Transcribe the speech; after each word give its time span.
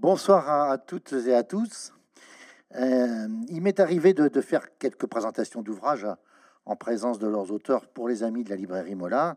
Bonsoir 0.00 0.48
à, 0.48 0.78
toutes 0.78 1.12
et 1.26 1.34
à 1.34 1.42
tous. 1.42 1.92
Euh, 2.76 3.26
il 3.48 3.60
m'est 3.60 3.80
arrivé 3.80 4.14
de, 4.14 4.40
faire 4.40 4.78
quelques 4.78 5.06
présentations 5.06 5.60
d'ouvrages 5.60 6.06
en 6.66 6.76
présence 6.76 7.18
de 7.18 7.26
leurs 7.26 7.50
auteurs 7.50 7.84
pour 7.88 8.08
les 8.08 8.22
amis 8.22 8.44
de 8.44 8.50
la 8.50 8.54
librairie 8.54 8.94
Mola, 8.94 9.36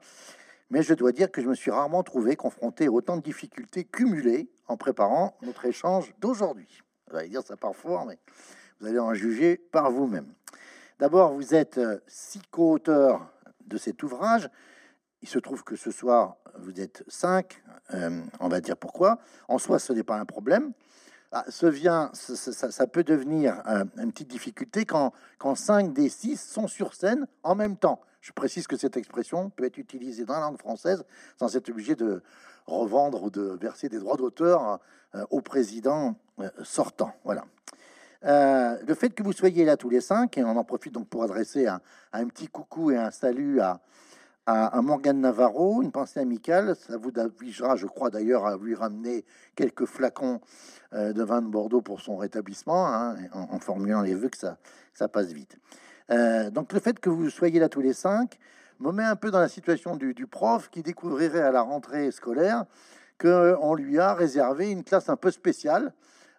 mais 0.70 0.84
je 0.84 0.94
dois 0.94 1.14
dire 1.14 1.32
que 1.32 1.42
je 1.42 1.48
me 1.48 1.56
suis 1.56 1.72
rarement 1.72 2.04
trouvé 2.04 2.36
confronté 2.36 2.86
à 2.86 2.92
autant 2.92 3.18
de 3.18 3.24
difficultés 3.24 3.86
cumulées 3.86 4.52
en 4.68 4.78
préparant 4.78 5.36
notre 5.42 5.66
échange 5.66 6.14
d'aujourd'hui. 6.20 6.84
Vous 7.10 7.18
allez 7.18 7.30
dire 7.30 7.42
ça 7.42 7.58
part 7.58 7.76
fort, 7.76 8.06
mais 8.06 8.20
vous 8.80 8.86
allez 8.86 9.00
en 9.00 9.16
juger 9.16 9.58
par 9.58 9.90
vous-même. 9.90 10.32
D'abord, 11.00 11.34
vous 11.34 11.56
êtes 11.56 11.80
euh, 11.80 11.98
six 12.06 12.42
co-auteurs 12.52 13.34
de 13.66 13.78
cet 13.78 14.04
ouvrage. 14.04 14.48
Il 15.22 15.30
se 15.30 15.38
trouve 15.38 15.64
que 15.64 15.76
ce 15.76 15.92
soir, 15.92 16.38
vous 16.58 16.80
êtes 16.80 17.04
cinq. 17.08 17.62
Euh, 17.94 18.22
on 18.40 18.48
va 18.48 18.60
dire 18.60 18.76
pourquoi. 18.76 19.20
En 19.48 19.60
soi, 19.60 19.78
ce 19.78 19.94
n'est 19.94 20.04
pas 20.04 20.18
un 20.18 20.26
problème. 20.26 20.72
Ah, 21.32 21.46
ça, 21.50 22.88
peut 22.88 23.04
devenir 23.04 23.62
euh, 23.68 23.86
une 23.98 24.12
petite 24.12 24.28
difficulté 24.28 24.84
quand, 24.86 25.14
quand 25.38 25.56
cinq 25.56 25.94
des 25.94 26.10
six 26.10 26.38
sont 26.38 26.68
sur 26.68 26.94
scène 26.94 27.28
en 27.44 27.56
même 27.56 27.78
temps. 27.78 28.02
Je 28.20 28.34
précise 28.34 28.68
que 28.68 28.76
cette 28.76 28.98
expression 28.98 29.50
peut 29.50 29.64
être 29.64 29.78
utilisée 29.78 30.26
dans 30.26 30.34
la 30.34 30.42
langue 30.42 30.60
française 30.60 31.06
sans 31.40 31.56
être 31.56 31.70
obligé 31.70 31.96
de 31.96 32.22
revendre 32.66 33.24
ou 33.24 33.30
de 33.30 33.58
verser 33.62 33.90
des 33.90 34.00
droits 34.00 34.18
d'auteur 34.18 34.80
euh, 35.16 35.24
au 35.30 35.42
président 35.42 36.16
sortant. 36.64 37.14
Voilà. 37.24 37.46
Le 38.24 38.94
fait 38.96 39.12
que 39.12 39.22
vous 39.24 39.34
soyez 39.34 39.64
là 39.66 39.78
tous 39.78 39.90
les 39.90 40.02
cinq, 40.02 40.38
et 40.38 40.44
on 40.44 40.56
en 40.56 40.64
profite 40.64 40.94
donc 40.94 41.08
pour 41.08 41.24
adresser 41.24 41.68
un 41.68 42.28
petit 42.28 42.48
coucou 42.48 42.92
et 42.92 42.98
un 42.98 43.12
salut 43.12 43.60
à, 43.62 43.80
à, 44.46 44.68
à 44.68 44.82
Morgane 44.82 45.22
Navarro, 45.22 45.82
une 45.82 45.92
pensée 45.92 46.20
amicale. 46.20 46.76
Ça 46.76 46.98
vous 46.98 47.12
obligera, 47.18 47.76
je 47.76 47.86
crois 47.86 48.10
d'ailleurs, 48.10 48.46
à 48.46 48.58
lui 48.58 48.76
ramener 48.76 49.26
quelques 49.56 49.86
flacons 49.86 50.42
euh, 50.94 51.14
de 51.14 51.24
vin 51.24 51.42
de 51.42 51.48
Bordeaux 51.48 51.82
pour 51.82 52.02
son 52.02 52.18
rétablissement, 52.18 52.88
hein, 52.88 53.16
en, 53.34 53.60
formulant 53.60 54.02
les 54.02 54.16
vœux 54.16 54.30
que 54.30 54.38
ça, 54.38 54.58
ça 54.94 55.08
passe 55.08 55.32
vite. 55.32 55.58
Euh, 56.10 56.50
donc 56.50 56.74
le 56.74 56.80
fait 56.80 57.00
que 57.00 57.10
vous 57.10 57.30
soyez 57.30 57.60
là 57.60 57.70
tous 57.70 57.82
les 57.82 57.94
cinq 57.94 58.38
me 58.80 58.92
met 58.92 59.04
un 59.04 59.16
peu 59.16 59.32
dans 59.32 59.40
la 59.40 59.48
situation 59.48 59.96
du, 59.96 60.28
prof 60.28 60.70
qui 60.70 60.82
découvrirait 60.82 61.42
à 61.42 61.52
la 61.52 61.62
rentrée 61.62 62.12
scolaire 62.12 62.66
qu'on 63.20 63.76
lui 63.76 64.00
a 64.00 64.16
réservé 64.16 64.72
une 64.72 64.84
classe 64.84 65.08
un 65.10 65.16
peu 65.16 65.30
spéciale 65.30 65.94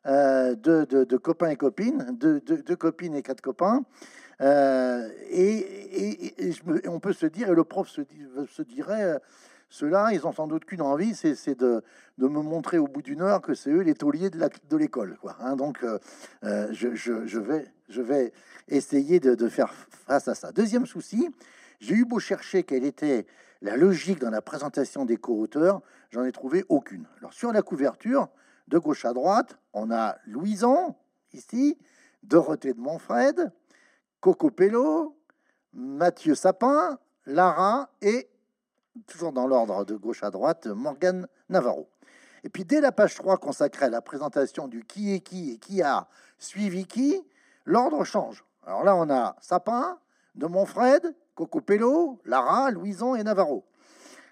euh, 0.07 0.57
de, 0.57 1.17
copains 1.17 1.51
et 1.51 1.57
copines, 1.57 2.17
de- 2.19 2.43
de 2.45 2.75
copines 2.75 3.15
et 3.15 3.23
quatre 3.23 3.41
copains. 3.41 3.85
Euh, 4.41 5.09
et, 5.31 6.35
on 6.89 7.01
peut 7.01 7.13
se 7.13 7.27
dire, 7.27 7.51
et 7.51 7.55
le 7.55 7.65
prof 7.65 7.89
se, 7.89 8.03
se 8.49 8.63
dirait, 8.63 9.05
euh, 9.05 9.19
ceux-là, 9.73 10.11
ils 10.13 10.27
ont 10.27 10.33
sans 10.33 10.47
doute 10.49 10.67
qu'une 10.67 10.83
envie, 10.83 11.15
c'est 11.15 11.59
de, 11.59 11.83
me 12.19 12.29
montrer 12.29 12.77
au 12.77 12.87
bout 12.87 13.01
d'une 13.01 13.23
heure 13.23 13.41
que 13.41 13.55
c'est 13.55 13.71
eux 13.71 13.81
les 13.81 13.95
tauliers 13.95 14.29
de 14.29 14.77
l'école. 14.77 15.17
Donc, 15.57 15.83
euh, 15.83 15.99
euh, 16.45 16.69
je, 16.73 17.99
vais, 17.99 18.33
essayer 18.69 19.19
de, 19.19 19.49
faire 19.49 19.73
face 19.73 20.29
à 20.29 20.35
ça. 20.35 20.53
Deuxième 20.53 20.85
souci, 20.85 21.31
j'ai 21.81 21.95
eu 21.95 22.05
beau 22.05 22.19
chercher 22.19 22.65
quelle 22.65 22.85
était 22.85 23.25
la 23.63 23.79
logique 23.79 24.19
dans 24.19 24.29
la 24.29 24.43
présentation 24.43 25.07
des 25.07 25.17
co-auteurs, 25.17 25.81
j'en 26.11 26.25
ai 26.25 26.33
trouvé 26.33 26.67
aucune. 26.69 27.07
Alors, 27.21 27.33
sur 27.33 27.51
la 27.51 27.63
couverture, 27.63 28.29
de 28.69 28.77
gauche 28.77 29.07
à 29.07 29.15
droite, 29.15 29.57
on 29.73 29.91
a 29.91 30.19
Louison, 30.27 30.95
ici, 31.33 31.79
Dorothée 32.23 32.75
de 32.75 32.81
Montfred, 32.81 33.51
Coco 34.23 34.53
Pello, 34.53 35.17
Mathieu 35.73 36.37
Sapin, 36.37 36.97
Lara 37.27 37.91
et, 38.01 38.31
toujours 39.09 39.33
dans 39.33 39.49
l'ordre 39.49 39.85
de 39.85 39.97
gauche 39.97 40.23
à 40.23 40.31
droite, 40.31 40.69
Morgane 40.69 41.27
Navarro. 41.49 41.89
Et 42.45 42.49
puis 42.49 42.65
dès 42.65 42.81
la 42.81 42.93
page 42.93 43.17
3 43.17 43.39
consacrée 43.39 43.87
à 43.87 43.91
la 43.91 44.01
présentation 44.01 44.69
du 44.69 44.85
qui 44.85 45.13
est 45.13 45.19
qui 45.19 45.51
et 45.51 45.59
qui 45.59 45.83
a 45.83 46.07
suivi 46.39 46.87
qui, 46.87 47.21
l'ordre 47.65 48.05
change. 48.05 48.45
Alors 48.65 48.85
là, 48.85 48.95
on 48.95 49.11
a 49.11 49.35
Sapin, 49.41 49.99
de 50.37 50.47
Montfred, 50.47 51.17
Coco 51.35 51.61
Pello, 51.61 52.21
Lara, 52.25 52.71
Louison 52.71 53.17
et 53.17 53.25
Navarro. 53.25 53.65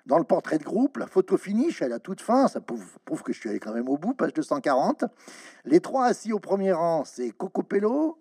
Dans 0.06 0.18
le 0.18 0.24
portrait 0.24 0.58
de 0.58 0.64
groupe, 0.64 0.98
la 0.98 1.08
photo 1.08 1.36
finish, 1.36 1.82
elle 1.82 1.94
a 1.94 1.98
toute 1.98 2.20
fin, 2.20 2.46
ça 2.46 2.60
prouve, 2.60 2.96
prouve 3.04 3.24
que 3.24 3.32
je 3.32 3.40
suis 3.40 3.48
allé 3.48 3.58
quand 3.58 3.74
même 3.74 3.88
au 3.88 3.98
bout, 3.98 4.14
page 4.14 4.34
240. 4.34 5.06
Les 5.64 5.80
trois 5.80 6.04
assis 6.04 6.32
au 6.32 6.38
premier 6.38 6.72
rang, 6.72 7.04
c'est 7.04 7.32
Coco 7.32 7.64
Pello, 7.64 8.20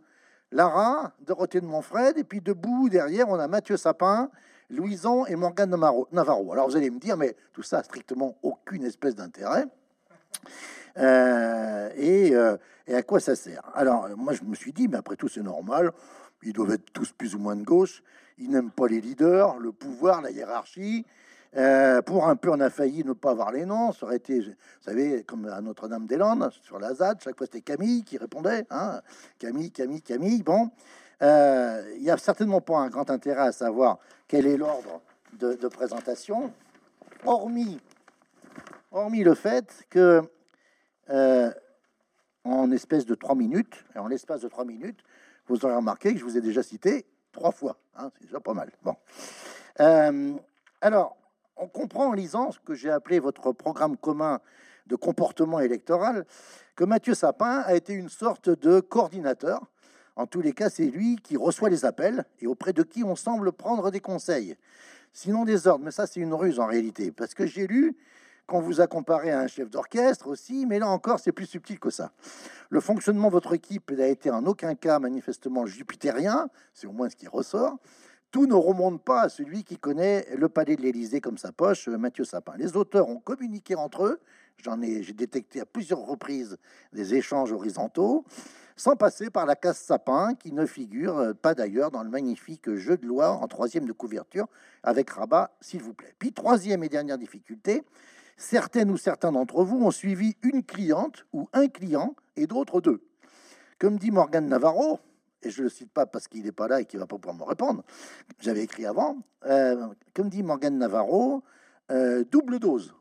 Lara, 0.52 1.12
Dorothée 1.22 1.62
de 1.62 1.66
Montfred, 1.66 2.18
et 2.18 2.24
puis 2.24 2.42
debout 2.42 2.90
derrière, 2.90 3.30
on 3.30 3.40
a 3.40 3.48
Mathieu 3.48 3.78
Sapin, 3.78 4.30
Louison 4.70 5.26
et 5.26 5.36
Morgane 5.36 5.70
Navarro. 6.12 6.52
Alors 6.54 6.68
vous 6.70 6.76
allez 6.76 6.90
me 6.90 7.00
dire, 7.00 7.18
mais 7.18 7.36
tout 7.54 7.64
ça 7.64 7.80
a 7.80 7.84
strictement 7.84 8.36
aucune 8.44 8.84
espèce 8.84 9.16
d'intérêt. 9.16 9.66
Euh, 10.98 11.90
et, 11.96 12.36
euh, 12.36 12.58
et 12.88 12.96
à 12.96 13.04
quoi 13.04 13.20
ça 13.20 13.36
sert? 13.36 13.64
Alors, 13.74 14.10
moi, 14.18 14.34
je 14.34 14.44
me 14.44 14.56
suis 14.56 14.74
dit, 14.74 14.88
mais 14.88 14.98
après 14.98 15.16
tout, 15.16 15.28
c'est 15.28 15.42
normal. 15.42 15.92
Ils 16.44 16.54
doivent 16.54 16.72
être 16.72 16.92
tous 16.94 17.12
plus 17.12 17.36
ou 17.36 17.40
moins 17.40 17.56
de 17.56 17.64
gauche. 17.64 18.04
Ils 18.38 18.50
n'aiment 18.50 18.72
pas 18.72 18.88
les 18.88 19.02
leaders, 19.02 19.58
le 19.60 19.72
pouvoir, 19.72 20.22
la 20.22 20.32
hiérarchie. 20.32 21.06
Euh, 21.58 22.02
pour 22.04 22.28
un 22.28 22.36
peu, 22.36 22.52
on 22.52 22.60
a 22.60 22.70
failli 22.70 23.04
ne 23.04 23.14
pas 23.14 23.32
avoir 23.32 23.52
les 23.52 23.66
noms. 23.66 23.92
Ça 23.92 24.06
aurait 24.06 24.18
été, 24.18 24.40
vous 24.40 24.54
savez, 24.82 25.24
comme 25.24 25.46
à 25.48 25.62
Notre-Dame-des-Landes, 25.62 26.52
sur 26.62 26.80
la 26.80 26.94
ZAD, 26.94 27.22
chaque 27.22 27.38
fois 27.38 27.48
c'était 27.48 27.62
Camille 27.62 28.04
qui 28.04 28.18
répondait. 28.18 28.66
Hein 28.70 29.02
Camille, 29.40 29.72
Camille, 29.72 30.02
Camille. 30.02 30.44
Bon, 30.44 30.70
Euh, 31.22 31.84
il 31.98 32.04
n'y 32.04 32.10
a 32.12 32.18
certainement 32.18 32.62
pas 32.62 32.78
un 32.78 32.88
grand 32.88 33.10
intérêt 33.10 33.48
à 33.48 33.52
savoir 33.52 34.00
quel 34.28 34.48
est 34.48 34.56
l'ordre 34.56 35.02
de, 35.34 35.68
présentation, 35.68 36.54
hormis, 37.26 37.80
le 38.92 39.36
fait 39.36 39.86
que, 39.90 40.22
euh, 41.10 41.52
en 42.46 42.72
espèce 42.72 43.06
de 43.06 43.16
trois 43.16 43.36
minutes, 43.36 43.84
en 43.96 44.08
l'espace 44.08 44.42
de 44.42 44.48
trois 44.48 44.64
minutes, 44.64 45.04
vous 45.48 45.66
aurez 45.66 45.76
remarqué 45.76 46.14
que 46.14 46.20
je 46.20 46.24
vous 46.24 46.38
ai 46.38 46.42
déjà 46.42 46.64
cité 46.64 47.06
trois 47.34 47.52
fois. 47.52 47.78
hein, 47.98 48.10
c'est 48.14 48.26
déjà 48.26 48.40
pas 48.40 48.54
mal. 48.54 48.72
Bon. 48.82 48.96
Euh, 49.82 50.34
alors, 50.82 51.18
on 51.60 51.68
comprend 51.68 52.08
en 52.08 52.14
lisant 52.14 52.52
ce 52.52 52.60
que 52.60 52.74
j'ai 52.74 52.90
appelé 52.90 53.20
votre 53.20 53.52
programme 53.52 53.98
commun 53.98 54.40
de 54.88 54.96
comportement 54.96 55.60
électoral 55.60 56.26
que 56.76 56.84
Mathieu 56.84 57.14
Sapin 57.14 57.60
a 57.66 57.76
été 57.76 57.94
une 57.94 58.10
sorte 58.10 58.50
de 58.50 58.80
coordinateur. 58.80 59.68
En 60.16 60.26
tous 60.26 60.42
les 60.42 60.54
cas, 60.54 60.70
c'est 60.70 60.86
lui 60.86 61.18
qui 61.18 61.38
reçoit 61.38 61.70
les 61.70 61.86
appels 61.86 62.26
et 62.40 62.48
auprès 62.48 62.74
de 62.74 62.84
qui 62.84 63.04
on 63.04 63.16
semble 63.16 63.52
prendre 63.52 63.92
des 63.92 64.00
conseils. 64.00 64.56
Sinon 65.14 65.44
des 65.44 65.68
ordres, 65.68 65.86
mais 65.86 65.92
ça 65.92 66.08
c'est 66.08 66.20
une 66.20 66.34
ruse 66.34 66.60
en 66.60 66.66
réalité, 66.66 67.12
parce 67.12 67.34
que 67.34 67.46
j'ai 67.46 67.68
lu 67.68 67.98
qu'on 68.48 68.62
vous 68.62 68.82
a 68.82 68.88
comparé 68.88 69.32
à 69.32 69.40
un 69.40 69.48
chef 69.48 69.70
d'orchestre 69.70 70.28
aussi, 70.28 70.66
mais 70.66 70.80
là 70.80 70.88
encore 70.88 71.20
c'est 71.20 71.32
plus 71.32 71.46
subtil 71.46 71.80
que 71.80 71.90
ça. 71.90 72.12
Le 72.70 72.80
fonctionnement 72.80 73.28
de 73.28 73.34
votre 73.34 73.54
équipe 73.54 73.92
n'a 73.92 74.08
été 74.08 74.32
en 74.32 74.46
aucun 74.46 74.76
cas 74.76 75.00
manifestement 75.00 75.66
jupitérien, 75.66 76.50
c'est 76.74 76.88
au 76.88 76.92
moins 76.92 77.10
ce 77.10 77.16
qui 77.16 77.28
ressort. 77.28 77.78
Tout 78.32 78.46
ne 78.46 78.54
remonte 78.54 79.04
pas 79.04 79.22
à 79.24 79.30
celui 79.30 79.64
qui 79.64 79.78
connaît 79.78 80.28
le 80.38 80.50
palais 80.50 80.76
de 80.76 80.84
l'Élysée 80.84 81.20
comme 81.20 81.40
sa 81.40 81.52
poche, 81.52 81.88
euh, 81.88 81.98
Mathieu 81.98 82.24
Sapin. 82.24 82.54
Les 82.58 82.78
auteurs 82.78 83.10
ont 83.10 83.20
communiqué 83.20 83.74
entre 83.74 84.06
eux. 84.06 84.20
J'en 84.64 84.82
ai, 84.84 85.02
détecté 85.14 85.62
à 85.62 85.66
plusieurs 85.66 86.06
reprises 86.06 86.58
des 86.94 87.16
échanges 87.16 87.52
horizontaux, 87.52 88.26
sans 88.76 88.96
passer 88.96 89.32
par 89.32 89.48
la 89.48 89.56
casse 89.56 89.80
Sapin, 89.80 90.36
qui 90.36 90.52
ne 90.52 90.68
figure 90.68 91.18
euh, 91.18 91.34
pas 91.34 91.56
d'ailleurs 91.56 91.90
dans 91.90 92.04
le 92.04 92.10
magnifique 92.10 92.76
jeu 92.76 92.98
de 92.98 93.08
loi 93.08 93.32
en 93.32 93.48
troisième 93.48 93.86
de 93.86 93.94
couverture 93.94 94.48
avec 94.84 95.10
rabat, 95.10 95.52
s'il 95.60 95.82
vous 95.82 95.96
plaît. 95.96 96.14
Puis 96.20 96.32
troisième 96.32 96.84
et 96.84 96.90
dernière 96.90 97.18
difficulté, 97.18 97.84
certaines 98.38 98.92
ou 98.92 98.98
certains 98.98 99.32
d'entre 99.32 99.64
vous 99.64 99.84
ont 99.84 99.92
suivi 99.92 100.36
une 100.44 100.64
cliente 100.64 101.26
ou 101.34 101.50
un 101.54 101.68
client 101.68 102.16
et 102.36 102.46
d'autres 102.46 102.80
deux. 102.80 103.02
Comme 103.80 103.98
dit 103.98 104.12
Morgane 104.12 104.48
Navarro, 104.48 105.00
et 105.44 105.50
je 105.50 105.64
le 105.64 105.70
cite 105.70 105.92
pas 105.92 106.06
parce 106.06 106.28
qu'il 106.28 106.44
n'est 106.44 106.52
pas 106.52 106.68
là 106.68 106.82
et 106.82 106.86
qu'il 106.86 107.00
va 107.00 107.08
pas 107.08 107.18
pouvoir 107.18 107.36
me 107.36 107.44
répondre, 107.44 107.84
j'avais 108.40 108.64
écrit 108.64 108.86
avant, 108.86 109.18
euh, 109.46 109.88
comme 110.14 110.30
dit 110.30 110.44
Morgane 110.44 110.78
Navarro, 110.78 111.44
euh, 111.92 112.24
double 112.30 112.60
dose. 112.60 112.94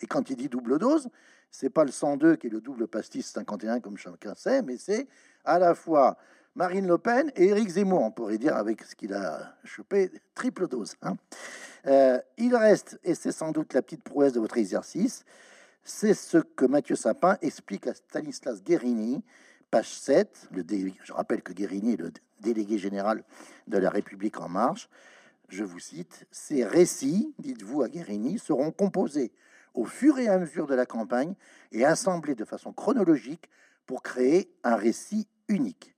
Et 0.00 0.06
quand 0.06 0.30
il 0.30 0.36
dit 0.36 0.48
double 0.48 0.78
dose, 0.78 1.08
c'est 1.50 1.70
pas 1.70 1.84
le 1.84 1.90
102 1.90 2.36
qui 2.36 2.46
est 2.46 2.50
le 2.50 2.60
double 2.60 2.86
pastis 2.86 3.26
51 3.26 3.80
comme 3.80 3.96
chacun 3.96 4.34
sait, 4.34 4.62
mais 4.62 4.76
c'est 4.78 5.08
à 5.44 5.58
la 5.58 5.74
fois 5.74 6.16
Marine 6.54 6.86
Le 6.86 6.98
Pen 6.98 7.30
et 7.36 7.46
Éric 7.46 7.68
Zemmour, 7.68 8.02
on 8.02 8.10
pourrait 8.10 8.38
dire 8.38 8.56
avec 8.56 8.82
ce 8.82 8.94
qu'il 8.94 9.14
a 9.14 9.56
chopé, 9.64 10.10
triple 10.34 10.68
dose. 10.68 10.94
hein. 11.02 11.16
Euh, 11.86 12.18
il 12.38 12.54
reste, 12.54 12.98
et 13.04 13.14
c'est 13.14 13.32
sans 13.32 13.52
doute 13.52 13.72
la 13.72 13.82
petite 13.82 14.02
prouesse 14.02 14.32
de 14.32 14.40
votre 14.40 14.58
exercice, 14.58 15.24
c'est 15.82 16.14
ce 16.14 16.38
que 16.38 16.66
Mathieu 16.66 16.96
Sapin 16.96 17.38
explique 17.40 17.86
à 17.86 17.94
Stanislas 17.94 18.62
Guérini, 18.62 19.22
page 19.70 19.92
7. 19.92 20.48
Le 20.52 20.64
dé- 20.64 20.94
Je 21.04 21.12
rappelle 21.12 21.42
que 21.42 21.52
Guérini 21.52 21.94
est 21.94 22.00
le 22.00 22.12
délégué 22.40 22.78
général 22.78 23.22
de 23.68 23.78
la 23.78 23.90
République 23.90 24.40
en 24.40 24.48
marche. 24.48 24.88
Je 25.48 25.64
vous 25.64 25.78
cite, 25.80 26.26
ces 26.30 26.64
récits, 26.64 27.34
dites-vous 27.38 27.82
à 27.82 27.88
Guérini, 27.88 28.38
seront 28.38 28.70
composés 28.70 29.32
au 29.74 29.84
fur 29.84 30.18
et 30.18 30.28
à 30.28 30.38
mesure 30.38 30.66
de 30.66 30.74
la 30.74 30.86
campagne 30.86 31.34
et 31.72 31.84
assemblés 31.84 32.34
de 32.34 32.44
façon 32.44 32.72
chronologique 32.72 33.48
pour 33.86 34.02
créer 34.02 34.52
un 34.64 34.76
récit 34.76 35.28
unique. 35.48 35.94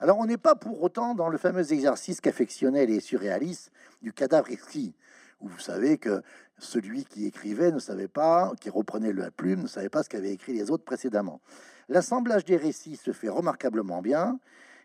Alors 0.00 0.18
on 0.18 0.26
n'est 0.26 0.36
pas 0.36 0.54
pour 0.54 0.82
autant 0.82 1.14
dans 1.14 1.28
le 1.28 1.38
fameux 1.38 1.72
exercice 1.72 2.20
qu'affectionnait 2.20 2.86
les 2.86 3.00
surréalistes 3.00 3.70
du 4.02 4.12
cadavre 4.12 4.50
exquis, 4.50 4.94
où 5.40 5.48
vous 5.48 5.58
savez 5.58 5.98
que 5.98 6.22
celui 6.58 7.04
qui 7.04 7.26
écrivait 7.26 7.70
ne 7.72 7.78
savait 7.78 8.08
pas, 8.08 8.52
qui 8.60 8.70
reprenait 8.70 9.12
la 9.12 9.30
plume, 9.30 9.62
ne 9.62 9.66
savait 9.66 9.88
pas 9.88 10.02
ce 10.02 10.08
qu'avaient 10.08 10.32
écrit 10.32 10.52
les 10.52 10.70
autres 10.70 10.84
précédemment. 10.84 11.40
L'assemblage 11.88 12.44
des 12.44 12.56
récits 12.56 12.96
se 12.96 13.12
fait 13.12 13.28
remarquablement 13.28 14.02
bien. 14.02 14.38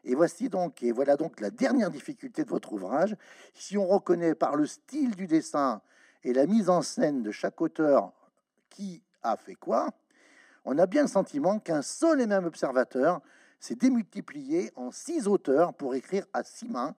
Et 0.04 0.16
voici 0.16 0.50
donc, 0.50 0.82
et 0.82 0.92
voilà 0.92 1.16
donc 1.16 1.40
la 1.40 1.52
dernière 1.52 1.92
difficulté 1.92 2.44
de 2.44 2.50
votre 2.50 2.74
ouvrage. 2.74 3.16
Si 3.54 3.78
on 3.78 3.86
reconnaît 3.88 4.36
par 4.36 4.56
le 4.56 4.66
style 4.66 5.16
du 5.16 5.28
dessin 5.28 5.82
et 6.24 6.34
la 6.34 6.48
mise 6.48 6.70
en 6.70 6.82
scène 6.82 7.22
de 7.22 7.32
chaque 7.32 7.62
auteur 7.62 8.12
qui 8.70 9.04
a 9.22 9.38
fait 9.38 9.56
quoi, 9.56 9.90
on 10.66 10.78
a 10.78 10.86
bien 10.86 11.04
le 11.04 11.08
sentiment 11.08 11.60
qu'un 11.60 11.82
seul 11.82 12.22
et 12.22 12.28
même 12.28 12.46
observateur 12.46 13.22
s'est 13.60 13.76
démultiplié 13.76 14.72
en 14.76 14.92
six 14.92 15.28
auteurs 15.28 15.74
pour 15.74 15.94
écrire 15.94 16.26
à 16.34 16.44
six 16.44 16.68
mains, 16.68 16.96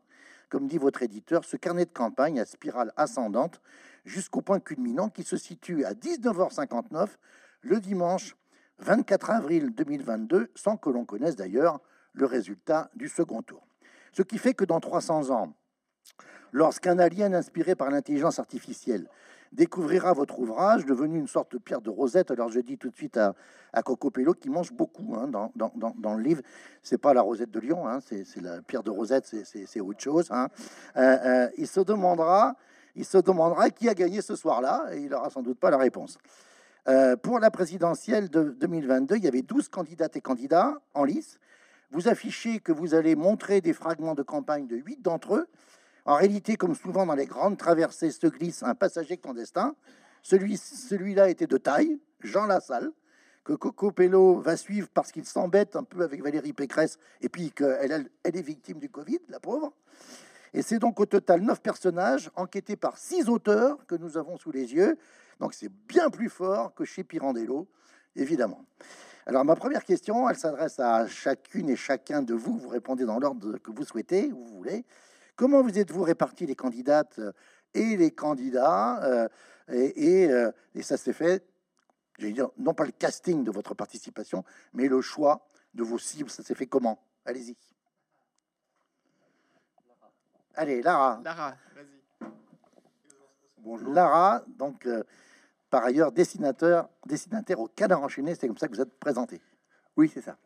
comme 0.49 0.67
dit 0.67 0.77
votre 0.77 1.03
éditeur, 1.03 1.43
ce 1.43 1.57
carnet 1.57 1.85
de 1.85 1.91
campagne 1.91 2.39
à 2.39 2.45
spirale 2.45 2.93
ascendante 2.95 3.61
jusqu'au 4.05 4.41
point 4.41 4.59
culminant 4.59 5.09
qui 5.09 5.23
se 5.23 5.35
situe 5.35 5.83
à 5.83 5.93
19h59 5.93 7.09
le 7.61 7.79
dimanche 7.79 8.35
24 8.79 9.29
avril 9.29 9.73
2022, 9.73 10.51
sans 10.55 10.77
que 10.77 10.89
l'on 10.89 11.05
connaisse 11.05 11.35
d'ailleurs 11.35 11.79
le 12.13 12.25
résultat 12.25 12.89
du 12.95 13.07
second 13.07 13.41
tour. 13.41 13.65
Ce 14.11 14.21
qui 14.21 14.37
fait 14.37 14.53
que 14.53 14.65
dans 14.65 14.79
300 14.79 15.31
ans, 15.31 15.53
lorsqu'un 16.51 16.99
alien 16.99 17.33
inspiré 17.33 17.75
par 17.75 17.89
l'intelligence 17.89 18.39
artificielle 18.39 19.09
découvrira 19.53 20.13
votre 20.13 20.39
ouvrage, 20.39 20.85
devenu 20.85 21.19
une 21.19 21.27
sorte 21.27 21.51
de 21.53 21.57
pierre 21.57 21.81
de 21.81 21.89
rosette. 21.89 22.31
Alors 22.31 22.49
je 22.49 22.59
dis 22.59 22.77
tout 22.77 22.89
de 22.89 22.95
suite 22.95 23.17
à, 23.17 23.35
à 23.71 23.83
Coco 23.83 24.09
Pello, 24.09 24.33
qui 24.33 24.49
mange 24.49 24.73
beaucoup 24.73 25.15
hein, 25.15 25.27
dans, 25.27 26.15
le 26.15 26.23
livre, 26.23 26.41
c'est 26.81 26.97
pas 26.97 27.13
la 27.13 27.21
rosette 27.21 27.51
de 27.51 27.59
Lyon, 27.59 27.87
hein, 27.87 27.99
c'est 28.01 28.41
la 28.41 28.61
pierre 28.61 28.83
de 28.83 28.89
rosette, 28.89 29.25
c'est 29.25 29.79
autre 29.79 29.99
chose. 29.99 30.27
Hein. 30.31 30.47
Euh, 30.97 31.17
euh, 31.25 31.49
il 31.57 31.67
se 31.67 31.79
demandera, 31.79 32.55
il 32.95 33.05
se 33.05 33.17
demandera 33.17 33.69
qui 33.69 33.89
a 33.89 33.93
gagné 33.93 34.21
ce 34.21 34.35
soir-là, 34.35 34.87
et 34.91 35.01
il 35.01 35.13
aura 35.13 35.29
sans 35.29 35.41
doute 35.41 35.59
pas 35.59 35.69
la 35.69 35.77
réponse. 35.77 36.17
Euh, 36.89 37.15
pour 37.15 37.39
la 37.39 37.49
présidentielle 37.49 38.29
de 38.29 38.55
2022, 38.59 39.15
il 39.15 39.23
y 39.23 39.27
avait 39.27 39.41
12 39.41 39.69
candidates 39.69 40.17
et 40.17 40.21
candidats 40.21 40.81
en 40.93 41.05
lice. 41.05 41.39
Vous 41.91 42.09
affichez 42.09 42.59
que 42.59 42.71
vous 42.71 42.93
allez 42.93 43.15
montrer 43.15 43.61
des 43.61 43.73
fragments 43.73 44.15
de 44.15 44.23
campagne 44.23 44.67
de 44.67 44.75
8 44.75 45.01
d'entre 45.01 45.35
eux. 45.35 45.47
En 46.05 46.15
réalité, 46.15 46.57
comme 46.57 46.75
souvent 46.75 47.05
dans 47.05 47.15
les 47.15 47.25
grandes 47.25 47.57
traversées, 47.57 48.11
se 48.11 48.27
glisse 48.27 48.63
un 48.63 48.75
passager 48.75 49.17
clandestin. 49.17 49.75
Celui, 50.21 50.57
celui-là 50.57 51.29
était 51.29 51.47
de 51.47 51.57
taille, 51.57 51.99
Jean 52.19 52.45
Lassalle, 52.45 52.91
que 53.45 53.53
Coco 53.53 53.91
Pello 53.91 54.39
va 54.39 54.57
suivre 54.57 54.89
parce 54.93 55.11
qu'il 55.11 55.25
s'embête 55.25 55.75
un 55.77 55.83
peu 55.83 56.01
avec 56.01 56.21
Valérie 56.21 56.53
Pécresse 56.53 56.97
et 57.21 57.29
puis 57.29 57.51
qu'elle 57.51 58.09
elle 58.23 58.37
est 58.37 58.41
victime 58.41 58.79
du 58.79 58.89
Covid, 58.89 59.19
la 59.29 59.39
pauvre. 59.39 59.73
Et 60.53 60.61
c'est 60.61 60.79
donc 60.79 60.99
au 60.99 61.05
total 61.05 61.41
neuf 61.41 61.61
personnages 61.61 62.29
enquêtés 62.35 62.75
par 62.75 62.97
six 62.97 63.29
auteurs 63.29 63.85
que 63.87 63.95
nous 63.95 64.17
avons 64.17 64.37
sous 64.37 64.51
les 64.51 64.73
yeux. 64.73 64.97
Donc 65.43 65.53
c'est 65.53 65.67
bien 65.89 66.09
plus 66.09 66.29
fort 66.29 66.73
que 66.73 66.85
chez 66.85 67.03
Pirandello, 67.03 67.67
évidemment. 68.15 68.63
Alors 69.25 69.43
ma 69.43 69.57
première 69.57 69.83
question, 69.83 70.29
elle 70.29 70.37
s'adresse 70.37 70.79
à 70.79 71.05
chacune 71.05 71.69
et 71.69 71.75
chacun 71.75 72.21
de 72.21 72.33
vous. 72.33 72.57
Vous 72.57 72.69
répondez 72.69 73.03
dans 73.03 73.19
l'ordre 73.19 73.57
que 73.57 73.69
vous 73.69 73.83
souhaitez, 73.83 74.29
vous 74.29 74.45
voulez. 74.45 74.85
Comment 75.35 75.61
vous 75.61 75.77
êtes-vous 75.77 76.03
répartis 76.03 76.45
les 76.45 76.55
candidates 76.55 77.19
euh, 77.19 77.33
et 77.73 77.97
les 77.97 78.11
candidats 78.11 79.03
euh, 79.03 79.27
et, 79.67 80.29
euh, 80.29 80.49
et, 80.75 80.81
ça 80.81 80.95
s'est 80.95 81.11
fait, 81.11 81.45
dire, 82.19 82.49
non 82.57 82.73
pas 82.73 82.85
le 82.85 82.93
casting 82.93 83.43
de 83.43 83.51
votre 83.51 83.73
participation, 83.73 84.45
mais 84.71 84.87
le 84.87 85.01
choix 85.01 85.45
de 85.73 85.83
vos 85.83 85.97
cibles. 85.99 86.29
Ça 86.29 86.41
s'est 86.41 86.55
fait 86.55 86.67
comment? 86.67 87.03
Allez-y. 87.25 87.57
Allez, 90.55 90.81
Lara. 90.81 91.19
Lara, 91.21 91.57
vas-y. 91.75 92.29
Bonjour. 93.57 93.91
Lara, 93.91 94.41
donc 94.47 94.87
par 95.73 95.85
ailleurs 95.85 96.11
dessinateur, 96.11 96.87
dessinateur 97.07 97.59
au 97.59 97.67
canard 97.67 98.03
enchaîné, 98.03 98.35
c'est 98.35 98.45
comme 98.45 98.59
ça 98.59 98.67
que 98.67 98.75
vous 98.75 98.81
êtes 98.81 98.93
présenté. 98.99 99.41
Oui, 99.97 100.07
c'est 100.13 100.21
ça. 100.21 100.37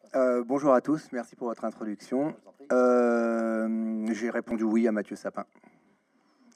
bonjour 0.45 0.74
à 0.74 0.79
tous, 0.79 1.09
merci 1.12 1.35
pour 1.35 1.50
votre 1.50 1.65
introduction. 1.65 2.33
Euh, 2.71 4.07
j'ai 4.13 4.29
répondu 4.29 4.63
oui 4.63 4.88
à 4.88 4.94
Mathieu 4.94 5.18
Sapin. 5.18 5.44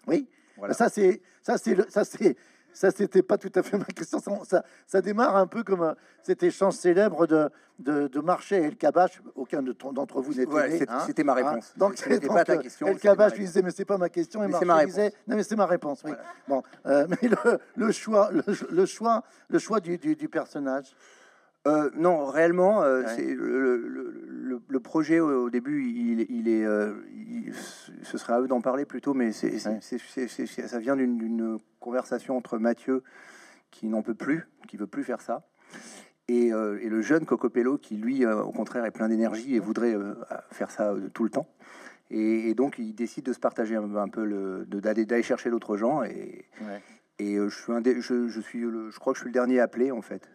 Oui, 0.08 0.26
voilà. 0.56 0.74
ça 0.74 0.88
c'est 0.88 1.22
ça 1.42 1.58
c'est 1.58 1.92
ça 1.92 2.06
c'est 2.06 2.38
ça 2.74 2.92
c'était 2.92 3.24
pas 3.24 3.38
tout 3.38 3.52
à 3.56 3.64
fait 3.64 3.78
ma 3.78 3.86
question. 3.86 4.20
Ça, 4.44 4.64
ça 4.88 5.02
démarre 5.02 5.36
un 5.36 5.48
peu 5.48 5.64
comme 5.64 5.96
cet 6.24 6.44
échange 6.44 6.74
célèbre 6.76 7.28
de 7.28 7.50
de, 7.80 8.08
de 8.08 8.20
Marché 8.20 8.58
et 8.58 8.66
El 8.66 8.78
Kabash. 8.78 9.22
Aucun 9.36 9.62
d'entre 9.62 10.22
vous 10.22 10.34
n'était 10.34 10.52
ouais, 10.52 10.90
hein. 10.90 11.04
C'était 11.06 11.24
ma 11.24 11.34
réponse. 11.34 11.72
Hein 11.72 11.78
donc 11.78 11.98
c'était 11.98 12.28
pas 12.28 12.44
ta 12.44 12.58
question. 12.58 12.88
El 12.88 13.00
Kabash 13.00 13.34
lui 13.36 13.46
disait 13.46 13.62
mais 13.62 13.72
c'est 13.72 13.86
pas 13.86 13.98
ma 13.98 14.10
question 14.10 14.44
et 14.44 14.48
Marché 14.48 14.86
disait 14.86 15.14
non 15.28 15.36
mais 15.36 15.44
c'est 15.44 15.56
ma 15.56 15.66
réponse. 15.66 16.02
Oui. 16.06 16.12
Bon, 16.48 16.64
euh, 16.86 17.08
mais 17.22 17.30
le, 17.30 17.60
le 17.76 17.92
choix 17.92 18.30
le, 18.32 18.86
choix 18.86 19.24
le 19.50 19.60
choix 19.60 19.80
du, 19.80 19.98
du, 19.98 20.16
du 20.16 20.30
personnage. 20.30 20.94
Euh, 21.68 21.92
non, 21.96 22.26
réellement, 22.26 22.82
euh, 22.82 23.04
c'est 23.16 23.36
le, 23.36 24.80
projet 24.80 25.20
au, 25.20 25.50
début, 25.50 25.86
il, 25.86 26.48
est, 26.48 26.66
euh, 26.66 26.94
ce 28.02 28.18
serait 28.18 28.34
à 28.34 28.42
eux 28.42 28.48
d'en 28.48 28.62
parler 28.62 28.86
plutôt, 28.86 29.14
mais 29.14 29.32
c'est, 29.32 29.60
ça 29.60 30.80
vient 30.80 30.96
d'une 30.96 31.60
conversation 31.80 32.36
entre 32.36 32.58
Mathieu 32.58 33.04
qui 33.70 33.88
n'en 33.88 34.02
peut 34.02 34.16
plus, 34.16 34.48
qui 34.68 34.76
veut 34.76 34.88
plus 34.88 35.04
faire 35.04 35.22
ça, 35.22 35.44
et, 36.28 36.50
le 36.50 37.02
jeune 37.02 37.26
Cocopello 37.26 37.78
qui 37.78 37.96
lui, 37.96 38.26
au 38.26 38.52
contraire, 38.52 38.86
est 38.86 38.92
plein 38.92 39.08
d'énergie 39.08 39.56
et 39.56 39.60
voudrait 39.60 39.96
faire 40.50 40.72
ça 40.72 40.96
tout 41.14 41.24
le 41.24 41.30
temps. 41.30 41.48
Et, 42.10 42.56
donc, 42.56 42.80
il 42.80 42.94
décide 42.94 43.26
de 43.26 43.34
se 43.34 43.40
partager 43.40 43.76
un, 43.76 44.10
peu, 44.10 44.66
d'aller 44.68 45.24
chercher 45.24 45.52
d'autres 45.52 45.78
gens. 45.78 46.04
Et, 46.04 46.46
et 47.20 47.36
je 47.38 47.50
suis 47.50 47.72
un 47.72 47.84
je, 47.84 48.28
je 48.28 48.42
suis 48.42 48.62
je 48.62 49.00
crois 49.00 49.14
que 49.14 49.18
je 49.18 49.24
suis 49.24 49.30
le 49.30 49.34
dernier 49.34 49.60
appelé 49.60 49.92
en 49.92 50.02
fait. 50.02 50.28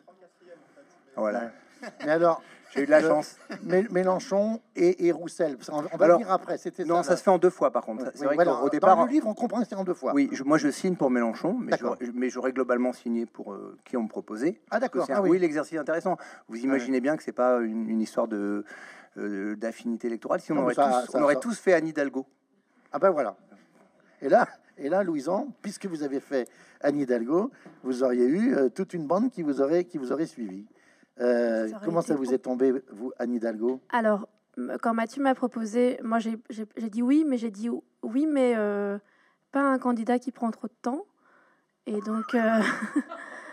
Voilà. 1.17 1.51
Mais 2.05 2.11
alors, 2.11 2.43
j'ai 2.75 2.83
eu 2.83 2.87
de 2.87 2.91
la 2.91 3.01
chance. 3.01 3.37
Mélenchon 3.91 4.61
et, 4.75 5.07
et 5.07 5.13
Roussel. 5.13 5.57
On, 5.71 5.83
va 5.97 6.09
le 6.09 6.17
dire 6.19 6.31
après. 6.31 6.59
C'était 6.59 6.85
non, 6.85 7.03
ça, 7.03 7.17
se 7.17 7.23
fait 7.23 7.31
en 7.31 7.39
deux 7.39 7.51
fois 7.51 7.71
par 7.71 7.85
contre. 7.85 8.11
C'est 8.15 8.25
vrai 8.25 8.37
qu'au 8.37 8.69
départ, 8.69 8.97
dans 8.97 9.07
le 9.07 9.11
livre, 9.11 9.29
on 9.29 9.35
comprend 9.35 9.61
que 9.61 9.69
c'est 9.69 9.75
en 9.75 9.85
deux 9.85 9.95
fois. 9.95 10.13
Oui, 10.15 10.31
moi 10.45 10.59
je 10.59 10.71
signe 10.71 10.97
pour 10.97 11.11
Mélenchon, 11.11 11.59
mais 12.15 12.31
j'aurais 12.31 12.53
globalement 12.53 12.93
signé 12.93 13.27
pour 13.27 13.53
euh, 13.53 13.77
qui 13.85 13.97
on 13.97 14.05
me 14.05 14.09
proposait. 14.09 14.61
Ah 14.71 14.81
d'accord. 14.81 15.07
Ah, 15.11 15.23
oui, 15.23 15.39
l'exercice 15.39 15.75
est 15.75 15.79
intéressant. 15.79 16.17
Vous 16.49 16.59
imaginez 16.59 17.01
bien 17.01 17.17
que 17.17 17.23
c'est 17.23 17.33
pas 17.33 17.61
une, 17.61 18.01
histoire 18.01 18.29
de 18.29 18.65
euh, 19.17 19.57
d'affinité 19.57 20.09
électorale. 20.09 20.41
Si 20.41 20.53
on, 20.53 20.59
aurait, 20.59 20.75
tous, 20.75 21.15
on 21.15 21.23
aurait 21.23 21.37
tous 21.37 21.59
fait 21.59 21.73
Anne 21.73 21.89
Hidalgo. 21.89 22.27
Ah 22.93 22.99
ben 22.99 23.11
voilà. 23.11 23.37
Et 24.21 24.29
là, 24.29 24.47
et 24.79 24.89
là, 24.89 25.03
Louison, 25.03 25.53
puisque 25.63 25.87
vous 25.87 26.03
avez 26.03 26.21
fait 26.21 26.49
Anne 26.81 26.99
Hidalgo, 26.99 27.51
vous 27.83 28.03
auriez 28.03 28.27
eu 28.27 28.55
euh, 28.55 28.69
toute 28.69 28.93
une 28.93 29.07
bande 29.07 29.31
qui 29.31 29.43
vous 29.43 29.61
aurait 29.61 29.85
qui 29.85 29.99
vous 29.99 30.13
aurait 30.13 30.27
suivi. 30.27 30.67
Euh, 31.21 31.69
comment 31.85 32.03
ça 32.03 32.15
vous 32.15 32.33
est 32.35 32.39
tombé, 32.39 32.73
vous, 32.91 33.13
Anne 33.19 33.35
Hidalgo? 33.35 33.81
Alors, 33.91 34.29
quand 34.83 34.95
Mathieu 34.95 35.23
m'a 35.23 35.35
proposé, 35.35 35.99
moi 36.03 36.19
j'ai 36.19 36.39
dit 36.91 37.03
oui, 37.03 37.25
mais 37.27 37.39
j'ai 37.39 37.51
dit 37.51 37.71
oui, 38.03 38.27
mais 38.27 38.55
euh, 38.57 38.99
pas 39.53 39.63
un 39.63 39.79
candidat 39.79 40.19
qui 40.19 40.33
prend 40.33 40.51
trop 40.51 40.69
de 40.69 40.75
temps. 40.83 41.05
Et 41.87 42.01
donc, 42.01 42.35
euh, 42.35 42.61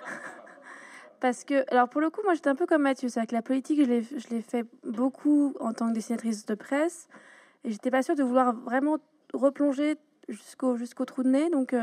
parce 1.19 1.43
que, 1.43 1.69
alors 1.71 1.87
pour 1.87 2.01
le 2.01 2.09
coup, 2.09 2.21
moi 2.23 2.33
j'étais 2.33 2.49
un 2.49 2.55
peu 2.55 2.65
comme 2.65 2.81
Mathieu, 2.81 3.09
c'est 3.09 3.25
que 3.27 3.35
la 3.35 3.41
politique, 3.41 3.83
je 3.85 4.29
l'ai 4.29 4.41
fait 4.41 4.65
beaucoup 4.83 5.55
en 5.59 5.73
tant 5.73 5.89
que 5.89 5.93
dessinatrice 5.93 6.45
de 6.45 6.55
presse, 6.55 7.07
et 7.63 7.71
j'étais 7.71 7.91
pas 7.91 8.03
sûre 8.03 8.15
de 8.15 8.23
vouloir 8.23 8.53
vraiment 8.53 8.97
replonger 9.33 9.95
jusqu'au 10.27 10.75
jusqu'au 10.75 11.05
trou 11.05 11.23
de 11.23 11.29
nez. 11.29 11.49
Donc, 11.49 11.73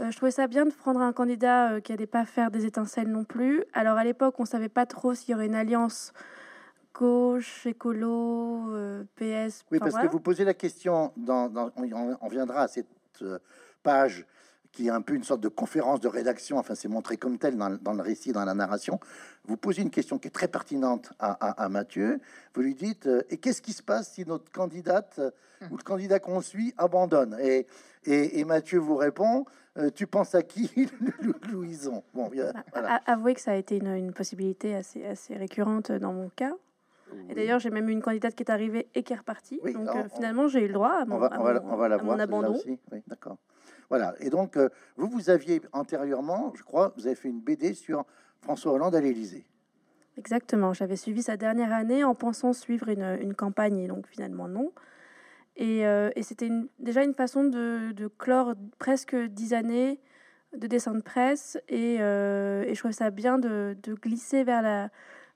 euh, 0.00 0.10
je 0.10 0.16
trouvais 0.16 0.30
ça 0.30 0.46
bien 0.46 0.66
de 0.66 0.72
prendre 0.72 1.00
un 1.00 1.12
candidat 1.12 1.72
euh, 1.72 1.80
qui 1.80 1.92
n'allait 1.92 2.06
pas 2.06 2.24
faire 2.24 2.50
des 2.50 2.66
étincelles 2.66 3.08
non 3.08 3.24
plus. 3.24 3.64
Alors 3.72 3.96
à 3.96 4.04
l'époque, 4.04 4.34
on 4.38 4.42
ne 4.42 4.48
savait 4.48 4.68
pas 4.68 4.86
trop 4.86 5.14
s'il 5.14 5.32
y 5.32 5.34
aurait 5.34 5.46
une 5.46 5.54
alliance 5.54 6.12
gauche, 6.94 7.66
écolo, 7.66 8.70
euh, 8.74 9.04
PS. 9.16 9.64
Oui, 9.70 9.78
parce 9.78 9.94
que 9.94 10.06
vous 10.06 10.20
posez 10.20 10.44
la 10.44 10.54
question, 10.54 11.12
dans, 11.16 11.50
on, 11.76 12.28
viendra 12.28 12.62
à 12.62 12.68
cette 12.68 12.86
page 13.82 14.26
qui 14.76 14.88
est 14.88 14.90
un 14.90 15.00
peu 15.00 15.14
une 15.14 15.24
sorte 15.24 15.40
de 15.40 15.48
conférence 15.48 16.00
de 16.00 16.08
rédaction, 16.08 16.58
enfin 16.58 16.74
c'est 16.74 16.88
montré 16.88 17.16
comme 17.16 17.38
tel 17.38 17.56
dans, 17.56 17.92
le 17.94 18.02
récit, 18.02 18.32
dans 18.32 18.44
la 18.44 18.52
narration, 18.52 19.00
vous 19.46 19.56
posez 19.56 19.80
une 19.80 19.90
question 19.90 20.18
qui 20.18 20.28
est 20.28 20.30
très 20.30 20.48
pertinente 20.48 21.14
à, 21.18 21.68
Mathieu. 21.70 22.20
Vous 22.54 22.60
lui 22.60 22.74
dites, 22.74 23.08
et 23.30 23.38
qu'est-ce 23.38 23.62
qui 23.62 23.72
se 23.72 23.82
passe 23.82 24.12
si 24.12 24.26
notre 24.26 24.52
candidate 24.52 25.18
ou 25.70 25.78
le 25.78 25.82
candidat 25.82 26.18
qu'on 26.18 26.42
suit 26.42 26.74
abandonne? 26.76 27.38
Et, 27.40 27.66
et, 28.04 28.44
Mathieu 28.44 28.78
vous 28.78 28.96
répond, 28.96 29.46
euh, 29.78 29.90
tu 29.90 30.06
penses 30.06 30.34
à 30.34 30.42
qui 30.42 30.70
Louison? 31.50 32.04
Bon, 32.12 32.28
bah, 32.28 33.00
Avouez 33.06 33.34
que 33.34 33.40
ça 33.40 33.52
a 33.52 33.56
été 33.56 33.78
une, 33.78 34.12
possibilité 34.12 34.74
assez, 34.74 35.06
assez 35.06 35.36
récurrente 35.36 35.90
dans 35.90 36.12
mon 36.12 36.28
cas. 36.28 36.52
Et 37.30 37.34
d'ailleurs, 37.34 37.60
j'ai 37.60 37.70
même 37.70 37.88
eu 37.88 37.92
une 37.92 38.02
candidate 38.02 38.34
qui 38.34 38.42
est 38.42 38.50
arrivée 38.50 38.88
et 38.94 39.02
qui 39.02 39.14
est 39.14 39.16
repartie. 39.16 39.58
donc 39.64 39.88
euh, 39.88 40.08
finalement, 40.14 40.48
j'ai 40.48 40.64
eu 40.64 40.66
le 40.66 40.74
droit 40.74 40.90
à 40.90 41.04
mon, 41.06 41.16
on 41.16 41.18
va, 41.18 41.30
on 41.38 41.42
va, 41.76 41.88
la 41.88 41.96
voir, 41.96 42.20
abandon. 42.20 42.58
Oui, 42.66 43.02
d'accord. 43.06 43.38
Voilà. 43.88 44.14
Et 44.20 44.30
donc, 44.30 44.56
euh, 44.56 44.68
vous, 44.96 45.08
vous 45.08 45.30
aviez 45.30 45.60
antérieurement, 45.72 46.52
je 46.54 46.62
crois, 46.62 46.92
vous 46.96 47.06
avez 47.06 47.16
fait 47.16 47.28
une 47.28 47.40
BD 47.40 47.74
sur 47.74 48.04
François 48.40 48.72
Hollande 48.72 48.94
à 48.94 49.00
l'Élysée. 49.00 49.46
Exactement. 50.18 50.72
J'avais 50.72 50.96
suivi 50.96 51.22
sa 51.22 51.36
dernière 51.36 51.72
année 51.72 52.04
en 52.04 52.14
pensant 52.14 52.52
suivre 52.52 52.88
une, 52.88 53.34
campagne, 53.34 53.78
et 53.78 53.88
donc 53.88 54.06
finalement 54.06 54.48
non. 54.48 54.72
Et, 55.56 55.84
c'était 56.22 56.50
déjà 56.78 57.04
une 57.04 57.12
façon 57.12 57.44
de, 57.44 58.10
clore 58.18 58.54
presque 58.78 59.14
dix 59.14 59.52
années 59.52 60.00
de 60.56 60.66
dessin 60.66 60.94
de 60.94 61.02
presse. 61.02 61.58
Et, 61.68 61.98
je 61.98 62.78
trouvais 62.78 62.94
ça 62.94 63.10
bien 63.10 63.38
de, 63.38 63.76
glisser 64.00 64.42
vers 64.42 64.62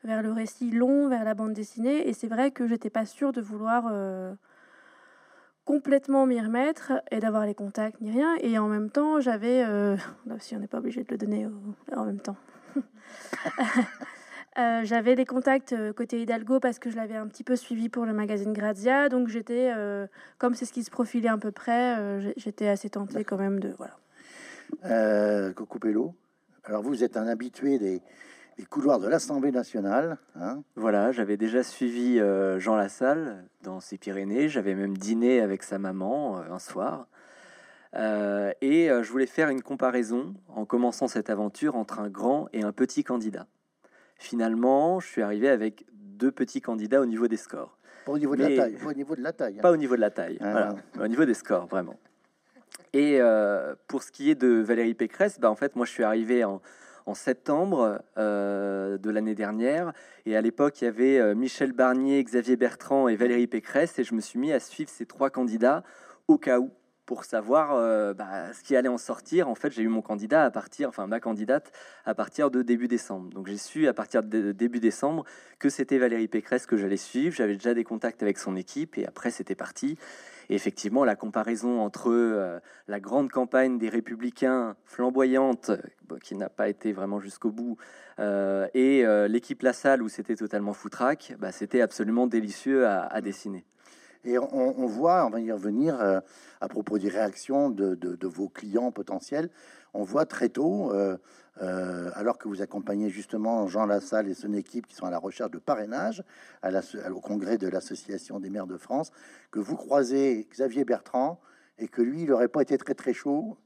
le 0.05 0.33
récit 0.33 0.71
long, 0.71 1.09
vers 1.09 1.25
la 1.25 1.35
bande 1.35 1.53
dessinée. 1.53 2.09
Et 2.09 2.15
c'est 2.15 2.29
vrai 2.29 2.51
que 2.51 2.67
j'étais 2.67 2.91
pas 2.91 3.05
sûre 3.05 3.33
de 3.33 3.43
vouloir 3.43 3.85
complètement 5.71 6.27
m'y 6.27 6.41
remettre 6.41 6.95
et 7.13 7.21
d'avoir 7.21 7.47
les 7.47 7.55
contacts 7.55 8.01
ni 8.01 8.11
rien. 8.11 8.35
Et 8.41 8.59
en 8.59 8.67
même 8.67 8.91
temps, 8.91 9.21
j'avais, 9.21 9.65
euh, 9.65 9.97
si 10.41 10.57
on 10.57 10.59
n'est 10.59 10.67
pas 10.67 10.79
obligé 10.79 11.05
de 11.05 11.07
le 11.11 11.17
donner 11.17 11.47
en 11.95 12.05
même 12.05 12.19
temps, 12.19 12.35
euh, 14.59 14.81
j'avais 14.83 15.15
les 15.15 15.25
contacts 15.25 15.73
euh, 15.73 15.93
côté 15.93 16.21
Hidalgo 16.21 16.59
parce 16.59 16.81
que 16.81 16.91
je 16.91 16.97
l'avais 16.97 17.15
un 17.15 17.29
petit 17.29 17.45
peu 17.45 17.55
suivi 17.55 17.89
pour 17.89 18.05
le 18.05 18.13
magazine 18.13 18.53
Grazia. 18.53 19.09
Donc 19.09 19.29
j'étais, 19.29 19.73
comme 20.39 20.55
c'est 20.55 20.65
ce 20.65 20.73
qui 20.73 20.83
se 20.83 20.91
profilait 20.91 21.29
à 21.29 21.39
peu 21.39 21.53
près, 21.53 22.33
j'étais 22.37 22.67
assez 22.67 22.91
tentée 22.91 23.23
quand 23.23 23.39
même 23.39 23.61
de 23.61 23.73
voilà. 23.79 25.53
Coco 25.53 25.79
Pello. 25.79 26.17
Alors 26.65 26.83
vous 26.83 27.05
êtes 27.05 27.17
un 27.17 27.29
habitué 27.29 27.79
des, 27.79 28.03
les 28.61 28.67
couloirs 28.67 28.99
de 28.99 29.09
l'Assemblée 29.09 29.53
nationale. 29.53 30.19
Hein. 30.39 30.63
Voilà, 30.77 31.13
j'avais 31.13 31.39
déjà 31.39 31.63
suivi 31.63 32.21
euh, 32.21 32.59
Jean 32.59 32.77
Lassalle 32.77 33.47
dans 33.63 33.81
ses 33.81 33.97
Pyrénées. 33.97 34.51
J'avais 34.51 34.75
même 34.75 34.97
dîné 34.97 35.41
avec 35.41 35.63
sa 35.63 35.79
maman 35.79 36.39
euh, 36.39 36.53
un 36.53 36.59
soir. 36.59 37.07
Euh, 37.97 38.53
et 38.61 38.89
je 38.89 39.11
voulais 39.11 39.27
faire 39.27 39.49
une 39.49 39.63
comparaison 39.63 40.35
en 40.49 40.65
commençant 40.65 41.09
cette 41.09 41.31
aventure 41.31 41.75
entre 41.75 42.01
un 42.01 42.09
grand 42.09 42.49
et 42.53 42.63
un 42.63 42.71
petit 42.71 43.03
candidat. 43.03 43.47
Finalement, 44.17 45.01
je 45.01 45.09
suis 45.09 45.23
arrivé 45.23 45.49
avec 45.49 45.87
deux 45.95 46.31
petits 46.31 46.61
candidats 46.61 47.01
au 47.01 47.07
niveau 47.07 47.27
des 47.27 47.39
scores. 47.39 47.79
Pas 48.05 48.13
au 48.13 48.19
niveau 48.19 48.37
de 48.37 48.43
la 48.43 48.57
taille. 48.57 48.77
Pas 48.77 48.91
au 48.91 48.93
niveau 48.93 49.17
de 49.17 49.23
la 49.23 49.33
taille. 49.33 49.61
Pas 49.61 49.73
au 49.73 49.77
niveau 49.77 49.97
de 49.97 50.01
la 50.03 50.11
taille. 50.11 50.39
Ah. 50.41 50.53
Voilà. 50.53 50.75
Au 51.01 51.09
niveau 51.09 51.25
des 51.25 51.35
scores, 51.35 51.67
vraiment. 51.67 51.99
Et 52.93 53.21
pour 53.89 54.03
ce 54.03 54.13
qui 54.13 54.31
est 54.31 54.35
de 54.35 54.61
Valérie 54.61 54.95
Pécresse, 54.95 55.41
bah, 55.41 55.51
en 55.51 55.57
fait, 55.57 55.75
moi, 55.77 55.87
je 55.87 55.93
suis 55.93 56.05
arrivé 56.05 56.45
en, 56.45 56.61
en 57.07 57.15
septembre 57.15 58.03
euh, 58.19 58.99
de 58.99 59.11
l'année 59.11 59.35
dernière. 59.35 59.93
Et 60.27 60.37
à 60.37 60.41
l'époque, 60.41 60.81
il 60.81 60.85
y 60.85 60.89
avait 60.89 61.19
euh, 61.19 61.35
Michel 61.35 61.73
Barnier, 61.73 62.23
Xavier 62.23 62.57
Bertrand 62.57 63.09
et 63.09 63.17
Valérie 63.17 63.47
Pécresse. 63.47 63.99
Et 63.99 64.05
je 64.05 64.15
me 64.15 64.21
suis 64.21 64.39
mis 64.39 64.53
à 64.53 64.61
suivre 64.61 64.91
ces 64.91 65.07
trois 65.07 65.31
candidats 65.31 65.83
au 66.29 66.39
cas 66.39 66.59
où 66.59 66.71
pour 67.11 67.25
savoir 67.25 67.75
euh, 67.75 68.15
bah, 68.15 68.53
ce 68.53 68.63
qui 68.63 68.77
allait 68.77 68.89
en 68.89 68.97
sortir. 68.97 69.49
En 69.49 69.57
fait, 69.57 69.73
j'ai 69.73 69.83
eu 69.83 69.89
mon 69.89 70.01
candidat 70.01 70.45
à 70.45 70.51
partir, 70.53 70.89
enfin 70.89 71.09
ma 71.09 71.19
candidate 71.19 71.73
à 72.05 72.15
partir 72.15 72.53
de 72.53 72.63
début 72.63 72.87
décembre. 72.87 73.31
Donc 73.31 73.49
j'ai 73.49 73.57
su 73.57 73.89
à 73.89 73.93
partir 73.93 74.23
de 74.23 74.53
début 74.53 74.79
décembre 74.79 75.25
que 75.59 75.69
c'était 75.69 75.99
Valérie 75.99 76.29
Pécresse 76.29 76.67
que 76.67 76.77
j'allais 76.77 76.97
suivre. 76.97 77.35
J'avais 77.35 77.55
déjà 77.55 77.75
des 77.75 77.83
contacts 77.83 78.23
avec 78.23 78.39
son 78.39 78.55
équipe 78.55 78.97
et 78.97 79.07
après 79.07 79.33
c'était 79.33 79.57
parti. 79.57 79.99
Et 80.51 80.55
effectivement, 80.55 81.05
la 81.05 81.15
comparaison 81.15 81.79
entre 81.81 82.11
euh, 82.11 82.59
la 82.89 82.99
grande 82.99 83.31
campagne 83.31 83.79
des 83.79 83.89
républicains 83.89 84.75
flamboyante, 84.85 85.71
qui 86.25 86.35
n'a 86.35 86.49
pas 86.49 86.69
été 86.69 86.93
vraiment 86.93 87.21
jusqu'au 87.21 87.53
bout, 87.53 87.77
euh, 88.19 88.67
et 88.75 89.07
euh, 89.07 89.29
l'équipe 89.29 89.63
La 89.63 89.73
Salle, 89.73 90.03
où 90.03 90.09
c'était 90.09 90.35
totalement 90.35 90.73
foutraque, 90.73 91.37
bah, 91.39 91.53
c'était 91.53 91.81
absolument 91.81 92.27
délicieux 92.27 92.89
à, 92.89 93.21
dessiner. 93.21 93.65
Et 94.25 94.39
on, 94.39 94.87
voit, 94.87 95.25
on 95.25 95.31
va 95.31 95.41
y 95.41 95.53
revenir 95.53 95.99
à 96.61 96.69
propos 96.69 96.99
des 96.99 97.09
réactions 97.09 97.71
de, 97.71 97.95
de, 97.95 98.27
vos 98.27 98.49
clients 98.49 98.91
potentiels, 98.93 99.49
on 99.95 100.03
voit 100.03 100.27
très 100.27 100.49
tôt 100.49 100.93
euh, 100.93 101.17
alors 101.61 102.39
que 102.39 102.49
vous 102.49 102.63
accompagnez 102.63 103.11
justement 103.11 103.67
Jean 103.69 103.87
Lassalle 103.87 104.29
et 104.29 104.35
son 104.35 104.55
équipe 104.55 104.87
qui 104.87 104.95
sont 104.95 105.07
à 105.07 105.11
la 105.11 105.19
recherche 105.19 105.51
de 105.51 105.59
parrainage 105.59 106.23
à 106.63 106.71
au 107.11 107.21
congrès 107.21 107.59
de 107.59 107.69
l'Association 107.69 108.41
des 108.41 108.51
maires 108.51 108.67
de 108.67 108.79
France, 108.79 109.13
que 109.51 109.61
vous 109.61 109.77
croisez 109.77 110.47
Xavier 110.51 110.85
Bertrand 110.85 111.41
et 111.81 111.89
que 111.89 112.03
lui, 112.03 112.23
il 112.23 112.29
n'aurait 112.29 112.49
pas 112.49 112.63
été 112.63 112.79
très 112.79 112.95
très 112.95 113.13
chaud 113.13 113.57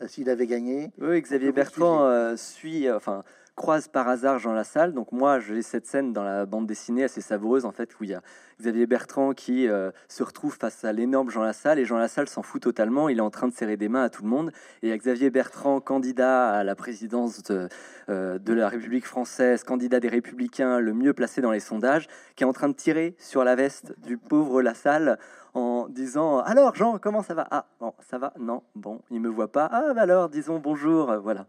euh, 0.00 0.08
s'il 0.08 0.30
avait 0.30 0.46
gagné. 0.46 0.92
Oui, 1.00 1.20
Xavier 1.20 1.52
Bertrand 1.52 2.04
euh, 2.04 2.36
suit, 2.36 2.90
enfin, 2.90 3.24
croise 3.54 3.88
par 3.88 4.08
hasard 4.08 4.38
Jean 4.38 4.52
Lassalle. 4.52 4.92
Donc 4.92 5.12
moi, 5.12 5.38
j'ai 5.38 5.62
cette 5.62 5.86
scène 5.86 6.12
dans 6.12 6.24
la 6.24 6.46
bande 6.46 6.66
dessinée 6.66 7.04
assez 7.04 7.20
savoureuse, 7.20 7.64
en 7.64 7.72
fait, 7.72 7.98
où 8.00 8.04
il 8.04 8.10
y 8.10 8.14
a 8.14 8.22
Xavier 8.60 8.86
Bertrand 8.86 9.32
qui 9.32 9.68
euh, 9.68 9.90
se 10.08 10.22
retrouve 10.22 10.56
face 10.56 10.84
à 10.84 10.92
l'énorme 10.92 11.30
Jean 11.30 11.42
Lassalle, 11.42 11.78
et 11.78 11.84
Jean 11.84 11.98
Lassalle 11.98 12.28
s'en 12.28 12.42
fout 12.42 12.62
totalement, 12.62 13.08
il 13.08 13.18
est 13.18 13.22
en 13.22 13.30
train 13.30 13.48
de 13.48 13.52
serrer 13.52 13.76
des 13.76 13.88
mains 13.88 14.04
à 14.04 14.08
tout 14.08 14.22
le 14.22 14.28
monde, 14.28 14.52
et 14.82 14.86
il 14.86 14.88
y 14.90 14.92
a 14.92 14.96
Xavier 14.96 15.30
Bertrand, 15.30 15.80
candidat 15.80 16.50
à 16.50 16.64
la 16.64 16.74
présidence 16.74 17.42
de, 17.42 17.68
euh, 18.08 18.38
la 18.46 18.68
République 18.68 19.06
française, 19.06 19.64
candidat 19.64 20.00
des 20.00 20.08
Républicains, 20.08 20.78
le 20.78 20.94
mieux 20.94 21.12
placé 21.12 21.40
dans 21.40 21.50
les 21.50 21.60
sondages, 21.60 22.06
qui 22.36 22.44
est 22.44 22.46
en 22.46 22.52
train 22.52 22.68
de 22.68 22.74
tirer 22.74 23.16
sur 23.18 23.44
la 23.44 23.56
veste 23.56 23.94
du 24.02 24.16
pauvre 24.16 24.62
Lassalle 24.62 25.18
en 25.54 25.88
disant 25.88 26.38
alors 26.38 26.74
Jean 26.74 26.98
comment 26.98 27.22
ça 27.22 27.34
va? 27.34 27.46
Ah 27.50 27.66
bon 27.78 27.92
ça 28.00 28.16
va? 28.16 28.32
Non 28.38 28.62
bon 28.74 29.02
il 29.10 29.20
me 29.20 29.28
voit 29.28 29.52
pas 29.52 29.68
ah 29.70 29.92
bah 29.94 30.00
alors 30.00 30.30
disons 30.30 30.58
bonjour 30.58 31.14
voilà 31.18 31.46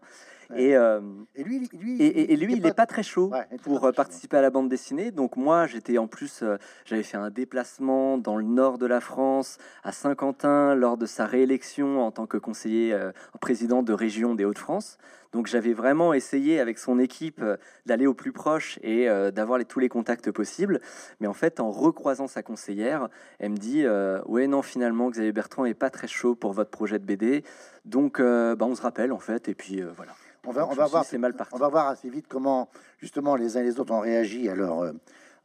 et, 0.55 0.75
euh, 0.75 1.01
et, 1.35 1.43
lui, 1.43 1.69
lui, 1.73 2.01
et, 2.01 2.35
lui, 2.35 2.53
il 2.53 2.61
n'est 2.61 2.73
pas... 2.73 2.85
très 2.85 3.03
chaud 3.03 3.31
pour 3.63 3.85
euh, 3.85 3.91
participer 3.91 4.37
à 4.37 4.41
la 4.41 4.49
bande 4.49 4.69
dessinée. 4.69 5.11
Donc 5.11 5.37
moi, 5.37 5.67
j'étais 5.67 5.97
en 5.97 6.07
plus, 6.07 6.41
euh, 6.43 6.57
j'avais 6.85 7.03
fait 7.03 7.17
un 7.17 7.29
déplacement 7.29 8.17
dans 8.17 8.35
le 8.35 8.43
nord 8.43 8.77
de 8.77 8.85
la 8.85 8.99
France, 8.99 9.57
à 9.83 9.91
Saint-Quentin, 9.91 10.75
lors 10.75 10.97
de 10.97 11.05
sa 11.05 11.25
réélection 11.25 12.01
en 12.01 12.11
tant 12.11 12.27
que 12.27 12.37
conseiller 12.37 12.95
président 13.39 13.83
de 13.83 13.93
région 13.93 14.35
des 14.35 14.45
Hauts-de-France. 14.45 14.97
Donc 15.33 15.47
j'avais 15.47 15.73
vraiment 15.73 16.13
essayé 16.13 16.59
avec 16.59 16.77
son 16.77 16.99
équipe 16.99 17.43
d'aller 17.85 18.05
au 18.05 18.13
plus 18.13 18.31
proche 18.31 18.79
et 18.83 19.07
d'avoir 19.31 19.57
les, 19.57 19.65
tous 19.65 19.79
les 19.79 19.89
contacts 19.89 20.29
possibles. 20.31 20.79
Mais 21.19 21.27
en 21.27 21.33
fait, 21.33 21.59
en 21.59 21.71
recroisant 21.71 22.27
sa 22.27 22.43
conseillère, 22.43 23.09
elle 23.39 23.51
me 23.51 23.57
dit 23.57 23.83
ouais 24.27 24.47
non 24.47 24.61
finalement 24.61 25.09
Xavier 25.09 25.31
Bertrand 25.31 25.65
est 25.65 25.73
pas 25.73 25.89
très 25.89 26.07
chaud 26.07 26.35
pour 26.35 26.53
votre 26.53 26.69
projet 26.69 26.99
de 26.99 27.05
BD. 27.05 27.43
Donc 27.85 28.21
bah, 28.21 28.57
on 28.61 28.75
se 28.75 28.81
rappelle 28.83 29.11
en 29.11 29.19
fait 29.19 29.49
et 29.49 29.55
puis 29.55 29.81
voilà 29.81 30.13
on 30.45 30.51
va, 30.51 30.67
on 30.67 30.73
va 30.73 30.87
voir, 30.87 31.05
mal 31.19 31.33
on 31.51 31.57
va 31.57 31.67
voir 31.69 31.87
assez 31.87 32.09
vite 32.09 32.25
comment 32.27 32.69
justement 32.99 33.35
les 33.35 33.55
uns 33.57 33.61
et 33.61 33.63
les 33.63 33.79
autres 33.79 33.93
ont 33.93 34.01
réagi 34.01 34.49
à, 34.49 34.55
leur, 34.55 34.81
euh, 34.81 34.91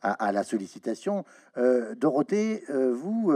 à, 0.03 0.33
la 0.33 0.43
sollicitation. 0.43 1.25
Euh, 1.57 1.95
Dorothée, 1.95 2.65
euh, 2.71 2.93
vous, 2.93 3.33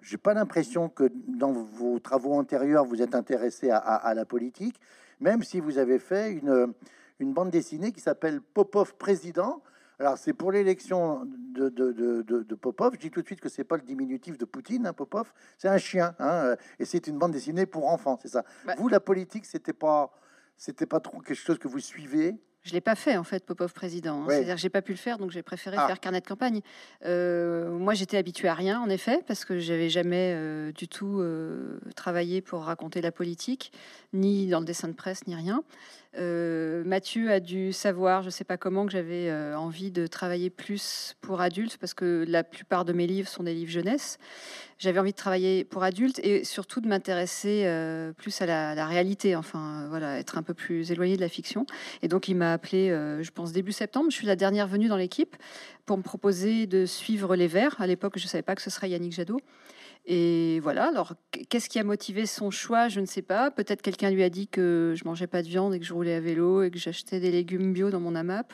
j'ai 0.00 0.16
pas 0.16 0.34
l'impression 0.34 0.88
que 0.88 1.10
dans 1.26 1.52
vos 1.52 1.98
travaux 1.98 2.34
antérieurs 2.34 2.84
vous 2.84 3.02
êtes 3.02 3.14
intéressé 3.14 3.70
à, 3.70 4.12
la 4.14 4.24
politique, 4.24 4.80
même 5.22 5.42
si 5.42 5.60
vous 5.60 5.78
avez 5.78 5.98
fait 5.98 6.32
une, 6.32 6.74
une 7.20 7.32
bande 7.32 7.50
dessinée 7.50 7.92
qui 7.92 8.00
s'appelle 8.00 8.40
Popov 8.40 8.96
président. 8.96 9.62
Alors 9.98 10.18
c'est 10.18 10.32
pour 10.32 10.50
l'élection 10.50 11.24
de, 11.24 11.68
de, 11.68 11.92
de, 12.22 12.54
Popov. 12.54 12.94
Je 12.94 12.98
dis 12.98 13.10
tout 13.10 13.22
de 13.22 13.26
suite 13.26 13.40
que 13.40 13.48
c'est 13.48 13.64
pas 13.64 13.76
le 13.76 13.82
diminutif 13.82 14.36
de 14.36 14.44
Poutine, 14.44 14.86
hein, 14.86 14.92
Popov. 14.92 15.32
C'est 15.56 15.68
un 15.68 15.78
chien, 15.78 16.14
hein, 16.18 16.56
et 16.78 16.84
c'est 16.84 17.06
une 17.06 17.18
bande 17.18 17.32
dessinée 17.32 17.66
pour 17.66 17.88
enfants, 17.88 18.18
c'est 18.20 18.28
ça. 18.28 18.44
Bah 18.66 18.74
vous, 18.76 18.88
la 18.88 19.00
politique, 19.00 19.46
c'était 19.46 19.72
pas 19.72 20.12
c'était 20.56 20.86
pas 20.86 21.00
trop 21.00 21.20
quelque 21.20 21.34
chose 21.36 21.58
que 21.58 21.68
vous 21.68 21.78
suivez? 21.78 22.36
Je 22.62 22.72
l'ai 22.72 22.80
pas 22.80 22.94
fait 22.94 23.16
en 23.16 23.24
fait, 23.24 23.44
Popov 23.44 23.72
président. 23.72 24.22
Hein. 24.22 24.26
C'est-à-dire 24.28 24.54
que 24.54 24.60
j'ai 24.60 24.68
pas 24.68 24.82
pu 24.82 24.92
le 24.92 24.98
faire, 24.98 25.18
donc 25.18 25.30
j'ai 25.30 25.42
préféré 25.42 25.76
ah. 25.78 25.86
faire 25.86 26.00
carnet 26.00 26.20
de 26.20 26.26
campagne. 26.26 26.60
Euh, 27.04 27.70
moi, 27.70 27.94
j'étais 27.94 28.16
habitué 28.16 28.48
à 28.48 28.54
rien, 28.54 28.80
en 28.80 28.88
effet, 28.88 29.20
parce 29.26 29.44
que 29.44 29.58
j'avais 29.58 29.88
jamais 29.88 30.32
euh, 30.34 30.72
du 30.72 30.88
tout 30.88 31.20
euh, 31.20 31.78
travaillé 31.96 32.40
pour 32.40 32.62
raconter 32.62 33.00
la 33.00 33.10
politique, 33.10 33.72
ni 34.12 34.48
dans 34.48 34.60
le 34.60 34.66
dessin 34.66 34.88
de 34.88 34.94
presse, 34.94 35.26
ni 35.26 35.34
rien. 35.34 35.62
Mathieu 36.14 37.30
a 37.30 37.40
dû 37.40 37.72
savoir, 37.72 38.22
je 38.22 38.30
sais 38.30 38.44
pas 38.44 38.56
comment, 38.56 38.86
que 38.86 38.92
j'avais 38.92 39.32
envie 39.54 39.90
de 39.90 40.06
travailler 40.06 40.50
plus 40.50 41.14
pour 41.20 41.40
adultes, 41.40 41.78
parce 41.78 41.94
que 41.94 42.24
la 42.28 42.44
plupart 42.44 42.84
de 42.84 42.92
mes 42.92 43.06
livres 43.06 43.28
sont 43.28 43.42
des 43.42 43.54
livres 43.54 43.70
jeunesse. 43.70 44.18
J'avais 44.78 44.98
envie 44.98 45.12
de 45.12 45.16
travailler 45.16 45.64
pour 45.64 45.84
adultes 45.84 46.18
et 46.24 46.44
surtout 46.44 46.80
de 46.80 46.88
m'intéresser 46.88 47.66
plus 48.18 48.42
à 48.42 48.46
la, 48.46 48.74
la, 48.74 48.86
réalité, 48.86 49.36
enfin 49.36 49.86
voilà, 49.88 50.18
être 50.18 50.38
un 50.38 50.42
peu 50.42 50.54
plus 50.54 50.90
éloigné 50.90 51.16
de 51.16 51.20
la 51.20 51.28
fiction. 51.28 51.66
Et 52.02 52.08
donc 52.08 52.28
il 52.28 52.36
m'a 52.36 52.52
appelé, 52.52 52.90
euh, 52.90 53.22
je 53.22 53.30
pense, 53.30 53.52
début 53.52 53.72
septembre. 53.72 54.10
Je 54.10 54.16
suis 54.16 54.26
la 54.26 54.36
dernière 54.36 54.66
venue 54.66 54.88
dans 54.88 54.96
l'équipe 54.96 55.36
pour 55.86 55.96
me 55.96 56.02
proposer 56.02 56.66
de 56.66 56.86
suivre 56.86 57.36
les 57.36 57.46
Verts. 57.46 57.80
À 57.80 57.86
l'époque, 57.86 58.14
je 58.16 58.24
ne 58.24 58.28
savais 58.28 58.42
pas 58.42 58.54
que 58.54 58.62
ce 58.62 58.70
serait 58.70 58.90
Yannick 58.90 59.12
Jadot. 59.12 59.40
Et 60.04 60.58
voilà, 60.60 60.88
alors 60.88 61.14
qu'est-ce 61.48 61.68
qui 61.68 61.78
a 61.78 61.84
motivé 61.84 62.26
son 62.26 62.50
choix? 62.50 62.88
Je 62.88 63.00
ne 63.00 63.06
sais 63.06 63.22
pas. 63.22 63.50
Peut-être 63.50 63.82
quelqu'un 63.82 64.10
lui 64.10 64.24
a 64.24 64.30
dit 64.30 64.48
que 64.48 64.94
je 64.96 65.04
mangeais 65.04 65.28
pas 65.28 65.42
de 65.42 65.48
viande 65.48 65.74
et 65.74 65.78
que 65.78 65.84
je 65.84 65.94
roulais 65.94 66.14
à 66.14 66.20
vélo 66.20 66.62
et 66.62 66.70
que 66.70 66.78
j'achetais 66.78 67.20
des 67.20 67.30
légumes 67.30 67.72
bio 67.72 67.90
dans 67.90 68.00
mon 68.00 68.14
AMAP. 68.14 68.52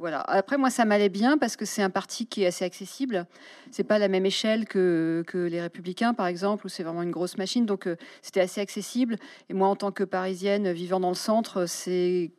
Voilà. 0.00 0.20
Après, 0.22 0.56
moi, 0.56 0.70
ça 0.70 0.86
m'allait 0.86 1.10
bien 1.10 1.36
parce 1.36 1.56
que 1.56 1.66
c'est 1.66 1.82
un 1.82 1.90
parti 1.90 2.26
qui 2.26 2.42
est 2.42 2.46
assez 2.46 2.64
accessible. 2.64 3.26
C'est 3.70 3.84
pas 3.84 3.98
la 3.98 4.08
même 4.08 4.24
échelle 4.24 4.64
que, 4.66 5.22
les 5.34 5.60
Républicains, 5.60 6.14
par 6.14 6.26
exemple, 6.26 6.64
où 6.64 6.68
c'est 6.70 6.82
vraiment 6.82 7.02
une 7.02 7.10
grosse 7.10 7.36
machine. 7.36 7.66
Donc, 7.66 7.86
euh, 7.86 7.96
c'était 8.22 8.40
assez 8.40 8.62
accessible. 8.62 9.16
Et 9.50 9.54
moi, 9.54 9.68
en 9.68 9.76
tant 9.76 9.92
que 9.92 10.02
Parisienne 10.02 10.72
vivant 10.72 11.00
dans 11.00 11.10
le 11.10 11.14
centre, 11.14 11.66
c'est 11.66 12.30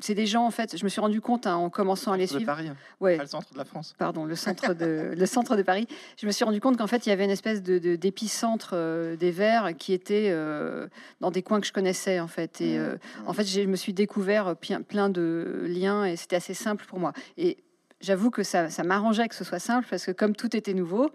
c'est 0.00 0.14
des 0.14 0.26
gens 0.26 0.46
en 0.46 0.50
fait. 0.50 0.76
Je 0.76 0.84
me 0.84 0.88
suis 0.88 1.00
rendu 1.00 1.20
compte 1.20 1.46
hein, 1.46 1.56
en 1.56 1.70
commençant 1.70 2.12
à 2.12 2.16
les 2.16 2.26
suivre. 2.26 2.46
Paris, 2.46 2.68
hein. 2.68 2.76
ouais. 3.00 3.18
le 3.18 3.26
centre 3.26 3.52
de 3.52 3.58
la 3.58 3.64
France. 3.64 3.94
Pardon, 3.98 4.24
le 4.24 4.34
centre 4.34 4.74
de 4.74 5.12
le 5.16 5.26
centre 5.26 5.56
de 5.56 5.62
Paris. 5.62 5.86
Je 6.16 6.26
me 6.26 6.32
suis 6.32 6.44
rendu 6.44 6.60
compte 6.60 6.76
qu'en 6.76 6.86
fait 6.86 7.06
il 7.06 7.10
y 7.10 7.12
avait 7.12 7.24
une 7.24 7.30
espèce 7.30 7.62
de 7.62 7.96
d'épicentre 7.96 8.70
euh, 8.74 9.16
des 9.16 9.30
Verts 9.30 9.72
qui 9.78 9.92
était 9.92 10.28
euh, 10.30 10.88
dans 11.20 11.30
des 11.30 11.42
coins 11.42 11.60
que 11.60 11.66
je 11.66 11.72
connaissais 11.72 12.20
en 12.20 12.28
fait. 12.28 12.60
Et 12.60 12.78
mmh. 12.78 12.82
euh, 12.82 12.96
en 13.26 13.32
fait 13.32 13.44
je 13.44 13.60
me 13.62 13.76
suis 13.76 13.92
découvert 13.92 14.56
plein 14.56 15.08
de 15.08 15.64
liens 15.66 16.04
et 16.04 16.16
c'était 16.16 16.36
assez 16.36 16.54
simple 16.54 16.84
pour 16.86 16.98
moi. 16.98 17.12
Et 17.36 17.58
j'avoue 18.00 18.30
que 18.30 18.42
ça, 18.42 18.70
ça 18.70 18.82
m'arrangeait 18.82 19.28
que 19.28 19.34
ce 19.34 19.44
soit 19.44 19.58
simple 19.58 19.86
parce 19.90 20.06
que 20.06 20.12
comme 20.12 20.34
tout 20.34 20.56
était 20.56 20.74
nouveau, 20.74 21.10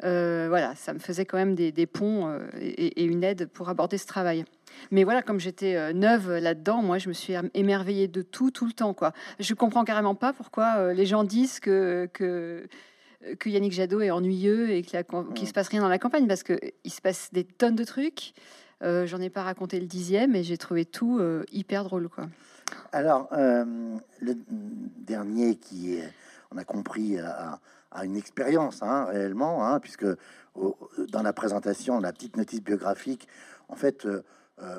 voilà, 0.00 0.74
ça 0.76 0.92
me 0.92 1.00
faisait 1.00 1.24
quand 1.24 1.38
même 1.38 1.54
des, 1.54 1.86
ponts 1.86 2.38
et, 2.60 3.04
une 3.04 3.24
aide 3.24 3.46
pour 3.46 3.68
aborder 3.68 3.98
ce 3.98 4.06
travail. 4.06 4.44
Mais 4.90 5.04
voilà, 5.04 5.22
comme 5.22 5.40
j'étais 5.40 5.92
neuve 5.92 6.36
là-dedans, 6.38 6.82
moi, 6.82 6.98
je 6.98 7.08
me 7.08 7.14
suis 7.14 7.34
émerveillée 7.54 8.08
de 8.08 8.22
tout, 8.22 8.50
tout 8.50 8.66
le 8.66 8.72
temps. 8.72 8.94
Quoi. 8.94 9.12
Je 9.38 9.54
comprends 9.54 9.84
carrément 9.84 10.14
pas 10.14 10.32
pourquoi 10.32 10.92
les 10.92 11.06
gens 11.06 11.24
disent 11.24 11.60
que, 11.60 12.08
que 12.12 12.66
que 13.38 13.48
Yannick 13.48 13.72
Jadot 13.72 14.00
est 14.00 14.10
ennuyeux 14.10 14.70
et 14.70 14.82
qu'il 14.82 14.98
ne 14.98 15.46
se 15.46 15.52
passe 15.52 15.68
rien 15.68 15.80
dans 15.80 15.88
la 15.88 15.98
campagne 15.98 16.26
parce 16.28 16.42
qu'il 16.42 16.70
se 16.86 17.00
passe 17.00 17.30
des 17.32 17.44
tonnes 17.44 17.74
de 17.74 17.84
trucs. 17.84 18.32
Euh, 18.82 19.06
j'en 19.06 19.20
ai 19.20 19.30
pas 19.30 19.42
raconté 19.42 19.80
le 19.80 19.86
dixième 19.86 20.36
et 20.36 20.44
j'ai 20.44 20.56
trouvé 20.56 20.84
tout 20.84 21.18
euh, 21.18 21.44
hyper 21.50 21.84
drôle. 21.84 22.08
Quoi. 22.08 22.28
Alors, 22.92 23.28
euh, 23.32 23.96
le 24.20 24.36
dernier 24.48 25.56
qui 25.56 25.96
est, 25.96 26.12
on 26.52 26.58
a 26.58 26.64
compris, 26.64 27.18
a, 27.18 27.58
une 28.04 28.16
expérience 28.16 28.82
hein, 28.82 29.06
réellement, 29.06 29.66
hein, 29.66 29.80
puisque 29.80 30.06
dans 30.54 31.22
la 31.22 31.32
présentation, 31.32 31.98
la 31.98 32.12
petite 32.12 32.36
notice 32.36 32.62
biographique, 32.62 33.26
en 33.68 33.74
fait, 33.74 34.06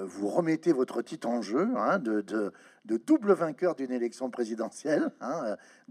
vous 0.06 0.28
remettez 0.28 0.74
votre 0.74 1.02
titre 1.02 1.28
en 1.28 1.42
jeu 1.42 1.68
hein, 1.78 2.00
de, 2.00 2.52
double 2.86 3.34
vainqueur 3.34 3.76
d'une 3.76 3.92
élection 3.92 4.30
présidentielle 4.30 5.12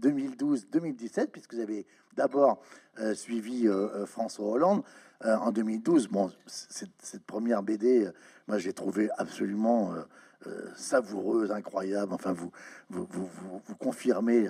2012-2017, 0.01 1.27
puisque 1.27 1.53
vous 1.55 1.59
avez 1.61 1.85
d'abord 2.15 2.61
suivi 3.13 3.67
François 4.05 4.47
Hollande, 4.47 4.83
euh, 5.25 5.35
en 5.35 5.51
2012. 5.51 6.07
Bon, 6.07 6.31
cette, 6.45 7.23
première 7.25 7.61
BD, 7.61 8.05
euh, 8.05 8.13
moi, 8.47 8.57
j'ai 8.57 8.71
trouvé 8.71 9.09
absolument 9.17 9.91
euh, 9.91 10.03
savoureuse, 10.75 11.51
incroyable. 11.51 12.13
Enfin, 12.13 12.33
vous, 12.33 12.51
vous, 12.89 13.07
vous, 13.11 13.75
confirmez 13.75 14.47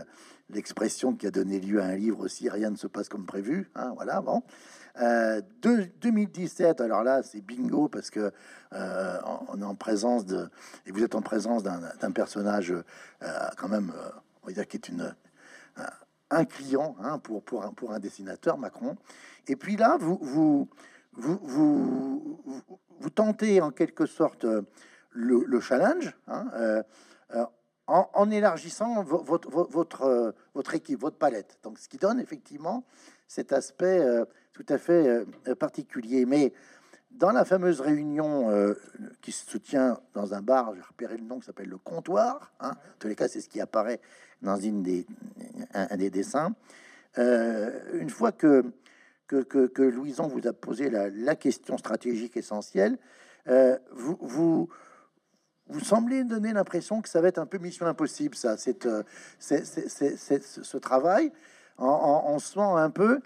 l'expression 0.50 1.13
qui 1.13 1.27
a 1.27 1.31
donné 1.31 1.60
lieu 1.60 1.81
à 1.81 1.86
un 1.86 1.96
livre 1.96 2.19
aussi, 2.22 2.50
rien 2.50 2.69
ne 2.69 2.75
se 2.75 2.88
passe 2.88 3.10
comme 3.10 3.25
prévu. 3.25 3.69
Hein, 3.75 3.93
voilà, 3.96 4.22
bon. 4.22 4.43
2017, 5.62 6.81
alors 6.81 7.03
là, 7.03 7.24
c'est 7.24 7.41
bingo 7.41 7.88
parce 7.88 8.10
que 8.10 8.31
on 8.72 9.62
est 9.62 9.65
en 9.65 9.75
présence 9.75 10.25
de, 10.25 10.50
et 10.86 10.91
vous 10.91 11.03
êtes 11.03 11.15
en 11.15 11.22
présence 11.22 11.63
d'un 11.63 12.12
personnage 12.12 12.74
quand 13.58 13.69
même, 13.69 13.93
on 14.43 14.51
va 14.51 14.65
qui 14.65 14.77
est 14.77 14.89
une 14.89 15.15
un 16.31 16.46
client 16.46 16.96
hein, 17.01 17.19
pour, 17.19 17.43
pour, 17.43 17.63
un, 17.63 17.72
pour 17.72 17.91
un 17.91 18.00
dessinateur, 18.00 18.58
Macron. 18.58 18.96
Et 19.48 19.55
puis 19.55 19.75
là, 19.75 19.98
vous, 20.00 20.19
vous, 20.22 20.69
vous, 21.13 21.39
vous, 21.41 22.38
vous 23.00 23.10
tentez 23.10 23.62
en 23.62 23.72
quelque 23.72 24.05
sorte 24.05 24.46
euh, 25.15 25.43
le, 25.47 25.59
challenge 25.59 26.15
hein, 26.27 26.47
euh, 26.55 26.83
euh, 27.35 27.45
en, 27.87 28.29
élargissant 28.29 29.03
votre, 29.03 29.49
votre, 29.49 30.35
votre 30.53 30.75
équipe, 30.75 30.99
votre 30.99 31.17
palette. 31.17 31.57
Donc, 31.63 31.79
ce 31.79 31.89
qui 31.89 31.97
donne 31.97 32.19
effectivement 32.19 32.83
cet 33.27 33.51
aspect 33.51 33.99
tout 34.53 34.65
à 34.69 34.77
fait 34.77 35.25
particulier. 35.55 36.27
Mais 36.27 36.53
dans 37.09 37.31
la 37.31 37.45
fameuse 37.45 37.81
réunion 37.81 38.75
qui 39.21 39.31
se 39.31 39.57
tient 39.57 39.99
dans 40.13 40.35
un 40.35 40.41
bar, 40.43 40.75
j'ai 40.75 40.81
repéré 40.81 41.17
le 41.17 41.23
nom 41.23 41.39
qui 41.39 41.47
s'appelle 41.47 41.69
le 41.69 41.79
comptoir. 41.79 42.51
Hein, 42.59 42.73
en 42.73 42.99
tous 42.99 43.07
les 43.07 43.15
cas, 43.15 43.27
c'est 43.27 43.41
ce 43.41 43.49
qui 43.49 43.59
apparaît 43.59 44.01
dans 44.43 44.57
une 44.57 44.83
des, 44.83 45.07
un, 45.73 45.97
des 45.97 46.11
dessins. 46.11 46.53
une 47.17 48.11
fois 48.11 48.31
que 48.31 48.65
que, 49.29 49.81
Louison 49.81 50.27
vous 50.27 50.47
a 50.47 50.53
posé 50.53 50.89
la, 50.89 51.35
question 51.35 51.77
stratégique 51.77 52.35
essentielle. 52.37 52.97
Euh, 53.47 53.77
vous, 53.91 54.17
vous, 54.21 54.69
vous, 55.69 55.79
semblez 55.79 56.23
donner 56.23 56.53
l'impression 56.53 57.01
que 57.01 57.09
ça 57.09 57.21
va 57.21 57.27
être 57.27 57.38
un 57.38 57.45
peu 57.45 57.57
mission 57.57 57.85
impossible, 57.85 58.35
ça, 58.35 58.57
c'est, 58.57 58.85
euh, 58.85 59.03
ce 59.39 60.77
travail. 60.77 61.31
On, 61.77 62.38
se 62.39 62.53
sent 62.53 62.59
un 62.59 62.89
peu. 62.89 63.19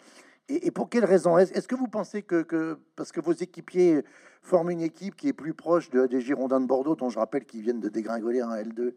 Et, 0.49 0.71
pour 0.71 0.89
quelle 0.89 1.05
raison? 1.05 1.37
Est-ce 1.37 1.67
que 1.67 1.75
vous 1.75 1.87
pensez 1.87 2.21
que, 2.21 2.77
parce 2.95 3.11
que 3.11 3.19
vos 3.19 3.31
équipiers 3.31 4.03
forment 4.41 4.71
une 4.71 4.81
équipe 4.81 5.15
qui 5.15 5.29
est 5.29 5.33
plus 5.33 5.53
proche 5.53 5.89
de, 5.89 6.05
des 6.05 6.21
Girondins 6.21 6.59
de 6.59 6.67
Bordeaux, 6.67 6.95
dont 6.95 7.09
je 7.09 7.17
rappelle 7.17 7.45
qu'ils 7.45 7.61
viennent 7.61 7.79
de 7.79 7.89
dégringoler 7.89 8.43
en 8.43 8.51
L2, 8.51 8.93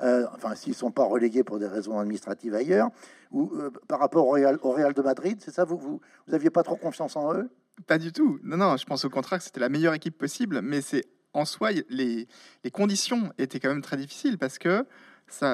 euh, 0.00 0.26
enfin 0.34 0.56
s'ils 0.56 0.74
sont 0.74 0.90
pas 0.90 1.04
relégués 1.04 1.44
pour 1.44 1.60
des 1.60 1.68
raisons 1.68 1.98
administratives 2.00 2.54
ailleurs, 2.54 2.90
ou 3.30 3.52
euh, 3.54 3.70
par 3.86 4.00
rapport 4.00 4.26
au 4.26 4.32
Real, 4.32 4.92
de 4.92 5.02
Madrid, 5.02 5.38
c'est 5.42 5.52
ça? 5.52 5.64
Vous, 5.64 5.78
vous 5.78 6.00
vous 6.26 6.34
aviez 6.34 6.50
pas 6.50 6.64
trop 6.64 6.76
confiance 6.76 7.14
en 7.14 7.32
eux? 7.32 7.48
Pas 7.86 7.98
du 7.98 8.12
tout. 8.12 8.40
Non, 8.42 8.56
non. 8.56 8.76
Je 8.76 8.84
pense 8.84 9.04
au 9.04 9.10
contraire 9.10 9.38
que 9.38 9.44
c'était 9.44 9.60
la 9.60 9.68
meilleure 9.68 9.94
équipe 9.94 10.18
possible, 10.18 10.60
mais 10.62 10.80
c'est 10.80 11.04
en 11.32 11.44
soi 11.44 11.70
les, 11.88 12.26
conditions 12.72 13.32
étaient 13.38 13.60
quand 13.60 13.68
même 13.68 13.82
très 13.82 13.96
difficiles 13.96 14.38
parce 14.38 14.58
que 14.58 14.84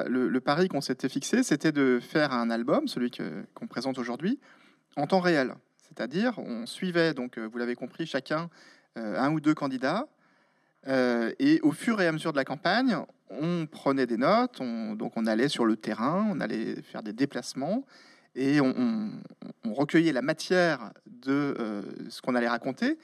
le, 0.07 0.39
pari 0.39 0.67
qu'on 0.67 0.81
s'était 0.81 1.09
fixé, 1.09 1.43
c'était 1.43 1.71
de 1.71 1.99
faire 2.01 2.31
un 2.31 2.49
album, 2.49 2.87
celui 2.87 3.11
qu'on 3.11 3.67
présente 3.67 3.97
aujourd'hui, 3.97 4.39
en 4.95 5.07
temps 5.07 5.19
réel. 5.19 5.53
C'est-à-dire, 5.81 6.39
on 6.39 6.65
suivait, 6.65 7.13
donc 7.13 7.37
euh, 7.37 7.47
vous 7.47 7.57
l'avez 7.57 7.75
compris, 7.75 8.05
chacun 8.05 8.49
euh, 8.97 9.19
un 9.19 9.31
ou 9.31 9.39
deux 9.39 9.53
candidats. 9.53 10.07
Euh, 10.87 11.31
et 11.39 11.59
au 11.61 11.71
fur 11.71 12.01
et 12.01 12.07
à 12.07 12.11
mesure 12.11 12.31
de 12.31 12.37
la 12.37 12.45
campagne, 12.45 12.97
on 13.29 13.65
prenait 13.65 14.05
des 14.05 14.17
notes, 14.17 14.59
on, 14.59 14.95
donc 14.95 15.13
on 15.15 15.25
allait 15.25 15.49
sur 15.49 15.65
le 15.65 15.75
terrain, 15.75 16.27
on 16.31 16.39
allait 16.39 16.81
faire 16.81 17.01
des 17.01 17.13
déplacements 17.13 17.85
et 18.35 18.59
on, 18.61 19.09
recueillait 19.63 20.13
la 20.13 20.21
matière 20.21 20.91
de 21.05 21.83
ce 22.09 22.21
qu'on 22.21 22.35
allait 22.35 22.47
raconter, 22.47 22.97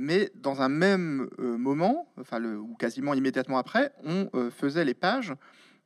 mais 0.00 0.30
dans 0.34 0.62
un 0.62 0.68
même 0.68 1.28
moment, 1.38 2.08
enfin 2.18 2.42
ou 2.42 2.74
quasiment 2.74 3.14
immédiatement 3.14 3.58
après, 3.58 3.92
on 4.04 4.50
faisait 4.50 4.84
les 4.84 4.94
pages 4.94 5.34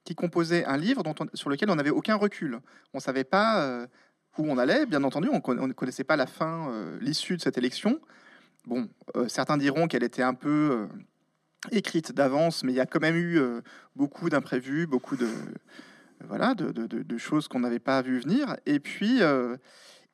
qui 0.05 0.14
composaient 0.14 0.64
un 0.64 0.77
livre 0.77 1.03
sur 1.35 1.50
lequel 1.50 1.70
on 1.70 1.77
n'avait 1.77 1.90
aucun 1.90 2.16
recul. 2.16 2.61
On 2.92 2.98
ne 2.98 3.03
savait 3.03 3.24
pas 3.24 3.87
où 4.38 4.50
on 4.50 4.59
allait, 4.59 4.87
bien 4.87 5.05
entendu, 5.05 5.29
on 5.29 5.66
ne 5.66 5.72
connaissait 5.72 6.05
pas 6.05 6.16
la 6.16 6.27
fin, 6.27 6.68
euh, 6.70 6.98
l'issue 7.00 7.37
de 7.37 7.42
cette 7.42 7.59
élection. 7.59 8.00
Bon, 8.66 8.88
euh, 9.16 9.29
certains 9.29 9.57
diront 9.57 9.87
qu'elle 9.87 10.03
était 10.03 10.22
un 10.22 10.35
peu 10.35 10.70
euh, 10.72 10.87
écrite 11.70 12.12
d'avance, 12.12 12.64
mais 12.64 12.72
il 12.72 12.77
y 12.77 12.81
a 12.81 12.87
quand 12.87 13.00
même 13.00 13.16
eu 13.16 13.40
beaucoup 13.96 14.29
d'imprévus, 14.29 14.87
beaucoup 14.87 15.16
de 15.16 15.29
voilà, 16.27 16.55
de, 16.55 17.18
choses 17.18 17.48
qu'on 17.48 17.61
n'avait 17.61 17.79
pas 17.79 18.00
vu 18.03 18.18
venir. 18.20 18.57
Et 18.66 18.81
puis, 18.81 19.20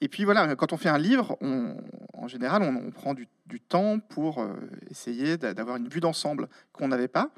et 0.00 0.08
puis 0.08 0.24
voilà, 0.24 0.54
quand 0.56 0.72
on 0.72 0.76
fait 0.76 0.88
un 0.88 0.98
livre, 0.98 1.36
en 2.14 2.28
général, 2.28 2.62
on, 2.62 2.90
prend 2.90 3.14
du, 3.14 3.28
temps 3.68 3.98
pour 3.98 4.46
essayer 4.90 5.36
d'avoir 5.36 5.76
une 5.76 5.88
vue 5.88 6.00
d'ensemble 6.00 6.48
qu'on 6.72 6.88
n'avait 6.88 7.08
pas. 7.08 7.30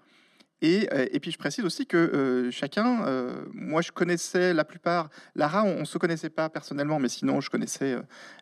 Euh, 0.63 1.07
et, 1.11 1.21
puis 1.21 1.33
je 1.33 1.39
précise 1.39 1.65
aussi 1.65 1.87
que 1.87 1.97
euh, 1.97 2.51
chacun, 2.51 3.05
euh, 3.07 3.45
moi 3.53 3.83
je 3.83 3.91
connaissais 3.91 4.55
la 4.55 4.65
plupart, 4.65 5.09
Lara 5.35 5.65
on, 5.65 5.81
ne 5.81 5.85
se 5.85 5.99
connaissait 5.99 6.31
pas 6.31 6.49
personnellement, 6.49 7.01
mais 7.01 7.09
sinon 7.09 7.41
je 7.41 7.51
connaissais 7.51 7.97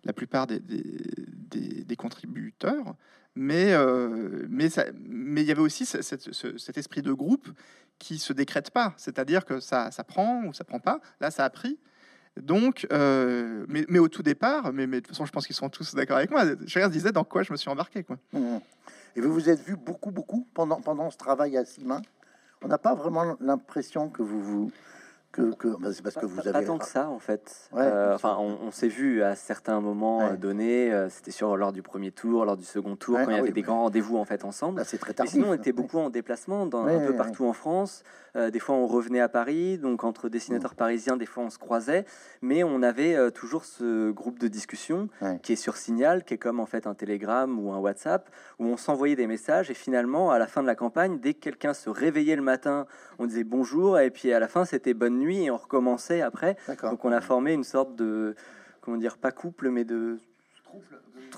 la 0.04 0.12
plupart 0.12 0.46
des, 0.46 0.60
des, 0.60 1.96
contributeurs. 1.96 2.94
Mais 3.36 3.74
mais 4.48 4.68
mais 4.98 5.42
il 5.42 5.46
y 5.46 5.52
avait 5.52 5.60
aussi 5.60 5.86
cet 5.86 6.78
esprit 6.78 7.02
de 7.02 7.12
groupe 7.12 7.48
qui 7.98 8.18
se 8.18 8.32
décrète 8.32 8.70
pas, 8.70 8.94
c'est-à-dire 8.96 9.44
que 9.44 9.60
ça, 9.60 9.90
ça 9.90 10.04
prend 10.04 10.44
ou 10.44 10.52
ça 10.52 10.64
prend 10.64 10.80
pas. 10.80 11.00
Là 11.20 11.30
ça 11.30 11.44
a 11.44 11.50
pris. 11.50 11.78
Donc, 12.36 12.86
mais, 12.90 13.84
mais, 13.88 13.98
au 13.98 14.08
tout 14.08 14.22
départ, 14.22 14.72
mais, 14.72 14.86
de 14.86 14.96
toute 14.96 15.08
façon, 15.08 15.26
je 15.26 15.32
pense 15.32 15.46
qu'ils 15.46 15.56
sont 15.56 15.68
tous 15.68 15.94
d'accord 15.94 16.16
avec 16.16 16.30
moi. 16.30 16.44
Chacun 16.66 16.88
se 16.88 16.92
disait 16.92 17.12
dans 17.12 17.24
quoi 17.24 17.42
je 17.42 17.52
me 17.52 17.56
suis 17.56 17.70
embarqué. 17.70 18.04
Mmh. 18.32 18.58
Et 19.16 19.20
vous 19.20 19.32
vous 19.32 19.50
êtes 19.50 19.60
vu 19.60 19.76
beaucoup, 19.76 20.10
beaucoup 20.10 20.46
pendant, 20.54 20.80
pendant 20.80 21.10
ce 21.10 21.16
travail 21.16 21.56
à 21.56 21.64
six 21.64 21.84
mains. 21.84 22.02
On 22.62 22.68
n'a 22.68 22.78
pas 22.78 22.94
vraiment 22.94 23.36
l'impression 23.40 24.08
que 24.08 24.22
vous 24.22 24.42
vous 24.42 24.72
que, 25.32 25.54
que 25.54 25.68
c'est 25.92 26.02
parce 26.02 26.16
que 26.16 26.26
vous 26.26 26.40
avez 26.40 26.52
pas 26.52 26.64
tant 26.64 26.78
que 26.78 26.86
ça 26.86 27.08
en 27.08 27.18
fait. 27.18 27.70
Euh, 27.74 28.14
enfin, 28.14 28.36
on, 28.38 28.70
s'est 28.70 28.88
vu 28.88 29.22
à 29.22 29.36
certains 29.36 29.80
moments 29.80 30.22
euh, 30.22 30.36
donnés. 30.36 30.92
Euh, 30.92 31.08
c'était 31.08 31.30
sur 31.30 31.56
lors 31.56 31.72
du 31.72 31.82
premier 31.82 32.10
tour, 32.10 32.44
lors 32.44 32.56
du 32.56 32.64
second 32.64 32.96
tour, 32.96 33.16
quand 33.16 33.30
il 33.30 33.32
y 33.32 33.36
ah 33.36 33.42
avait 33.42 33.52
des 33.52 33.62
grands 33.62 33.82
rendez-vous 33.82 34.16
en 34.16 34.24
fait 34.24 34.44
ensemble. 34.44 34.82
c'est 34.84 34.98
très 34.98 35.12
tardif. 35.12 35.32
sinon, 35.32 35.50
on 35.50 35.54
était 35.54 35.72
beaucoup 35.72 35.98
en 35.98 36.10
déplacement, 36.10 36.66
dans, 36.66 36.84
un 36.84 37.06
peu 37.06 37.14
partout 37.14 37.44
en 37.46 37.52
France. 37.52 38.02
des 38.34 38.58
fois, 38.58 38.74
on 38.74 38.86
revenait 38.86 39.20
à 39.20 39.28
Paris, 39.28 39.78
donc 39.78 40.04
entre 40.04 40.28
dessinateurs 40.28 40.74
parisiens, 40.74 41.16
des 41.16 41.26
fois, 41.26 41.44
on 41.44 41.50
se 41.50 41.58
croisait, 41.58 42.04
mais 42.42 42.64
on 42.64 42.82
avait 42.82 43.30
toujours 43.32 43.64
ce 43.64 44.10
groupe 44.10 44.38
de 44.38 44.48
discussion 44.48 45.08
qui 45.42 45.52
est 45.52 45.56
sur 45.56 45.76
Signal, 45.76 46.24
qui 46.24 46.34
est 46.34 46.38
comme 46.38 46.60
en 46.60 46.66
fait 46.66 46.86
un 46.86 46.94
Telegram 46.94 47.58
ou 47.58 47.72
un 47.72 47.78
WhatsApp, 47.78 48.28
où 48.58 48.66
on 48.66 48.76
s'envoyait 48.76 49.16
des 49.16 49.26
messages 49.26 49.70
et 49.70 49.74
finalement, 49.74 50.30
à 50.30 50.38
la 50.38 50.46
fin 50.46 50.62
de 50.62 50.66
la 50.66 50.74
campagne, 50.74 51.18
dès 51.20 51.34
que 51.34 51.40
quelqu'un 51.40 51.74
se 51.74 51.88
réveillait 51.88 52.36
le 52.36 52.42
matin, 52.42 52.86
on 53.18 53.26
disait 53.26 53.44
bonjour 53.44 53.98
et 53.98 54.10
puis 54.10 54.32
à 54.32 54.40
la 54.40 54.48
fin, 54.48 54.64
c'était 54.64 54.94
bonne 54.94 55.19
nuit 55.20 55.44
et 55.44 55.50
on 55.50 55.56
recommençait 55.56 56.20
après. 56.22 56.56
Donc 56.82 57.04
on 57.04 57.12
a 57.12 57.20
formé 57.20 57.52
une 57.52 57.64
sorte 57.64 57.94
de, 57.94 58.34
comment 58.80 58.96
dire, 58.96 59.18
pas 59.18 59.30
couple, 59.30 59.70
mais 59.70 59.84
de 59.84 60.18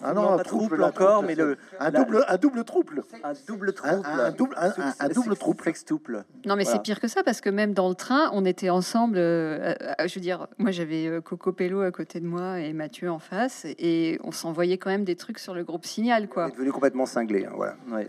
ah 0.03 0.15
non, 0.15 0.37
pas 0.37 0.45
trouble, 0.45 0.83
encore, 0.83 1.23
mais 1.23 1.35
le 1.35 1.57
un 1.79 1.91
double, 1.91 2.25
un 2.27 2.37
double 2.37 2.65
trouble, 2.65 3.03
un 3.23 3.33
double 3.47 3.73
trouble, 3.73 4.03
un, 4.05 4.31
double, 4.31 4.57
un, 4.57 5.09
double 5.09 5.37
trouble, 5.37 6.25
Non, 6.45 6.57
mais 6.57 6.65
c'est 6.65 6.83
pire 6.83 7.01
que 7.01 7.09
ça 7.09 7.23
parce 7.23 7.41
que 7.41 7.51
même 7.51 7.73
dans 7.73 7.89
le 7.89 7.95
train, 7.95 8.31
on 8.33 8.45
était 8.45 8.71
ensemble. 8.71 9.19
Euh, 9.19 9.75
euh, 9.81 10.09
je 10.09 10.15
veux 10.15 10.21
dire, 10.21 10.47
moi 10.59 10.71
j'avais 10.71 11.07
euh, 11.07 11.21
Coco 11.21 11.53
Pello 11.53 11.83
à 11.83 11.91
côté 11.91 12.21
de 12.21 12.27
moi 12.27 12.61
et 12.61 12.73
Mathieu 12.73 13.11
en 13.11 13.19
face, 13.19 13.65
et 13.65 14.19
on 14.25 14.33
s'envoyait 14.33 14.79
quand 14.79 14.91
même 14.91 15.05
des 15.05 15.17
trucs 15.17 15.39
sur 15.39 15.55
le 15.55 15.65
groupe 15.65 15.85
Signal, 15.85 16.29
quoi. 16.29 16.47
On 16.47 16.49
est 16.49 16.53
devenu 16.53 16.73
complètement 16.73 17.07
cinglé, 17.07 17.47
hein, 17.47 17.53
voilà. 17.55 17.77
Il 17.99 18.07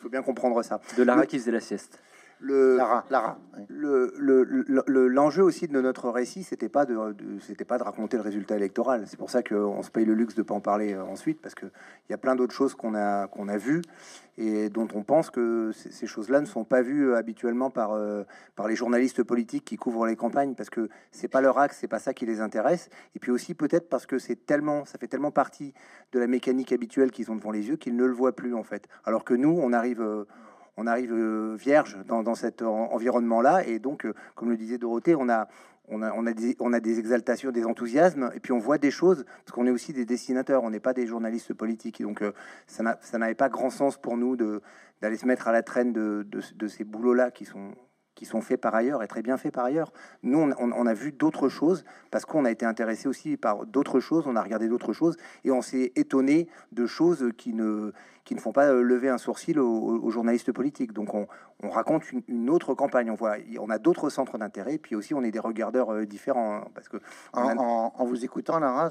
faut 0.00 0.08
bien 0.08 0.22
comprendre 0.22 0.62
ça. 0.62 0.80
De 0.96 1.02
Lara 1.02 1.26
qui 1.26 1.38
faisait 1.38 1.52
la 1.52 1.60
sieste. 1.60 1.98
Le, 2.42 2.76
Lara, 2.76 3.38
Le, 3.68 5.08
l'enjeu 5.08 5.42
aussi 5.42 5.68
de 5.68 5.80
notre 5.80 6.10
récit, 6.10 6.42
c'était 6.42 6.68
pas 6.68 6.84
de, 6.84 7.14
c'était 7.40 7.64
pas 7.64 7.78
de 7.78 7.84
raconter 7.84 8.16
le 8.16 8.22
résultat 8.22 8.56
électoral. 8.56 9.04
C'est 9.06 9.16
pour 9.16 9.30
ça 9.30 9.42
qu'on 9.42 9.82
se 9.82 9.90
paye 9.90 10.04
le 10.04 10.14
luxe 10.14 10.34
de 10.34 10.42
pas 10.42 10.54
en 10.54 10.60
parler 10.60 10.92
euh, 10.92 11.04
ensuite, 11.04 11.40
parce 11.40 11.54
que 11.54 11.66
il 11.66 12.10
y 12.10 12.14
a 12.14 12.18
plein 12.18 12.34
d'autres 12.34 12.54
choses 12.54 12.74
qu'on 12.74 12.94
a 12.94 13.28
qu'on 13.28 13.48
a 13.48 13.56
vues 13.56 13.82
et 14.38 14.70
dont 14.70 14.88
on 14.94 15.02
pense 15.02 15.30
que 15.30 15.70
ces 15.72 16.06
choses-là 16.06 16.40
ne 16.40 16.46
sont 16.46 16.64
pas 16.64 16.82
vues 16.82 17.10
euh, 17.10 17.16
habituellement 17.16 17.70
par 17.70 17.92
euh, 17.92 18.24
par 18.56 18.66
les 18.66 18.74
journalistes 18.74 19.22
politiques 19.22 19.64
qui 19.64 19.76
couvrent 19.76 20.06
les 20.06 20.16
campagnes, 20.16 20.54
parce 20.54 20.70
que 20.70 20.88
c'est 21.12 21.28
pas 21.28 21.40
leur 21.40 21.58
axe, 21.58 21.78
c'est 21.80 21.88
pas 21.88 22.00
ça 22.00 22.12
qui 22.12 22.26
les 22.26 22.40
intéresse. 22.40 22.88
Et 23.14 23.20
puis 23.20 23.30
aussi 23.30 23.54
peut-être 23.54 23.88
parce 23.88 24.06
que 24.06 24.18
c'est 24.18 24.46
tellement, 24.46 24.84
ça 24.84 24.98
fait 24.98 25.08
tellement 25.08 25.30
partie 25.30 25.74
de 26.10 26.18
la 26.18 26.26
mécanique 26.26 26.72
habituelle 26.72 27.12
qu'ils 27.12 27.30
ont 27.30 27.36
devant 27.36 27.52
les 27.52 27.68
yeux 27.68 27.76
qu'ils 27.76 27.94
ne 27.96 28.04
le 28.04 28.12
voient 28.12 28.34
plus 28.34 28.54
en 28.54 28.64
fait. 28.64 28.88
Alors 29.04 29.24
que 29.24 29.34
nous, 29.34 29.60
on 29.62 29.72
arrive 29.72 30.02
on 30.82 30.86
arrive 30.86 31.12
euh, 31.12 31.54
vierge 31.56 31.96
dans, 32.06 32.34
cet 32.34 32.62
environnement-là. 32.62 33.64
Et 33.66 33.78
donc, 33.78 34.04
euh, 34.04 34.14
comme 34.34 34.50
le 34.50 34.56
disait 34.56 34.78
Dorothée, 34.78 35.14
on 35.14 35.28
a, 35.28 35.48
on 35.88 36.02
a, 36.02 36.12
on, 36.12 36.26
a 36.26 36.32
des, 36.32 36.56
on 36.58 36.72
exaltations, 36.72 37.52
des 37.52 37.64
enthousiasmes, 37.64 38.30
et 38.34 38.40
puis 38.40 38.52
on 38.52 38.58
voit 38.58 38.78
des 38.78 38.90
choses, 38.90 39.24
parce 39.44 39.52
qu'on 39.52 39.66
est 39.66 39.70
aussi 39.70 39.92
des 39.92 40.04
dessinateurs, 40.04 40.64
on 40.64 40.70
n'est 40.70 40.80
pas 40.80 40.92
des 40.92 41.06
journalistes 41.06 41.54
politiques. 41.54 42.02
donc, 42.02 42.22
euh, 42.22 42.32
ça 42.66 43.18
n'avait 43.18 43.34
pas 43.34 43.48
grand 43.48 43.70
sens 43.70 43.96
pour 43.96 44.16
nous 44.16 44.36
d'aller 44.36 45.16
se 45.16 45.26
mettre 45.26 45.46
à 45.48 45.52
la 45.52 45.62
traîne 45.62 45.92
de, 45.92 46.68
ces 46.68 46.84
boulots-là 46.84 47.30
qui 47.30 47.44
sont 47.44 47.72
qui 48.14 48.26
sont 48.26 48.42
faits 48.42 48.60
par 48.60 48.74
ailleurs 48.74 49.02
et 49.02 49.08
très 49.08 49.22
bien 49.22 49.38
faits 49.38 49.54
par 49.54 49.64
ailleurs. 49.64 49.90
Nous, 50.22 50.38
on, 50.38 50.86
a 50.86 50.94
vu 50.94 51.12
d'autres 51.12 51.48
choses 51.48 51.82
parce 52.10 52.26
qu'on 52.26 52.44
a 52.44 52.50
été 52.50 52.66
intéressé 52.66 53.08
aussi 53.08 53.38
par 53.38 53.64
d'autres 53.64 54.00
choses, 54.00 54.26
on 54.26 54.36
a 54.36 54.42
regardé 54.42 54.68
d'autres 54.68 54.92
choses 54.92 55.16
et 55.44 55.50
on 55.50 55.62
s'est 55.62 55.92
étonné 55.96 56.46
de 56.72 56.84
choses 56.86 57.30
qui 57.38 57.54
ne, 57.54 57.90
qui 58.24 58.34
ne 58.34 58.40
font 58.40 58.52
pas 58.52 58.72
lever 58.72 59.08
un 59.08 59.18
sourcil 59.18 59.58
aux, 59.58 60.10
journalistes 60.10 60.52
politiques. 60.52 60.92
Donc 60.92 61.14
on, 61.14 61.26
raconte 61.70 62.04
une, 62.28 62.50
autre 62.50 62.74
campagne, 62.74 63.10
on 63.10 63.14
voit, 63.14 63.36
on 63.58 63.70
a 63.70 63.78
d'autres 63.78 64.10
centres 64.10 64.38
d'intérêt, 64.38 64.78
puis 64.78 64.94
aussi 64.94 65.14
on 65.14 65.22
est 65.22 65.30
des 65.30 65.38
regardeurs 65.38 65.92
euh, 65.92 66.06
différents. 66.06 66.56
Hein, 66.56 66.68
parce 66.74 66.88
que 66.88 66.98
en, 67.32 67.92
en, 67.94 68.04
vous 68.04 68.24
écoutant, 68.24 68.58
Lara, 68.58 68.90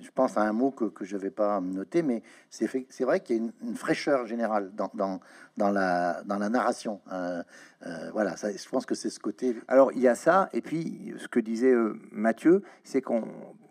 je 0.00 0.10
pense 0.10 0.36
à 0.36 0.42
un 0.42 0.52
mot 0.52 0.70
que, 0.70 0.84
que 0.84 1.04
je 1.04 1.16
ne 1.16 1.20
vais 1.20 1.30
pas 1.30 1.60
noter, 1.60 2.02
mais 2.02 2.22
c'est 2.50 2.66
vrai 3.00 3.20
qu'il 3.20 3.36
y 3.36 3.40
a 3.40 3.50
une, 3.62 3.76
fraîcheur 3.76 4.26
générale 4.26 4.70
dans, 4.74 4.90
dans, 4.94 5.20
dans, 5.56 5.70
la, 5.70 6.22
dans 6.24 6.38
la 6.38 6.48
narration. 6.48 7.00
Euh, 7.12 7.42
euh, 7.86 8.10
voilà, 8.12 8.36
ça, 8.36 8.52
je 8.52 8.68
pense 8.68 8.86
que 8.86 8.94
c'est 8.94 9.10
ce 9.10 9.20
côté. 9.20 9.56
Alors, 9.66 9.92
il 9.92 10.00
y 10.00 10.08
a 10.08 10.14
ça, 10.14 10.48
et 10.52 10.60
puis 10.60 11.14
ce 11.18 11.28
que 11.28 11.40
disait 11.40 11.72
euh, 11.72 11.98
Mathieu, 12.12 12.62
c'est 12.84 13.02
qu'on 13.02 13.24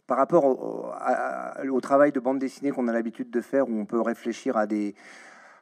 par 0.07 0.17
rapport 0.17 0.45
au, 0.45 0.91
au, 1.69 1.81
travail 1.81 2.11
de 2.11 2.19
bande 2.19 2.39
dessinée 2.39 2.71
qu'on 2.71 2.87
a 2.87 2.93
l'habitude 2.93 3.29
de 3.29 3.41
faire, 3.41 3.69
où 3.69 3.77
on 3.77 3.85
peut 3.85 4.01
réfléchir 4.01 4.57
à 4.57 4.65
des, 4.65 4.95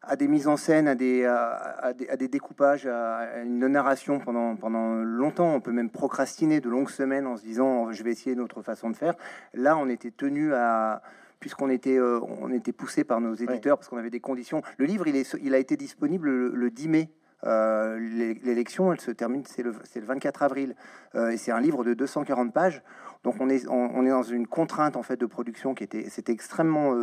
à 0.03 0.15
des 0.15 0.27
mises 0.27 0.47
en 0.47 0.55
scène, 0.55 0.87
à 0.87 0.95
des, 0.95 1.25
à, 1.25 1.93
des, 1.93 2.27
découpages, 2.27 2.85
à, 2.85 3.41
une 3.43 3.67
narration 3.67 4.19
pendant, 4.19 4.55
pendant 4.55 4.95
longtemps. 4.95 5.55
On 5.55 5.61
peut 5.61 5.71
même 5.71 5.89
procrastiner 5.89 6.61
de 6.61 6.69
longues 6.69 6.89
semaines 6.89 7.25
en 7.25 7.37
se 7.37 7.43
disant 7.43 7.91
je 7.91 8.03
vais 8.03 8.11
essayer 8.11 8.33
une 8.33 8.41
autre 8.41 8.61
façon 8.61 8.89
de 8.89 8.95
faire. 8.95 9.15
Là, 9.53 9.77
on 9.77 9.89
était 9.89 10.11
tenu 10.11 10.53
à 10.53 11.01
puisqu'on 11.45 11.69
était, 11.69 11.97
euh, 11.97 12.19
on 12.41 12.51
était 12.51 12.71
poussé 12.71 13.03
par 13.03 13.21
nos 13.21 13.35
éditeurs 13.35 13.77
parce 13.77 13.87
qu'on 13.87 13.97
avait 13.97 14.09
des 14.09 14.19
conditions. 14.19 14.63
Le 14.77 14.85
livre, 14.85 15.07
il, 15.07 15.15
est, 15.15 15.35
il 15.43 15.53
a 15.53 15.59
été 15.59 15.77
disponible 15.77 16.27
le, 16.27 16.71
10 16.71 16.87
mai. 16.87 17.09
Euh, 17.43 17.99
l'élection, 18.43 18.91
elle 18.91 18.99
se 18.99 19.11
termine, 19.11 19.43
c'est 19.45 19.61
le, 19.61 19.71
le, 19.95 20.01
24 20.01 20.41
avril, 20.41 20.75
euh, 21.13 21.29
et 21.29 21.37
c'est 21.37 21.51
un 21.51 21.59
livre 21.59 21.83
de 21.83 21.93
240 21.93 22.51
pages. 22.51 22.81
Donc 23.25 23.35
on 23.41 23.49
est, 23.49 23.67
on, 23.67 24.05
est 24.05 24.09
dans 24.09 24.23
une 24.23 24.47
contrainte 24.47 24.95
en 24.95 25.03
fait 25.03 25.17
de 25.17 25.25
production 25.25 25.73
qui 25.75 25.83
était, 25.83 26.09
c'était 26.09 26.31
extrêmement 26.31 26.93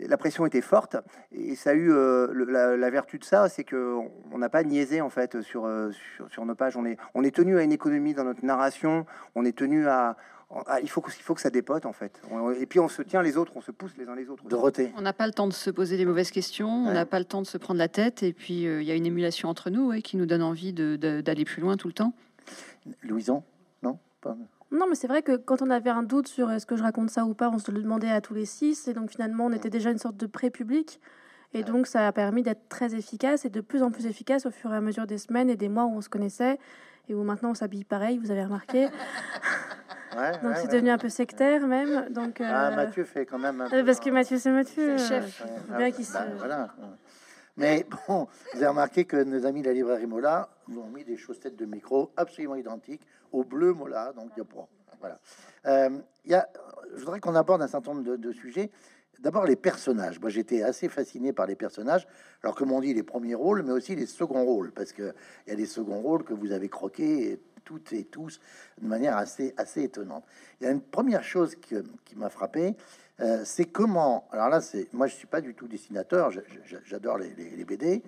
la 0.00 0.16
pression 0.16 0.46
était 0.46 0.60
forte 0.60 0.96
et 1.32 1.56
ça 1.56 1.70
a 1.70 1.74
eu 1.74 1.90
euh, 1.92 2.76
la, 2.76 2.90
vertu 2.90 3.18
de 3.18 3.24
ça, 3.24 3.48
c'est 3.48 3.64
que 3.64 3.96
on 4.32 4.38
n'a 4.38 4.48
pas 4.48 4.62
niaisé 4.62 5.00
en 5.00 5.08
fait 5.08 5.40
sur, 5.42 5.66
euh, 5.66 5.90
sur, 6.30 6.44
nos 6.44 6.54
pages. 6.54 6.76
On 6.76 6.84
est 6.84 6.96
on 7.14 7.24
est 7.24 7.34
tenu 7.34 7.58
à 7.58 7.62
une 7.62 7.72
économie 7.72 8.14
dans 8.14 8.24
notre 8.24 8.44
narration. 8.44 9.06
On 9.34 9.44
est 9.44 9.56
tenu 9.56 9.88
à, 9.88 10.16
il 10.82 10.88
faut 10.88 11.00
que, 11.00 11.10
il 11.10 11.22
faut 11.22 11.34
que 11.34 11.40
ça 11.40 11.50
dépote 11.50 11.84
en 11.84 11.92
fait. 11.92 12.20
Et 12.60 12.66
puis 12.66 12.78
on 12.78 12.88
se 12.88 13.02
tient 13.02 13.22
les 13.22 13.36
autres, 13.36 13.52
on 13.56 13.60
se 13.60 13.72
pousse 13.72 13.96
les 13.98 14.08
uns 14.08 14.14
les 14.14 14.30
autres. 14.30 14.44
Dorothée. 14.44 14.92
On 14.96 15.02
n'a 15.02 15.12
pas 15.12 15.26
le 15.26 15.32
temps 15.32 15.48
de 15.48 15.52
se 15.52 15.70
poser 15.70 15.96
des 15.96 16.06
mauvaises 16.06 16.30
questions, 16.30 16.68
on 16.68 16.92
n'a 16.92 17.06
pas 17.06 17.18
le 17.18 17.24
temps 17.24 17.42
de 17.42 17.46
se 17.46 17.58
prendre 17.58 17.78
la 17.78 17.88
tête. 17.88 18.22
Et 18.22 18.32
puis 18.32 18.66
euh, 18.66 18.80
il 18.80 18.86
y 18.88 18.92
a 18.92 18.94
une 18.94 19.06
émulation 19.06 19.48
entre 19.48 19.70
nous 19.70 19.92
qui 20.00 20.16
nous 20.16 20.26
donne 20.26 20.42
envie 20.42 20.72
d'aller 20.72 21.44
plus 21.44 21.60
loin 21.60 21.76
tout 21.76 21.88
le 21.88 21.94
temps. 21.94 22.14
Louison, 23.02 23.42
non 23.82 23.98
non, 24.70 24.86
mais 24.88 24.94
c'est 24.94 25.06
vrai 25.06 25.22
que 25.22 25.36
quand 25.36 25.62
on 25.62 25.70
avait 25.70 25.90
un 25.90 26.02
doute 26.02 26.28
sur 26.28 26.50
est-ce 26.50 26.66
que 26.66 26.76
je 26.76 26.82
raconte 26.82 27.10
ça 27.10 27.24
ou 27.24 27.34
pas, 27.34 27.48
on 27.48 27.58
se 27.58 27.70
le 27.70 27.80
demandait 27.80 28.10
à 28.10 28.20
tous 28.20 28.34
les 28.34 28.44
six. 28.44 28.86
Et 28.88 28.94
donc 28.94 29.10
finalement, 29.10 29.46
on 29.46 29.52
était 29.52 29.70
déjà 29.70 29.90
une 29.90 29.98
sorte 29.98 30.16
de 30.16 30.26
pré-public. 30.26 31.00
Et 31.54 31.62
donc 31.62 31.86
ça 31.86 32.06
a 32.06 32.12
permis 32.12 32.42
d'être 32.42 32.68
très 32.68 32.94
efficace 32.94 33.46
et 33.46 33.50
de 33.50 33.62
plus 33.62 33.82
en 33.82 33.90
plus 33.90 34.06
efficace 34.06 34.44
au 34.44 34.50
fur 34.50 34.72
et 34.72 34.76
à 34.76 34.82
mesure 34.82 35.06
des 35.06 35.16
semaines 35.16 35.48
et 35.48 35.56
des 35.56 35.70
mois 35.70 35.84
où 35.84 35.96
on 35.96 36.00
se 36.02 36.10
connaissait 36.10 36.58
et 37.08 37.14
où 37.14 37.22
maintenant 37.22 37.50
on 37.50 37.54
s'habille 37.54 37.84
pareil, 37.84 38.18
vous 38.18 38.30
avez 38.30 38.44
remarqué. 38.44 38.88
donc 40.42 40.56
c'est 40.56 40.70
devenu 40.70 40.90
un 40.90 40.98
peu 40.98 41.08
sectaire 41.08 41.66
même. 41.66 42.08
Donc, 42.10 42.42
ah, 42.42 42.68
euh, 42.68 42.76
Mathieu 42.76 43.04
fait 43.04 43.24
quand 43.24 43.38
même 43.38 43.62
un 43.62 43.84
Parce 43.84 44.00
que 44.00 44.10
Mathieu, 44.10 44.36
c'est 44.36 44.50
Mathieu. 44.50 44.98
chef. 44.98 45.42
Bien 45.76 45.90
qu'il 45.90 46.04
bah, 46.12 46.26
voilà. 46.36 46.74
Mais 47.56 47.86
bon, 48.06 48.28
vous 48.52 48.58
avez 48.58 48.68
remarqué 48.68 49.04
que 49.04 49.16
nos 49.24 49.46
amis 49.46 49.62
de 49.62 49.68
la 49.68 49.72
librairie 49.72 50.06
Mola 50.06 50.48
nous 50.68 50.80
ont 50.80 50.90
mis 50.90 51.04
des 51.04 51.16
chaussettes 51.16 51.56
de 51.56 51.64
micro 51.64 52.12
absolument 52.16 52.54
identiques 52.54 53.06
au 53.32 53.44
bleu 53.44 53.72
Mola. 53.72 54.12
Donc, 54.12 54.30
pas. 54.34 54.68
Voilà. 55.00 55.18
Euh, 55.66 55.98
y 56.24 56.34
a, 56.34 56.48
je 56.94 57.00
voudrais 57.00 57.20
qu'on 57.20 57.34
aborde 57.34 57.62
un 57.62 57.68
certain 57.68 57.94
nombre 57.94 58.16
de, 58.16 58.32
sujets. 58.32 58.70
D'abord, 59.20 59.44
les 59.44 59.56
personnages. 59.56 60.20
Moi, 60.20 60.30
j'étais 60.30 60.62
assez 60.62 60.88
fasciné 60.88 61.32
par 61.32 61.46
les 61.46 61.56
personnages. 61.56 62.06
Alors, 62.42 62.54
comme 62.54 62.72
on 62.72 62.80
dit, 62.80 62.94
les 62.94 63.02
premiers 63.02 63.34
rôles, 63.34 63.62
mais 63.62 63.72
aussi 63.72 63.96
les 63.96 64.06
seconds 64.06 64.44
rôles, 64.44 64.72
parce 64.72 64.92
qu'il 64.92 65.14
y 65.46 65.50
a 65.50 65.56
des 65.56 65.66
seconds 65.66 66.00
rôles 66.00 66.24
que 66.24 66.34
vous 66.34 66.52
avez 66.52 66.68
croqués 66.68 67.40
toutes 67.64 67.92
et 67.92 68.04
tous 68.04 68.40
de 68.80 68.86
manière 68.86 69.16
assez, 69.16 69.54
assez 69.56 69.82
étonnante. 69.82 70.24
Il 70.60 70.64
y 70.64 70.66
a 70.66 70.70
une 70.70 70.80
première 70.80 71.22
chose 71.22 71.56
qui 71.56 72.16
m'a 72.16 72.30
frappé, 72.30 72.76
euh, 73.20 73.42
c'est 73.44 73.64
comment. 73.64 74.28
Alors 74.30 74.48
là, 74.48 74.60
c'est 74.60 74.92
moi, 74.92 75.06
je 75.06 75.14
suis 75.14 75.26
pas 75.26 75.40
du 75.40 75.54
tout 75.54 75.66
dessinateur. 75.66 76.30
J'adore 76.84 77.18
les, 77.18 77.64
BD, 77.64 78.02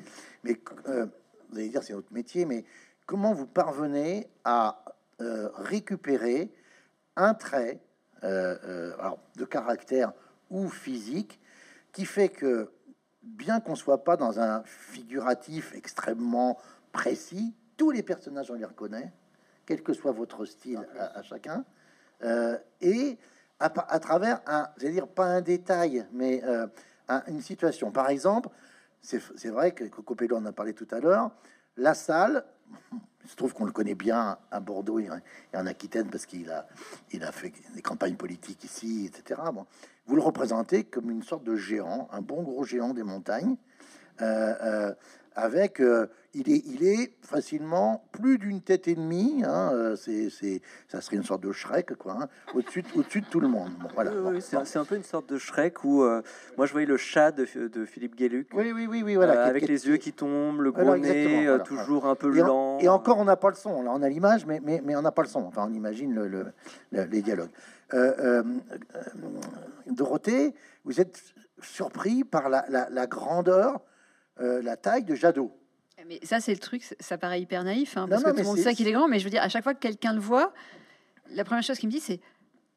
mais 0.45 0.57
euh, 0.89 1.07
vous 1.51 1.59
allez 1.59 1.69
dire 1.69 1.83
c'est 1.83 1.95
notre 1.95 2.13
métier. 2.13 2.45
Mais 2.45 2.65
comment 3.07 3.33
vous 3.33 3.47
parvenez 3.47 4.29
à 4.45 4.85
récupérer 5.57 6.51
un 7.17 7.35
trait 7.35 7.81
de 8.23 9.45
caractère 9.45 10.13
ou 10.51 10.69
physique 10.69 11.41
qui 11.93 12.05
fait 12.05 12.29
que 12.29 12.71
bien 13.23 13.61
qu'on 13.61 13.75
soit 13.75 14.05
pas 14.05 14.17
dans 14.17 14.41
un 14.41 14.63
figuratif 14.65 15.75
extrêmement 15.75 16.59
précis, 16.93 17.55
tous 17.77 17.91
les 17.91 18.03
personnages 18.03 18.51
on 18.51 18.55
les 18.55 18.65
reconnaît, 18.65 19.13
quel 19.67 19.83
que 19.83 19.93
soit 19.93 20.13
votre 20.13 20.45
style 20.45 20.87
à, 20.99 21.19
à 21.19 21.23
chacun, 21.23 21.65
et 22.81 23.19
à, 23.61 24.01
travers 24.01 24.41
un, 24.47 24.69
j'allais 24.79 24.95
dire 24.95 25.09
pas 25.09 25.27
un 25.27 25.41
détail, 25.43 26.07
mais 26.13 26.43
euh, 26.45 26.67
une 27.29 27.43
situation. 27.43 27.91
Par 27.91 28.09
exemple, 28.09 28.49
c'est 29.03 29.49
vrai 29.49 29.73
que 29.73 29.85
Copello 29.85 30.37
en 30.37 30.47
a 30.47 30.53
parlé 30.53 30.73
tout 30.73 30.89
à 30.91 31.01
l'heure, 31.01 31.31
la 31.77 31.95
salle, 31.95 32.45
il 33.25 33.31
se 33.31 33.37
trouve 33.37 33.53
qu'on 33.53 33.65
le 33.65 33.73
connaît 33.73 33.95
bien 33.95 34.39
à 34.51 34.61
Bordeaux 34.61 34.99
et 34.99 35.09
en 35.55 35.67
Aquitaine 35.67 36.09
parce 36.11 36.27
qu'il 36.27 36.51
a, 36.51 36.67
il 37.13 37.23
a 37.23 37.33
fait 37.33 37.53
des 37.75 37.83
campagnes 37.83 38.17
politiques 38.17 38.65
ici, 38.65 39.07
etc. 39.07 39.41
Vous 40.07 40.17
le 40.17 40.23
représentez 40.23 40.85
comme 40.85 41.11
une 41.11 41.23
sorte 41.23 41.45
de 41.45 41.55
géant, 41.55 42.09
un 42.13 42.23
bon 42.23 42.43
gros 42.43 42.65
géant 42.65 42.95
des 42.95 43.05
montagnes. 43.05 43.57
Euh, 44.23 44.55
euh, 44.63 44.95
avec, 45.35 45.81
euh, 45.81 46.07
il, 46.35 46.51
est, 46.51 46.63
il 46.67 46.85
est 46.85 47.13
facilement 47.23 48.05
plus 48.13 48.39
d'une 48.39 48.61
tête 48.61 48.89
et 48.89 48.95
demie. 48.95 49.43
Hein, 49.45 49.71
euh, 49.73 49.97
c'est, 49.97 50.31
ça 50.89 51.01
serait 51.01 51.17
une 51.17 51.25
sorte 51.25 51.43
de 51.43 51.53
Shrek, 51.53 51.95
quoi, 51.95 52.17
hein, 52.21 52.29
au-dessus, 52.55 52.85
au-dessus 52.97 53.21
de 53.21 53.27
tout 53.27 53.41
le 53.41 53.49
monde. 53.49 53.71
voilà. 53.95 54.13
c'est, 54.41 54.77
un, 54.77 54.85
peu 54.85 54.97
une 54.97 55.05
sorte 55.05 55.31
de 55.31 55.39
Shrek 55.39 55.85
où 55.85 56.03
euh, 56.03 56.23
moi 56.57 56.67
je 56.67 56.73
voyais 56.73 56.87
le 56.87 56.97
chat 56.97 57.33
de, 57.33 57.47
de 57.69 57.85
Philippe 57.85 58.17
Gueluc. 58.17 58.49
Oui, 58.55 58.73
oui, 58.73 58.87
oui, 58.89 59.03
oui 59.05 59.15
voilà, 59.15 59.45
avec 59.45 59.67
les 59.69 59.87
yeux 59.87 59.97
qui 59.97 60.13
tombent, 60.13 60.61
le 60.61 60.73
gros 60.73 60.97
nez, 60.97 61.49
toujours 61.65 62.07
un 62.07 62.15
peu 62.15 62.29
lent. 62.29 62.79
et 62.81 62.89
encore, 62.89 63.19
on 63.19 63.25
n'a 63.25 63.37
pas 63.37 63.51
le 63.51 63.57
son. 63.57 63.83
Là, 63.83 63.91
on 63.95 64.03
a 64.03 64.09
l'image, 64.09 64.47
mais, 64.47 64.61
mais, 64.63 64.83
mais 64.85 64.97
on 64.97 65.03
n'a 65.03 65.13
pas 65.13 65.23
le 65.23 65.29
son. 65.29 65.41
Enfin, 65.41 65.67
on 65.71 65.75
imagine 65.75 66.15
le, 66.15 66.47
les 66.93 67.23
dialogues. 67.23 67.51
Dorothée, 69.87 70.55
vous 70.85 71.01
êtes 71.01 71.21
surpris 71.63 72.25
par 72.25 72.49
la, 72.49 72.65
la 72.69 73.07
grandeur 73.07 73.81
euh, 74.41 74.63
la 74.63 74.77
taille 74.77 75.05
de 75.05 75.15
Jadot. 75.15 75.57
Mais 76.07 76.19
ça, 76.23 76.41
c'est 76.41 76.53
le 76.53 76.59
truc, 76.59 76.83
ça 76.99 77.19
paraît 77.19 77.41
hyper 77.41 77.63
naïf, 77.63 77.97
hein, 77.97 78.07
parce 78.09 78.25
que 78.25 78.31
tout 78.31 78.37
le 78.37 78.43
monde 78.43 78.59
sait 78.59 78.75
qu'il 78.75 78.89
est 78.89 78.93
grand, 78.93 79.07
mais 79.07 79.19
je 79.19 79.25
veux 79.25 79.31
dire, 79.31 79.43
à 79.43 79.49
chaque 79.49 79.63
fois 79.63 79.75
que 79.75 79.81
quelqu'un 79.81 80.15
le 80.15 80.21
voit, 80.21 80.53
la 81.35 81.45
première 81.45 81.63
chose 81.63 81.79
qu'il 81.79 81.89
me 81.89 81.93
dit, 81.93 82.01
c'est 82.01 82.21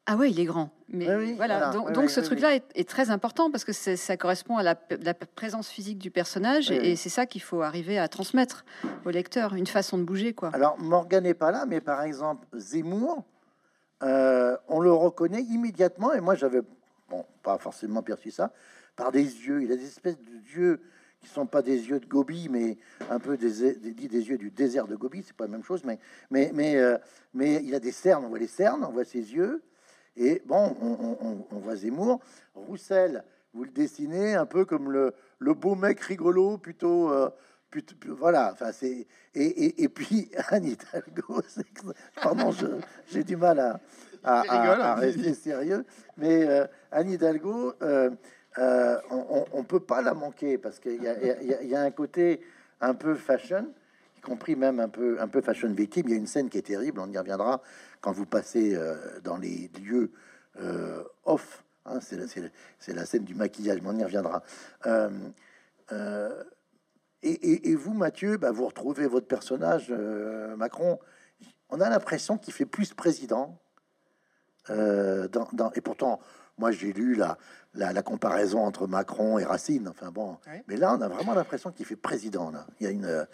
ah 0.06 0.16
ouais, 0.16 0.30
il 0.30 0.38
est 0.38 0.44
grand. 0.44 0.70
Mais 0.88 1.32
voilà. 1.34 1.70
Donc, 1.70 2.10
ce 2.10 2.20
truc-là 2.20 2.54
est, 2.54 2.88
très 2.88 3.10
important 3.10 3.50
parce 3.50 3.64
que 3.64 3.72
ça 3.72 4.16
correspond 4.16 4.58
à 4.58 4.62
la, 4.62 4.74
présence 4.74 5.68
physique 5.68 5.98
du 5.98 6.10
personnage 6.10 6.70
et, 6.70 6.96
c'est 6.96 7.08
ça 7.08 7.26
qu'il 7.26 7.40
faut 7.42 7.62
arriver 7.62 7.98
à 7.98 8.08
transmettre 8.08 8.64
au 9.04 9.10
lecteur, 9.10 9.54
une 9.54 9.66
façon 9.66 9.96
de 9.96 10.04
bouger, 10.04 10.34
quoi. 10.34 10.50
Alors 10.52 10.78
Morgan 10.78 11.24
n'est 11.24 11.34
pas 11.34 11.50
là, 11.50 11.64
mais 11.66 11.80
par 11.80 12.02
exemple 12.02 12.46
Zemmour, 12.54 13.24
euh, 14.02 14.56
on 14.68 14.80
le 14.80 14.92
reconnaît 14.92 15.42
immédiatement 15.42 16.12
et 16.12 16.20
moi 16.20 16.34
j'avais 16.34 16.60
bon 17.08 17.24
pas 17.42 17.58
forcément 17.58 18.02
perçu 18.02 18.30
ça 18.30 18.52
par 18.96 19.10
des 19.10 19.22
yeux. 19.22 19.62
Il 19.62 19.72
a 19.72 19.76
des 19.76 19.86
espèces 19.86 20.18
de 20.18 20.56
yeux 20.56 20.82
qui 21.24 21.30
sont 21.30 21.46
pas 21.46 21.62
des 21.62 21.88
yeux 21.88 22.00
de 22.00 22.06
Gobi, 22.06 22.48
mais 22.48 22.76
un 23.10 23.18
peu 23.18 23.36
des, 23.36 23.74
des, 23.74 23.92
des 23.92 24.28
yeux 24.28 24.38
du 24.38 24.50
désert 24.50 24.86
de 24.86 24.94
Gobi, 24.94 25.22
c'est 25.26 25.36
pas 25.36 25.44
la 25.44 25.50
même 25.50 25.64
chose, 25.64 25.82
mais, 25.84 25.98
mais, 26.30 26.50
mais, 26.54 26.76
euh, 26.76 26.98
mais 27.32 27.62
il 27.64 27.74
a 27.74 27.80
des 27.80 27.92
cernes, 27.92 28.24
on 28.24 28.28
voit 28.28 28.38
les 28.38 28.46
cernes, 28.46 28.84
on 28.84 28.92
voit 28.92 29.04
ses 29.04 29.32
yeux, 29.32 29.62
et 30.16 30.42
bon, 30.46 30.76
on, 31.50 31.58
voit 31.58 31.76
Zemmour. 31.76 32.20
Roussel, 32.54 33.24
vous 33.52 33.64
le 33.64 33.70
dessinez 33.70 34.34
un 34.34 34.46
peu 34.46 34.64
comme 34.64 34.92
le, 34.92 35.12
le 35.40 35.54
beau 35.54 35.74
mec 35.74 36.00
rigolo, 36.00 36.58
plutôt. 36.58 37.10
Euh, 37.10 37.30
voilà, 38.06 38.50
enfin 38.52 38.70
c'est 38.70 39.06
et, 39.34 39.82
et, 39.82 39.88
puis 39.88 40.30
Anne 40.50 40.64
Hidalgo, 40.64 41.42
pardon, 42.22 42.52
j'ai 43.08 43.24
du 43.24 43.36
mal 43.36 43.58
à, 43.58 43.80
à, 44.22 44.94
rester 44.94 45.34
sérieux, 45.34 45.84
mais 46.16 46.46
euh, 46.46 46.66
Anne 46.92 47.10
Hidalgo, 47.10 47.74
euh, 47.82 48.10
on, 48.56 49.58
ne 49.58 49.62
peut 49.62 49.80
pas 49.80 50.02
la 50.02 50.14
manquer 50.14 50.58
parce 50.58 50.78
qu'il 50.78 51.02
y, 51.02 51.74
a 51.74 51.80
un 51.80 51.90
côté 51.90 52.40
un 52.80 52.94
peu 52.94 53.14
fashion, 53.14 53.66
y 54.18 54.20
compris 54.20 54.56
même 54.56 54.80
un 54.80 54.88
peu, 54.88 55.20
un 55.20 55.28
peu 55.28 55.40
fashion 55.40 55.72
victime. 55.72 56.04
Il 56.08 56.10
y 56.12 56.14
a 56.14 56.18
une 56.18 56.26
scène 56.26 56.48
qui 56.48 56.58
est 56.58 56.62
terrible, 56.62 57.00
on 57.00 57.10
y 57.10 57.18
reviendra 57.18 57.62
quand 58.00 58.12
vous 58.12 58.26
passez 58.26 58.74
euh, 58.74 58.96
dans 59.22 59.36
les 59.36 59.70
lieux 59.82 60.12
euh, 60.60 61.02
off. 61.24 61.64
Hein, 61.86 61.98
c'est 62.00 62.16
la, 62.94 63.04
scène 63.04 63.24
du 63.24 63.34
maquillage, 63.34 63.80
mais 63.82 63.88
on 63.88 63.98
y 63.98 64.04
reviendra. 64.04 64.42
Et, 67.22 67.74
vous, 67.74 67.94
Mathieu, 67.94 68.36
bah, 68.36 68.52
vous 68.52 68.66
retrouvez 68.66 69.06
votre 69.06 69.26
personnage, 69.26 69.90
Macron. 70.56 70.98
On 71.70 71.80
a 71.80 71.90
l'impression 71.90 72.38
qu'il 72.38 72.54
fait 72.54 72.66
plus 72.66 72.94
président. 72.94 73.58
et 74.70 75.80
pourtant, 75.82 76.20
moi, 76.58 76.70
j'ai 76.70 76.92
lu 76.92 77.16
la, 77.16 77.36
la, 77.74 78.02
comparaison 78.02 78.60
entre 78.60 78.86
Macron 78.86 79.38
et 79.38 79.44
Racine. 79.44 79.88
Enfin 79.88 80.10
bon, 80.10 80.36
mais 80.68 80.76
là, 80.76 80.94
on 80.96 81.00
a 81.00 81.08
vraiment 81.08 81.34
l'impression 81.34 81.72
qu'il 81.72 81.84
fait 81.84 81.96
président. 81.96 82.50
Là, 82.50 82.66
il 82.80 82.84
y 82.84 82.86
a 82.86 82.92
une. 82.92 83.04
Euh, 83.04 83.24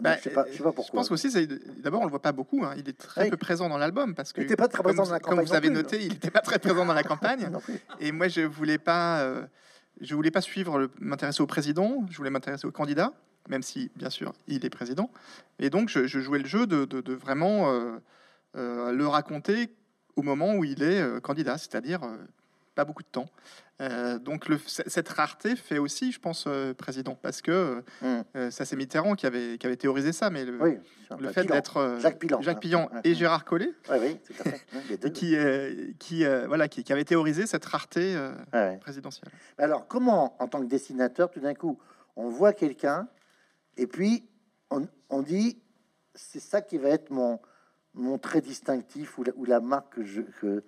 bah, 0.00 0.16
je 0.16 0.24
sais 0.24 0.30
pas, 0.30 0.44
sais 0.44 0.62
pas 0.62 0.72
pourquoi. 0.72 1.02
Je 1.02 1.08
pense 1.08 1.10
aussi, 1.10 1.48
d'abord, 1.78 2.02
on 2.02 2.04
le 2.04 2.10
voit 2.10 2.22
pas 2.22 2.32
beaucoup. 2.32 2.64
Hein. 2.64 2.74
Il 2.76 2.88
est 2.88 2.98
très 2.98 3.30
peu 3.30 3.36
présent 3.36 3.68
dans 3.68 3.78
l'album 3.78 4.14
parce 4.14 4.32
que. 4.32 4.40
Il 4.40 4.44
n'était 4.44 4.56
pas 4.56 4.68
très 4.68 4.82
présent 4.82 5.04
dans 5.04 5.12
la 5.12 5.20
campagne. 5.20 5.36
Comme 5.38 5.46
vous 5.46 5.54
avez 5.54 5.70
noté, 5.70 6.04
il 6.04 6.12
n'était 6.12 6.30
pas 6.30 6.40
très 6.40 6.58
présent 6.58 6.84
dans 6.84 6.94
la 6.94 7.02
campagne. 7.02 7.50
et 8.00 8.12
moi, 8.12 8.28
je 8.28 8.42
voulais 8.42 8.78
pas. 8.78 9.20
Euh, 9.20 9.44
je 10.00 10.14
voulais 10.14 10.30
pas 10.30 10.42
suivre, 10.42 10.88
m'intéresser 11.00 11.42
au 11.42 11.46
président. 11.46 12.06
Je 12.10 12.16
voulais 12.18 12.30
m'intéresser 12.30 12.66
au 12.66 12.70
candidat, 12.70 13.12
même 13.48 13.62
si, 13.62 13.90
bien 13.96 14.10
sûr, 14.10 14.32
il 14.46 14.64
est 14.64 14.70
président. 14.70 15.10
Et 15.58 15.70
donc, 15.70 15.88
je, 15.88 16.06
jouais 16.06 16.38
le 16.38 16.46
jeu 16.46 16.68
de, 16.68 16.84
de, 16.84 17.14
vraiment 17.14 17.72
euh, 18.54 18.92
le 18.92 19.06
raconter 19.08 19.74
au 20.14 20.22
moment 20.22 20.54
où 20.54 20.62
il 20.62 20.84
est 20.84 21.20
candidat, 21.20 21.58
c'est-à-dire 21.58 22.02
pas 22.78 22.84
beaucoup 22.84 23.02
de 23.02 23.08
temps. 23.08 23.26
Euh, 23.80 24.20
donc 24.20 24.48
le, 24.48 24.56
cette 24.66 25.08
rareté 25.08 25.56
fait 25.56 25.78
aussi, 25.78 26.12
je 26.12 26.20
pense, 26.20 26.44
euh, 26.46 26.74
président, 26.74 27.18
parce 27.20 27.42
que 27.42 27.82
mm. 28.02 28.22
euh, 28.36 28.50
ça 28.52 28.64
c'est 28.64 28.76
Mitterrand 28.76 29.16
qui 29.16 29.26
avait, 29.26 29.58
qui 29.58 29.66
avait 29.66 29.76
théorisé 29.76 30.12
ça, 30.12 30.30
mais 30.30 30.44
le, 30.44 30.78
le 31.18 31.28
fait 31.30 31.44
d'être 31.44 31.98
Jacques 32.00 32.20
Pilon, 32.20 32.40
Jacques 32.40 32.60
Pilon 32.60 32.88
et 33.02 33.16
Gérard 33.16 33.44
Collet, 33.44 33.72
qui, 35.12 35.36
qui, 35.98 36.24
voilà, 36.46 36.68
qui, 36.68 36.84
qui, 36.84 36.92
avait 36.92 37.04
théorisé 37.04 37.48
cette 37.48 37.64
rareté 37.64 38.16
présidentielle. 38.80 39.32
Alors 39.58 39.88
comment, 39.88 40.40
en 40.40 40.46
tant 40.46 40.60
que 40.60 40.68
dessinateur, 40.68 41.32
tout 41.32 41.40
d'un 41.40 41.54
coup, 41.54 41.80
on 42.14 42.28
voit 42.28 42.52
quelqu'un 42.52 43.08
et 43.76 43.88
puis 43.88 44.28
on, 44.70 44.86
on 45.10 45.22
dit 45.22 45.58
c'est 46.14 46.40
ça 46.40 46.62
qui 46.62 46.78
va 46.78 46.90
être 46.90 47.10
mon, 47.10 47.40
mon 47.94 48.18
trait 48.18 48.40
distinctif 48.40 49.18
ou 49.18 49.24
la, 49.24 49.32
ou 49.34 49.44
la 49.44 49.58
marque 49.58 49.94
que 49.94 50.04
je, 50.04 50.22
que, 50.22 50.62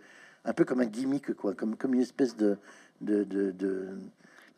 un 0.45 0.53
peu 0.53 0.65
comme 0.65 0.81
un 0.81 0.87
gimmick, 0.87 1.35
quoi, 1.35 1.55
comme, 1.55 1.77
comme 1.77 1.95
une 1.95 2.01
espèce 2.01 2.37
de, 2.37 2.57
de, 3.01 3.25
de, 3.25 3.51
de 3.53 3.89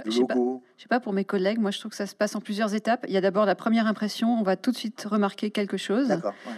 je 0.04 0.10
sais, 0.10 0.24
pas, 0.24 0.34
je 0.34 0.82
sais 0.82 0.88
pas 0.88 1.00
pour 1.00 1.12
mes 1.12 1.24
collègues, 1.24 1.58
moi 1.58 1.70
je 1.70 1.78
trouve 1.78 1.90
que 1.90 1.96
ça 1.96 2.06
se 2.06 2.14
passe 2.14 2.34
en 2.34 2.40
plusieurs 2.40 2.74
étapes. 2.74 3.04
Il 3.08 3.14
y 3.14 3.16
a 3.16 3.20
d'abord 3.20 3.46
la 3.46 3.54
première 3.54 3.86
impression, 3.86 4.28
on 4.36 4.42
va 4.42 4.56
tout 4.56 4.72
de 4.72 4.76
suite 4.76 5.06
remarquer 5.08 5.50
quelque 5.50 5.76
chose. 5.76 6.12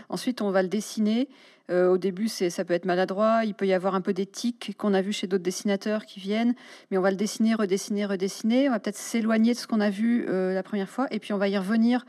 Ensuite, 0.08 0.40
on 0.40 0.50
va 0.50 0.62
le 0.62 0.68
dessiner. 0.68 1.28
Euh, 1.70 1.88
au 1.88 1.98
début, 1.98 2.28
c'est 2.28 2.50
ça 2.50 2.64
peut 2.64 2.74
être 2.74 2.84
maladroit. 2.84 3.44
Il 3.44 3.54
peut 3.54 3.66
y 3.66 3.72
avoir 3.72 3.94
un 3.94 4.00
peu 4.00 4.12
d'éthique 4.12 4.74
qu'on 4.78 4.94
a 4.94 5.02
vu 5.02 5.12
chez 5.12 5.26
d'autres 5.26 5.42
dessinateurs 5.42 6.04
qui 6.04 6.20
viennent, 6.20 6.54
mais 6.90 6.98
on 6.98 7.02
va 7.02 7.10
le 7.10 7.16
dessiner, 7.16 7.54
redessiner, 7.54 8.06
redessiner. 8.06 8.68
On 8.68 8.72
va 8.72 8.80
peut-être 8.80 8.96
s'éloigner 8.96 9.52
de 9.54 9.58
ce 9.58 9.66
qu'on 9.66 9.80
a 9.80 9.90
vu 9.90 10.26
euh, 10.28 10.54
la 10.54 10.62
première 10.62 10.88
fois, 10.88 11.06
et 11.10 11.18
puis 11.18 11.32
on 11.32 11.38
va 11.38 11.48
y 11.48 11.58
revenir 11.58 12.04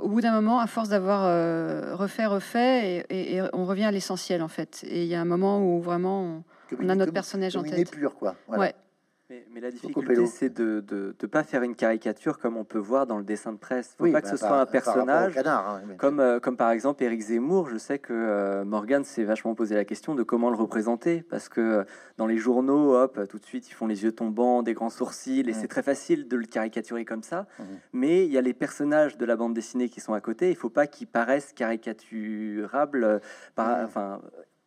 au 0.00 0.08
bout 0.08 0.20
d'un 0.20 0.32
moment, 0.32 0.60
à 0.60 0.66
force 0.66 0.88
d'avoir 0.88 1.22
euh, 1.24 1.94
refait, 1.94 2.26
refait, 2.26 3.06
et, 3.10 3.40
on 3.52 3.64
revient 3.64 3.84
à 3.84 3.90
l'essentiel 3.90 4.42
en 4.42 4.48
fait. 4.48 4.84
Et 4.88 5.02
il 5.02 5.08
y 5.08 5.14
a 5.14 5.20
un 5.20 5.24
moment 5.24 5.60
où 5.60 5.80
vraiment 5.80 6.44
on, 6.78 6.88
a 6.88 6.94
notre 6.94 7.12
personnage 7.12 7.56
en 7.56 7.62
tête. 7.62 7.90
Pur, 7.90 8.14
quoi. 8.14 8.34
Ouais. 8.48 8.74
Mais, 9.28 9.60
la 9.60 9.72
difficulté, 9.72 10.26
c'est 10.26 10.50
de 10.54 10.84
ne 10.88 11.26
pas 11.26 11.42
faire 11.42 11.62
une 11.62 11.74
caricature 11.74 12.38
comme 12.38 12.56
on 12.56 12.64
peut 12.64 12.78
voir 12.78 13.08
dans 13.08 13.18
le 13.18 13.24
dessin 13.24 13.52
de 13.52 13.58
presse. 13.58 13.96
Il 13.98 14.04
ne 14.04 14.08
faut 14.08 14.12
pas 14.12 14.22
que 14.22 14.28
ce 14.28 14.36
soit 14.36 14.60
un 14.60 14.66
personnage. 14.66 15.36
Hein, 15.36 15.80
comme, 15.98 16.20
euh, 16.20 16.38
comme 16.38 16.56
par 16.56 16.70
exemple 16.70 17.02
Éric 17.02 17.22
Zemmour, 17.22 17.68
je 17.68 17.76
sais 17.76 17.98
que 17.98 18.12
euh, 18.12 18.64
Morgan 18.64 19.02
s'est 19.02 19.24
vachement 19.24 19.56
posé 19.56 19.74
la 19.74 19.84
question 19.84 20.14
de 20.14 20.22
comment 20.22 20.48
le 20.48 20.56
représenter. 20.56 21.22
Parce 21.22 21.48
que 21.48 21.60
euh, 21.60 21.84
dans 22.18 22.26
les 22.26 22.38
journaux, 22.38 22.94
hop, 22.94 23.18
tout 23.28 23.38
de 23.38 23.44
suite, 23.44 23.68
ils 23.68 23.72
font 23.72 23.88
les 23.88 24.04
yeux 24.04 24.12
tombants, 24.12 24.62
des 24.62 24.74
grands 24.74 24.90
sourcils, 24.90 25.40
et 25.48 25.52
c'est 25.52 25.68
très 25.68 25.82
facile 25.82 26.28
de 26.28 26.36
le 26.36 26.46
caricaturer 26.46 27.04
comme 27.04 27.24
ça. 27.24 27.46
Mais 27.92 28.24
il 28.26 28.32
y 28.32 28.38
a 28.38 28.42
les 28.42 28.54
personnages 28.54 29.18
de 29.18 29.24
la 29.24 29.34
bande 29.34 29.54
dessinée 29.54 29.88
qui 29.88 30.00
sont 30.00 30.14
à 30.14 30.20
côté. 30.20 30.46
Il 30.46 30.54
ne 30.54 30.58
faut 30.58 30.70
pas 30.70 30.86
qu'ils 30.86 31.08
paraissent 31.08 31.52
caricaturables. 31.52 33.20
Par, 33.56 33.84
enfin, 33.84 34.20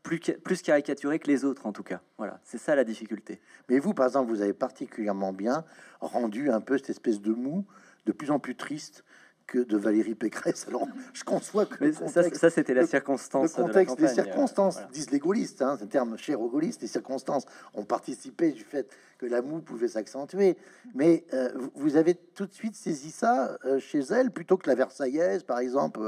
plus, 0.03 0.19
plus 0.19 0.61
caricaturé 0.61 1.19
que 1.19 1.27
les 1.27 1.45
autres, 1.45 1.65
en 1.65 1.71
tout 1.71 1.83
cas. 1.83 2.01
Voilà, 2.17 2.39
c'est 2.43 2.57
ça 2.57 2.75
la 2.75 2.83
difficulté. 2.83 3.41
Mais 3.69 3.79
vous, 3.79 3.93
par 3.93 4.07
exemple, 4.07 4.29
vous 4.29 4.41
avez 4.41 4.53
particulièrement 4.53 5.33
bien 5.33 5.65
rendu 5.99 6.49
un 6.49 6.61
peu 6.61 6.77
cette 6.77 6.89
espèce 6.89 7.21
de 7.21 7.33
mou 7.33 7.65
de 8.05 8.11
plus 8.11 8.31
en 8.31 8.39
plus 8.39 8.55
triste 8.55 9.03
que 9.45 9.59
de 9.59 9.77
Valérie 9.77 10.15
Pécresse. 10.15 10.65
Alors, 10.69 10.87
je 11.13 11.23
conçois 11.23 11.65
que 11.65 11.91
ça, 11.91 12.49
c'était 12.49 12.73
la 12.73 12.85
circonstance. 12.85 13.57
Le 13.57 13.63
contexte 13.63 13.97
des 13.99 14.07
circonstances, 14.07 14.79
disent 14.91 15.11
les 15.11 15.19
gaullistes, 15.19 15.61
hein, 15.61 15.75
c'est 15.77 15.85
un 15.85 15.87
terme 15.87 16.17
cher 16.17 16.39
aux 16.39 16.49
gaullistes. 16.49 16.81
Les 16.81 16.87
circonstances 16.87 17.45
ont 17.73 17.83
participé 17.83 18.51
du 18.51 18.63
fait 18.63 18.89
que 19.17 19.25
la 19.25 19.41
moue 19.41 19.59
pouvait 19.59 19.87
s'accentuer. 19.87 20.55
Mais 20.93 21.25
euh, 21.33 21.49
vous 21.75 21.97
avez 21.97 22.15
tout 22.15 22.45
de 22.45 22.53
suite 22.53 22.75
saisi 22.75 23.11
ça 23.11 23.57
euh, 23.65 23.79
chez 23.79 23.99
elle, 23.99 24.31
plutôt 24.31 24.57
que 24.57 24.69
la 24.69 24.75
Versaillaise, 24.75 25.43
par 25.43 25.59
exemple. 25.59 25.99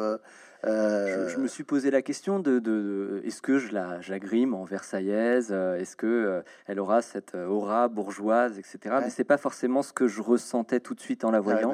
Euh, 0.64 1.28
je, 1.30 1.38
me 1.38 1.48
suis 1.48 1.64
posé 1.64 1.90
la 1.90 2.02
question 2.02 2.40
de, 2.40 3.22
est-ce 3.26 3.42
que 3.42 3.58
je 3.58 3.74
la 3.74 4.00
j'agrime 4.02 4.54
en 4.54 4.64
versaillaise, 4.64 5.52
est-ce 5.52 5.96
que 5.96 6.44
elle 6.68 6.80
aura 6.80 7.02
cette 7.02 7.36
aura 7.36 7.88
bourgeoise, 7.88 8.60
etc. 8.60 8.96
Mais 9.02 9.10
c'est 9.10 9.24
pas 9.24 9.38
forcément 9.38 9.82
ce 9.82 9.94
que 9.94 10.08
je 10.08 10.22
ressentais 10.22 10.80
tout 10.80 10.94
de 10.94 11.02
suite 11.02 11.26
en 11.26 11.32
la 11.32 11.40
voyant. 11.40 11.74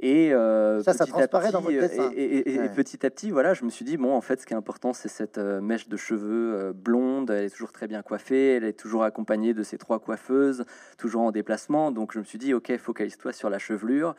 Et 0.00 0.30
ça, 0.30 0.94
ça 0.94 1.04
transparaît 1.04 1.52
dans 1.52 1.60
votre 1.60 1.78
dessin. 1.78 2.10
Et, 2.16 2.68
petit 2.74 3.04
à 3.04 3.10
petit, 3.10 3.30
voilà, 3.30 3.52
je 3.52 3.64
me 3.64 3.70
suis 3.70 3.84
dit 3.84 3.98
bon, 3.98 4.14
en 4.14 4.22
fait, 4.22 4.40
ce 4.40 4.46
qui 4.46 4.54
est 4.54 4.56
important, 4.56 4.94
c'est 4.94 5.08
cette 5.08 5.38
mèche 5.38 5.88
de 5.88 5.96
cheveux 5.96 6.72
blonde. 6.72 7.30
Elle 7.30 7.44
est 7.44 7.50
toujours 7.50 7.72
très 7.72 7.88
bien 7.88 8.02
coiffée. 8.02 8.56
Elle 8.56 8.64
est 8.64 8.78
toujours 8.78 9.04
accompagnée 9.04 9.52
de 9.52 9.62
ses 9.62 9.76
trois 9.76 9.98
coiffeuses, 9.98 10.64
toujours 10.96 11.22
en 11.22 11.30
déplacement. 11.30 11.90
Donc, 11.92 12.12
je 12.14 12.20
me 12.20 12.24
suis 12.24 12.38
dit 12.38 12.54
ok, 12.54 12.74
focalise-toi 12.78 13.32
sur 13.32 13.50
la 13.50 13.58
chevelure. 13.58 14.14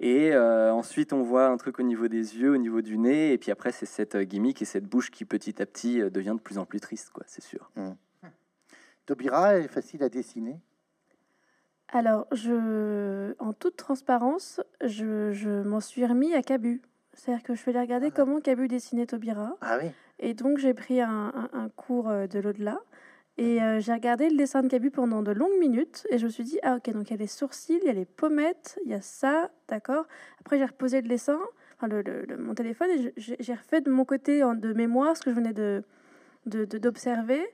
Et 0.00 0.32
euh, 0.32 0.72
ensuite, 0.72 1.12
on 1.12 1.22
voit 1.22 1.46
un 1.46 1.56
truc 1.56 1.78
au 1.78 1.82
niveau 1.82 2.08
des 2.08 2.36
yeux, 2.38 2.52
au 2.52 2.56
niveau 2.56 2.82
du 2.82 2.98
nez. 2.98 3.32
Et 3.32 3.38
puis 3.38 3.50
après, 3.50 3.72
c'est 3.72 3.86
cette 3.86 4.14
euh, 4.14 4.24
gimmick 4.24 4.60
et 4.60 4.64
cette 4.64 4.84
bouche 4.84 5.10
qui, 5.10 5.24
petit 5.24 5.62
à 5.62 5.66
petit, 5.66 6.00
euh, 6.00 6.10
devient 6.10 6.34
de 6.36 6.40
plus 6.40 6.58
en 6.58 6.66
plus 6.66 6.80
triste, 6.80 7.10
quoi, 7.10 7.24
c'est 7.26 7.42
sûr. 7.42 7.70
Mmh. 7.76 7.90
Tobira 9.06 9.58
est 9.58 9.68
facile 9.68 10.02
à 10.02 10.08
dessiner? 10.08 10.60
Alors, 11.88 12.26
je, 12.32 13.34
en 13.38 13.52
toute 13.52 13.76
transparence, 13.76 14.60
je, 14.84 15.32
je 15.32 15.62
m'en 15.62 15.80
suis 15.80 16.04
remis 16.04 16.34
à 16.34 16.42
Cabu. 16.42 16.82
C'est-à-dire 17.12 17.44
que 17.44 17.54
je 17.54 17.64
vais 17.64 17.70
aller 17.70 17.80
regarder 17.80 18.08
ah. 18.08 18.14
comment 18.14 18.40
Cabu 18.40 18.68
dessinait 18.68 19.06
Tobira. 19.06 19.56
Ah 19.60 19.78
oui. 19.80 19.90
Et 20.18 20.34
donc, 20.34 20.58
j'ai 20.58 20.74
pris 20.74 21.00
un, 21.00 21.32
un, 21.34 21.50
un 21.52 21.68
cours 21.68 22.08
de 22.08 22.38
l'au-delà. 22.38 22.80
Et 23.38 23.62
euh, 23.62 23.80
j'ai 23.80 23.92
regardé 23.92 24.30
le 24.30 24.36
dessin 24.36 24.62
de 24.62 24.68
Cabu 24.68 24.90
pendant 24.90 25.22
de 25.22 25.30
longues 25.30 25.58
minutes 25.60 26.06
et 26.10 26.16
je 26.16 26.24
me 26.24 26.30
suis 26.30 26.44
dit, 26.44 26.58
ah 26.62 26.76
ok, 26.76 26.90
donc 26.92 27.10
il 27.10 27.10
y 27.10 27.14
a 27.14 27.18
les 27.18 27.26
sourcils, 27.26 27.78
il 27.82 27.86
y 27.86 27.90
a 27.90 27.92
les 27.92 28.06
pommettes, 28.06 28.78
il 28.86 28.90
y 28.90 28.94
a 28.94 29.02
ça, 29.02 29.50
d'accord. 29.68 30.06
Après 30.40 30.56
j'ai 30.56 30.64
reposé 30.64 31.02
le 31.02 31.08
dessin, 31.08 31.38
enfin 31.76 31.86
le, 31.86 32.02
mon 32.38 32.54
téléphone 32.54 32.88
et 32.90 33.12
j'ai 33.16 33.54
refait 33.54 33.82
de 33.82 33.90
mon 33.90 34.06
côté 34.06 34.40
de 34.40 34.72
mémoire 34.72 35.16
ce 35.16 35.22
que 35.22 35.30
je 35.30 35.36
venais 35.36 35.52
de 35.52 35.84
d'observer. 36.46 37.44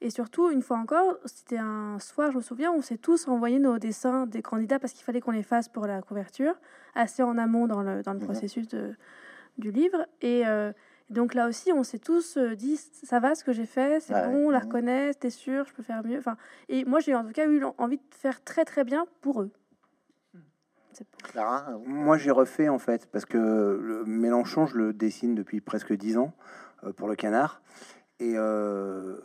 et 0.00 0.10
surtout, 0.10 0.50
une 0.50 0.60
fois 0.60 0.76
encore, 0.76 1.16
c'était 1.24 1.58
un 1.58 2.00
soir, 2.00 2.32
je 2.32 2.38
me 2.38 2.42
souviens, 2.42 2.72
on 2.72 2.80
s'est 2.80 2.98
tous 2.98 3.28
envoyé 3.28 3.60
nos 3.60 3.78
dessins 3.78 4.26
des 4.26 4.42
candidats 4.42 4.80
parce 4.80 4.92
qu'il 4.92 5.04
fallait 5.04 5.20
qu'on 5.20 5.30
les 5.30 5.44
fasse 5.44 5.68
pour 5.68 5.86
la 5.86 6.02
couverture, 6.02 6.54
assez 6.96 7.22
en 7.22 7.38
amont 7.38 7.68
dans 7.68 7.80
le, 7.80 8.02
dans 8.02 8.12
le 8.12 8.18
mmh 8.18 8.24
processus 8.24 8.66
de, 8.66 8.92
du 9.56 9.70
livre. 9.70 10.04
Et, 10.20 10.44
euh, 10.48 10.72
donc 11.10 11.34
là 11.34 11.48
aussi, 11.48 11.72
on 11.72 11.82
s'est 11.82 11.98
tous 11.98 12.36
euh, 12.36 12.54
dit, 12.54 12.76
ça 12.76 13.18
va 13.18 13.34
ce 13.34 13.42
que 13.42 13.52
j'ai 13.52 13.66
fait, 13.66 14.00
c'est 14.00 14.14
bon, 14.14 14.46
on 14.46 14.50
la 14.50 14.60
reconnaît, 14.60 15.12
t'es 15.14 15.30
sûr, 15.30 15.66
je 15.66 15.74
peux 15.74 15.82
faire 15.82 16.04
mieux. 16.04 16.18
Enfin, 16.18 16.36
et 16.68 16.84
moi, 16.84 17.00
j'ai 17.00 17.16
en 17.16 17.24
tout 17.24 17.32
cas 17.32 17.48
eu 17.48 17.64
envie 17.78 17.96
de 17.96 18.14
faire 18.14 18.42
très 18.44 18.64
très 18.64 18.84
bien 18.84 19.06
pour 19.20 19.42
eux. 19.42 19.50
Moi, 21.84 22.16
j'ai 22.16 22.30
refait 22.30 22.68
en 22.68 22.78
fait, 22.78 23.06
parce 23.10 23.24
que 23.24 23.38
le 23.38 24.04
Mélenchon, 24.04 24.66
je 24.66 24.76
le 24.76 24.92
dessine 24.92 25.34
depuis 25.34 25.60
presque 25.60 25.92
dix 25.92 26.16
ans 26.16 26.32
euh, 26.84 26.92
pour 26.92 27.08
le 27.08 27.16
canard. 27.16 27.60
Et 28.20 28.34
euh, 28.36 29.18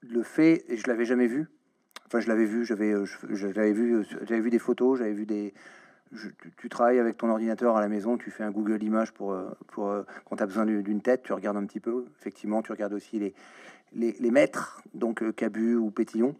le 0.00 0.22
fait, 0.22 0.64
et 0.68 0.78
je 0.78 0.86
l'avais 0.88 1.04
jamais 1.04 1.26
vu. 1.26 1.48
Enfin, 2.06 2.20
je 2.20 2.28
l'avais 2.28 2.44
vu, 2.46 2.64
j'avais, 2.64 2.94
j'avais 3.30 3.72
vu, 3.72 4.06
j'avais 4.22 4.40
vu 4.40 4.48
des 4.48 4.58
photos, 4.58 4.98
j'avais 4.98 5.12
vu 5.12 5.26
des, 5.26 5.52
tu, 6.56 6.68
travailles 6.68 6.98
avec 6.98 7.16
ton 7.16 7.28
ordinateur 7.28 7.76
à 7.76 7.80
la 7.80 7.88
maison, 7.88 8.16
tu 8.16 8.30
fais 8.30 8.44
un 8.44 8.50
Google 8.50 8.82
Images 8.82 9.12
pour, 9.12 9.36
pour 9.68 9.92
quand 10.24 10.36
tu 10.36 10.42
as 10.42 10.46
besoin 10.46 10.66
d'une 10.66 11.00
tête, 11.00 11.22
tu 11.22 11.32
regardes 11.32 11.56
un 11.56 11.66
petit 11.66 11.80
peu. 11.80 12.06
Effectivement, 12.20 12.62
tu 12.62 12.72
regardes 12.72 12.92
aussi 12.92 13.18
les, 13.18 13.34
les, 13.92 14.12
les 14.12 14.30
maîtres, 14.30 14.82
donc 14.94 15.34
Cabu 15.34 15.74
ou 15.74 15.90
Pétillon. 15.90 16.34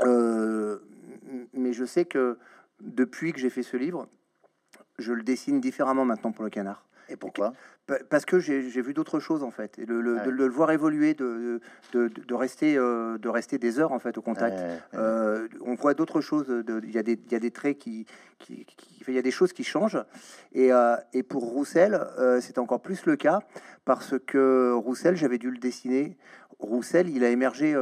mais 0.00 1.72
je 1.72 1.84
sais 1.84 2.04
que 2.04 2.38
depuis 2.80 3.32
que 3.32 3.38
j'ai 3.38 3.50
fait 3.50 3.62
ce 3.62 3.76
livre, 3.76 4.08
je 4.98 5.12
le 5.12 5.22
dessine 5.22 5.60
différemment 5.60 6.04
maintenant 6.04 6.32
pour 6.32 6.44
le 6.44 6.50
canard. 6.50 6.84
Et 7.08 7.16
pourquoi 7.16 7.52
Parce 8.08 8.24
que 8.24 8.38
j'ai 8.38 8.60
vu 8.60 8.94
d'autres 8.94 9.20
choses 9.20 9.42
en 9.42 9.50
fait. 9.50 9.78
Et 9.78 9.86
le, 9.86 10.02
de, 10.02 10.30
le 10.30 10.48
voir 10.48 10.70
évoluer, 10.70 11.14
de, 11.14 11.60
de, 11.92 12.08
de, 12.08 12.34
rester, 12.34 12.76
euh, 12.76 13.18
de 13.18 13.28
rester 13.28 13.58
des 13.58 13.78
heures 13.78 13.92
en 13.92 13.98
fait 13.98 14.16
au 14.18 14.22
contact. 14.22 14.58
Euh, 14.94 15.48
on 15.64 15.74
voit 15.74 15.94
d'autres 15.94 16.20
choses. 16.20 16.46
Il 16.84 16.90
y, 16.90 16.98
a 16.98 17.02
des, 17.02 17.18
y 17.30 17.34
a 17.34 17.40
des 17.40 17.50
traits 17.50 17.78
qui, 17.78 18.06
qui, 18.38 18.66
il 19.08 19.14
y 19.14 19.18
a 19.18 19.22
des 19.22 19.30
choses 19.30 19.52
qui 19.52 19.64
changent. 19.64 20.02
Et, 20.52 20.72
euh, 20.72 20.96
et 21.12 21.22
pour 21.22 21.44
Roussel, 21.44 22.00
c'est 22.40 22.58
encore 22.58 22.80
plus 22.80 23.06
le 23.06 23.16
cas 23.16 23.40
parce 23.84 24.14
que 24.26 24.72
Roussel, 24.72 25.16
j'avais 25.16 25.38
dû 25.38 25.50
le 25.50 25.58
dessiner. 25.58 26.16
Roussel, 26.58 27.08
il 27.08 27.24
a 27.24 27.28
émergé 27.28 27.74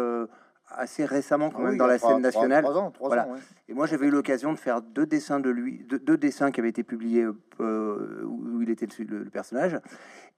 assez 0.70 1.04
récemment 1.04 1.50
quand 1.50 1.62
ah 1.62 1.68
même 1.68 1.76
dans 1.76 1.86
la 1.86 1.98
scène 1.98 2.20
nationale. 2.20 2.64
voilà. 3.00 3.28
Et 3.68 3.74
moi 3.74 3.86
j'avais 3.86 4.06
eu 4.06 4.10
l'occasion 4.10 4.52
de 4.52 4.58
faire 4.58 4.82
deux 4.82 5.06
dessins 5.06 5.40
de 5.40 5.50
lui, 5.50 5.84
deux, 5.88 6.16
dessins 6.16 6.50
qui 6.50 6.60
avaient 6.60 6.70
été 6.70 6.82
publiés 6.82 7.26
euh, 7.60 8.24
où 8.24 8.62
il 8.62 8.70
était 8.70 8.86
le, 8.98 9.24
personnage. 9.26 9.78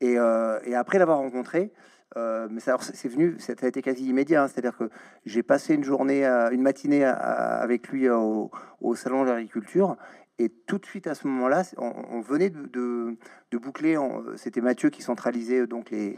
Et, 0.01 0.19
euh, 0.19 0.59
et 0.65 0.75
après 0.75 0.99
l'avoir 0.99 1.19
rencontré, 1.19 1.73
euh, 2.17 2.49
mais 2.51 2.61
ça, 2.61 2.77
c'est 2.81 3.09
venu, 3.09 3.37
ça 3.39 3.55
a 3.61 3.67
été 3.67 3.83
quasi 3.83 4.07
immédiat. 4.07 4.45
Hein. 4.45 4.49
C'est-à-dire 4.49 4.77
que 4.77 4.91
j'ai 5.25 5.43
passé 5.43 5.75
une 5.75 5.85
journée, 5.85 6.25
une 6.25 6.63
matinée 6.63 7.05
avec 7.05 7.89
lui 7.89 8.09
au, 8.09 8.51
salon 8.95 9.25
de 9.25 9.31
l'agriculture. 9.31 9.97
Et 10.39 10.49
tout 10.49 10.79
de 10.79 10.87
suite 10.87 11.07
à 11.07 11.15
ce 11.15 11.27
moment-là, 11.29 11.63
on, 11.79 12.21
venait 12.21 12.51
de, 12.51 13.17
de, 13.51 13.59
boucler. 13.59 13.97
C'était 14.37 14.61
Mathieu 14.61 14.91
qui 14.91 15.03
centralisait 15.03 15.67
donc 15.67 15.91
les, 15.91 16.17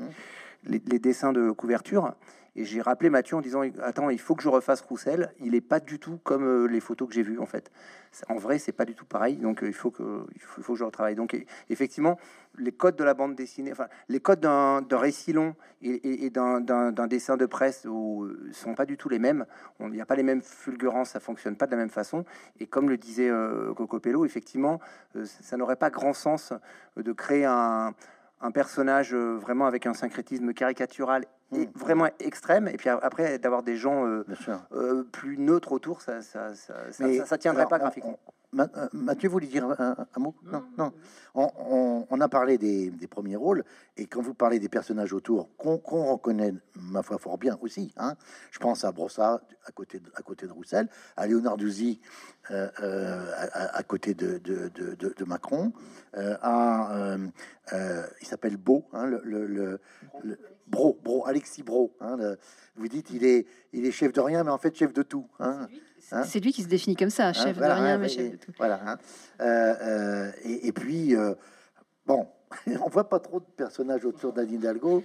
les 0.66 0.98
dessins 0.98 1.32
de 1.32 1.50
couverture. 1.50 2.14
Et 2.56 2.64
j'ai 2.64 2.80
rappelé 2.80 3.10
Mathieu 3.10 3.36
en 3.36 3.40
disant 3.40 3.62
Attends, 3.82 4.10
il 4.10 4.20
faut 4.20 4.36
que 4.36 4.42
je 4.42 4.48
refasse 4.48 4.80
Roussel. 4.80 5.32
Il 5.40 5.52
n'est 5.52 5.60
pas 5.60 5.80
du 5.80 5.98
tout 5.98 6.20
comme 6.22 6.44
euh, 6.44 6.66
les 6.66 6.78
photos 6.78 7.08
que 7.08 7.14
j'ai 7.14 7.22
vues, 7.22 7.40
en 7.40 7.46
fait. 7.46 7.72
En 8.28 8.36
vrai, 8.36 8.60
c'est 8.60 8.72
pas 8.72 8.84
du 8.84 8.94
tout 8.94 9.04
pareil. 9.04 9.36
Donc, 9.38 9.64
euh, 9.64 9.66
il, 9.66 9.74
faut 9.74 9.90
que, 9.90 10.24
il, 10.36 10.40
faut, 10.40 10.74
que 10.74 10.78
je 10.78 10.84
retravaille. 10.84 11.16
Donc, 11.16 11.36
effectivement, 11.68 12.16
les 12.56 12.70
codes 12.70 12.94
de 12.94 13.02
la 13.02 13.14
bande 13.14 13.34
dessinée, 13.34 13.72
enfin, 13.72 13.88
les 14.08 14.20
codes 14.20 14.38
d'un 14.38 14.84
récit 14.92 15.32
long 15.32 15.56
et, 15.82 16.30
d'un 16.30 17.06
dessin 17.08 17.36
de 17.36 17.46
presse 17.46 17.86
euh, 17.86 18.50
sont 18.52 18.74
pas 18.74 18.86
du 18.86 18.96
tout 18.96 19.08
les 19.08 19.18
mêmes. 19.18 19.46
Il 19.80 19.88
n'y 19.88 20.00
a 20.00 20.06
pas 20.06 20.14
les 20.14 20.22
mêmes 20.22 20.42
fulgurances, 20.42 21.10
ça 21.10 21.20
fonctionne 21.20 21.56
pas 21.56 21.66
de 21.66 21.72
la 21.72 21.78
même 21.78 21.90
façon. 21.90 22.24
Et 22.60 22.68
comme 22.68 22.88
le 22.88 22.96
disait 22.96 23.30
Coco 23.76 23.98
Pello, 23.98 24.24
effectivement, 24.24 24.78
ça 25.24 25.56
n'aurait 25.56 25.74
pas 25.74 25.90
grand 25.90 26.12
sens 26.12 26.52
de 26.96 27.12
créer 27.12 27.44
un 27.44 27.94
un 28.40 28.50
personnage 28.50 29.14
euh, 29.14 29.38
vraiment 29.38 29.66
avec 29.66 29.86
un 29.86 29.94
syncrétisme 29.94 30.52
caricatural 30.52 31.24
et 31.52 31.66
mmh. 31.66 31.70
vraiment 31.74 32.08
extrême, 32.20 32.68
et 32.68 32.76
puis 32.76 32.88
après 32.88 33.38
d'avoir 33.38 33.62
des 33.62 33.76
gens 33.76 34.06
euh, 34.06 34.24
euh, 34.72 35.04
plus 35.04 35.38
neutres 35.38 35.72
autour, 35.72 36.00
ça 36.00 36.20
ça, 36.22 36.54
ça, 36.54 36.74
ça, 37.26 37.38
tiendrait 37.38 37.66
pas 37.66 37.78
graphiquement. 37.78 38.18
Mathieu 38.92 39.28
voulait 39.28 39.46
dire 39.46 39.64
un, 39.78 40.06
mot? 40.18 40.34
Non, 40.44 40.64
non. 40.78 40.92
On, 41.34 42.20
a 42.20 42.28
parlé 42.28 42.58
des, 42.58 43.06
premiers 43.08 43.36
rôles, 43.36 43.64
et 43.96 44.06
quand 44.06 44.22
vous 44.22 44.34
parlez 44.34 44.58
des 44.58 44.68
personnages 44.68 45.12
autour, 45.12 45.48
qu'on 45.56 45.78
reconnaît, 46.04 46.54
ma 46.76 47.02
foi, 47.02 47.18
fort 47.18 47.38
bien 47.38 47.58
aussi. 47.60 47.92
Hein, 47.96 48.14
je 48.50 48.58
pense 48.58 48.84
à 48.84 48.92
Brossard, 48.92 49.40
à 49.66 49.72
côté 49.72 49.98
de, 49.98 50.10
à 50.14 50.22
côté 50.22 50.46
de 50.46 50.52
Roussel, 50.52 50.88
à 51.16 51.26
Léonard 51.26 51.56
Douzy, 51.56 52.00
euh, 52.50 52.68
euh, 52.80 53.32
à, 53.72 53.82
côté 53.82 54.14
de, 54.14 54.38
de, 54.38 55.24
Macron, 55.24 55.72
euh, 56.16 56.36
à, 56.42 57.16
il 58.20 58.26
s'appelle 58.26 58.56
Beau, 58.56 58.84
hein, 58.92 59.06
le, 59.06 59.20
le, 59.24 59.80
Bro, 60.66 60.98
Bro, 61.02 61.26
Alexis 61.26 61.62
Bro. 61.62 61.94
Hein, 62.00 62.36
vous 62.76 62.88
dites, 62.88 63.10
il 63.10 63.24
est, 63.24 63.46
il 63.72 63.86
est 63.86 63.92
chef 63.92 64.12
de 64.12 64.20
rien, 64.20 64.44
mais 64.44 64.50
en 64.50 64.58
fait 64.58 64.76
chef 64.76 64.92
de 64.92 65.02
tout. 65.02 65.28
Hein. 65.38 65.68
Hein 66.12 66.22
c'est 66.24 66.40
lui 66.40 66.52
qui 66.52 66.62
se 66.62 66.68
définit 66.68 66.96
comme 66.96 67.10
ça, 67.10 67.32
chef 67.32 67.56
de 67.58 67.64
rien, 67.64 67.98
mais 67.98 68.08
chef 68.08 68.32
de 68.32 68.36
tout. 68.36 68.52
Voilà. 68.58 68.80
Hein. 68.86 68.98
Euh, 69.40 69.74
euh, 69.82 70.32
et, 70.44 70.72
puis, 70.72 71.16
euh, 71.16 71.34
bon, 72.06 72.26
on 72.66 72.88
voit 72.88 73.08
pas 73.08 73.20
trop 73.20 73.40
de 73.40 73.46
personnages 73.56 74.04
autour 74.04 74.32
d'Anne 74.32 74.52
Hidalgo, 74.52 75.04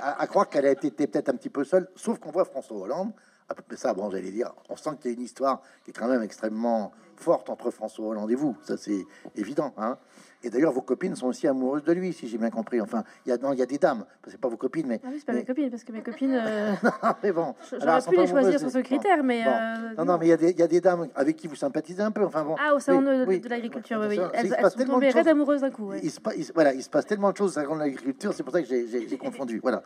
à, 0.00 0.26
croire 0.26 0.48
qu'elle 0.48 0.66
a 0.66 0.70
été 0.70 0.90
peut-être 0.90 1.28
un 1.28 1.34
petit 1.34 1.50
peu 1.50 1.64
seule, 1.64 1.88
sauf 1.94 2.18
qu'on 2.18 2.30
voit 2.30 2.44
François 2.44 2.76
Hollande. 2.76 3.12
Ah, 3.48 3.54
ça, 3.76 3.92
bon, 3.92 4.10
j'allais 4.10 4.30
dire, 4.30 4.52
on 4.68 4.76
sent 4.76 4.90
qu'il 5.00 5.10
y 5.10 5.14
a 5.14 5.16
une 5.16 5.24
histoire 5.24 5.60
qui 5.84 5.90
est 5.90 5.94
quand 5.94 6.08
même 6.08 6.22
extrêmement 6.22 6.92
forte 7.16 7.50
entre 7.50 7.70
François 7.70 8.06
Hollande 8.06 8.30
et 8.30 8.34
vous, 8.34 8.56
ça 8.62 8.76
c'est 8.76 9.04
évident. 9.36 9.74
Hein. 9.76 9.98
Et 10.44 10.50
d'ailleurs, 10.50 10.72
vos 10.72 10.82
copines 10.82 11.14
sont 11.14 11.28
aussi 11.28 11.46
amoureuses 11.46 11.84
de 11.84 11.92
lui, 11.92 12.12
si 12.12 12.26
j'ai 12.26 12.38
bien 12.38 12.50
compris. 12.50 12.80
Enfin, 12.80 13.04
il 13.24 13.30
y 13.30 13.32
a, 13.32 13.38
non, 13.38 13.52
il 13.52 13.58
y 13.58 13.62
a 13.62 13.66
des 13.66 13.78
dames. 13.78 14.04
C'est 14.26 14.40
pas 14.40 14.48
vos 14.48 14.56
copines, 14.56 14.86
mais. 14.86 15.00
Ah 15.04 15.08
oui, 15.10 15.16
c'est 15.18 15.26
pas 15.26 15.32
mes 15.32 15.44
copines, 15.44 15.70
parce 15.70 15.84
que 15.84 15.92
mes 15.92 16.02
copines. 16.02 16.34
Euh... 16.34 16.72
mais 17.22 17.32
bon. 17.32 17.54
J'aurais 17.70 18.02
pu 18.02 18.16
les 18.16 18.26
choisir 18.26 18.58
sur 18.58 18.70
ce 18.70 18.78
critère, 18.78 19.22
mais. 19.22 19.44
Euh, 19.46 19.94
non, 19.98 20.04
non, 20.04 20.18
mais 20.18 20.26
il 20.26 20.30
y, 20.30 20.32
a 20.32 20.36
des, 20.36 20.50
il 20.50 20.58
y, 20.58 20.62
a 20.62 20.66
des 20.66 20.80
dames 20.80 21.08
avec 21.14 21.36
qui 21.36 21.46
vous 21.46 21.54
sympathisez 21.54 22.02
un 22.02 22.10
peu. 22.10 22.24
Enfin 22.24 22.44
bon. 22.44 22.56
Ah, 22.58 22.74
au 22.74 22.80
salon 22.80 23.02
de, 23.02 23.48
l'agriculture, 23.48 23.98
oui. 24.00 24.18
oui. 24.18 24.24
Elles, 24.34 24.54
elles 24.58 24.70
sont 24.70 24.84
tombées 24.84 25.10
très 25.10 25.28
amoureuses 25.28 25.60
d'un 25.60 25.70
coup. 25.70 25.92
Il, 26.02 26.10
se, 26.10 26.20
voilà, 26.52 26.74
il 26.74 26.82
se 26.82 26.90
passe 26.90 27.06
tellement 27.06 27.30
de 27.30 27.36
choses 27.36 27.50
au 27.50 27.60
salon 27.60 27.74
de 27.74 27.80
l'agriculture, 27.80 28.32
c'est 28.32 28.42
pour 28.42 28.52
ça 28.52 28.62
que 28.62 28.68
j'ai 28.68 29.18
confondu. 29.18 29.60
Voilà. 29.62 29.82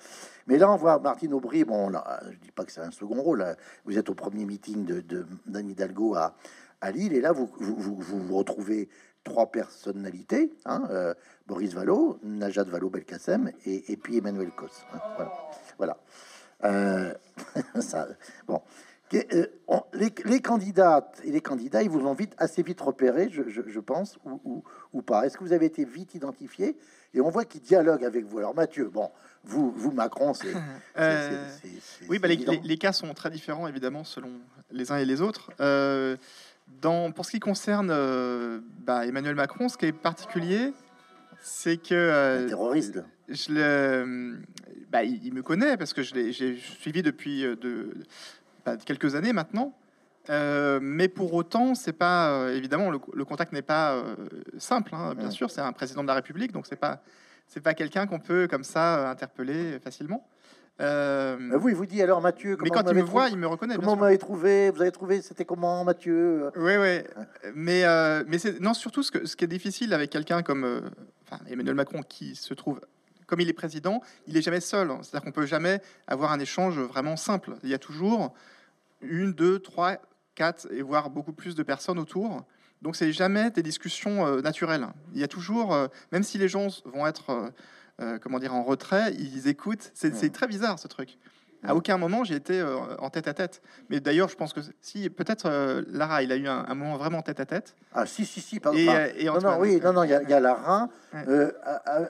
Mais 0.47 0.59
là, 0.59 0.71
on 0.71 0.77
voit 0.77 0.99
Martine 0.99 1.35
Aubry. 1.35 1.65
Bon, 1.65 1.91
là, 1.91 2.21
je 2.31 2.39
dis 2.39 2.53
pas 2.53 2.65
que 2.65 2.73
c'est 2.73 2.81
un 2.81 2.91
second 2.91 3.21
rôle. 3.21 3.45
Vous 3.85 3.99
êtes 3.99 4.09
au 4.09 4.15
premier 4.15 4.45
meeting 4.45 4.85
de, 4.85 5.27
d'Anne 5.47 5.69
Hidalgo 5.69 6.15
à, 6.15 6.35
à 6.81 6.91
Lille, 6.91 7.15
et 7.15 7.21
là, 7.21 7.33
vous 7.33 7.51
vous, 7.59 7.77
vous, 7.77 8.19
vous 8.19 8.37
retrouvez 8.37 8.89
trois 9.27 9.51
personnalités, 9.51 10.53
hein, 10.65 10.85
euh, 10.91 11.13
Boris 11.49 11.75
Vallot, 11.75 12.19
Najat 12.23 12.65
Vallaud-Belkacem 12.65 13.51
et, 13.67 13.93
et, 13.93 13.97
puis 13.97 14.17
Emmanuel 14.19 14.51
Cos. 14.53 14.69
Hein, 14.95 15.01
voilà. 15.17 15.33
voilà. 15.77 15.97
Euh, 16.65 17.15
ça, 17.81 18.07
bon. 18.47 18.63
Euh, 19.15 19.47
les, 19.93 20.13
les, 20.25 20.41
candidates 20.41 21.21
et 21.25 21.31
les 21.31 21.41
candidats, 21.41 21.83
ils 21.83 21.91
vous 21.91 22.07
ont 22.07 22.15
vite, 22.15 22.35
assez 22.39 22.63
vite 22.63 22.81
repéré, 22.81 23.29
je, 23.31 23.43
je, 23.49 23.81
pense, 23.81 24.19
ou, 24.25 24.41
ou, 24.45 24.65
ou 24.93 25.03
pas. 25.03 25.27
Est-ce 25.27 25.39
que 25.39 25.45
vous 25.45 25.53
avez 25.53 25.67
été 25.67 25.85
vite 25.85 26.15
identifié 26.15 26.77
Et 27.15 27.21
on 27.21 27.31
voit 27.31 27.45
qu'ils 27.45 27.63
dialoguent 27.63 28.05
avec 28.05 28.25
vous? 28.25 28.39
Alors 28.39 28.55
Mathieu, 28.55 28.89
bon, 28.89 29.11
vous, 29.45 29.73
vous 29.77 29.93
Macron, 29.93 30.35
c'est... 30.35 30.53
oui, 32.09 32.19
bah, 32.19 32.27
les, 32.29 32.37
les, 32.37 32.79
cas 32.79 32.93
sont 32.93 33.13
très 33.15 33.31
différents, 33.31 33.69
évidemment, 33.69 34.03
selon 34.03 34.31
les 34.73 34.91
uns 34.91 34.97
et 34.97 35.05
les 35.05 35.21
autres. 35.21 35.51
Euh, 35.61 36.17
dans, 36.81 37.13
pour 37.13 37.25
ce 37.25 37.31
qui 37.31 37.41
concerne 37.41 37.91
euh, 37.91 38.61
bah, 38.81 39.07
Emmanuel 39.07 39.35
Macron, 39.35 39.69
ce 39.69 39.77
qui 39.77 39.87
est 39.87 39.93
particulier, 39.93 40.73
c'est 41.41 41.77
que 41.77 41.95
euh, 41.95 42.49
terroriste. 42.49 43.03
Je 43.29 43.53
le, 43.53 44.39
bah, 44.91 45.03
il, 45.03 45.33
me 45.35 45.43
connaît 45.43 45.77
parce 45.77 45.93
que 45.93 46.03
je 46.03 46.15
l'ai 46.15 46.33
suivi 46.33 47.03
depuis 47.03 47.45
euh, 47.45 47.57
de, 47.57 47.95
bah, 48.65 48.77
quelques 48.77 49.15
années 49.15 49.33
maintenant. 49.33 49.75
mais 50.29 51.09
pour 51.09 51.35
autant, 51.35 51.75
c'est 51.75 51.93
pas 51.93 52.49
évidemment 52.53 52.91
le, 52.91 53.25
contact 53.25 53.53
n'est 53.53 53.63
pas 53.63 54.03
simple. 54.59 54.95
Hein, 54.95 55.15
bien 55.15 55.31
sûr, 55.31 55.51
c'est 55.51 55.61
un 55.61 55.73
président 55.73 56.03
de 56.03 56.09
la 56.09 56.15
République, 56.15 56.53
donc 56.53 56.67
c'est 56.67 56.77
pas 56.77 57.03
c'est 57.49 57.61
pas 57.61 57.75
quelqu'un 57.75 58.09
qu'on 58.09 58.19
peut 58.19 58.49
comme 58.49 58.65
ça 58.65 59.09
interpeller 59.09 59.79
facilement. 59.79 60.27
Euh... 60.81 61.37
vous, 61.55 61.71
il 61.71 61.75
vous 61.75 61.87
dit 61.87 62.03
alors 62.03 62.21
Mathieu. 62.21 62.57
Mais 62.63 62.69
quand 62.71 62.87
il 62.91 62.97
me 62.97 63.03
voit, 63.03 63.29
il 63.29 63.39
me 63.39 63.47
reconnaît. 63.47 63.77
Comment 63.77 63.95
vous 63.95 64.01
m'avez 64.01 64.19
trouvé 64.19 64.71
Vous 64.71 64.83
avez 64.83 64.93
trouvé 64.93 65.23
C'était 65.23 65.45
comment 65.45 65.85
Mathieu 65.85 66.51
Oui, 66.57 66.77
oui. 66.77 67.01
Mais, 67.55 67.85
euh, 67.85 68.25
mais 68.27 68.37
non 68.61 68.75
surtout 68.75 69.03
ce, 69.03 69.11
que, 69.11 69.27
ce 69.27 69.37
qui 69.37 69.45
est 69.45 69.49
difficile 69.49 69.95
avec 69.95 70.11
quelqu'un 70.11 70.43
comme 70.43 70.65
euh, 70.65 70.81
Emmanuel 71.49 71.75
Macron 71.75 72.03
qui 72.03 72.37
se 72.37 72.53
trouve 72.53 72.81
comme 73.27 73.41
il 73.41 73.49
est 73.49 73.55
président, 73.55 74.03
il 74.29 74.37
est 74.37 74.43
jamais 74.43 74.61
seul. 74.61 74.89
C'est-à-dire 75.03 75.23
qu'on 75.23 75.33
peut 75.33 75.47
jamais 75.47 75.81
avoir 76.07 76.31
un 76.31 76.39
échange 76.39 76.79
vraiment 76.79 77.17
simple. 77.17 77.57
Il 77.65 77.71
y 77.71 77.75
a 77.75 77.79
toujours 77.79 78.35
une, 79.01 79.33
deux, 79.33 79.59
trois, 79.59 79.97
quatre 80.37 80.69
et 80.71 80.83
voire 80.83 81.11
beaucoup 81.11 81.33
plus 81.33 81.57
de 81.57 81.63
personnes 81.65 81.99
autour. 81.99 82.45
Donc 82.83 82.95
c'est 82.95 83.11
jamais 83.11 83.51
des 83.51 83.63
discussions 83.63 84.27
euh, 84.27 84.43
naturelles. 84.43 84.87
Il 85.13 85.21
y 85.21 85.25
a 85.25 85.29
toujours, 85.29 85.77
même 86.13 86.23
si 86.23 86.39
les 86.39 86.47
gens 86.47 86.69
vont 86.85 87.07
être 87.07 87.51
euh, 88.01 88.19
comment 88.19 88.39
dire, 88.39 88.55
en 88.55 88.63
retrait, 88.63 89.15
ils 89.15 89.49
écoutent. 89.49 89.91
C'est 89.95 90.33
très 90.33 90.47
bizarre 90.47 90.79
ce 90.79 90.89
truc. 90.89 91.19
À 91.63 91.75
aucun 91.75 91.97
moment 91.97 92.23
j'ai 92.23 92.37
été 92.37 92.61
euh, 92.61 92.97
en 92.99 93.11
tête 93.11 93.27
à 93.27 93.35
tête. 93.35 93.63
Mais 93.89 93.99
d'ailleurs, 93.99 94.29
je 94.29 94.37
pense 94.37 94.53
que 94.53 94.61
si, 94.81 95.09
peut-être 95.09 95.47
euh, 95.47 95.83
Lara, 95.89 96.23
il 96.23 96.31
a 96.31 96.37
eu 96.37 96.47
un, 96.47 96.75
moment 96.75 96.97
vraiment 96.97 97.23
tête 97.23 97.41
à 97.41 97.47
tête. 97.47 97.75
Ah 97.93 98.07
si, 98.07 98.25
si, 98.25 98.41
si. 98.41 98.61
et, 98.75 99.25
non, 99.25 99.39
non, 99.41 99.59
oui, 99.59 99.81
non, 99.83 99.93
non, 99.93 100.05
il 100.05 100.11
y, 100.11 100.15
a, 100.15 100.41
Lara 100.41 100.89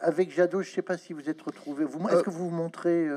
avec 0.03 0.35
Jadot. 0.35 0.63
Je 0.63 0.71
sais 0.71 0.83
pas 0.83 0.99
si 0.99 1.13
vous 1.13 1.31
êtes 1.31 1.41
retrouvés. 1.41 1.85
Vous, 1.85 2.07
est-ce 2.09 2.23
que 2.23 2.31
vous 2.31 2.51
vous 2.51 2.57
montrez 2.57 3.09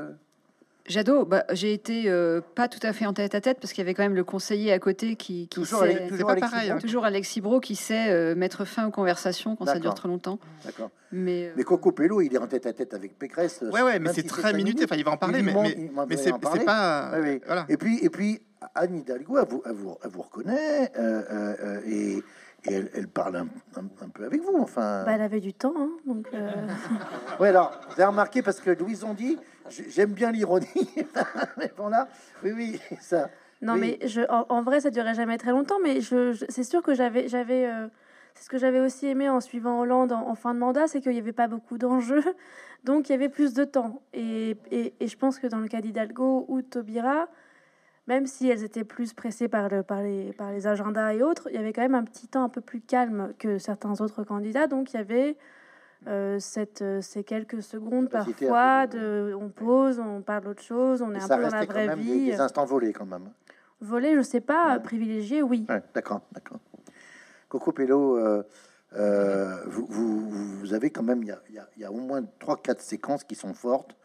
Jadot, 0.86 1.24
bah, 1.24 1.44
j'ai 1.52 1.72
été 1.72 2.04
euh, 2.06 2.40
pas 2.54 2.68
tout 2.68 2.80
à 2.82 2.92
fait 2.92 3.06
en 3.06 3.12
tête 3.12 3.34
à 3.34 3.40
tête 3.40 3.58
parce 3.60 3.72
qu'il 3.72 3.82
y 3.82 3.86
avait 3.86 3.94
quand 3.94 4.02
même 4.02 4.14
le 4.14 4.24
conseiller 4.24 4.72
à 4.72 4.78
côté 4.78 5.16
qui, 5.16 5.48
qui 5.48 5.48
toujours, 5.48 5.82
sait, 5.82 6.08
toujours, 6.08 6.30
Alexis 6.30 6.50
pareil, 6.50 6.70
hein. 6.70 6.78
toujours 6.78 7.04
Alexis 7.04 7.40
Bro 7.40 7.60
qui 7.60 7.76
sait 7.76 8.10
euh, 8.10 8.34
mettre 8.34 8.64
fin 8.64 8.86
aux 8.86 8.90
conversations 8.90 9.56
quand 9.56 9.66
ça 9.66 9.78
dure 9.78 9.94
trop 9.94 10.08
longtemps. 10.08 10.38
D'accord. 10.64 10.90
Mais, 11.12 11.46
euh, 11.46 11.52
mais 11.56 11.64
Coco 11.64 11.92
Pello, 11.92 12.20
il 12.20 12.34
est 12.34 12.38
en 12.38 12.46
tête 12.46 12.66
à 12.66 12.72
tête 12.72 12.94
avec 12.94 13.18
Pécresse. 13.18 13.62
Ouais, 13.72 13.82
ouais, 13.82 13.98
mais 13.98 14.12
c'est 14.12 14.22
très 14.22 14.52
minuté. 14.52 14.84
Enfin, 14.84 14.96
il 14.96 15.04
va 15.04 15.12
en 15.12 15.16
parler, 15.16 15.42
mais, 15.42 15.54
mais, 16.08 16.16
c'est 16.16 16.38
pas. 16.38 17.12
Voilà. 17.46 17.66
Et 17.68 17.76
puis, 17.76 17.98
et 18.02 18.10
puis 18.10 18.40
Anne 18.74 18.96
Hidalgo, 18.96 19.38
elle 19.38 19.46
vous, 19.48 19.62
elle 20.04 20.10
vous, 20.10 20.22
reconnaît 20.22 20.90
et 21.86 22.22
et 22.66 22.74
elle, 22.94 23.08
parle 23.08 23.36
un, 23.36 24.08
peu 24.08 24.24
avec 24.24 24.42
vous, 24.42 24.58
enfin. 24.60 25.04
Bah, 25.04 25.12
elle 25.14 25.22
avait 25.22 25.40
du 25.40 25.54
temps, 25.54 25.74
hein, 25.76 25.90
donc. 26.06 26.28
Euh... 26.34 26.50
oui, 27.40 27.48
alors, 27.48 27.80
vous 27.88 27.94
avez 27.94 28.04
remarqué 28.04 28.42
parce 28.42 28.60
que 28.60 28.70
Louise 28.70 29.02
on 29.04 29.14
dit, 29.14 29.38
j'aime 29.88 30.12
bien 30.12 30.32
l'ironie, 30.32 30.66
oui, 32.42 32.50
oui, 32.54 32.80
ça. 33.00 33.30
Non, 33.62 33.76
mais 33.76 33.98
je, 34.06 34.22
en, 34.30 34.62
vrai, 34.62 34.80
ça 34.80 34.90
durait 34.90 35.14
jamais 35.14 35.36
très 35.36 35.50
longtemps, 35.50 35.78
mais 35.82 36.00
je, 36.00 36.32
c'est 36.48 36.64
sûr 36.64 36.82
que 36.82 36.94
j'avais, 36.94 37.28
j'avais, 37.28 37.66
euh, 37.66 37.88
c'est 38.34 38.44
ce 38.44 38.48
que 38.48 38.56
j'avais 38.58 38.80
aussi 38.80 39.06
aimé 39.06 39.28
en 39.28 39.40
suivant 39.40 39.80
Hollande 39.80 40.12
en, 40.12 40.34
fin 40.34 40.54
de 40.54 40.58
mandat, 40.58 40.86
c'est 40.86 41.00
qu'il 41.00 41.12
n'y 41.12 41.18
avait 41.18 41.32
pas 41.32 41.46
beaucoup 41.48 41.76
d'enjeux, 41.76 42.24
donc 42.84 43.08
il 43.08 43.12
y 43.12 43.14
avait 43.14 43.28
plus 43.28 43.52
de 43.52 43.64
temps. 43.64 44.02
Et, 44.14 44.56
et, 44.70 44.94
et 44.98 45.06
je 45.06 45.16
pense 45.16 45.38
que 45.38 45.46
dans 45.46 45.58
le 45.58 45.68
cas 45.68 45.82
d'Hidalgo 45.82 46.46
ou 46.48 46.62
de 46.62 46.66
Taubira, 46.66 47.28
même 48.10 48.26
si 48.26 48.48
elles 48.48 48.64
étaient 48.64 48.84
plus 48.84 49.12
pressées 49.12 49.46
par, 49.46 49.68
le, 49.68 49.82
par, 49.82 50.02
les, 50.02 50.32
par 50.32 50.50
les 50.50 50.66
agendas 50.66 51.12
et 51.14 51.22
autres, 51.22 51.48
il 51.50 51.54
y 51.54 51.58
avait 51.58 51.72
quand 51.72 51.82
même 51.82 51.94
un 51.94 52.02
petit 52.02 52.26
temps 52.26 52.42
un 52.42 52.48
peu 52.48 52.60
plus 52.60 52.80
calme 52.80 53.32
que 53.38 53.58
certains 53.58 54.00
autres 54.00 54.24
candidats. 54.24 54.66
Donc 54.66 54.92
il 54.92 54.96
y 54.96 55.00
avait 55.00 55.36
euh, 56.06 56.38
cette, 56.38 56.82
euh, 56.82 57.00
ces 57.00 57.24
quelques 57.24 57.62
secondes 57.62 58.08
parfois 58.08 58.86
de, 58.86 59.34
on 59.38 59.48
pose, 59.48 59.98
on 59.98 60.22
parle 60.22 60.44
d'autre 60.44 60.62
chose, 60.62 61.02
on 61.02 61.14
est 61.14 61.22
un 61.22 61.28
peu 61.36 61.42
dans 61.42 61.56
la 61.56 61.64
vraie 61.64 61.94
vie. 61.96 62.24
Des, 62.26 62.32
des, 62.32 62.40
instants 62.40 62.64
volés 62.64 62.92
quand 62.92 63.06
même. 63.06 63.30
Volés, 63.80 64.14
je 64.16 64.22
sais 64.22 64.40
pas, 64.40 64.78
privilégiés, 64.80 65.42
oui. 65.42 65.66
d'accord, 65.94 66.22
d'accord. 66.32 66.58
Coco 67.48 67.72
Pello, 67.72 68.16
euh, 68.16 68.42
vous, 69.66 69.86
vous, 69.88 70.30
vous, 70.30 70.74
avez 70.74 70.90
quand 70.90 71.02
même, 71.02 71.22
il 71.22 71.28
y 71.28 71.58
a, 71.58 71.68
y 71.76 71.84
a, 71.84 71.90
au 71.90 71.98
moins 71.98 72.22
3-4 72.40 72.80
séquences 72.80 73.24
qui 73.24 73.34
sont 73.34 73.54
fortes. 73.54 73.96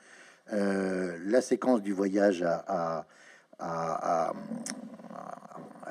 la 0.52 1.42
séquence 1.42 1.82
du 1.82 1.94
voyage 1.94 2.44
à 2.44 3.06
à, 3.60 4.28
à, 4.28 4.34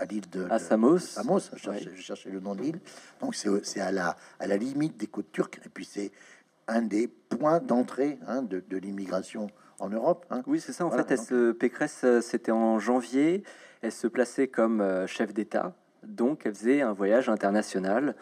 l'île 0.05 0.28
de, 0.30 0.47
à 0.51 0.59
Samos. 0.59 0.99
Samos, 0.99 1.51
je 1.55 2.01
cherchais, 2.01 2.30
le 2.30 2.40
nom 2.40 2.55
de 2.55 2.62
l'île. 2.62 2.80
Donc 3.20 3.34
c'est 3.34 3.80
à 3.80 3.92
la, 3.92 4.16
à 4.40 4.47
la 4.47 4.57
limite 4.57 4.97
des 4.97 5.07
côtes 5.07 5.30
turques. 5.32 5.61
Et 5.64 5.68
puis 5.68 5.84
c'est 5.84 6.11
un 6.66 6.82
des 6.82 7.09
points 7.09 7.61
d'entrée 7.61 8.18
hein, 8.26 8.42
de, 8.42 8.62
de 8.66 8.76
l'immigration 8.76 9.49
en 9.78 9.88
Europe. 9.88 10.26
Hein. 10.30 10.42
Oui, 10.47 10.61
c'est 10.61 10.72
ça. 10.72 10.86
En 10.86 10.90
fait, 10.90 11.11
elle 11.11 11.18
se, 11.18 11.53
Pécresse, 11.53 12.01
euh, 12.05 12.20
c'était 12.20 12.53
en 12.53 12.78
janvier. 12.78 13.42
Elle 13.82 13.92
se 13.92 14.07
plaçait 14.07 14.49
comme 14.49 14.80
euh, 14.80 15.07
chef 15.07 15.34
d'État. 15.34 15.74
Donc, 16.03 16.42
elle 16.45 16.55
faisait 16.55 16.80
un 16.82 16.92
voyage 16.92 17.28
international 17.28 18.14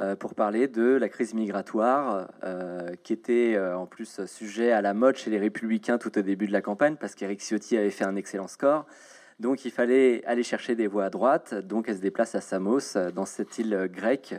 euh, 0.00 0.16
pour 0.16 0.34
parler 0.34 0.66
de 0.66 0.96
la 0.96 1.08
crise 1.08 1.34
migratoire, 1.34 2.28
euh, 2.44 2.94
qui 3.02 3.12
était 3.12 3.54
euh, 3.54 3.76
en 3.76 3.86
plus 3.86 4.24
sujet 4.26 4.72
à 4.72 4.80
la 4.80 4.94
mode 4.94 5.16
chez 5.16 5.30
les 5.30 5.38
républicains 5.38 5.98
tout 5.98 6.16
au 6.18 6.22
début 6.22 6.46
de 6.46 6.52
la 6.52 6.62
campagne, 6.62 6.96
parce 6.96 7.14
qu'Eric 7.14 7.40
Ciotti 7.40 7.76
avait 7.76 7.90
fait 7.90 8.04
un 8.04 8.16
excellent 8.16 8.48
score. 8.48 8.86
Donc 9.40 9.64
il 9.64 9.72
fallait 9.72 10.24
aller 10.26 10.42
chercher 10.42 10.76
des 10.76 10.86
voix 10.86 11.06
à 11.06 11.10
droite. 11.10 11.54
Donc 11.54 11.88
elle 11.88 11.96
se 11.96 12.00
déplace 12.00 12.34
à 12.34 12.40
Samos, 12.40 12.96
dans 13.14 13.24
cette 13.24 13.58
île 13.58 13.88
grecque, 13.92 14.34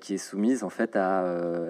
qui 0.00 0.14
est 0.14 0.18
soumise 0.18 0.64
en 0.64 0.70
fait 0.70 0.96
à 0.96 1.24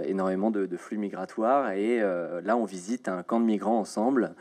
énormément 0.05 0.51
de, 0.51 0.77
flux 0.77 0.97
migratoires. 0.97 1.73
Et 1.73 2.01
là, 2.01 2.57
on 2.57 2.65
visite 2.65 3.09
un 3.09 3.23
camp 3.23 3.41
de 3.41 3.45
migrants 3.45 3.79
ensemble, 3.79 4.35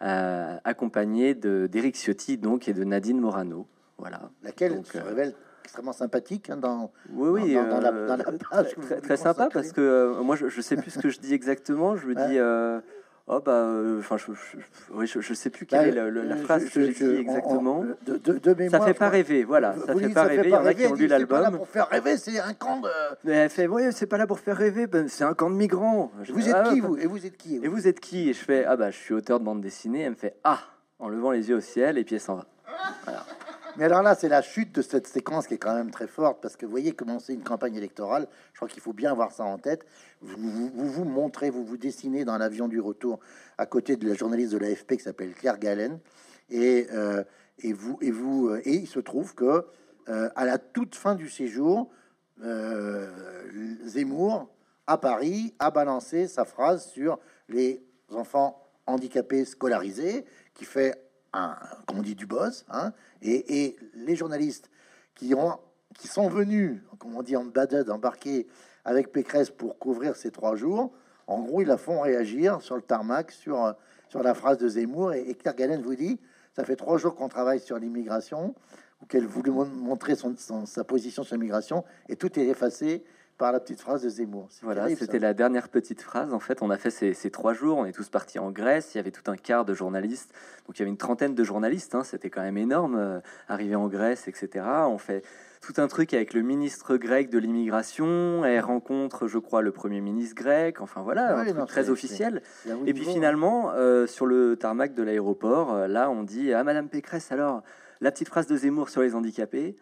accompagné 0.00 1.34
d'Eric 1.34 1.96
Ciotti 1.96 2.38
donc 2.38 2.68
et 2.68 2.72
de 2.72 2.84
Nadine 2.84 3.20
Morano. 3.20 3.66
Voilà. 3.98 4.30
Laquelle 4.44 4.84
se 4.84 4.98
révèle 4.98 5.34
extrêmement 5.68 5.92
sympathique 5.92 6.48
hein, 6.48 6.56
dans, 6.56 6.90
oui, 7.10 7.28
oui, 7.28 7.54
dans, 7.54 7.80
la, 7.80 7.92
euh, 7.92 8.16
page. 8.50 8.74
Très, 9.02 9.18
sympa 9.18 9.50
parce 9.52 9.72
que 9.72 9.82
euh, 9.82 10.22
moi, 10.22 10.34
je, 10.34 10.46
ne 10.46 10.62
sais 10.62 10.76
plus 10.76 10.92
ce 10.92 10.98
que 10.98 11.10
je 11.10 11.20
dis 11.20 11.34
exactement. 11.34 11.96
Je 11.96 12.06
me 12.06 12.14
dis. 12.14 12.38
Euh, 13.30 13.34
oh 13.36 13.40
bah, 13.44 13.98
enfin, 13.98 14.16
je, 14.16 14.32
je, 15.04 15.20
je, 15.20 15.34
sais 15.34 15.50
plus 15.50 15.66
quelle 15.66 15.94
bah, 15.94 16.00
est 16.00 16.10
la, 16.10 16.36
phrase 16.36 16.64
que 16.70 16.80
j'ai 16.80 16.92
dit 16.92 17.20
exactement. 17.20 17.84
de, 18.06 18.16
de, 18.16 18.54
mémoire, 18.54 18.80
ça 18.80 18.88
fait 18.88 18.94
pas 18.94 19.10
rêver, 19.10 19.44
voilà. 19.44 19.74
Ça 19.86 19.94
fait 19.94 20.08
pas 20.08 20.22
rêver. 20.22 20.48
Il 20.48 20.50
y 20.50 20.54
en 20.54 20.64
a 20.64 20.72
qui 20.72 20.86
ont 20.86 20.94
lu 20.94 21.06
l'album. 21.06 21.56
Pour 21.56 21.68
faire 21.68 21.88
rêver, 21.88 22.16
c'est 22.16 22.38
un 22.38 22.54
camp 22.54 22.80
de. 22.80 22.88
Mais 23.24 23.32
elle 23.32 23.50
fait, 23.50 23.66
oui, 23.66 23.82
c'est 23.92 24.06
pas 24.06 24.16
là 24.16 24.26
pour 24.26 24.40
faire 24.40 24.56
rêver. 24.56 24.86
Ben, 24.86 25.08
c'est 25.08 25.24
un 25.24 25.34
camp 25.34 25.50
de 25.50 25.56
migrants. 25.56 26.10
vous 26.28 26.48
êtes 26.48 26.54
ah, 26.56 26.70
qui 26.70 26.80
vous? 26.80 26.96
Et 26.96 27.06
vous 27.06 27.26
êtes 27.26 27.36
qui 27.36 27.56
Et 27.56 27.68
vous 27.68 27.86
êtes 27.86 28.00
qui? 28.00 28.30
Et 28.30 28.32
je 28.32 28.42
fais, 28.42 28.64
ah 28.64 28.76
bah, 28.76 28.90
je 28.90 28.96
suis 28.96 29.12
auteur 29.12 29.40
de 29.40 29.44
bande 29.44 29.60
dessinée. 29.60 30.02
Elle 30.02 30.10
me 30.10 30.16
fait, 30.16 30.36
ah, 30.44 30.60
en 30.98 31.08
levant 31.08 31.30
les 31.30 31.50
yeux 31.50 31.56
au 31.56 31.60
ciel, 31.60 31.98
et 31.98 32.04
puis 32.04 32.14
elle 32.14 32.20
s'en 32.22 32.36
va. 32.36 32.46
Voilà. 33.04 33.24
Mais 33.78 33.84
alors 33.84 34.02
là, 34.02 34.16
c'est 34.16 34.28
la 34.28 34.42
chute 34.42 34.74
de 34.74 34.82
cette 34.82 35.06
séquence 35.06 35.46
qui 35.46 35.54
est 35.54 35.58
quand 35.58 35.72
même 35.72 35.92
très 35.92 36.08
forte, 36.08 36.40
parce 36.42 36.56
que 36.56 36.66
vous 36.66 36.70
voyez 36.72 36.90
comment 36.90 37.20
c'est 37.20 37.32
une 37.32 37.44
campagne 37.44 37.76
électorale. 37.76 38.26
Je 38.52 38.56
crois 38.58 38.66
qu'il 38.66 38.82
faut 38.82 38.92
bien 38.92 39.12
avoir 39.12 39.30
ça 39.30 39.44
en 39.44 39.56
tête. 39.56 39.86
Vous 40.20 40.68
vous, 40.74 41.04
montrez, 41.04 41.48
vous 41.48 41.64
vous 41.64 41.76
dessinez 41.76 42.24
dans 42.24 42.36
l'avion 42.38 42.66
du 42.66 42.80
retour 42.80 43.20
à 43.56 43.66
côté 43.66 43.94
de 43.94 44.08
la 44.08 44.14
journaliste 44.14 44.52
de 44.52 44.58
l'AFP 44.58 44.96
qui 44.96 45.04
s'appelle 45.04 45.32
Claire 45.32 45.60
Galen. 45.60 46.00
Et, 46.50 46.88
euh, 46.92 47.22
et, 47.60 47.72
vous, 47.72 47.98
et, 48.00 48.10
vous, 48.10 48.48
euh, 48.48 48.60
et 48.64 48.74
il 48.74 48.88
se 48.88 48.98
trouve 48.98 49.36
que 49.36 49.64
euh, 50.08 50.28
à 50.34 50.44
la 50.44 50.58
toute 50.58 50.96
fin 50.96 51.14
du 51.14 51.28
séjour, 51.28 51.88
Zemmour, 53.84 54.48
à 54.88 54.98
Paris, 54.98 55.54
a 55.60 55.70
balancé 55.70 56.26
sa 56.26 56.44
phrase 56.44 56.88
sur 56.88 57.20
les 57.48 57.80
enfants 58.10 58.60
handicapés 58.86 59.44
scolarisés, 59.44 60.24
qui 60.54 60.64
fait 60.64 61.00
un, 61.32 61.56
comme 61.86 61.98
on 61.98 62.02
dit, 62.02 62.14
du 62.14 62.26
buzz. 62.26 62.64
Hein, 62.70 62.92
et, 63.22 63.76
les 63.94 64.16
journalistes 64.16 64.70
qui, 65.14 65.34
ont, 65.34 65.58
qui 65.98 66.08
sont 66.08 66.28
venus, 66.28 66.80
comme 66.98 67.16
on 67.16 67.22
dit 67.22 67.36
en 67.36 67.44
baded, 67.44 67.90
embarqués 67.90 68.46
avec 68.84 69.12
Pécresse 69.12 69.50
pour 69.50 69.78
couvrir 69.78 70.16
ces 70.16 70.30
trois 70.30 70.56
jours, 70.56 70.92
en 71.26 71.42
gros, 71.42 71.60
ils 71.60 71.68
la 71.68 71.76
font 71.76 72.00
réagir 72.00 72.62
sur 72.62 72.76
le 72.76 72.82
tarmac, 72.82 73.30
sur, 73.30 73.74
sur 74.08 74.22
la 74.22 74.34
phrase 74.34 74.58
de 74.58 74.68
Zemmour. 74.68 75.12
Et, 75.12 75.34
Claire 75.34 75.54
Galen 75.54 75.82
vous 75.82 75.94
dit, 75.94 76.18
ça 76.56 76.64
fait 76.64 76.76
trois 76.76 76.96
jours 76.96 77.14
qu'on 77.14 77.28
travaille 77.28 77.60
sur 77.60 77.78
l'immigration, 77.78 78.54
ou 79.02 79.06
qu'elle 79.06 79.26
voulait 79.26 79.50
montrer 79.50 80.16
son, 80.16 80.34
sa 80.36 80.84
position 80.84 81.22
sur 81.22 81.36
l'immigration, 81.36 81.84
et 82.08 82.16
tout 82.16 82.38
est 82.38 82.46
effacé 82.46 83.04
par 83.38 83.52
la 83.52 83.60
petite 83.60 83.80
phrase 83.80 84.02
de 84.02 84.08
Zemmour. 84.08 84.48
Voilà, 84.62 84.88
c'était 84.96 85.20
la 85.20 85.32
dernière 85.32 85.68
petite 85.68 86.02
phrase. 86.02 86.34
En 86.34 86.40
fait, 86.40 86.60
on 86.60 86.70
a 86.70 86.76
fait 86.76 86.90
ces, 86.90 87.30
trois 87.30 87.54
jours. 87.54 87.78
On 87.78 87.86
est 87.86 87.92
tous 87.92 88.08
partis 88.08 88.40
en 88.40 88.50
Grèce. 88.50 88.94
Il 88.94 88.98
y 88.98 89.00
avait 89.00 89.12
tout 89.12 89.30
un 89.30 89.36
quart 89.36 89.64
de 89.64 89.74
journalistes. 89.74 90.32
Donc, 90.66 90.76
il 90.76 90.80
y 90.80 90.82
avait 90.82 90.90
une 90.90 90.96
trentaine 90.96 91.36
de 91.36 91.44
journalistes. 91.44 91.94
Hein. 91.94 92.02
C'était 92.02 92.30
quand 92.30 92.42
même 92.42 92.58
énorme. 92.58 92.96
Euh, 92.98 93.20
arriver 93.48 93.76
en 93.76 93.86
Grèce, 93.86 94.26
etc. 94.26 94.64
On 94.88 94.98
fait 94.98 95.22
tout 95.60 95.74
un 95.76 95.86
truc 95.86 96.14
avec 96.14 96.34
le 96.34 96.42
ministre 96.42 96.96
grec 96.96 97.30
de 97.30 97.38
l'immigration. 97.38 98.44
Elle 98.44 98.60
rencontre, 98.60 99.28
je 99.28 99.38
crois, 99.38 99.62
le 99.62 99.70
premier 99.70 100.00
ministre 100.00 100.34
grec. 100.34 100.80
Enfin, 100.80 101.02
voilà, 101.02 101.38
un 101.38 101.44
truc 101.44 101.68
très 101.68 101.90
officiel. 101.90 102.42
Et 102.86 102.92
puis, 102.92 103.04
finalement, 103.04 103.70
euh, 103.70 104.08
sur 104.08 104.26
le 104.26 104.56
tarmac 104.56 104.94
de 104.94 105.02
l'aéroport, 105.04 105.72
euh, 105.72 105.86
là, 105.86 106.10
on 106.10 106.24
dit 106.24 106.52
à 106.52 106.64
Madame 106.64 106.88
Pécresse, 106.88 107.30
alors, 107.30 107.62
la 108.00 108.10
petite 108.10 108.28
phrase 108.28 108.48
de 108.48 108.56
Zemmour 108.56 108.88
sur 108.88 109.02
les 109.02 109.14
handicapés. 109.14 109.76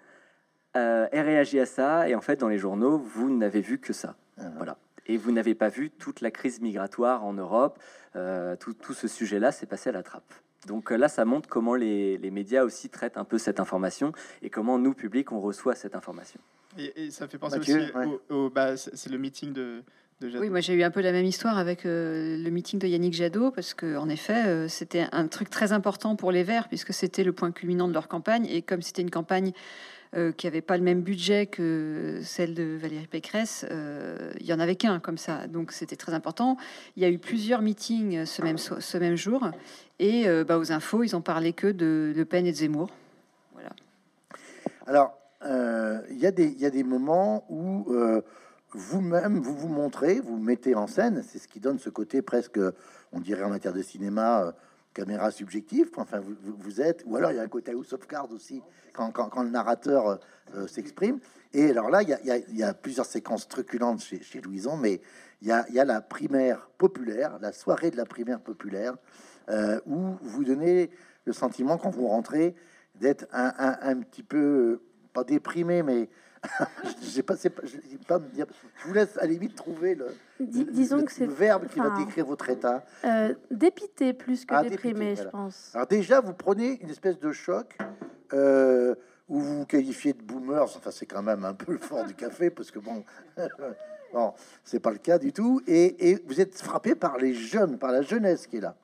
Euh, 0.76 1.08
elle 1.12 1.26
réagit 1.26 1.58
à 1.58 1.66
ça, 1.66 2.08
et 2.08 2.14
en 2.14 2.20
fait, 2.20 2.36
dans 2.36 2.48
les 2.48 2.58
journaux, 2.58 2.98
vous 2.98 3.34
n'avez 3.34 3.60
vu 3.60 3.78
que 3.78 3.92
ça. 3.92 4.16
Ah. 4.38 4.44
Voilà. 4.56 4.76
Et 5.06 5.16
vous 5.16 5.32
n'avez 5.32 5.54
pas 5.54 5.68
vu 5.68 5.90
toute 5.90 6.20
la 6.20 6.30
crise 6.30 6.60
migratoire 6.60 7.24
en 7.24 7.32
Europe. 7.32 7.78
Euh, 8.16 8.56
tout, 8.56 8.74
tout, 8.74 8.92
ce 8.92 9.08
sujet-là 9.08 9.52
s'est 9.52 9.66
passé 9.66 9.88
à 9.90 9.92
la 9.92 10.02
trappe. 10.02 10.34
Donc 10.66 10.90
euh, 10.90 10.96
là, 10.96 11.08
ça 11.08 11.24
montre 11.24 11.48
comment 11.48 11.76
les, 11.76 12.18
les, 12.18 12.30
médias 12.30 12.64
aussi 12.64 12.88
traitent 12.88 13.16
un 13.16 13.24
peu 13.24 13.38
cette 13.38 13.60
information 13.60 14.12
et 14.42 14.50
comment 14.50 14.78
nous, 14.78 14.94
publics, 14.94 15.30
on 15.30 15.40
reçoit 15.40 15.76
cette 15.76 15.94
information. 15.94 16.40
Et, 16.76 17.10
ça 17.10 17.28
fait 17.28 17.38
penser 17.38 17.58
aussi 17.58 17.76
au, 18.28 18.50
bah, 18.50 18.76
c'est 18.76 19.08
le 19.08 19.18
meeting 19.18 19.52
de, 19.52 19.82
oui, 20.22 20.48
moi 20.48 20.60
j'ai 20.60 20.72
eu 20.72 20.82
un 20.82 20.90
peu 20.90 21.02
la 21.02 21.12
même 21.12 21.26
histoire 21.26 21.58
avec 21.58 21.82
le 21.84 22.48
meeting 22.48 22.80
de 22.80 22.86
Yannick 22.86 23.12
Jadot, 23.12 23.50
parce 23.50 23.74
que 23.74 23.96
en 23.96 24.08
effet, 24.08 24.66
c'était 24.66 25.06
un 25.12 25.26
truc 25.26 25.50
très 25.50 25.72
important 25.72 26.16
pour 26.16 26.32
les 26.32 26.42
Verts, 26.42 26.68
puisque 26.68 26.94
c'était 26.94 27.22
le 27.22 27.34
point 27.34 27.52
culminant 27.52 27.86
de 27.86 27.92
leur 27.92 28.08
campagne, 28.08 28.46
et 28.46 28.62
comme 28.62 28.80
c'était 28.80 29.02
une 29.02 29.10
campagne 29.10 29.52
euh, 30.16 30.32
qui 30.32 30.46
n'avait 30.46 30.62
pas 30.62 30.78
le 30.78 30.82
même 30.82 31.02
budget 31.02 31.44
que 31.44 32.20
celle 32.22 32.54
de 32.54 32.78
Valérie 32.80 33.06
Pécresse, 33.06 33.66
euh, 33.70 34.32
il 34.40 34.46
y 34.46 34.52
en 34.54 34.60
avait 34.60 34.76
qu'un 34.76 34.98
comme 34.98 35.18
ça. 35.18 35.46
Donc 35.46 35.72
c'était 35.72 35.96
très 35.96 36.14
important. 36.14 36.56
Il 36.96 37.02
y 37.02 37.06
a 37.06 37.10
eu 37.10 37.18
plusieurs 37.18 37.60
meetings 37.60 38.24
ce 38.24 38.40
même, 38.96 39.16
jour. 39.16 39.50
Et 39.98 40.26
euh, 40.26 40.42
bah, 40.42 40.56
aux 40.56 40.72
infos, 40.72 41.02
ils 41.02 41.14
ont 41.16 41.20
parlé 41.20 41.52
que 41.52 41.66
de 41.66 42.14
Le 42.16 42.24
Pen 42.24 42.46
et 42.46 42.52
de 42.52 42.56
Zemmour. 42.56 42.88
Voilà. 43.52 43.70
Alors, 44.86 45.18
il 46.10 46.18
y 46.18 46.26
a 46.64 46.70
des 46.70 46.82
moments 46.82 47.44
où 47.50 47.94
vous-même, 48.72 49.38
vous 49.38 49.54
vous 49.54 49.68
montrez, 49.68 50.20
vous 50.20 50.38
mettez 50.38 50.74
en 50.74 50.86
scène. 50.86 51.22
C'est 51.28 51.38
ce 51.38 51.46
qui 51.46 51.60
donne 51.60 51.78
ce 51.78 51.90
côté 51.90 52.22
presque, 52.22 52.58
on 53.12 53.20
dirait 53.20 53.42
en 53.42 53.50
matière 53.50 53.74
de 53.74 53.82
cinéma, 53.82 54.54
caméra 54.96 55.30
subjective. 55.30 55.90
Enfin, 55.96 56.20
vous, 56.20 56.34
vous, 56.42 56.80
êtes, 56.80 57.02
ou 57.06 57.16
alors 57.16 57.30
il 57.30 57.36
y 57.36 57.38
a 57.38 57.42
un 57.42 57.48
côté 57.48 57.72
House 57.72 57.92
of 57.92 58.06
Cards 58.06 58.32
aussi 58.32 58.62
quand, 58.94 59.12
quand, 59.12 59.42
le 59.42 59.50
narrateur 59.50 60.08
euh, 60.08 60.16
euh, 60.54 60.66
s'exprime. 60.66 61.20
Et 61.52 61.70
alors 61.70 61.90
là, 61.90 62.02
il 62.02 62.08
y, 62.08 62.62
a, 62.62 62.74
plusieurs 62.74 63.04
séquences 63.04 63.46
truculentes 63.46 64.00
chez, 64.00 64.22
chez 64.22 64.40
Louison, 64.40 64.76
mais 64.76 65.00
il 65.42 65.48
y, 65.48 65.52
a, 65.52 65.68
y 65.70 65.78
a 65.78 65.84
la 65.84 66.00
primaire 66.00 66.70
populaire, 66.78 67.38
la 67.40 67.52
soirée 67.52 67.90
de 67.90 67.96
la 67.96 68.06
primaire 68.06 68.40
populaire, 68.40 68.94
euh, 69.50 69.80
où 69.86 70.16
vous 70.22 70.44
donnez 70.44 70.90
le 71.24 71.32
sentiment 71.32 71.76
quand 71.76 71.90
vous 71.90 72.08
rentrez 72.08 72.54
d'être 72.94 73.26
un, 73.32 73.52
un, 73.58 73.78
un, 73.82 74.00
petit 74.00 74.22
peu 74.22 74.80
pas 75.12 75.24
déprimé, 75.24 75.82
mais 75.82 76.08
j'ai 77.02 77.22
pas, 77.22 77.34
je, 77.36 77.48
pas 78.06 78.20
je 78.36 78.86
vous 78.86 78.94
laisse 78.94 79.16
à 79.18 79.22
la 79.22 79.26
limite 79.28 79.54
trouver 79.54 79.94
le, 79.94 80.06
disons 80.40 81.04
que 81.04 81.12
c'est 81.12 81.26
verbe 81.26 81.66
qui 81.68 81.78
va 81.78 81.90
décrire 81.90 82.26
votre 82.26 82.48
état. 82.48 82.84
Euh, 83.04 83.34
dépité 83.50 84.12
plus 84.12 84.44
que 84.44 84.54
ah, 84.54 84.62
déprimé, 84.62 85.16
je 85.16 85.24
pense. 85.24 85.72
Alors 85.74 85.86
déjà, 85.86 86.20
vous 86.20 86.34
prenez 86.34 86.80
une 86.82 86.90
espèce 86.90 87.18
de 87.18 87.32
choc 87.32 87.76
euh, 88.32 88.94
ou 89.28 89.40
vous 89.40 89.58
vous 89.60 89.66
qualifiez 89.66 90.12
de 90.12 90.22
boomers, 90.22 90.62
enfin 90.62 90.90
c'est 90.90 91.06
quand 91.06 91.22
même 91.22 91.44
un 91.44 91.54
peu 91.54 91.72
le 91.72 91.78
fort 91.78 92.04
du 92.04 92.14
café, 92.14 92.50
parce 92.50 92.70
que 92.70 92.78
bon, 92.78 93.04
c'est 94.64 94.80
pas 94.80 94.90
le 94.90 94.98
cas 94.98 95.18
du 95.18 95.32
tout, 95.32 95.60
et, 95.66 96.10
et 96.10 96.22
vous 96.26 96.40
êtes 96.40 96.60
frappé 96.60 96.94
par 96.94 97.18
les 97.18 97.34
jeunes, 97.34 97.78
par 97.78 97.92
la 97.92 98.02
jeunesse 98.02 98.46
qui 98.46 98.58
est 98.58 98.60
là. 98.60 98.76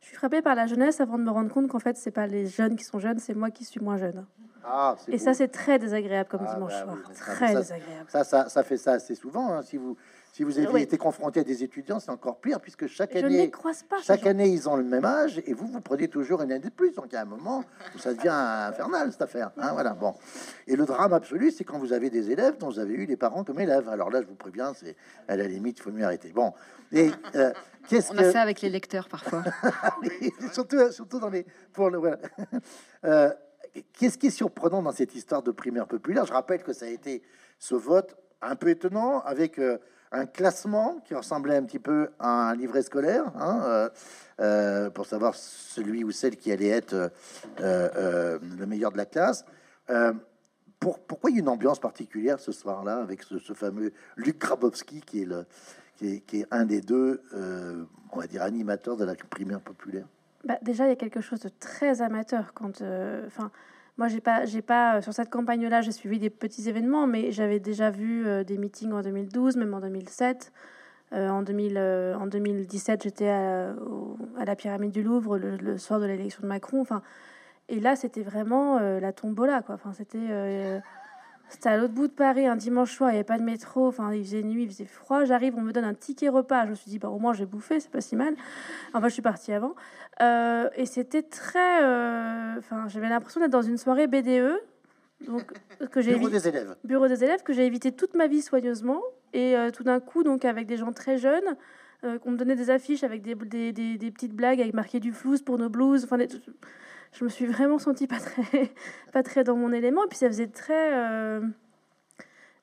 Je 0.00 0.06
suis 0.08 0.16
frappé 0.16 0.40
par 0.40 0.54
la 0.54 0.66
jeunesse 0.66 1.00
avant 1.00 1.18
de 1.18 1.24
me 1.24 1.30
rendre 1.30 1.52
compte 1.52 1.68
qu'en 1.68 1.78
fait, 1.78 1.96
c'est 1.96 2.10
pas 2.10 2.26
les 2.26 2.46
jeunes 2.46 2.76
qui 2.76 2.84
sont 2.84 2.98
jeunes, 2.98 3.18
c'est 3.18 3.34
moi 3.34 3.50
qui 3.50 3.64
suis 3.64 3.80
moins 3.80 3.98
jeune. 3.98 4.24
Ah, 4.70 4.96
et 5.08 5.18
ça, 5.18 5.34
c'est 5.34 5.48
très 5.48 5.78
désagréable 5.78 6.28
comme 6.28 6.44
ah, 6.46 6.54
dimanche 6.54 6.72
bah 6.72 6.84
soir. 6.84 7.36
très 7.36 7.54
désagréable. 7.54 8.06
Ça, 8.08 8.24
ça, 8.24 8.48
ça, 8.48 8.62
fait 8.62 8.76
ça 8.76 8.92
assez 8.92 9.14
souvent. 9.14 9.52
Hein. 9.52 9.62
Si 9.62 9.76
vous 9.76 9.96
si 10.38 10.44
vous 10.44 10.56
avez 10.56 10.82
été 10.82 10.96
confronté 10.98 11.40
à 11.40 11.42
des 11.42 11.64
étudiants, 11.64 11.98
c'est 11.98 12.12
encore 12.12 12.38
pire 12.38 12.60
puisque 12.60 12.86
chaque 12.86 13.16
année, 13.16 13.50
chaque 14.04 14.24
année, 14.24 14.48
ils 14.48 14.68
ont 14.68 14.76
le 14.76 14.84
même 14.84 15.04
âge 15.04 15.42
et 15.44 15.52
vous, 15.52 15.66
vous 15.66 15.80
prenez 15.80 16.06
toujours 16.06 16.42
une 16.42 16.52
année 16.52 16.66
de 16.66 16.70
plus. 16.70 16.92
Donc 16.92 17.06
il 17.08 17.14
y 17.14 17.16
a 17.16 17.22
un 17.22 17.24
moment 17.24 17.64
où 17.92 17.98
ça 17.98 18.14
devient 18.14 18.28
infernal 18.28 19.10
cette 19.10 19.22
affaire. 19.22 19.50
Hein, 19.56 19.70
voilà. 19.72 19.94
Bon. 19.94 20.14
Et 20.68 20.76
le 20.76 20.84
drame 20.84 21.12
absolu, 21.12 21.50
c'est 21.50 21.64
quand 21.64 21.78
vous 21.78 21.92
avez 21.92 22.08
des 22.08 22.30
élèves 22.30 22.56
dont 22.58 22.68
vous 22.68 22.78
avez 22.78 22.94
eu 22.94 23.06
les 23.06 23.16
parents 23.16 23.42
comme 23.42 23.58
élèves. 23.58 23.88
Alors 23.88 24.10
là, 24.10 24.22
je 24.22 24.28
vous 24.28 24.36
préviens, 24.36 24.74
c'est 24.74 24.94
à 25.26 25.34
la 25.34 25.48
limite, 25.48 25.78
il 25.78 25.82
faut 25.82 25.90
mieux 25.90 26.04
arrêter. 26.04 26.30
Bon. 26.30 26.52
Et 26.92 27.10
euh, 27.34 27.52
qu'est-ce 27.88 28.12
On 28.12 28.18
a 28.18 28.30
ça 28.30 28.42
avec 28.42 28.60
les 28.60 28.70
lecteurs 28.70 29.08
parfois. 29.08 29.42
surtout, 30.52 30.92
surtout 30.92 31.18
dans 31.18 31.30
les 31.30 31.46
pour 31.72 31.90
le 31.90 31.98
voilà. 31.98 32.18
Euh, 33.04 33.32
qu'est-ce 33.92 34.18
qui 34.18 34.28
est 34.28 34.30
surprenant 34.30 34.82
dans 34.82 34.92
cette 34.92 35.14
histoire 35.14 35.42
de 35.42 35.50
primaire 35.50 35.86
populaire? 35.86 36.24
Je 36.26 36.32
rappelle 36.32 36.62
que 36.62 36.72
ça 36.72 36.86
a 36.86 36.88
été 36.88 37.22
ce 37.58 37.74
vote 37.74 38.16
un 38.42 38.56
peu 38.56 38.68
étonnant 38.68 39.20
avec 39.20 39.58
euh, 39.58 39.78
un 40.12 40.26
classement 40.26 41.00
qui 41.04 41.14
ressemblait 41.14 41.56
un 41.56 41.64
petit 41.64 41.78
peu 41.78 42.08
à 42.18 42.50
un 42.50 42.54
livret 42.54 42.82
scolaire, 42.82 43.24
hein, 43.36 43.62
euh, 43.64 43.88
euh, 44.40 44.90
pour 44.90 45.06
savoir 45.06 45.34
celui 45.34 46.04
ou 46.04 46.10
celle 46.12 46.36
qui 46.36 46.50
allait 46.50 46.68
être 46.68 47.10
le 47.58 48.64
meilleur 48.66 48.90
de 48.92 48.96
la 48.96 49.06
classe. 49.06 49.44
Pour, 50.80 51.00
pourquoi 51.00 51.30
il 51.30 51.34
y 51.34 51.38
a 51.38 51.42
une 51.42 51.48
ambiance 51.48 51.80
particulière 51.80 52.38
ce 52.38 52.52
soir-là 52.52 52.98
avec 52.98 53.24
ce, 53.24 53.52
fameux 53.52 53.92
Luc 54.16 54.38
Grabowski 54.38 55.00
qui 55.00 55.22
est, 55.22 55.24
le, 55.24 55.44
qui 55.98 56.22
est, 56.32 56.46
un 56.52 56.64
des 56.64 56.80
deux, 56.80 57.20
on 58.12 58.18
va 58.18 58.26
dire, 58.28 58.42
animateurs 58.42 58.96
de 58.96 59.04
la 59.04 59.14
primaire 59.14 59.60
populaire? 59.60 60.06
Bah, 60.44 60.58
Déjà, 60.62 60.86
il 60.86 60.88
y 60.90 60.92
a 60.92 60.96
quelque 60.96 61.20
chose 61.20 61.40
de 61.40 61.50
très 61.60 62.02
amateur 62.02 62.52
quand... 62.54 62.82
enfin 63.26 63.50
moi, 63.98 64.06
j'ai 64.06 64.20
pas, 64.20 64.44
j'ai 64.44 64.62
pas 64.62 64.96
euh, 64.96 65.02
sur 65.02 65.12
cette 65.12 65.28
campagne-là, 65.28 65.82
j'ai 65.82 65.90
suivi 65.90 66.20
des 66.20 66.30
petits 66.30 66.68
événements, 66.68 67.08
mais 67.08 67.32
j'avais 67.32 67.58
déjà 67.58 67.90
vu 67.90 68.26
euh, 68.26 68.44
des 68.44 68.56
meetings 68.56 68.92
en 68.92 69.02
2012, 69.02 69.56
même 69.56 69.74
en 69.74 69.80
2007. 69.80 70.52
Euh, 71.14 71.28
en, 71.28 71.42
2000, 71.42 71.78
en 71.78 72.26
2017, 72.26 73.02
j'étais 73.02 73.28
à, 73.28 73.74
la 74.44 74.56
pyramide 74.56 74.92
du 74.92 75.02
Louvre 75.02 75.36
le, 75.38 75.78
soir 75.78 75.98
de 75.98 76.06
l'élection 76.06 76.42
de 76.42 76.46
Macron. 76.46 76.80
Enfin, 76.80 77.02
et 77.68 77.80
là, 77.80 77.96
c'était 77.96 78.22
vraiment 78.22 78.78
la 78.78 79.12
tombola, 79.12 79.62
quoi. 79.62 79.74
Enfin, 79.74 79.92
c'était 79.92 80.80
c'était 81.48 81.70
à 81.70 81.76
l'autre 81.78 81.94
bout 81.94 82.08
de 82.08 82.12
Paris 82.12 82.46
un 82.46 82.56
dimanche 82.56 82.94
soir, 82.94 83.10
il 83.10 83.14
n'y 83.14 83.18
avait 83.18 83.24
pas 83.24 83.38
de 83.38 83.42
métro, 83.42 83.86
enfin 83.86 84.12
il 84.12 84.22
faisait 84.22 84.42
nuit, 84.42 84.64
il 84.64 84.68
faisait 84.68 84.84
froid. 84.84 85.24
J'arrive, 85.24 85.54
on 85.56 85.62
me 85.62 85.72
donne 85.72 85.84
un 85.84 85.94
ticket 85.94 86.28
repas. 86.28 86.64
Je 86.66 86.70
me 86.70 86.74
suis 86.74 86.90
dit, 86.90 86.98
bah, 86.98 87.08
au 87.08 87.18
moins 87.18 87.32
j'ai 87.32 87.46
bouffé, 87.46 87.80
c'est 87.80 87.90
pas 87.90 88.02
si 88.02 88.16
mal. 88.16 88.34
Enfin, 88.92 89.08
je 89.08 89.14
suis 89.14 89.22
partie 89.22 89.52
avant. 89.52 89.74
Euh, 90.20 90.68
et 90.76 90.84
c'était 90.84 91.22
très. 91.22 91.82
Euh, 91.82 92.58
enfin, 92.58 92.86
j'avais 92.88 93.08
l'impression 93.08 93.40
d'être 93.40 93.50
dans 93.50 93.62
une 93.62 93.78
soirée 93.78 94.06
BDE. 94.06 94.60
Donc, 95.26 95.52
que 95.90 96.00
j'ai 96.02 96.14
bureau 96.14 96.28
des 96.28 96.48
élèves. 96.48 96.76
Bureau 96.84 97.08
des 97.08 97.24
élèves 97.24 97.42
que 97.42 97.52
j'ai 97.52 97.64
évité 97.64 97.92
toute 97.92 98.14
ma 98.14 98.26
vie 98.26 98.42
soigneusement. 98.42 99.00
Et 99.32 99.56
euh, 99.56 99.70
tout 99.70 99.84
d'un 99.84 100.00
coup, 100.00 100.22
donc 100.22 100.44
avec 100.44 100.66
des 100.66 100.76
gens 100.76 100.92
très 100.92 101.18
jeunes, 101.18 101.56
qu'on 102.22 102.30
me 102.30 102.36
donnait 102.36 102.54
des 102.54 102.70
affiches 102.70 103.02
avec 103.02 103.22
des, 103.22 103.34
des, 103.34 103.72
des, 103.72 104.10
petites 104.12 104.32
blagues 104.32 104.60
avec 104.60 104.72
marqué 104.72 105.00
du 105.00 105.12
flou 105.12 105.34
pour 105.44 105.58
nos 105.58 105.68
blues. 105.68 106.04
Enfin, 106.04 106.18
je 107.12 107.24
me 107.24 107.28
suis 107.28 107.46
vraiment 107.46 107.78
sentie 107.78 108.06
pas 108.06 108.18
très, 108.18 108.70
pas 109.12 109.22
très 109.22 109.44
dans 109.44 109.56
mon 109.56 109.72
élément. 109.72 110.04
Et 110.04 110.08
puis 110.08 110.18
ça 110.18 110.28
faisait 110.28 110.48
très. 110.48 110.94
Euh, 110.94 111.40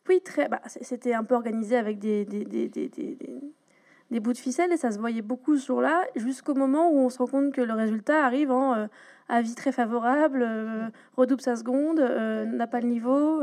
oui, 0.10 0.22
très. 0.24 0.48
Bah, 0.48 0.62
c'était 0.66 1.14
un 1.14 1.24
peu 1.24 1.36
organisé 1.36 1.76
avec 1.78 2.00
des 2.00 2.26
des, 2.26 2.46
des, 2.46 2.70
des, 2.70 2.90
des, 4.12 4.20
bouts 4.20 4.34
de 4.34 4.38
ficelle 4.38 4.72
et 4.72 4.78
ça 4.78 4.92
se 4.92 5.00
voyait 5.00 5.22
beaucoup 5.22 5.58
ce 5.58 5.66
jour-là, 5.66 6.04
jusqu'au 6.16 6.54
moment 6.54 6.92
où 6.92 6.98
on 6.98 7.10
se 7.10 7.18
rend 7.18 7.28
compte 7.28 7.54
que 7.54 7.62
le 7.62 7.74
résultat 7.74 8.24
arrive 8.24 8.52
en 8.52 8.76
euh, 8.76 8.88
avis 9.30 9.56
très 9.56 9.72
favorable, 9.72 10.44
euh, 10.44 10.88
redouble 11.18 11.42
sa 11.42 11.56
seconde, 11.56 12.00
n'a 12.00 12.68
pas 12.68 12.82
le 12.82 12.88
niveau 12.88 13.42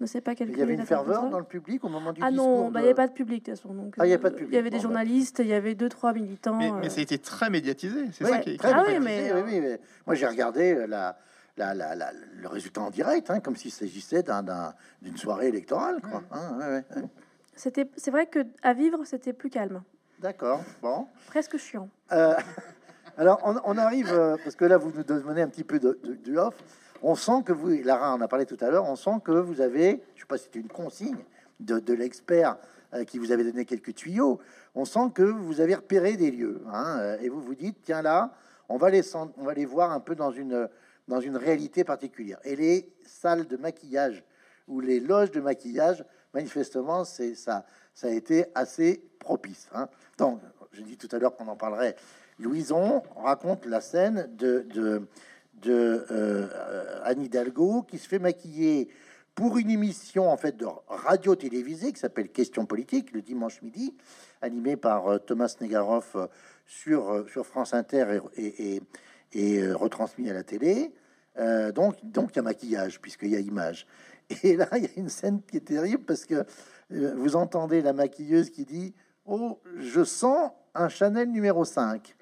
ne 0.00 0.06
sait 0.06 0.20
pas 0.20 0.32
Il 0.38 0.56
y 0.56 0.62
avait 0.62 0.74
une 0.74 0.86
ferveur 0.86 1.28
dans 1.30 1.38
le 1.38 1.44
public 1.44 1.84
au 1.84 1.88
moment 1.88 2.12
du 2.12 2.20
ah 2.22 2.30
discours. 2.30 2.46
Ah 2.46 2.62
non, 2.64 2.70
bah, 2.70 2.80
il 2.80 2.82
n'y 2.82 2.88
avait 2.88 2.96
pas 2.96 3.06
de 3.06 3.12
public 3.12 3.44
de 3.44 3.52
toute 3.52 3.60
façon. 3.60 3.74
Donc, 3.74 3.94
ah, 3.98 4.06
il 4.06 4.10
y 4.10 4.14
a 4.14 4.18
pas 4.18 4.30
de 4.30 4.34
public. 4.34 4.52
Il 4.52 4.56
y 4.56 4.58
avait 4.58 4.70
des 4.70 4.80
journalistes, 4.80 5.38
il 5.40 5.46
y 5.46 5.54
avait 5.54 5.74
deux 5.74 5.88
trois 5.88 6.12
militants. 6.12 6.56
Mais, 6.56 6.70
mais, 6.72 6.90
ça 6.90 7.00
a 7.00 7.02
été 7.02 7.18
très 7.18 7.50
médiatisé, 7.50 8.06
c'est 8.12 8.24
ça 8.24 8.38
qui 8.38 8.50
est. 8.50 8.56
Très 8.56 8.72
ah 8.72 8.84
oui, 8.86 8.98
mais, 9.00 9.32
oui, 9.32 9.42
oui, 9.44 9.60
mais 9.60 9.80
moi 10.06 10.14
j'ai 10.14 10.26
regardé 10.26 10.86
la, 10.86 11.16
la, 11.56 11.74
la, 11.74 12.12
le 12.12 12.48
résultat 12.48 12.80
en 12.80 12.90
direct, 12.90 13.30
hein, 13.30 13.40
comme 13.40 13.56
s'il 13.56 13.70
s'agissait 13.70 14.24
d'une 15.02 15.16
soirée 15.16 15.48
électorale, 15.48 16.00
quoi. 16.00 16.22
Hein, 16.32 16.82
c'était, 17.56 17.88
c'est 17.96 18.10
vrai 18.10 18.26
que 18.26 18.40
à 18.62 18.74
vivre, 18.74 19.04
c'était 19.04 19.32
plus 19.32 19.50
calme. 19.50 19.82
D'accord, 20.20 20.62
bon. 20.82 21.06
Presque 21.26 21.56
chiant. 21.56 21.88
Euh, 22.12 22.34
alors, 23.16 23.40
on, 23.64 23.78
arrive, 23.78 24.12
euh, 24.12 24.36
parce 24.42 24.56
que 24.56 24.64
là, 24.64 24.76
vous 24.76 24.90
nous 24.90 25.04
donnez 25.04 25.42
un 25.42 25.48
petit 25.48 25.64
peu 25.64 25.78
de, 25.78 25.98
de, 26.02 26.14
du 26.14 26.38
off 26.38 26.54
on 27.04 27.14
sent 27.14 27.42
que 27.44 27.52
vous, 27.52 27.68
Lara 27.84 28.14
en 28.14 28.20
a 28.22 28.28
parlé 28.28 28.46
tout 28.46 28.56
à 28.60 28.70
l'heure, 28.70 28.88
on 28.88 28.96
sent 28.96 29.20
que 29.22 29.32
vous 29.32 29.60
avez, 29.60 30.02
je 30.14 30.22
sais 30.22 30.26
pas 30.26 30.38
si 30.38 30.44
c'était 30.44 30.60
une 30.60 30.68
consigne 30.68 31.22
de, 31.60 31.92
l'expert 31.92 32.56
euh, 32.94 33.04
qui 33.04 33.18
vous 33.18 33.30
avait 33.30 33.44
donné 33.44 33.66
quelques 33.66 33.94
tuyaux, 33.94 34.40
on 34.74 34.86
sent 34.86 35.10
que 35.14 35.22
vous 35.22 35.60
avez 35.60 35.74
repéré 35.74 36.16
des 36.16 36.30
lieux, 36.30 36.62
hein, 36.72 36.98
euh, 37.00 37.18
et 37.20 37.28
vous 37.28 37.42
vous 37.42 37.54
dites, 37.54 37.76
tiens 37.82 38.00
là, 38.00 38.32
on 38.70 38.78
va 38.78 38.88
les, 38.88 39.14
on 39.14 39.44
va 39.44 39.52
les 39.52 39.66
voir 39.66 39.92
un 39.92 40.00
peu 40.00 40.14
dans 40.14 40.30
une, 40.30 40.66
dans 41.06 41.20
une 41.20 41.36
réalité 41.36 41.84
particulière. 41.84 42.38
Et 42.42 42.56
les 42.56 42.90
salles 43.04 43.46
de 43.46 43.58
maquillage 43.58 44.24
ou 44.66 44.80
les 44.80 44.98
loges 44.98 45.30
de 45.30 45.42
maquillage, 45.42 46.02
manifestement, 46.32 47.04
c'est 47.04 47.34
ça, 47.34 47.66
ça 47.92 48.06
a 48.06 48.10
été 48.10 48.46
assez 48.54 49.04
propice. 49.18 49.68
Hein. 49.74 49.88
Donc, 50.16 50.40
je 50.72 50.80
dis 50.80 50.96
tout 50.96 51.08
à 51.12 51.18
l'heure 51.18 51.36
qu'on 51.36 51.48
en 51.48 51.56
parlerait. 51.56 51.96
Louison 52.38 53.02
raconte 53.14 53.66
la 53.66 53.82
scène 53.82 54.26
de, 54.34 54.66
de 54.72 55.06
de 55.62 56.06
euh, 56.10 57.00
Anne 57.04 57.22
Hidalgo 57.22 57.82
qui 57.82 57.98
se 57.98 58.08
fait 58.08 58.18
maquiller 58.18 58.88
pour 59.34 59.58
une 59.58 59.70
émission 59.70 60.30
en 60.30 60.36
fait 60.36 60.56
de 60.56 60.66
radio 60.86 61.34
télévisée 61.34 61.92
qui 61.92 62.00
s'appelle 62.00 62.28
Question 62.28 62.66
politique 62.66 63.12
le 63.12 63.22
dimanche 63.22 63.62
midi, 63.62 63.94
animée 64.42 64.76
par 64.76 65.08
euh, 65.08 65.18
Thomas 65.18 65.56
Negaroff 65.60 66.16
euh, 66.16 66.26
sur, 66.66 67.24
sur 67.28 67.46
France 67.46 67.74
Inter 67.74 68.20
et, 68.36 68.80
et, 69.32 69.72
retransmis 69.72 70.30
à 70.30 70.32
la 70.32 70.44
télé. 70.44 70.94
donc 71.74 71.96
donc 72.04 72.30
il 72.32 72.36
y 72.36 72.38
a 72.38 72.42
maquillage 72.42 73.00
puisqu'il 73.00 73.30
y 73.30 73.36
a 73.36 73.40
image. 73.40 73.86
Et 74.42 74.56
là 74.56 74.68
il 74.76 74.84
y 74.84 74.86
a 74.86 74.90
une 74.96 75.08
scène 75.08 75.42
qui 75.42 75.58
est 75.58 75.66
terrible 75.66 76.04
parce 76.04 76.24
que 76.24 76.46
vous 76.90 77.36
entendez 77.36 77.82
la 77.82 77.92
maquilleuse 77.92 78.50
qui 78.50 78.64
dit 78.64 78.94
Oh, 79.26 79.60
je 79.78 80.04
sens 80.04 80.52
un 80.74 80.88
Chanel 80.88 81.30
numéro 81.30 81.64
5. 81.64 82.14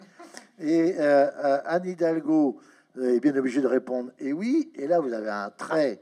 Et 0.59 0.97
Anne 0.99 1.85
Hidalgo 1.85 2.61
vous 2.95 3.05
est 3.05 3.21
bien 3.21 3.37
obligé 3.37 3.61
de 3.61 3.67
répondre 3.67 4.11
et 4.19 4.33
oui. 4.33 4.71
Et 4.75 4.87
là, 4.87 5.01
vous 5.01 5.13
avez 5.13 5.31
un 5.31 5.51
trait, 5.51 6.01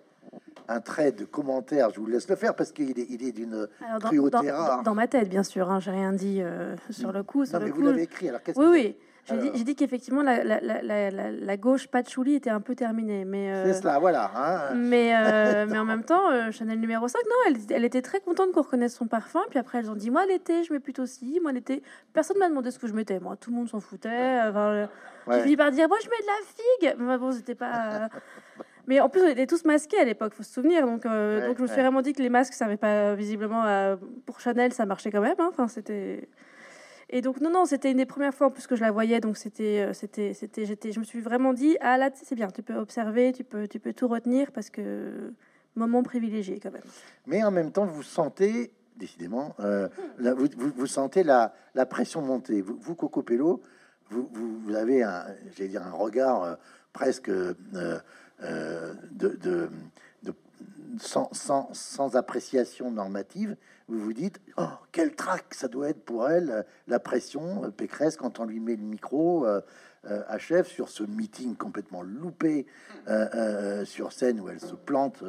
un 0.69 0.81
trait 0.81 1.13
de 1.13 1.25
commentaire. 1.25 1.91
Je 1.91 2.01
vous 2.01 2.07
laisse 2.07 2.29
le 2.29 2.37
faire 2.37 2.55
parce 2.55 2.73
qu'il 2.73 2.99
est, 2.99 3.07
il 3.09 3.23
est 3.23 3.33
d'une 3.33 3.69
cruauté 4.01 4.31
dans, 4.31 4.57
rare. 4.57 4.83
Dans, 4.83 4.95
ma 4.95 5.07
tête, 5.07 5.29
bien 5.29 5.43
sûr. 5.43 5.71
Hein, 5.71 5.81
J'ai 5.81 5.91
rien 5.91 6.13
dit 6.13 6.41
euh, 6.41 6.77
sur 6.91 7.13
le 7.13 7.23
coup. 7.23 7.45
non, 7.45 7.61
mais 7.61 7.71
vous 7.71 7.83
l'avez 7.83 8.03
écrit. 8.03 8.29
Alors, 8.29 8.41
oui, 8.57 8.67
oui. 8.71 8.97
J'ai 9.29 9.65
dit, 9.65 9.77
qu'effectivement 9.77 10.23
la, 10.23 10.43
la, 10.43 10.61
la, 10.61 11.11
la, 11.11 11.57
gauche 11.57 11.89
patchouli 11.89 12.35
était 12.35 12.51
un 12.51 12.61
peu 12.61 12.75
terminée, 12.75 13.25
mais 13.25 13.53
euh, 13.53 13.65
c'est 13.67 13.83
cela, 13.83 13.99
voilà. 13.99 14.31
Hein. 14.35 14.75
Mais 14.75 15.15
euh, 15.15 15.67
mais 15.69 15.79
en 15.79 15.85
même 15.85 16.05
temps, 16.05 16.31
euh, 16.31 16.51
Chanel 16.51 16.81
numéro 16.81 17.07
5, 17.07 17.19
non, 17.25 17.37
elle, 17.47 17.77
elle 17.77 17.85
était 17.85 18.03
très 18.03 18.21
contente 18.21 18.53
qu'on 18.53 18.63
reconnaisse 18.63 18.95
son 18.95 19.07
parfum. 19.07 19.41
Puis 19.51 19.59
après, 19.59 19.79
elles 19.79 19.91
ont 19.91 19.95
dit 19.95 20.11
moi 20.11 20.27
l'été, 20.27 20.65
je 20.65 20.73
mets 20.73 20.81
plutôt 20.81 21.07
si, 21.07 21.39
moi 21.43 21.53
l'été, 21.53 21.83
personne 22.13 22.39
m'a 22.39 22.49
demandé 22.49 22.71
ce 22.71 22.79
que 22.79 22.87
je 22.87 22.95
mettais. 22.95 23.21
Moi, 23.21 23.37
tout 23.37 23.51
le 23.51 23.57
monde 23.57 23.69
s'en 23.69 23.81
foutait. 23.81 24.41
Enfin, 24.49 24.89
J'ai 25.31 25.43
fini 25.43 25.57
par 25.57 25.71
dire 25.71 25.89
moi 25.89 25.99
je 26.03 26.09
mets 26.09 26.21
de 26.21 26.27
la 26.27 26.91
figue. 26.91 26.97
Mais 26.99 27.19
bon, 27.19 27.33
c'était 27.33 27.55
pas. 27.55 28.09
Mais 28.87 28.99
en 28.99 29.09
plus, 29.09 29.23
on 29.23 29.29
était 29.29 29.47
tous 29.47 29.65
masqués 29.65 29.99
à 30.01 30.05
l'époque, 30.05 30.35
faut 30.35 30.43
se 30.43 30.53
souvenir. 30.53 30.85
Donc, 30.85 31.05
donc 31.05 31.13
je 31.57 31.63
me 31.63 31.67
suis 31.69 31.81
vraiment 31.81 32.03
dit 32.03 32.13
que 32.13 32.23
les 32.23 32.31
masques, 32.31 32.55
ça 32.55 32.65
n'avait 32.65 32.77
pas 32.77 33.15
visiblement 33.15 33.97
pour 34.27 34.41
Chanel, 34.41 34.73
ça 34.73 34.85
marchait 34.87 35.13
quand 35.13 35.21
même. 35.21 35.37
Hein. 35.39 35.51
Enfin, 35.53 35.69
c'était. 35.69 36.29
Et 37.13 37.23
donc, 37.23 37.41
non, 37.41 37.51
non, 37.51 37.65
c'était 37.65 37.91
une 37.91 37.97
des 37.97 38.07
premières 38.07 38.33
fois 38.33 38.47
en 38.47 38.51
plus 38.51 38.69
que 38.69 38.77
je 38.77 38.83
la 38.83 38.93
voyais. 38.93 39.19
Donc, 39.19 39.37
c'était, 39.37 39.81
euh, 39.81 39.93
c'était, 39.93 40.33
c'était, 40.33 40.65
j'étais, 40.65 40.93
je 40.93 41.01
me 41.01 41.05
suis 41.05 41.21
vraiment 41.21 41.53
dit, 41.53 41.77
ah 41.81 41.99
là, 41.99 42.11
c'est 42.15 42.37
bien, 42.37 42.49
tu 42.49 42.63
peux 42.63 42.77
observer, 42.77 43.33
tu 43.33 43.43
peux, 43.43 43.67
tu 43.67 43.81
peux 43.81 43.93
tout 43.93 44.07
retenir 44.07 44.53
parce 44.53 44.71
que 44.71 45.33
moment 45.75 46.05
privilégié 46.05 46.61
quand 46.61 46.71
même. 46.71 46.83
Mais 47.27 47.43
en 47.43 47.51
même 47.51 47.73
temps, 47.73 47.85
vous 47.85 48.05
sentez, 48.05 48.73
décidément, 48.97 49.57
euh, 49.59 49.89
vous, 50.19 50.47
vous, 50.77 50.87
sentez 50.87 51.25
la, 51.25 51.53
la, 51.75 51.85
pression 51.85 52.23
monter. 52.23 52.61
Vous, 52.61 52.79
vous 52.81 52.95
Coco 52.95 53.23
Pello, 53.23 53.61
vous, 54.09 54.31
vous, 54.33 54.75
avez 54.77 55.03
un, 55.03 55.27
j'allais 55.57 55.71
dire, 55.71 55.83
un 55.85 55.91
regard 55.91 56.45
euh, 56.45 56.55
presque 56.93 57.31
de, 57.31 57.99
de, 58.41 59.37
de 59.43 59.69
sans, 60.99 61.29
sans, 61.33 61.71
sans, 61.73 62.17
appréciation 62.17 62.91
normative, 62.91 63.57
vous 63.91 64.01
vous 64.01 64.13
dites 64.13 64.41
oh, 64.57 64.69
quel 64.93 65.15
trac 65.15 65.53
ça 65.53 65.69
doit 65.69 65.91
être 65.91 66.05
pour 66.05 66.29
elle, 66.29 66.65
la 66.87 67.01
pression, 67.01 67.65
euh, 67.65 67.71
Pécresse, 67.71 68.17
quand 68.17 68.39
on 68.39 68.45
lui 68.45 68.61
met 68.61 68.77
le 68.77 68.83
micro, 68.83 69.47
euh, 69.47 69.61
achève 70.29 70.67
sur 70.67 70.89
ce 70.89 71.03
meeting 71.03 71.57
complètement 71.57 72.03
loupé 72.03 72.67
sur 73.85 74.13
scène 74.13 74.41
où 74.41 74.49
elle 74.49 74.61
se 74.61 74.75
plante 74.75 75.23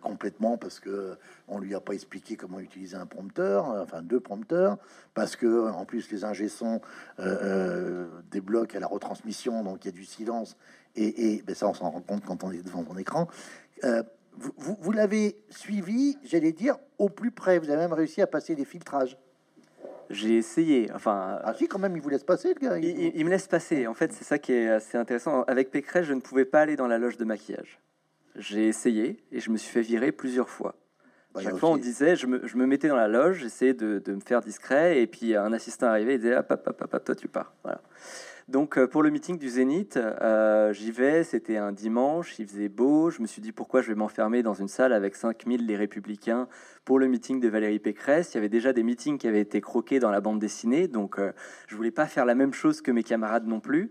complètement 0.00 0.56
parce 0.56 0.80
que 0.80 1.18
on 1.48 1.58
lui 1.58 1.74
a 1.74 1.80
pas 1.80 1.92
expliqué 1.92 2.34
comment 2.34 2.60
utiliser 2.60 2.96
un 2.96 3.04
prompteur, 3.04 3.66
enfin 3.66 4.00
deux 4.00 4.20
prompteurs, 4.20 4.78
parce 5.12 5.36
que 5.36 5.68
en 5.68 5.84
plus 5.84 6.10
les 6.10 6.24
ingé 6.24 6.48
son 6.48 6.80
débloquent 8.30 8.74
à 8.74 8.80
la 8.80 8.86
retransmission, 8.86 9.62
donc 9.64 9.84
il 9.84 9.88
y 9.88 9.90
a 9.90 9.92
du 9.92 10.06
silence 10.06 10.56
et, 10.96 11.42
ben 11.46 11.54
ça 11.54 11.68
on 11.68 11.74
s'en 11.74 11.90
rend 11.90 12.00
compte 12.00 12.24
quand 12.24 12.42
on 12.42 12.52
est 12.52 12.62
devant 12.62 12.82
mon 12.82 12.96
écran 12.96 13.28
vous, 14.40 14.92
l'avez 14.92 15.36
suivi, 15.50 16.16
j'allais 16.24 16.52
dire, 16.52 16.76
au 16.98 17.08
plus 17.08 17.30
près. 17.30 17.58
Vous 17.58 17.70
avez 17.70 17.80
même 17.80 17.92
réussi 17.92 18.22
à 18.22 18.26
passer 18.26 18.54
les 18.54 18.64
filtrages. 18.64 19.18
J'ai 20.08 20.38
essayé. 20.38 20.90
Enfin, 20.94 21.38
ah 21.44 21.54
si, 21.54 21.68
quand 21.68 21.78
même, 21.78 21.96
il 21.96 22.02
vous 22.02 22.08
laisse 22.08 22.24
passer, 22.24 22.54
le 22.54 22.60
gars. 22.60 22.78
Il, 22.78 23.24
me 23.24 23.30
laisse 23.30 23.46
passer. 23.46 23.86
En 23.86 23.94
fait, 23.94 24.12
c'est 24.12 24.24
ça 24.24 24.38
qui 24.38 24.52
est 24.52 24.68
assez 24.68 24.98
intéressant. 24.98 25.42
Avec 25.42 25.70
Pécresse, 25.70 26.06
je 26.06 26.14
ne 26.14 26.20
pouvais 26.20 26.44
pas 26.44 26.60
aller 26.60 26.76
dans 26.76 26.88
la 26.88 26.98
loge 26.98 27.16
de 27.16 27.24
maquillage. 27.24 27.80
J'ai 28.36 28.66
essayé 28.66 29.22
et 29.30 29.40
je 29.40 29.50
me 29.50 29.56
suis 29.56 29.70
fait 29.70 29.82
virer 29.82 30.10
plusieurs 30.10 30.48
fois. 30.48 30.74
Bah, 31.34 31.42
Chaque 31.42 31.56
fois, 31.56 31.70
on 31.70 31.76
disait, 31.76 32.16
je 32.16 32.26
me, 32.26 32.44
je 32.46 32.56
me, 32.56 32.66
mettais 32.66 32.88
dans 32.88 32.96
la 32.96 33.06
loge, 33.06 33.38
j'essayais 33.40 33.74
de, 33.74 34.02
de, 34.04 34.14
me 34.14 34.20
faire 34.20 34.40
discret, 34.40 35.00
et 35.00 35.06
puis 35.06 35.36
un 35.36 35.52
assistant 35.52 35.86
arrivait, 35.86 36.14
il 36.14 36.20
disait, 36.20 36.34
ah, 36.34 36.42
papa, 36.42 36.72
papa, 36.72 36.98
toi 36.98 37.14
tu 37.14 37.28
pars. 37.28 37.52
Voilà. 37.62 37.80
Donc 38.50 38.78
euh, 38.78 38.88
pour 38.88 39.04
le 39.04 39.10
meeting 39.10 39.38
du 39.38 39.48
Zénith, 39.48 39.96
euh, 39.96 40.72
j'y 40.72 40.90
vais, 40.90 41.22
c'était 41.22 41.56
un 41.56 41.70
dimanche, 41.70 42.36
il 42.40 42.48
faisait 42.48 42.68
beau, 42.68 43.08
je 43.08 43.22
me 43.22 43.28
suis 43.28 43.40
dit 43.40 43.52
pourquoi 43.52 43.80
je 43.80 43.86
vais 43.86 43.94
m'enfermer 43.94 44.42
dans 44.42 44.54
une 44.54 44.66
salle 44.66 44.92
avec 44.92 45.14
5000 45.14 45.64
les 45.64 45.76
républicains 45.76 46.48
pour 46.84 46.98
le 46.98 47.06
meeting 47.06 47.38
de 47.38 47.46
Valérie 47.46 47.78
Pécresse? 47.78 48.34
Il 48.34 48.38
y 48.38 48.38
avait 48.38 48.48
déjà 48.48 48.72
des 48.72 48.82
meetings 48.82 49.18
qui 49.18 49.28
avaient 49.28 49.40
été 49.40 49.60
croqués 49.60 50.00
dans 50.00 50.10
la 50.10 50.20
bande 50.20 50.40
dessinée, 50.40 50.88
donc 50.88 51.20
euh, 51.20 51.30
je 51.68 51.76
voulais 51.76 51.92
pas 51.92 52.06
faire 52.06 52.24
la 52.24 52.34
même 52.34 52.52
chose 52.52 52.82
que 52.82 52.90
mes 52.90 53.04
camarades 53.04 53.46
non 53.46 53.60
plus. 53.60 53.88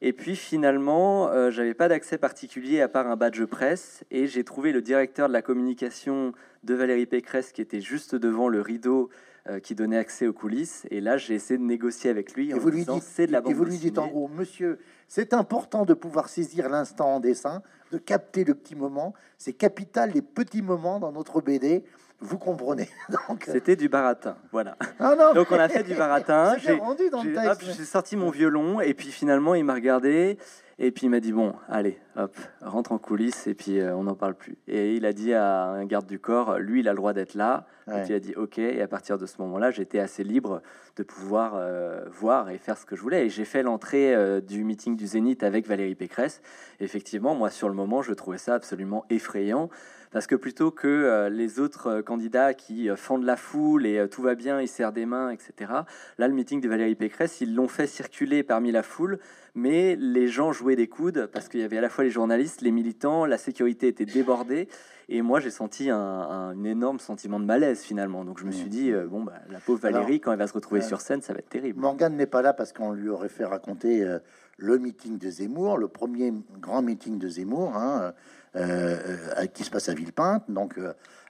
Et 0.00 0.14
puis 0.14 0.36
finalement, 0.36 1.30
j'avais 1.50 1.74
pas 1.74 1.86
d'accès 1.86 2.18
particulier 2.18 2.80
à 2.80 2.88
part 2.88 3.06
un 3.06 3.14
badge 3.14 3.44
presse, 3.44 4.04
et 4.10 4.26
j'ai 4.26 4.42
trouvé 4.42 4.72
le 4.72 4.82
directeur 4.82 5.28
de 5.28 5.32
la 5.32 5.42
communication 5.42 6.32
de 6.64 6.74
Valérie 6.74 7.06
Pécresse 7.06 7.52
qui 7.52 7.60
était 7.60 7.80
juste 7.80 8.16
devant 8.16 8.48
le 8.48 8.60
rideau 8.62 9.10
euh, 9.48 9.58
qui 9.58 9.74
donnait 9.74 9.98
accès 9.98 10.28
aux 10.28 10.32
coulisses. 10.32 10.86
Et 10.90 11.00
là, 11.00 11.16
j'ai 11.16 11.34
essayé 11.34 11.58
de 11.58 11.64
négocier 11.64 12.10
avec 12.10 12.34
lui. 12.34 12.50
Et 12.50 12.54
vous 12.54 12.70
lui 12.70 12.84
dites, 12.84 13.20
de 13.26 13.32
la 13.32 13.42
et 13.44 13.52
vous 13.52 13.64
lui 13.64 13.76
dites 13.76 13.98
en 13.98 14.06
gros, 14.06 14.28
monsieur, 14.28 14.78
c'est 15.08 15.34
important 15.34 15.84
de 15.84 15.94
pouvoir 15.94 16.28
saisir 16.28 16.68
l'instant 16.68 17.16
en 17.16 17.18
dessin, 17.18 17.60
de 17.90 17.98
capter 17.98 18.44
le 18.44 18.54
petit 18.54 18.76
moment. 18.76 19.14
C'est 19.38 19.52
capital 19.52 20.12
les 20.12 20.22
petits 20.22 20.62
moments 20.62 21.00
dans 21.00 21.10
notre 21.10 21.40
BD. 21.40 21.82
Vous 22.22 22.38
comprenez. 22.38 22.88
Euh, 23.12 23.34
C'était 23.52 23.76
du 23.76 23.88
baratin, 23.88 24.36
voilà. 24.52 24.76
Ah 24.98 25.14
Donc 25.34 25.48
on 25.50 25.58
a 25.58 25.68
fait 25.68 25.82
du 25.82 25.94
baratin. 25.94 26.56
J'ai 26.58 27.84
sorti 27.84 28.16
mon 28.16 28.30
violon 28.30 28.80
et 28.80 28.94
puis 28.94 29.08
finalement 29.08 29.54
il 29.54 29.64
m'a 29.64 29.74
regardé 29.74 30.38
et 30.78 30.90
puis 30.90 31.06
il 31.06 31.10
m'a 31.10 31.20
dit 31.20 31.32
bon, 31.32 31.54
allez, 31.68 31.98
hop, 32.16 32.34
rentre 32.60 32.92
en 32.92 32.98
coulisses 32.98 33.46
et 33.46 33.54
puis 33.54 33.78
euh, 33.78 33.94
on 33.94 34.04
n'en 34.04 34.14
parle 34.14 34.34
plus. 34.34 34.56
Et 34.66 34.94
il 34.96 35.06
a 35.06 35.12
dit 35.12 35.34
à 35.34 35.64
un 35.64 35.84
garde 35.84 36.06
du 36.06 36.18
corps, 36.18 36.58
lui, 36.58 36.80
il 36.80 36.88
a 36.88 36.92
le 36.92 36.96
droit 36.96 37.12
d'être 37.12 37.34
là. 37.34 37.66
Et 37.88 38.00
puis 38.02 38.10
il 38.10 38.14
a 38.14 38.20
dit 38.20 38.34
ok. 38.34 38.58
Et 38.58 38.80
à 38.80 38.88
partir 38.88 39.18
de 39.18 39.26
ce 39.26 39.36
moment-là, 39.40 39.70
j'étais 39.70 39.98
assez 39.98 40.24
libre 40.24 40.62
de 40.96 41.02
pouvoir 41.02 41.54
euh, 41.56 42.04
voir 42.10 42.50
et 42.50 42.58
faire 42.58 42.78
ce 42.78 42.86
que 42.86 42.96
je 42.96 43.02
voulais. 43.02 43.26
Et 43.26 43.28
j'ai 43.28 43.44
fait 43.44 43.62
l'entrée 43.62 44.14
euh, 44.14 44.40
du 44.40 44.64
meeting 44.64 44.96
du 44.96 45.06
Zénith 45.06 45.42
avec 45.42 45.66
Valérie 45.66 45.94
Pécresse. 45.94 46.42
effectivement, 46.80 47.34
moi, 47.34 47.50
sur 47.50 47.68
le 47.68 47.74
moment, 47.74 48.02
je 48.02 48.12
trouvais 48.12 48.38
ça 48.38 48.54
absolument 48.54 49.04
effrayant 49.10 49.68
parce 50.12 50.26
que 50.26 50.34
plutôt 50.34 50.70
que 50.70 51.28
les 51.30 51.58
autres 51.58 52.00
candidats 52.02 52.54
qui 52.54 52.88
fendent 52.96 53.24
la 53.24 53.36
foule 53.36 53.86
et 53.86 54.06
tout 54.08 54.22
va 54.22 54.34
bien, 54.34 54.60
ils 54.60 54.68
serrent 54.68 54.92
des 54.92 55.06
mains, 55.06 55.30
etc. 55.30 55.72
Là, 56.18 56.28
le 56.28 56.34
meeting 56.34 56.60
de 56.60 56.68
Valérie 56.68 56.94
Pécresse, 56.94 57.40
ils 57.40 57.54
l'ont 57.54 57.68
fait 57.68 57.86
circuler 57.86 58.42
parmi 58.42 58.72
la 58.72 58.82
foule 58.82 59.18
mais 59.54 59.96
les 59.96 60.28
gens 60.28 60.52
jouaient 60.52 60.76
des 60.76 60.88
coudes 60.88 61.28
parce 61.32 61.48
qu'il 61.48 61.60
y 61.60 61.62
avait 61.62 61.78
à 61.78 61.80
la 61.80 61.88
fois 61.88 62.04
les 62.04 62.10
journalistes, 62.10 62.62
les 62.62 62.70
militants, 62.70 63.26
la 63.26 63.38
sécurité 63.38 63.88
était 63.88 64.06
débordée. 64.06 64.68
Et 65.08 65.20
moi, 65.20 65.40
j'ai 65.40 65.50
senti 65.50 65.90
un, 65.90 66.64
énorme 66.64 66.98
sentiment 66.98 67.38
de 67.38 67.44
malaise 67.44 67.82
finalement. 67.82 68.24
Donc 68.24 68.38
je 68.38 68.46
me 68.46 68.50
suis 68.50 68.70
dit, 68.70 68.92
euh, 68.92 69.06
bon, 69.06 69.22
bah, 69.22 69.34
la 69.50 69.58
pauvre 69.58 69.80
Valérie, 69.80 70.20
quand 70.20 70.32
elle 70.32 70.38
va 70.38 70.46
se 70.46 70.54
retrouver 70.54 70.80
euh, 70.80 70.86
sur 70.86 71.00
scène, 71.00 71.20
ça 71.20 71.34
va 71.34 71.40
être 71.40 71.50
terrible. 71.50 71.80
Morgane 71.80 72.16
n'est 72.16 72.26
pas 72.26 72.40
là 72.40 72.54
parce 72.54 72.72
qu'on 72.72 72.92
lui 72.92 73.08
aurait 73.08 73.28
fait 73.28 73.44
raconter 73.44 74.04
euh, 74.04 74.20
le 74.56 74.78
meeting 74.78 75.18
de 75.18 75.28
Zemmour, 75.28 75.76
le 75.76 75.88
premier 75.88 76.32
grand 76.60 76.80
meeting 76.80 77.18
de 77.18 77.28
Zemmour, 77.28 77.76
hein, 77.76 78.14
qui 78.54 79.64
se 79.64 79.70
passe 79.70 79.88
à 79.88 79.94
Villepinte, 79.94 80.44
donc 80.48 80.78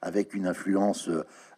avec 0.02 0.34
une 0.34 0.48
influence 0.48 1.08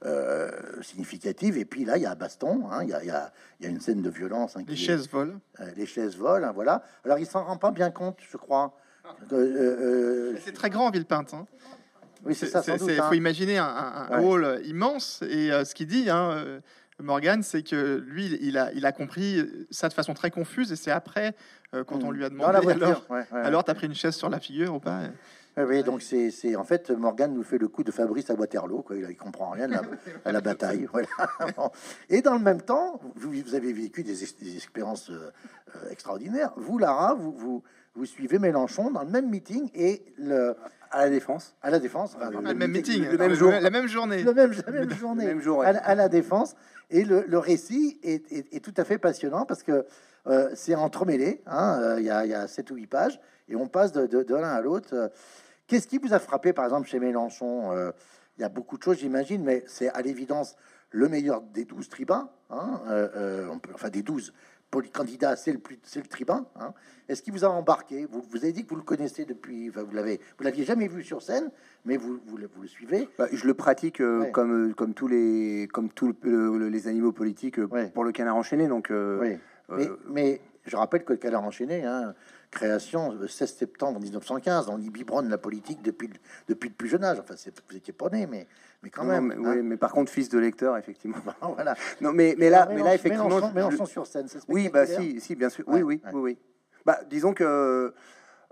euh, 0.04 0.50
significative. 0.82 1.56
Et 1.56 1.64
puis 1.64 1.86
là, 1.86 1.96
il 1.96 2.02
y 2.02 2.06
a 2.06 2.10
un 2.10 2.14
baston, 2.14 2.68
hein, 2.70 2.82
il, 2.82 2.90
y 2.90 2.92
a, 2.92 3.02
y 3.02 3.10
a, 3.10 3.32
y 3.60 3.66
a, 3.66 3.70
une 3.70 3.80
scène 3.80 4.02
de 4.02 4.10
violence. 4.10 4.54
Hein, 4.54 4.64
les 4.68 4.76
chaises 4.76 5.08
volent. 5.08 5.40
Euh, 5.60 5.70
les 5.76 5.86
chaises 5.86 6.18
volent, 6.18 6.48
hein, 6.48 6.52
voilà. 6.52 6.82
Alors, 7.06 7.18
il 7.18 7.24
s'en 7.24 7.42
rend 7.42 7.56
pas 7.56 7.70
bien 7.70 7.90
compte, 7.90 8.18
je 8.30 8.36
crois. 8.36 8.76
Euh, 9.32 10.36
c'est 10.44 10.52
très 10.52 10.68
grand, 10.68 10.90
Villepinte. 10.90 11.32
Hein. 11.32 11.46
Oui, 12.22 12.34
c'est 12.34 12.48
ça. 12.48 12.62
Il 12.66 12.78
faut 12.78 13.14
imaginer 13.14 13.56
un, 13.56 13.64
un, 13.64 14.20
hall 14.20 14.60
immense. 14.66 15.22
Et 15.22 15.48
ce 15.64 15.74
qu'il 15.74 15.86
dit, 15.86 16.10
hein, 16.10 16.60
Morgan, 16.98 17.42
c'est 17.42 17.62
que 17.62 18.04
lui, 18.06 18.38
il 18.42 18.58
a, 18.58 18.72
il 18.74 18.84
a 18.84 18.92
compris 18.92 19.42
ça 19.70 19.88
de 19.88 19.94
façon 19.94 20.12
très 20.12 20.30
confuse. 20.30 20.70
Et 20.70 20.76
c'est 20.76 20.90
après, 20.90 21.34
quand 21.72 22.02
on 22.02 22.10
mm. 22.10 22.14
lui 22.14 22.24
a 22.26 22.28
demandé 22.28 22.68
alors, 22.70 23.06
alors 23.32 23.64
tu 23.64 23.70
as 23.70 23.74
pris 23.74 23.86
une 23.86 23.94
chaise 23.94 24.16
sur 24.16 24.28
la 24.28 24.38
figure 24.38 24.74
ou 24.74 24.80
pas? 24.80 25.00
Oui, 25.56 25.84
donc 25.84 26.02
c'est 26.02 26.56
en 26.56 26.64
fait 26.64 26.90
Morgan 26.90 27.32
nous 27.32 27.44
fait 27.44 27.58
le 27.58 27.68
coup 27.68 27.84
de 27.84 27.92
Fabrice 27.92 28.28
à 28.30 28.34
Waterloo, 28.34 28.82
quoi. 28.82 28.96
Il, 28.96 29.16
comprend 29.16 29.50
rien 29.50 29.70
à 30.24 30.32
la, 30.32 30.40
bataille. 30.40 30.88
Et 32.10 32.22
dans 32.22 32.34
le 32.34 32.40
même 32.40 32.60
temps, 32.60 33.00
vous, 33.14 33.30
vous 33.30 33.54
avez 33.54 33.72
vécu 33.72 34.02
des, 34.02 34.14
des 34.14 34.56
expériences 34.56 35.10
euh, 35.10 35.30
euh, 35.76 35.90
extraordinaires. 35.90 36.52
Vous, 36.56 36.78
Lara, 36.78 37.14
vous, 37.14 37.32
vous, 37.32 37.62
vous, 37.94 38.04
suivez 38.04 38.40
Mélenchon 38.40 38.90
dans 38.90 39.04
le 39.04 39.10
même 39.10 39.30
meeting 39.30 39.70
et 39.74 40.02
le 40.18 40.56
à 40.90 41.04
la 41.04 41.10
défense. 41.10 41.54
À 41.62 41.70
la 41.70 41.78
défense. 41.78 42.16
le, 42.20 42.54
même 42.54 42.70
meeting, 42.70 43.08
le 43.08 43.18
même 43.18 43.34
jour, 43.34 43.52
la 43.52 43.70
même 43.70 43.86
journée, 43.86 44.22
le 44.22 44.34
même, 44.34 44.52
la 44.66 44.72
même 44.72 44.90
journée, 44.90 45.26
même 45.26 45.40
jour, 45.40 45.62
à, 45.62 45.94
la 45.94 46.08
défense. 46.08 46.54
Et 46.90 47.04
le, 47.04 47.24
le 47.26 47.38
récit 47.38 47.98
est, 48.02 48.30
est, 48.32 48.64
tout 48.64 48.74
à 48.76 48.84
fait 48.84 48.98
passionnant 48.98 49.44
parce 49.44 49.62
que 49.62 49.86
euh, 50.26 50.50
c'est 50.54 50.74
entremêlé. 50.74 51.42
Hein, 51.46 51.96
il 51.98 52.04
y, 52.04 52.10
a, 52.10 52.26
y 52.26 52.34
a 52.34 52.46
7 52.46 52.70
ou 52.70 52.74
8 52.76 52.86
pages 52.86 53.20
et 53.48 53.56
on 53.56 53.66
passe 53.68 53.92
de, 53.92 54.06
de, 54.06 54.22
de 54.22 54.34
l'un 54.34 54.50
à 54.50 54.60
l'autre. 54.60 55.10
Qu'est-ce 55.66 55.88
qui 55.88 55.98
vous 55.98 56.12
a 56.12 56.18
frappé, 56.18 56.52
par 56.52 56.64
exemple, 56.64 56.88
chez 56.88 56.98
Mélenchon? 56.98 57.72
Euh, 57.72 57.92
Il 58.36 58.42
y 58.42 58.44
a 58.44 58.48
beaucoup 58.48 58.76
de 58.76 58.82
choses, 58.82 58.98
j'imagine, 58.98 59.42
mais 59.44 59.62
c'est 59.66 59.88
à 59.90 60.02
l'évidence 60.02 60.56
le 60.90 61.08
meilleur 61.08 61.40
des 61.40 61.64
douze 61.64 61.88
tribuns, 61.88 62.28
hein, 62.50 62.80
euh, 62.88 63.08
euh, 63.16 63.48
on 63.50 63.58
peut, 63.58 63.70
enfin 63.74 63.90
des 63.90 64.02
douze 64.02 64.32
candidats, 64.92 65.36
c'est 65.36 65.52
le 65.52 65.58
plus, 65.58 65.78
c'est 65.84 66.00
le 66.00 66.08
tribun. 66.08 66.46
Hein. 66.58 66.74
Est-ce 67.08 67.22
qu'il 67.22 67.32
vous 67.32 67.44
a 67.44 67.48
embarqué? 67.48 68.06
Vous, 68.06 68.24
vous 68.28 68.38
avez 68.38 68.52
dit 68.52 68.64
que 68.64 68.70
vous 68.70 68.76
le 68.76 68.82
connaissez 68.82 69.24
depuis, 69.24 69.68
vous 69.68 69.92
l'avez, 69.92 70.20
vous 70.36 70.42
l'aviez 70.42 70.64
jamais 70.64 70.88
vu 70.88 71.04
sur 71.04 71.22
scène, 71.22 71.52
mais 71.84 71.96
vous, 71.96 72.18
vous, 72.26 72.36
le, 72.36 72.48
suivez. 72.66 73.08
Bah, 73.16 73.28
je 73.32 73.46
le 73.46 73.54
pratique 73.54 74.02
comme 74.32 74.74
comme 74.74 74.94
tous 74.94 75.06
les 75.06 75.68
comme 75.72 75.90
tous 75.90 76.16
les 76.24 76.88
animaux 76.88 77.12
politiques 77.12 77.60
pour 77.94 78.02
le 78.02 78.10
canard 78.10 78.34
enchaîné. 78.34 78.66
Donc, 78.66 78.90
mais, 78.90 79.38
mais, 80.08 80.40
je 80.66 80.76
rappelle 80.76 81.04
que 81.04 81.12
le 81.12 81.18
canard 81.18 81.44
enchaîné, 81.44 81.84
hein, 81.84 82.12
création 82.54 83.12
le 83.12 83.28
16 83.28 83.54
septembre 83.54 84.00
1915. 84.00 84.68
On 84.70 84.80
y 84.80 84.88
biberonne 84.88 85.28
la 85.28 85.36
politique 85.38 85.82
depuis, 85.82 86.08
depuis 86.48 86.70
le 86.70 86.74
plus 86.74 86.88
jeune 86.88 87.04
âge. 87.04 87.18
Enfin, 87.20 87.34
vous 87.68 87.76
étiez 87.76 87.92
pas 87.92 88.08
né, 88.08 88.26
mais, 88.26 88.46
mais 88.82 88.90
quand 88.90 89.04
même. 89.04 89.26
mais, 89.26 89.36
oui, 89.36 89.58
hein. 89.58 89.62
mais 89.62 89.76
par 89.76 89.92
contre, 89.92 90.10
fils 90.10 90.28
de 90.30 90.38
lecteur, 90.38 90.78
effectivement. 90.78 91.18
voilà. 91.54 91.74
Non, 92.00 92.12
mais, 92.12 92.34
mais 92.38 92.48
là, 92.48 92.66
mais 92.70 92.82
là 92.82 92.94
effectivement. 92.94 93.52
Mélenchon, 93.52 93.84
sur 93.84 94.06
scène, 94.06 94.26
Oui, 94.48 94.70
bah 94.72 94.86
si, 94.86 95.20
si, 95.20 95.34
bien 95.34 95.50
sûr. 95.50 95.64
oui, 95.66 95.82
oui, 95.82 96.00
oui, 96.12 96.20
oui. 96.20 96.38
Bah, 96.86 97.00
disons 97.10 97.34
que. 97.34 97.92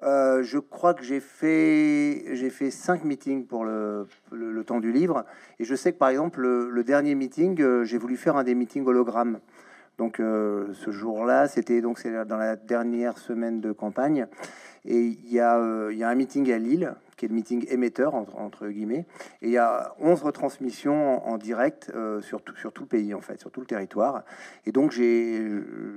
Euh, 0.04 0.42
je 0.42 0.58
crois 0.58 0.94
que 0.94 1.04
j'ai 1.04 1.20
fait 1.20 2.34
j'ai 2.34 2.50
fait 2.50 2.72
cinq 2.72 3.04
meetings 3.04 3.46
pour 3.46 3.64
le, 3.64 4.08
le, 4.32 4.64
temps 4.64 4.80
du 4.80 4.90
livre 4.90 5.24
et 5.60 5.64
je 5.64 5.76
sais 5.76 5.92
que 5.92 5.98
par 5.98 6.08
exemple 6.08 6.40
le, 6.40 6.82
dernier 6.82 7.14
meeting 7.14 7.60
euh, 7.62 7.84
j'ai 7.84 7.98
voulu 7.98 8.16
faire 8.16 8.36
un 8.36 8.42
des 8.42 8.56
meetings 8.56 8.84
hologrammes 8.84 9.38
donc 9.98 10.20
euh, 10.20 10.72
ce 10.72 10.90
jour-là, 10.90 11.48
c'était 11.48 11.80
donc 11.80 11.98
c'est 11.98 12.24
dans 12.24 12.36
la 12.36 12.56
dernière 12.56 13.18
semaine 13.18 13.60
de 13.60 13.72
campagne. 13.72 14.26
Et 14.84 14.98
il 14.98 15.32
y, 15.32 15.38
a, 15.38 15.58
euh, 15.58 15.94
y 15.94 16.02
a 16.02 16.08
un 16.08 16.14
meeting 16.16 16.50
à 16.50 16.58
Lille, 16.58 16.94
qui 17.16 17.26
est 17.26 17.28
le 17.28 17.34
meeting 17.36 17.64
émetteur, 17.68 18.14
entre, 18.14 18.66
guillemets. 18.66 19.06
Et 19.40 19.46
il 19.46 19.52
y 19.52 19.58
a 19.58 19.94
11 20.00 20.22
retransmissions 20.22 21.24
en, 21.24 21.38
direct 21.38 21.92
euh, 21.94 22.20
sur, 22.20 22.42
tout, 22.42 22.56
sur 22.56 22.72
tout 22.72 22.82
le 22.82 22.88
pays, 22.88 23.14
en 23.14 23.20
fait, 23.20 23.38
sur 23.38 23.52
tout 23.52 23.60
le 23.60 23.66
territoire. 23.66 24.24
Et 24.66 24.72
donc 24.72 24.90
j'ai 24.90 25.46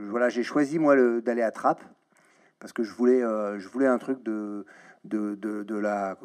voilà, 0.09 0.29
j'ai 0.29 0.43
choisi, 0.43 0.77
moi, 0.77 0.95
d'aller 1.21 1.41
à 1.41 1.49
Trappes, 1.49 1.83
parce 2.59 2.73
que 2.73 2.83
je 2.83 2.93
voulais, 2.93 3.21
je 3.21 3.67
voulais 3.67 3.87
un 3.87 3.97
truc 3.97 4.21
de 4.21 4.65
de, 5.05 5.35
de, 5.35 5.77
la, 5.77 6.17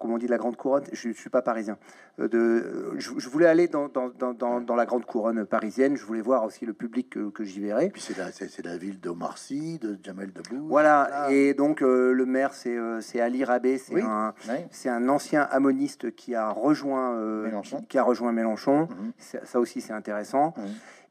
comment 0.00 0.14
on 0.14 0.18
dit, 0.18 0.26
la 0.26 0.38
grande 0.38 0.56
couronne. 0.56 0.84
Je, 0.92 1.08
ne 1.08 1.12
suis 1.12 1.30
pas 1.30 1.42
parisien. 1.42 1.78
Euh, 2.20 2.28
de, 2.28 2.98
je, 2.98 3.28
voulais 3.28 3.46
aller 3.46 3.68
dans, 3.68 3.88
dans, 3.88 4.08
dans, 4.08 4.60
dans, 4.60 4.74
la 4.74 4.86
grande 4.86 5.04
couronne 5.04 5.44
parisienne. 5.44 5.96
Je 5.96 6.04
voulais 6.04 6.20
voir 6.20 6.44
aussi 6.44 6.66
le 6.66 6.72
public 6.72 7.10
que, 7.10 7.44
j'y 7.44 7.60
verrais. 7.60 7.90
Puis 7.90 8.02
c'est 8.02 8.16
la, 8.16 8.32
c'est, 8.32 8.64
la 8.64 8.76
ville 8.76 9.00
d'Omar 9.00 9.38
Sy, 9.38 9.78
de 9.78 9.98
Jamel 10.02 10.32
Debbouze. 10.32 10.68
Voilà. 10.68 11.28
Et 11.30 11.54
donc 11.54 11.82
euh, 11.82 12.12
le 12.12 12.26
maire, 12.26 12.54
c'est, 12.54 12.76
euh, 12.76 13.00
c'est 13.00 13.20
Ali 13.20 13.44
Rabé. 13.44 13.78
C'est 13.78 14.00
un, 14.00 14.34
c'est 14.70 14.88
un 14.88 15.08
ancien 15.08 15.42
ammoniste 15.42 16.14
qui 16.14 16.34
a 16.34 16.50
rejoint 16.50 17.14
Mélenchon. 17.42 17.82
Qui 17.88 17.98
a 17.98 18.02
rejoint 18.02 18.32
Mélenchon. 18.32 18.88
Mhm. 18.88 19.12
Ça 19.44 19.60
aussi, 19.60 19.80
c'est 19.80 19.92
intéressant. 19.92 20.54
Mhm. 20.56 20.64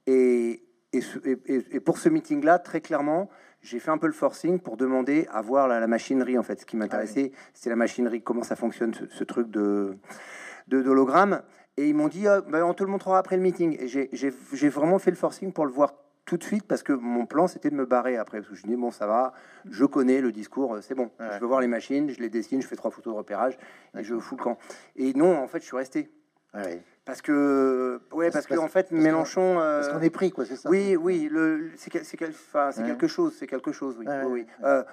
Et, 0.07 0.63
et, 0.93 1.01
et, 1.71 1.79
pour 1.79 1.97
ce 1.97 2.09
meeting-là, 2.09 2.59
très 2.59 2.81
clairement, 2.81 3.29
j'ai 3.63 3.79
fait 3.79 3.91
un 3.91 3.97
peu 3.97 4.07
le 4.07 4.13
forcing 4.13 4.59
pour 4.59 4.77
demander 4.77 5.27
à 5.31 5.41
voir 5.41 5.67
la, 5.67 5.87
machinerie 5.87 6.37
en 6.37 6.43
fait. 6.43 6.59
Ce 6.59 6.65
qui 6.65 6.77
m'intéressait, 6.77 7.31
ah 7.33 7.37
c'est 7.53 7.69
la 7.69 7.75
machinerie, 7.75 8.21
comment 8.21 8.43
ça 8.43 8.55
fonctionne 8.55 8.93
ce, 8.93 9.23
truc 9.23 9.49
de 9.49 9.97
d'hologramme. 10.67 11.41
Et 11.77 11.87
ils 11.87 11.95
m'ont 11.95 12.07
dit, 12.07 12.27
ah, 12.27 12.41
ben, 12.41 12.63
on 12.63 12.73
te 12.73 12.83
le 12.83 12.89
montrera 12.89 13.17
après 13.17 13.35
le 13.35 13.41
meeting. 13.41 13.77
Et 13.79 13.87
j'ai 13.87 14.69
vraiment 14.69 14.99
fait 14.99 15.11
le 15.11 15.17
forcing 15.17 15.51
pour 15.51 15.65
le 15.65 15.71
voir 15.71 15.93
tout 16.25 16.37
de 16.37 16.43
suite 16.43 16.63
parce 16.63 16.83
que 16.83 16.93
mon 16.93 17.25
plan 17.25 17.47
c'était 17.47 17.69
de 17.69 17.75
me 17.75 17.85
barrer 17.85 18.17
après. 18.17 18.39
Parce 18.39 18.49
que 18.49 18.55
je 18.55 18.63
dis, 18.63 18.75
bon, 18.75 18.91
ça 18.91 19.07
va, 19.07 19.33
je 19.69 19.85
connais 19.85 20.21
le 20.21 20.31
discours, 20.31 20.77
c'est 20.81 20.95
bon. 20.95 21.09
Je 21.19 21.39
veux 21.39 21.47
voir 21.47 21.61
les 21.61 21.67
machines, 21.67 22.09
je 22.09 22.19
les 22.19 22.29
dessine, 22.29 22.61
je 22.61 22.67
fais 22.67 22.75
trois 22.75 22.91
photos 22.91 23.13
de 23.13 23.17
repérage 23.17 23.57
et 23.97 24.03
je 24.03 24.17
fous 24.19 24.35
le 24.35 24.43
camp. 24.43 24.57
Et 24.95 25.13
non, 25.13 25.37
en 25.37 25.47
fait, 25.47 25.59
je 25.59 25.65
suis 25.65 25.77
resté. 25.77 26.09
Parce 27.05 27.21
que, 27.21 27.99
ouais, 28.13 28.31
parce, 28.31 28.47
que 28.47 28.57
en 28.57 28.69
fait, 28.69 28.91
Mélenchon. 28.91 29.55
parce 29.55 29.89
qu'on 29.89 30.01
est 30.01 30.09
pris, 30.09 30.31
quoi, 30.31 30.45
c'est 30.45 30.55
ça. 30.55 30.69
Oui, 30.69 30.95
oui, 30.95 31.29
c'est 31.75 31.89
quelque 31.89 33.07
chose, 33.07 33.35
c'est 33.37 33.47
quelque 33.47 33.71
chose, 33.71 33.97
oui. 33.99 34.05
oui, 34.25 34.45
euh, 34.63 34.83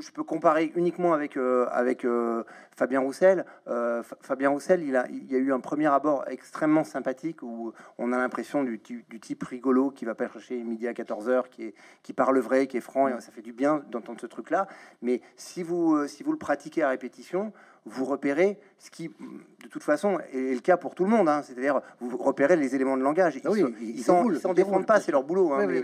je 0.00 0.10
peux 0.10 0.22
comparer 0.22 0.72
uniquement 0.74 1.12
avec, 1.12 1.36
euh, 1.36 1.66
avec 1.70 2.04
euh, 2.04 2.44
Fabien 2.76 3.00
Roussel. 3.00 3.44
Euh, 3.68 4.02
Fabien 4.20 4.50
Roussel, 4.50 4.82
il, 4.82 4.96
a, 4.96 5.06
il 5.08 5.30
y 5.30 5.34
a 5.34 5.38
eu 5.38 5.52
un 5.52 5.60
premier 5.60 5.86
abord 5.86 6.24
extrêmement 6.28 6.84
sympathique 6.84 7.42
où 7.42 7.72
on 7.98 8.12
a 8.12 8.18
l'impression 8.18 8.64
du, 8.64 8.80
type 8.80 9.42
rigolo 9.44 9.90
qui 9.90 10.04
va 10.04 10.14
pas 10.14 10.28
chercher 10.28 10.62
midi 10.62 10.88
à 10.88 10.92
14h, 10.92 11.48
qui, 11.50 11.64
est, 11.64 11.74
qui 12.02 12.12
parle 12.12 12.38
vrai, 12.38 12.66
qui 12.66 12.76
est 12.76 12.82
franc, 12.82 13.08
et 13.08 13.20
ça 13.20 13.32
fait 13.32 13.42
du 13.42 13.52
bien 13.52 13.82
d'entendre 13.90 14.20
ce 14.20 14.26
truc-là. 14.26 14.66
Mais 15.02 15.20
si 15.36 15.62
vous, 15.62 16.06
si 16.06 16.22
vous 16.22 16.32
le 16.32 16.38
pratiquez 16.38 16.82
à 16.82 16.88
répétition, 16.88 17.52
vous 17.86 18.04
repérez 18.04 18.58
ce 18.78 18.90
qui, 18.90 19.08
de 19.08 19.68
toute 19.68 19.82
façon, 19.82 20.18
est 20.32 20.54
le 20.54 20.60
cas 20.60 20.76
pour 20.76 20.94
tout 20.94 21.04
le 21.04 21.10
monde. 21.10 21.28
Hein. 21.28 21.42
C'est-à-dire, 21.42 21.80
vous 22.00 22.16
repérez 22.16 22.56
les 22.56 22.74
éléments 22.74 22.96
de 22.96 23.02
langage. 23.02 23.36
Ils 23.36 23.42
ah 23.46 23.68
ils 23.80 24.02
s'en 24.02 24.54
défendent 24.54 24.86
pas, 24.86 25.00
c'est 25.00 25.12
leur 25.12 25.24
boulot. 25.24 25.52
Hein, 25.52 25.66
mais, 25.66 25.82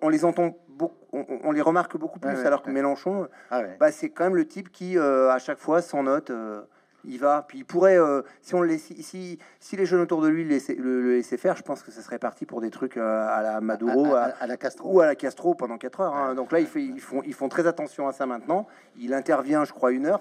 on, 0.00 0.08
les 0.08 0.24
entend 0.24 0.56
beaucoup, 0.68 0.94
on, 1.12 1.52
les 1.52 1.62
remarque 1.62 1.96
beaucoup 1.96 2.18
plus. 2.18 2.38
alors 2.44 2.62
que 2.62 2.70
Mélenchon, 2.70 3.28
ah 3.50 3.62
bah, 3.78 3.92
c'est 3.92 4.10
quand 4.10 4.24
même 4.24 4.36
le 4.36 4.46
type 4.46 4.70
qui, 4.72 4.98
euh, 4.98 5.30
à 5.30 5.38
chaque 5.38 5.58
fois, 5.58 5.82
s'en 5.82 6.04
note. 6.04 6.30
Euh, 6.30 6.62
il 7.04 7.18
va. 7.18 7.44
Puis 7.46 7.58
il 7.58 7.64
pourrait, 7.64 7.98
euh, 7.98 8.22
si 8.40 8.54
on 8.54 8.60
le 8.60 8.76
si, 8.78 9.38
si 9.60 9.76
les 9.76 9.86
jeunes 9.86 10.00
autour 10.00 10.22
de 10.22 10.28
lui 10.28 10.44
le 10.44 10.50
laissaient, 10.50 10.74
le, 10.74 11.16
laissaient 11.16 11.36
faire, 11.36 11.56
je 11.56 11.62
pense 11.62 11.82
que 11.82 11.90
ça 11.90 12.02
serait 12.02 12.18
parti 12.18 12.46
pour 12.46 12.60
des 12.60 12.70
trucs 12.70 12.96
euh, 12.96 13.28
à 13.28 13.42
la 13.42 13.60
Maduro, 13.60 14.14
à, 14.14 14.46
la 14.46 14.56
Castro 14.56 14.92
ou 14.92 15.00
à 15.00 15.06
la 15.06 15.14
Castro 15.14 15.54
pendant 15.54 15.78
4 15.78 16.00
heures. 16.00 16.14
Hein. 16.14 16.34
Donc 16.34 16.52
là, 16.52 16.60
ils, 16.60 16.68
ils, 16.76 17.00
font, 17.00 17.22
ils 17.24 17.34
font 17.34 17.48
très 17.48 17.66
attention 17.66 18.08
à 18.08 18.12
ça 18.12 18.26
maintenant. 18.26 18.66
Il 18.98 19.14
intervient, 19.14 19.64
je 19.64 19.72
crois, 19.72 19.92
une 19.92 20.06
heure. 20.06 20.20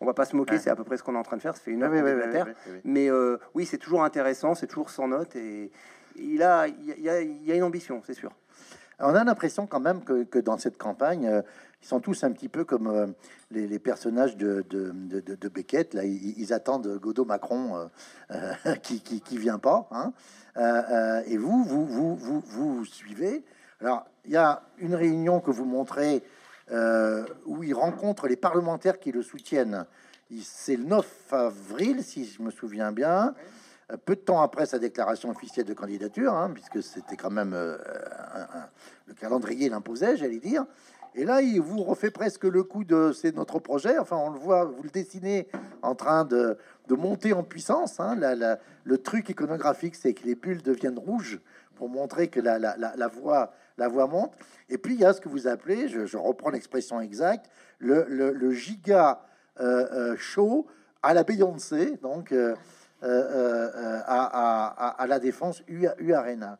On 0.00 0.06
va 0.06 0.14
pas 0.14 0.24
se 0.24 0.36
moquer, 0.36 0.58
c'est 0.58 0.70
à 0.70 0.76
peu 0.76 0.84
près 0.84 0.96
ce 0.96 1.02
qu'on 1.02 1.14
est 1.14 1.18
en 1.18 1.22
train 1.22 1.36
de 1.36 1.42
faire. 1.42 1.56
Ça 1.56 1.62
fait 1.62 1.72
une 1.72 1.82
heure 1.82 1.90
Mais 2.84 3.10
euh, 3.10 3.38
oui, 3.54 3.66
c'est 3.66 3.78
toujours 3.78 4.04
intéressant, 4.04 4.54
c'est 4.54 4.66
toujours 4.66 4.90
sans 4.90 5.08
note 5.08 5.34
et 5.36 5.70
il 6.18 6.42
a, 6.42 6.66
il 6.66 7.00
y 7.00 7.08
a, 7.08 7.20
il 7.20 7.44
y 7.44 7.52
a 7.52 7.54
une 7.54 7.62
ambition, 7.62 8.02
c'est 8.06 8.14
sûr. 8.14 8.32
On 8.98 9.14
a 9.14 9.24
l'impression 9.24 9.66
quand 9.66 9.80
même 9.80 10.02
que, 10.02 10.24
que, 10.24 10.38
dans 10.38 10.56
cette 10.56 10.78
campagne, 10.78 11.42
ils 11.82 11.86
sont 11.86 12.00
tous 12.00 12.24
un 12.24 12.32
petit 12.32 12.48
peu 12.48 12.64
comme 12.64 12.88
euh, 12.88 13.06
les, 13.50 13.78
personnages 13.78 14.36
de, 14.36 14.64
Beckett. 15.52 15.94
Là, 15.94 16.04
ils, 16.04 16.52
attendent 16.52 16.98
Godot 16.98 17.24
Macron 17.24 17.76
euh, 17.76 17.86
euh, 18.66 18.74
qui, 18.82 19.00
qui, 19.00 19.38
vient 19.38 19.58
pas. 19.58 19.88
Hein. 19.90 20.12
et 21.26 21.36
vous, 21.36 21.64
vous, 21.64 21.86
vous, 21.86 22.16
vous, 22.16 22.40
vous 22.40 22.84
suivez. 22.84 23.44
Alors, 23.80 24.06
il 24.24 24.32
y 24.32 24.36
a 24.36 24.62
une 24.78 24.94
réunion 24.94 25.40
que 25.40 25.50
vous 25.50 25.64
montrez 25.64 26.22
où 27.46 27.62
il 27.62 27.74
rencontre 27.74 28.26
les 28.26 28.36
parlementaires 28.36 28.98
qui 28.98 29.12
le 29.12 29.22
soutiennent. 29.22 29.86
C'est 30.42 30.74
le 30.74 30.84
9 30.84 31.32
avril, 31.32 32.02
si 32.02 32.24
je 32.24 32.42
me 32.42 32.50
souviens 32.50 32.90
bien. 32.90 33.34
Peu 34.04 34.16
de 34.16 34.20
temps 34.20 34.42
après 34.42 34.66
sa 34.66 34.80
déclaration 34.80 35.30
officielle 35.30 35.66
de 35.66 35.74
candidature, 35.74 36.34
hein, 36.34 36.50
puisque 36.52 36.82
c'était 36.82 37.16
quand 37.16 37.30
même 37.30 37.52
le 37.52 39.14
calendrier 39.14 39.68
l'imposait, 39.68 40.16
j'allais 40.16 40.40
dire. 40.40 40.64
Et 41.18 41.24
là, 41.24 41.40
il 41.40 41.62
vous 41.62 41.82
refait 41.82 42.10
presque 42.10 42.44
le 42.44 42.62
coup 42.62 42.84
de 42.84 43.10
c'est 43.12 43.34
notre 43.34 43.58
projet. 43.58 43.98
Enfin, 43.98 44.16
on 44.16 44.30
le 44.30 44.38
voit, 44.38 44.66
vous 44.66 44.82
le 44.82 44.90
dessinez 44.90 45.48
en 45.80 45.94
train 45.94 46.26
de, 46.26 46.58
de 46.88 46.94
monter 46.94 47.32
en 47.32 47.42
puissance. 47.42 47.98
Hein. 48.00 48.18
le 48.84 48.98
truc 48.98 49.30
iconographique, 49.30 49.94
c'est 49.94 50.12
que 50.12 50.24
les 50.24 50.34
bulles 50.34 50.62
deviennent 50.62 50.98
rouges 50.98 51.40
pour 51.74 51.88
montrer 51.88 52.28
que 52.28 52.38
la, 52.38 52.58
la, 52.58 53.08
voix, 53.08 53.54
la 53.78 53.88
voix 53.88 54.06
monte. 54.06 54.34
Et 54.68 54.76
puis, 54.76 54.92
il 54.92 55.00
y 55.00 55.06
a 55.06 55.14
ce 55.14 55.22
que 55.22 55.30
vous 55.30 55.48
appelez, 55.48 55.88
je, 55.88 56.16
reprends 56.18 56.50
l'expression 56.50 57.00
exacte, 57.00 57.50
le, 57.78 58.04
le, 58.08 58.52
giga 58.52 59.22
euh, 59.60 59.86
euh, 59.92 60.16
show 60.16 60.66
à 61.02 61.14
la 61.14 61.22
Beyoncé, 61.22 61.96
donc 62.02 62.32
euh, 62.32 62.54
à, 63.02 64.94
à, 64.98 65.06
la 65.06 65.18
défense 65.18 65.62
U, 65.66 65.86
U 65.98 66.12
Arena. 66.12 66.58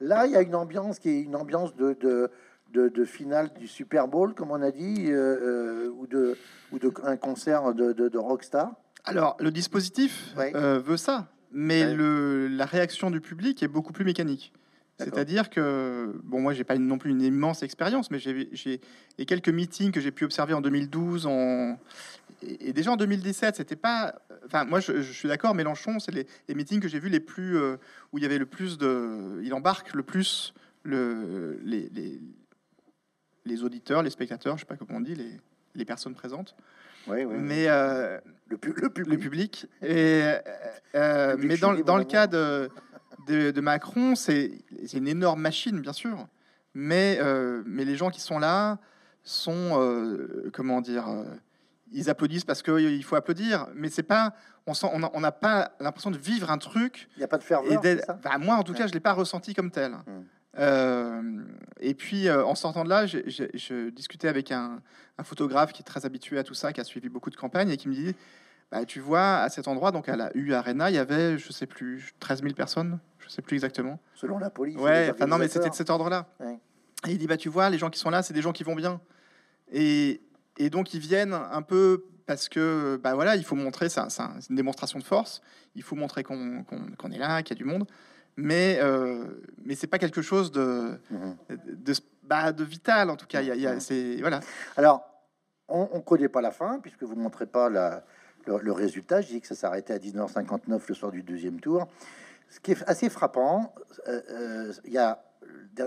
Là, 0.00 0.26
il 0.26 0.32
y 0.32 0.36
a 0.36 0.42
une 0.42 0.54
ambiance 0.56 0.98
qui 0.98 1.10
est 1.10 1.20
une 1.22 1.36
ambiance 1.36 1.74
de, 1.76 1.92
de 1.94 2.30
de, 2.74 3.04
finale 3.04 3.50
du 3.58 3.68
Super 3.68 4.08
Bowl, 4.08 4.34
comme 4.34 4.50
on 4.50 4.62
a 4.62 4.70
dit, 4.70 5.06
euh, 5.08 5.86
euh, 5.86 5.90
ou 5.96 6.06
de 6.06 6.36
ou 6.72 6.78
de 6.78 6.92
un 7.04 7.16
concert 7.16 7.74
de, 7.74 7.92
de, 7.92 8.18
rockstar 8.18 8.74
Alors, 9.04 9.36
le 9.38 9.50
dispositif 9.50 10.34
euh, 10.38 10.80
veut 10.80 10.96
ça, 10.96 11.28
mais 11.52 11.94
le, 11.94 12.48
la 12.48 12.66
réaction 12.66 13.10
du 13.10 13.20
public 13.20 13.62
est 13.62 13.68
beaucoup 13.68 13.92
plus 13.92 14.04
mécanique. 14.04 14.52
C'est-à-dire 14.98 15.50
que, 15.50 16.14
bon, 16.22 16.40
moi, 16.40 16.52
j'ai 16.54 16.62
pas 16.62 16.78
non 16.78 16.98
plus 16.98 17.10
une 17.10 17.22
immense 17.22 17.64
expérience, 17.64 18.12
mais 18.12 18.18
j'ai 18.20 18.80
les 19.18 19.26
quelques 19.26 19.48
meetings 19.48 19.90
que 19.90 20.00
j'ai 20.00 20.12
pu 20.12 20.24
observer 20.24 20.54
en 20.54 20.60
2012, 20.60 21.26
en, 21.26 21.78
et, 22.42 22.72
déjà 22.72 22.92
en 22.92 22.96
2017, 22.96 23.56
c'était 23.56 23.74
pas. 23.74 24.14
Enfin, 24.46 24.64
moi, 24.64 24.78
je, 24.78 25.00
suis 25.00 25.28
d'accord, 25.28 25.54
Mélenchon, 25.54 25.98
c'est 25.98 26.12
les, 26.12 26.54
meetings 26.54 26.80
que 26.80 26.86
j'ai 26.86 27.00
vus 27.00 27.08
les 27.08 27.20
plus. 27.20 27.58
où 28.12 28.18
il 28.18 28.22
y 28.22 28.26
avait 28.26 28.38
le 28.38 28.46
plus 28.46 28.78
de. 28.78 29.40
Il 29.42 29.52
embarque 29.52 29.94
le 29.94 30.04
plus 30.04 30.54
le, 30.84 31.58
les, 31.64 31.88
les 31.92 32.20
auditeurs, 33.62 34.02
les 34.02 34.10
spectateurs, 34.10 34.56
je 34.56 34.60
sais 34.60 34.66
pas 34.66 34.76
comment 34.76 34.98
on 34.98 35.00
dit, 35.00 35.14
les, 35.14 35.40
les 35.74 35.84
personnes 35.84 36.14
présentes. 36.14 36.54
Oui, 37.06 37.24
oui. 37.24 37.36
Mais 37.38 37.66
euh, 37.68 38.18
le, 38.48 38.58
le, 38.62 38.88
public. 38.88 39.06
le, 39.10 39.18
public. 39.18 39.66
Et, 39.82 40.22
euh, 40.94 41.36
mais 41.38 41.56
dans, 41.56 41.74
dans 41.74 41.98
le 41.98 42.04
cas 42.04 42.26
de, 42.26 42.70
de, 43.26 43.60
Macron, 43.60 44.14
c'est 44.14 44.52
une 44.92 45.08
énorme 45.08 45.40
machine, 45.40 45.80
bien 45.80 45.92
sûr. 45.92 46.26
Mais, 46.74 47.18
euh, 47.20 47.62
mais 47.66 47.84
les 47.84 47.96
gens 47.96 48.10
qui 48.10 48.20
sont 48.20 48.38
là 48.38 48.78
sont, 49.22 50.50
comment 50.52 50.80
dire, 50.80 51.06
ils 51.92 52.10
applaudissent 52.10 52.44
parce 52.44 52.62
qu'il 52.62 53.04
faut 53.04 53.16
applaudir. 53.16 53.68
Mais 53.74 53.88
c'est 53.90 54.02
pas, 54.02 54.34
on 54.66 54.98
n'a 54.98 55.10
on 55.12 55.22
pas 55.30 55.72
l'impression 55.80 56.10
de 56.10 56.18
vivre 56.18 56.50
un 56.50 56.58
truc. 56.58 57.08
Il 57.16 57.18
n'y 57.18 57.24
a 57.24 57.28
pas 57.28 57.38
de 57.38 57.44
ferveur. 57.44 57.82
Bah, 58.22 58.38
moi, 58.38 58.56
en 58.56 58.62
tout 58.62 58.74
cas, 58.74 58.86
je 58.86 58.92
l'ai 58.92 59.00
pas 59.00 59.12
ressenti 59.12 59.54
comme 59.54 59.70
tel. 59.70 59.92
Hum. 60.06 60.24
Euh, 60.58 61.42
et 61.80 61.94
puis, 61.94 62.28
euh, 62.28 62.44
en 62.44 62.54
sortant 62.54 62.84
de 62.84 62.88
là, 62.88 63.06
je, 63.06 63.90
discutais 63.90 64.28
avec 64.28 64.52
un, 64.52 64.80
photographe 65.22 65.72
qui 65.72 65.82
est 65.82 65.84
très 65.84 66.06
habitué 66.06 66.38
à 66.38 66.44
tout 66.44 66.54
ça, 66.54 66.72
qui 66.72 66.80
a 66.80 66.84
suivi 66.84 67.08
beaucoup 67.08 67.30
de 67.30 67.36
campagnes 67.36 67.70
et 67.70 67.76
qui 67.76 67.88
me 67.88 67.94
dit 67.94 68.14
bah, 68.70 68.84
Tu 68.84 69.00
vois, 69.00 69.36
à 69.38 69.48
cet 69.48 69.68
endroit, 69.68 69.90
donc 69.90 70.08
à 70.08 70.16
la 70.16 70.30
U 70.34 70.52
Arena, 70.54 70.90
il 70.90 70.96
y 70.96 70.98
avait, 70.98 71.38
je 71.38 71.52
sais 71.52 71.66
plus, 71.66 72.12
13 72.20 72.42
000 72.42 72.54
personnes, 72.54 72.98
je 73.18 73.28
sais 73.28 73.42
plus 73.42 73.54
exactement. 73.54 73.98
Selon 74.14 74.38
la 74.38 74.50
police. 74.50 74.76
Ouais, 74.76 75.10
enfin 75.12 75.26
non, 75.26 75.38
mais 75.38 75.48
c'était 75.48 75.70
de 75.70 75.74
cet 75.74 75.90
ordre-là. 75.90 76.26
Et 77.06 77.12
il 77.12 77.18
dit 77.18 77.26
Bah, 77.26 77.36
tu 77.36 77.48
vois, 77.48 77.70
les 77.70 77.78
gens 77.78 77.90
qui 77.90 77.98
sont 77.98 78.10
là, 78.10 78.22
c'est 78.22 78.34
des 78.34 78.42
gens 78.42 78.52
qui 78.52 78.64
vont 78.64 78.76
bien. 78.76 79.00
Et, 79.72 80.20
et 80.58 80.70
donc, 80.70 80.94
ils 80.94 81.00
viennent 81.00 81.34
un 81.34 81.62
peu 81.62 82.04
parce 82.26 82.48
que, 82.48 82.98
bah 83.02 83.14
voilà, 83.14 83.36
il 83.36 83.44
faut 83.44 83.56
montrer, 83.56 83.88
c'est 83.88 84.00
une 84.48 84.56
démonstration 84.56 84.98
de 84.98 85.04
force, 85.04 85.42
il 85.74 85.82
faut 85.82 85.96
montrer 85.96 86.22
qu'on 86.22 86.64
est 87.12 87.18
là, 87.18 87.42
qu'il 87.42 87.56
y 87.56 87.58
a 87.58 87.62
du 87.62 87.70
monde 87.70 87.86
mais 88.36 88.78
euh, 88.80 89.24
mais 89.64 89.74
c'est 89.74 89.86
pas 89.86 89.98
quelque 89.98 90.22
chose 90.22 90.50
de 90.50 90.98
mhm. 91.10 91.36
de, 91.66 91.92
bah, 92.22 92.52
de, 92.52 92.64
vital 92.64 93.10
en 93.10 93.16
tout 93.16 93.26
cas. 93.26 93.42
Il 93.42 93.60
y 93.60 93.66
a, 93.66 93.80
c'est 93.80 94.16
voilà. 94.20 94.40
Alors 94.76 95.02
on, 95.68 95.88
ne 95.94 96.00
connaît 96.00 96.28
pas 96.28 96.40
la 96.40 96.50
fin 96.50 96.78
puisque 96.80 97.02
vous 97.02 97.16
montrez 97.16 97.46
pas 97.46 97.68
la, 97.68 98.04
le, 98.46 98.72
résultat. 98.72 99.20
Je 99.20 99.28
dis 99.28 99.40
que 99.40 99.46
ça 99.46 99.54
s'arrêtait 99.54 99.94
à 99.94 99.98
19h59 99.98 100.80
le 100.88 100.94
soir 100.94 101.12
du 101.12 101.22
deuxième 101.22 101.60
tour. 101.60 101.88
Ce 102.50 102.60
qui 102.60 102.72
est 102.72 102.84
assez 102.86 103.08
frappant, 103.08 103.74
euh, 104.08 104.20
euh, 104.30 104.72
il 104.84 104.92
y 104.92 104.98
a 104.98 105.24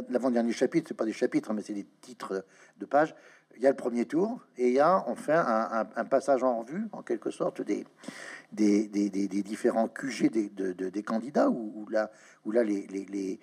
l'avant-dernier 0.10 0.52
chapitre, 0.52 0.89
c'est 0.89 0.98
pas 0.98 1.06
des 1.06 1.14
chapitres, 1.14 1.54
mais 1.54 1.62
c'est 1.62 1.74
des 1.74 1.88
titres 2.02 2.45
de 2.78 2.86
pages. 2.86 3.16
Il 3.58 3.64
y 3.64 3.66
a 3.66 3.72
le 3.72 3.76
premier 3.76 4.05
tour 4.05 4.39
et 4.58 4.68
il 4.68 4.74
y 4.74 4.80
a 4.80 5.03
enfin 5.08 5.39
un, 5.39 5.88
un 5.95 6.05
passage 6.05 6.43
en 6.43 6.60
revue, 6.60 6.88
en 6.91 7.01
quelque 7.01 7.32
sorte, 7.32 7.62
des, 7.62 7.86
différents 8.51 9.88
QG 9.88 10.30
des, 10.32 11.03
candidats, 11.03 11.49
où, 11.49 11.88
là, 11.89 12.12
où 12.45 12.51
là 12.51 12.64
les, 12.64 13.39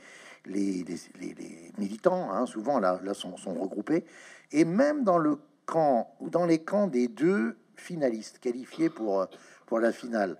militants, 1.78 2.30
hein, 2.30 2.46
souvent 2.46 2.78
là, 2.78 3.00
là 3.02 3.12
sont, 3.12 3.36
sont, 3.36 3.54
regroupés, 3.54 4.04
et 4.52 4.64
même 4.64 5.02
dans 5.02 5.18
le 5.18 5.38
camp 5.66 6.14
ou 6.20 6.30
dans 6.30 6.46
les 6.46 6.60
camps 6.60 6.86
des 6.86 7.08
deux 7.08 7.56
finalistes 7.74 8.38
qualifiés 8.38 8.90
pour, 8.90 9.26
pour 9.66 9.80
la 9.80 9.90
finale, 9.90 10.36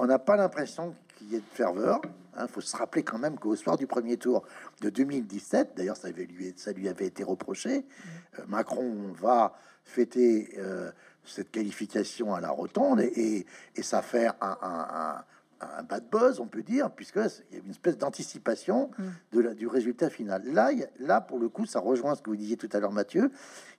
on 0.00 0.06
n'a 0.06 0.18
pas 0.18 0.36
l'impression 0.36 0.94
qu'il 1.16 1.32
y 1.32 1.36
ait 1.36 1.40
de 1.40 1.44
ferveur. 1.52 2.00
Il 2.36 2.42
hein. 2.42 2.46
faut 2.48 2.60
se 2.60 2.76
rappeler 2.76 3.02
quand 3.02 3.18
même 3.18 3.38
qu'au 3.38 3.56
soir 3.56 3.76
du 3.76 3.86
premier 3.86 4.16
tour 4.16 4.44
de 4.80 4.90
2017, 4.90 5.72
d'ailleurs 5.76 5.96
ça, 5.96 6.10
lui, 6.10 6.52
ça 6.56 6.72
lui 6.72 6.88
avait 6.88 7.06
été 7.06 7.22
reproché, 7.24 7.78
mmh. 7.78 8.40
euh, 8.40 8.42
Macron 8.48 9.12
va 9.12 9.54
fêter 9.84 10.54
euh, 10.58 10.90
cette 11.24 11.50
qualification 11.50 12.34
à 12.34 12.40
la 12.40 12.50
rotonde 12.50 13.00
et, 13.00 13.46
et, 13.76 13.82
ça 13.82 14.02
fait 14.02 14.28
un, 14.40 15.24
un 15.78 15.82
bad 15.82 16.04
buzz, 16.10 16.40
on 16.40 16.46
peut 16.46 16.62
dire, 16.62 16.90
puisque 16.90 17.16
il 17.16 17.56
y 17.56 17.60
a 17.60 17.64
une 17.64 17.70
espèce 17.70 17.98
d'anticipation 17.98 18.90
mm. 18.98 19.04
de 19.32 19.40
la, 19.40 19.54
du 19.54 19.66
résultat 19.66 20.10
final. 20.10 20.42
Là, 20.52 20.70
là, 20.98 21.20
pour 21.20 21.38
le 21.38 21.48
coup, 21.48 21.66
ça 21.66 21.80
rejoint 21.80 22.14
ce 22.14 22.22
que 22.22 22.30
vous 22.30 22.36
disiez 22.36 22.56
tout 22.56 22.68
à 22.72 22.80
l'heure, 22.80 22.92
Mathieu. 22.92 23.30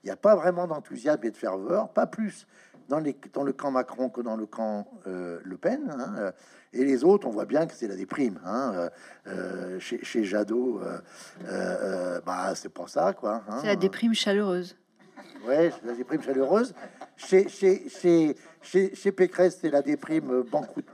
Il 0.02 0.06
n'y 0.06 0.12
a 0.12 0.16
pas 0.16 0.34
vraiment 0.34 0.66
d'enthousiasme 0.66 1.24
et 1.24 1.30
de 1.30 1.36
ferveur, 1.36 1.88
pas 1.90 2.06
plus 2.06 2.46
dans, 2.88 2.98
les, 2.98 3.16
dans 3.32 3.42
le 3.42 3.52
camp 3.52 3.70
Macron 3.70 4.08
que 4.08 4.20
dans 4.20 4.36
le 4.36 4.46
camp 4.46 4.86
euh, 5.06 5.40
Le 5.44 5.56
Pen. 5.56 5.90
Hein, 5.90 6.32
et 6.72 6.84
les 6.84 7.04
autres, 7.04 7.26
on 7.26 7.30
voit 7.30 7.46
bien 7.46 7.66
que 7.66 7.74
c'est 7.74 7.88
la 7.88 7.96
déprime. 7.96 8.40
Hein, 8.44 8.72
euh, 8.74 8.90
euh, 9.28 9.80
chez, 9.80 10.04
chez, 10.04 10.24
Jadot, 10.24 10.80
bah, 12.24 12.54
c'est 12.54 12.68
pour 12.68 12.88
ça, 12.88 13.12
quoi. 13.12 13.42
Hein. 13.48 13.58
c'est 13.60 13.68
la 13.68 13.76
déprime 13.76 14.14
chaleureuse. 14.14 14.76
Ouais, 15.46 15.72
la 15.84 15.92
déprime 15.94 16.22
chaleureuse. 16.22 16.74
Chez, 17.16 17.48
chez, 17.48 17.88
chez, 17.88 18.36
chez, 18.62 18.94
chez 18.94 19.12
Pécresse, 19.12 19.58
c'est 19.60 19.70
la 19.70 19.82
déprime 19.82 20.44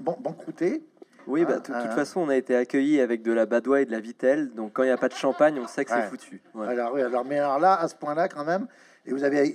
banqueroutée. 0.01 0.85
Oui, 1.27 1.45
bah, 1.45 1.59
de 1.59 1.61
toute 1.61 1.93
façon, 1.93 2.21
on 2.21 2.29
a 2.29 2.37
été 2.37 2.57
accueillis 2.57 3.01
avec 3.01 3.23
de 3.23 3.33
la 3.33 3.47
badoie 3.47 3.81
et 3.81 3.85
de 3.85 3.93
la 3.93 4.01
vitelle. 4.01 4.51
Donc, 4.55 4.73
quand 4.73 4.83
il 4.83 4.87
n'y 4.87 4.93
a 4.93 4.97
pas 4.97 5.09
de 5.09 5.15
champagne, 5.15 5.59
on 5.63 5.67
sait 5.67 5.85
que 5.85 5.91
c'est 5.91 6.09
foutu. 6.09 6.43
Alors, 6.61 6.93
oui, 6.95 7.03
alors, 7.03 7.25
mais 7.25 7.39
alors 7.39 7.59
là, 7.59 7.75
à 7.75 7.89
ce 7.89 7.95
point-là, 7.95 8.29
quand 8.29 8.45
même, 8.45 8.67
et 9.05 9.13
vous 9.13 9.25
avez 9.25 9.49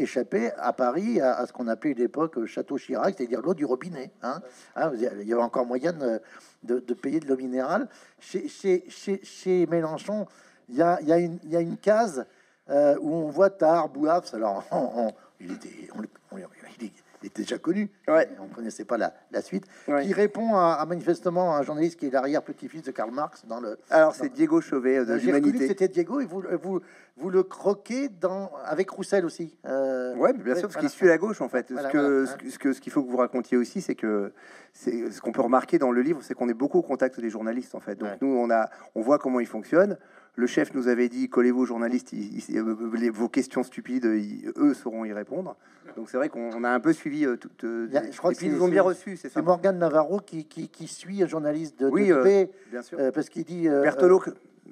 échappé 0.00 0.50
à 0.58 0.72
Paris 0.74 1.20
à, 1.20 1.46
ce 1.46 1.52
qu'on 1.52 1.68
appelait 1.68 1.92
une 1.92 2.02
époque 2.02 2.44
Château 2.44 2.76
Chirac, 2.76 3.14
c'est-à-dire 3.16 3.40
l'eau 3.40 3.54
du 3.54 3.64
robinet. 3.64 4.10
Hein. 4.22 4.42
Hein, 4.76 4.92
il 4.94 5.26
y 5.26 5.32
avait 5.32 5.42
encore 5.42 5.64
moyen 5.64 5.92
de, 5.92 6.94
payer 6.94 7.20
de 7.20 7.26
l'eau 7.26 7.36
minérale. 7.36 7.88
Chez, 8.20 8.46
chez, 8.48 8.84
chez, 9.22 9.66
Mélenchon, 9.66 10.26
il 10.68 10.76
y 10.76 10.82
a, 10.82 11.00
y, 11.00 11.12
a 11.12 11.18
y 11.18 11.56
a, 11.56 11.60
une 11.60 11.78
case 11.78 12.26
euh, 12.68 12.96
où 13.00 13.14
on 13.14 13.30
voit 13.30 13.48
Tar, 13.50 13.88
Bouafs. 13.88 14.34
Alors, 14.34 14.64
il, 15.40 15.52
était, 15.52 15.88
il 16.32 16.90
était 17.24 17.42
déjà 17.42 17.58
connu. 17.58 17.90
Ouais. 18.08 18.28
On 18.40 18.44
ne 18.44 18.54
connaissait 18.54 18.84
pas 18.84 18.96
la, 18.96 19.14
la 19.30 19.42
suite. 19.42 19.64
Qui 19.86 20.12
répond 20.12 20.56
à, 20.56 20.84
manifestement 20.86 21.56
un 21.56 21.62
journaliste 21.62 21.98
qui 21.98 22.06
est 22.06 22.10
l'arrière-petit-fils 22.10 22.82
de 22.82 22.90
Karl 22.90 23.10
Marx 23.10 23.44
dans 23.46 23.60
le. 23.60 23.78
Alors 23.90 24.14
c'est 24.14 24.32
Diego 24.32 24.60
Chauvet 24.60 24.98
euh, 24.98 25.04
de 25.04 25.14
l'Humanité. 25.14 25.68
C'était 25.68 25.88
Diego 25.88 26.20
et 26.20 26.26
vous, 26.26 26.42
vous, 26.62 26.80
vous 27.16 27.30
le 27.30 27.42
croquez 27.42 28.08
dans 28.08 28.50
avec 28.64 28.90
Roussel 28.90 29.24
aussi. 29.24 29.56
Euh, 29.66 30.14
ouais, 30.16 30.32
bien 30.32 30.54
sûr, 30.54 30.68
parce 30.68 30.76
qu'il 30.76 30.90
suit 30.90 31.06
la 31.06 31.18
gauche 31.18 31.40
en 31.40 31.48
fait. 31.48 31.68
ce 31.68 31.88
que 31.90 32.26
ce 32.26 32.58
que 32.58 32.72
ce 32.72 32.80
qu'il 32.80 32.92
faut 32.92 33.02
que 33.02 33.10
vous 33.10 33.16
racontiez 33.16 33.56
aussi, 33.56 33.80
c'est 33.80 33.94
que 33.94 34.32
c'est 34.72 35.10
ce 35.10 35.20
qu'on 35.20 35.32
peut 35.32 35.42
remarquer 35.42 35.78
dans 35.78 35.92
le 35.92 36.02
livre, 36.02 36.20
c'est 36.22 36.34
qu'on 36.34 36.48
est 36.48 36.54
beaucoup 36.54 36.78
au 36.78 36.82
contact 36.82 37.20
des 37.20 37.30
journalistes 37.30 37.74
en 37.74 37.80
fait. 37.80 37.96
Donc 37.96 38.20
nous 38.20 38.28
on 38.28 38.50
a 38.50 38.68
on 38.94 39.02
voit 39.02 39.18
comment 39.18 39.40
ils 39.40 39.46
fonctionnent. 39.46 39.96
Le 40.36 40.46
chef 40.46 40.74
nous 40.74 40.88
avait 40.88 41.08
dit 41.08 41.28
collez-vous 41.28 41.64
journalistes, 41.64 42.12
euh, 42.12 43.10
vos 43.12 43.28
questions 43.28 43.62
stupides, 43.62 44.04
eux 44.04 44.74
sauront 44.74 45.04
y 45.04 45.12
répondre. 45.12 45.56
Donc 45.96 46.10
c'est 46.10 46.16
vrai 46.16 46.28
qu'on 46.28 46.64
a 46.64 46.70
un 46.70 46.80
peu 46.80 46.92
suivi 46.92 47.24
euh, 47.24 47.36
toute. 47.36 47.62
Euh, 47.62 47.88
je 48.10 48.16
crois 48.18 48.34
qu'ils 48.34 48.52
nous 48.52 48.62
ont 48.62 48.68
bien 48.68 48.82
reçus. 48.82 49.16
C'est 49.16 49.36
Morgane 49.42 49.78
Navarro 49.78 50.18
qui, 50.18 50.44
qui, 50.44 50.68
qui, 50.68 50.88
suit 50.88 51.22
un 51.22 51.28
journaliste 51.28 51.78
de, 51.78 51.88
oui, 51.88 52.08
de 52.08 52.48
bien 52.70 52.82
sûr. 52.82 52.98
parce 53.12 53.28
qu'il 53.28 53.44
dit. 53.44 53.68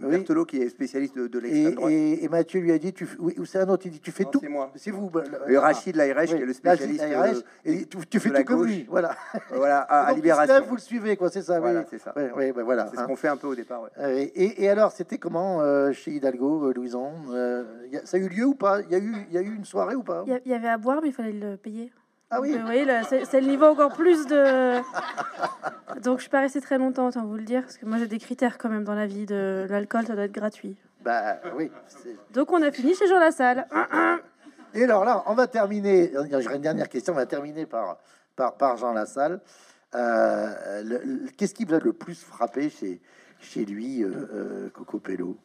Berthelot 0.08 0.44
qui 0.44 0.58
est 0.58 0.68
spécialiste 0.68 1.16
de, 1.16 1.26
de 1.26 1.38
l'extrême 1.38 1.74
droite. 1.74 1.92
Et, 1.92 2.28
Mathieu 2.28 2.60
lui 2.60 2.72
a 2.72 2.78
dit, 2.78 2.92
tu, 2.92 3.06
oui, 3.18 3.34
ou 3.38 3.44
c'est 3.44 3.58
un 3.58 3.68
autre, 3.68 3.86
il 3.86 3.92
dit, 3.92 4.00
tu 4.00 4.10
fais 4.10 4.24
tout. 4.24 4.40
C'est 4.40 4.48
moi. 4.48 4.70
C'est 4.76 4.90
vous. 4.90 5.10
Le 5.46 5.58
Rachid 5.58 5.96
Laïrech 5.96 6.30
qui 6.30 6.42
est 6.42 6.46
le 6.46 6.52
spécialiste. 6.52 7.04
et 7.64 7.86
tu, 7.86 8.20
fais 8.20 8.30
tout 8.30 8.44
comme 8.44 8.66
lui. 8.66 8.86
Voilà. 8.88 9.16
Voilà, 9.50 9.80
à, 9.80 10.12
Libération. 10.12 10.64
vous 10.66 10.76
le 10.76 10.80
suivez, 10.80 11.16
quoi, 11.16 11.30
c'est 11.30 11.42
ça. 11.42 11.60
Voilà, 11.60 11.84
c'est 11.88 11.98
ça. 11.98 12.14
Oui, 12.36 12.52
ben 12.52 12.62
voilà. 12.62 12.88
C'est 12.90 12.96
ce 12.96 13.02
hein. 13.02 13.06
qu'on 13.06 13.16
fait 13.16 13.28
un 13.28 13.36
peu 13.36 13.46
au 13.46 13.54
départ. 13.54 13.88
Et, 14.00 14.64
et, 14.64 14.68
alors, 14.68 14.92
c'était 14.92 15.18
comment 15.18 15.60
euh, 15.60 15.92
chez 15.92 16.12
Hidalgo, 16.12 16.68
euh, 16.68 16.72
Louison 16.74 17.12
euh, 17.30 17.64
Ça 18.04 18.16
a 18.16 18.20
eu 18.20 18.28
lieu 18.28 18.44
ou 18.46 18.54
pas? 18.54 18.80
Il 18.82 18.90
y 18.90 18.94
a 18.94 18.98
eu, 18.98 19.14
il 19.28 19.34
y 19.34 19.38
a 19.38 19.42
eu 19.42 19.54
une 19.54 19.64
soirée 19.64 19.94
ou 19.94 20.02
pas? 20.02 20.24
Il 20.26 20.50
y 20.50 20.54
avait 20.54 20.68
à 20.68 20.78
boire, 20.78 21.00
mais 21.02 21.08
il 21.08 21.14
fallait 21.14 21.32
le 21.32 21.56
payer. 21.56 21.92
Ah 22.34 22.40
oui 22.40 22.56
c'est 23.08 23.40
le 23.42 23.46
niveau 23.46 23.66
encore 23.66 23.92
plus 23.92 24.26
de. 24.26 24.78
Donc 26.00 26.16
je 26.16 26.22
suis 26.22 26.30
pas 26.30 26.40
restée 26.40 26.62
très 26.62 26.78
longtemps, 26.78 27.08
autant 27.08 27.26
vous 27.26 27.36
le 27.36 27.42
dire, 27.42 27.60
parce 27.60 27.76
que 27.76 27.84
moi 27.84 27.98
j'ai 27.98 28.06
des 28.06 28.18
critères 28.18 28.56
quand 28.56 28.70
même 28.70 28.84
dans 28.84 28.94
la 28.94 29.06
vie 29.06 29.26
de 29.26 29.66
l'alcool, 29.68 30.06
ça 30.06 30.14
doit 30.14 30.24
être 30.24 30.32
gratuit. 30.32 30.74
Bah 31.04 31.36
oui. 31.56 31.70
Donc 32.32 32.50
on 32.50 32.62
a 32.62 32.72
fini 32.72 32.94
chez 32.94 33.06
Jean 33.06 33.18
Lassalle. 33.18 33.66
Et 34.72 34.84
alors 34.84 35.04
là, 35.04 35.22
on 35.26 35.34
va 35.34 35.46
terminer. 35.46 36.10
J'aurais 36.30 36.56
une 36.56 36.62
dernière 36.62 36.88
question. 36.88 37.12
On 37.12 37.16
va 37.16 37.26
terminer 37.26 37.66
par 37.66 37.98
par, 38.34 38.56
par 38.56 38.78
Jean 38.78 38.92
Lassalle. 38.92 39.40
Euh, 39.94 41.26
Qu'est-ce 41.36 41.52
qui 41.52 41.66
vous 41.66 41.74
a 41.74 41.80
le 41.80 41.92
plus 41.92 42.18
frappé 42.18 42.70
chez 42.70 43.02
chez 43.40 43.66
lui, 43.66 44.02
euh, 44.02 44.10
euh 44.32 44.68
Coco 44.70 45.00
Pello? 45.00 45.36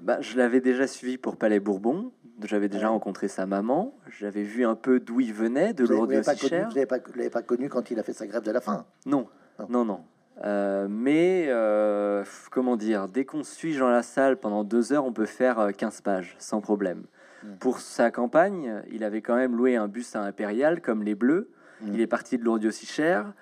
Bah, 0.00 0.20
je 0.20 0.36
l'avais 0.36 0.60
déjà 0.60 0.86
suivi 0.86 1.18
pour 1.18 1.36
Palais 1.36 1.60
Bourbon. 1.60 2.12
J'avais 2.44 2.68
déjà 2.68 2.88
rencontré 2.88 3.28
sa 3.28 3.46
maman. 3.46 3.94
J'avais 4.18 4.42
vu 4.42 4.64
un 4.64 4.74
peu 4.74 5.00
d'où 5.00 5.20
il 5.20 5.34
venait, 5.34 5.74
de 5.74 5.84
l'ordre 5.84 6.12
de 6.12 6.20
Vous 6.20 6.74
n'avez 6.74 7.30
pas, 7.30 7.42
connu 7.42 7.68
quand 7.68 7.90
il 7.90 7.98
a 7.98 8.02
fait 8.02 8.12
sa 8.12 8.26
grève 8.26 8.42
de 8.42 8.50
la 8.50 8.60
faim? 8.60 8.86
Non, 9.06 9.28
non, 9.68 9.84
non. 9.84 10.00
Euh, 10.44 10.88
mais 10.88 11.46
euh, 11.48 12.24
comment 12.50 12.76
dire, 12.76 13.08
dès 13.08 13.24
qu'on 13.24 13.44
suit 13.44 13.74
Jean 13.74 13.90
Lassalle 13.90 14.38
pendant 14.38 14.64
deux 14.64 14.92
heures, 14.92 15.04
on 15.04 15.12
peut 15.12 15.26
faire 15.26 15.70
15 15.76 15.98
euh, 15.98 16.02
pages 16.02 16.36
sans 16.38 16.60
problème. 16.60 17.04
Hmm. 17.44 17.56
Pour 17.60 17.80
sa 17.80 18.10
campagne, 18.10 18.82
il 18.90 19.04
avait 19.04 19.20
quand 19.20 19.36
même 19.36 19.54
loué 19.54 19.76
un 19.76 19.88
bus 19.88 20.16
à 20.16 20.22
Impérial 20.22 20.80
comme 20.80 21.02
les 21.02 21.14
Bleus. 21.14 21.50
Hmm. 21.80 21.94
Il 21.94 22.00
est 22.00 22.06
parti 22.06 22.38
de 22.38 22.44
Lourdes 22.44 22.64
aussi 22.64 22.86
cher. 22.86 23.34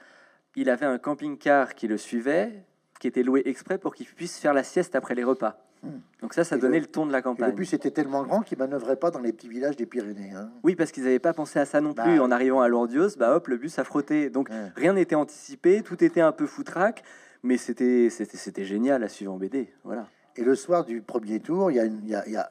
Il 0.56 0.68
avait 0.68 0.86
un 0.86 0.98
camping-car 0.98 1.74
qui 1.74 1.86
le 1.86 1.96
suivait, 1.96 2.64
qui 2.98 3.06
était 3.06 3.22
loué 3.22 3.42
exprès 3.44 3.78
pour 3.78 3.94
qu'il 3.94 4.06
puisse 4.06 4.38
faire 4.38 4.52
la 4.52 4.64
sieste 4.64 4.96
après 4.96 5.14
les 5.14 5.24
repas. 5.24 5.69
Hmm. 5.82 6.00
Donc 6.20 6.34
ça, 6.34 6.44
ça 6.44 6.58
donnait 6.58 6.80
le, 6.80 6.86
ton 6.86 7.06
de 7.06 7.12
la 7.12 7.22
campagne. 7.22 7.50
le 7.50 7.56
bus 7.56 7.72
était 7.72 7.90
tellement 7.90 8.22
grand 8.22 8.42
qu'il 8.42 8.58
manœuvrait 8.58 8.96
pas 8.96 9.10
dans 9.10 9.20
les 9.20 9.32
petits 9.32 9.48
villages 9.48 9.76
des 9.76 9.86
Pyrénées. 9.86 10.32
Hein. 10.34 10.50
Oui, 10.62 10.76
parce 10.76 10.92
qu'ils 10.92 11.04
n'avaient 11.04 11.18
pas 11.18 11.32
pensé 11.32 11.58
à 11.58 11.64
ça 11.64 11.80
non 11.80 11.94
plus. 11.94 12.18
Bah. 12.18 12.22
En 12.22 12.30
arrivant 12.30 12.60
à 12.60 12.68
Lourdios, 12.68 13.16
bah 13.16 13.34
hop, 13.34 13.48
le 13.48 13.56
bus 13.56 13.78
a 13.78 13.84
frotté. 13.84 14.28
Donc 14.28 14.50
rien 14.76 14.92
n'était 14.92 15.14
anticipé, 15.14 15.82
tout 15.82 16.02
était 16.04 16.20
un 16.20 16.32
peu 16.32 16.46
foutraque, 16.46 17.02
mais 17.42 17.56
c'était 17.56 18.10
c'était 18.10 18.64
génial 18.64 19.02
à 19.02 19.08
suivre 19.08 19.32
en 19.32 19.38
BD. 19.38 19.72
Voilà. 19.84 20.06
Et 20.36 20.44
le 20.44 20.54
soir 20.54 20.84
du 20.84 21.00
premier 21.00 21.40
tour, 21.40 21.70
il 21.70 21.76
y 21.76 21.80
a 21.80 21.84
une, 21.84 22.00
il 22.04 22.10
y 22.10 22.14
a, 22.14 22.26
il 22.26 22.32
y 22.32 22.36
a, 22.36 22.50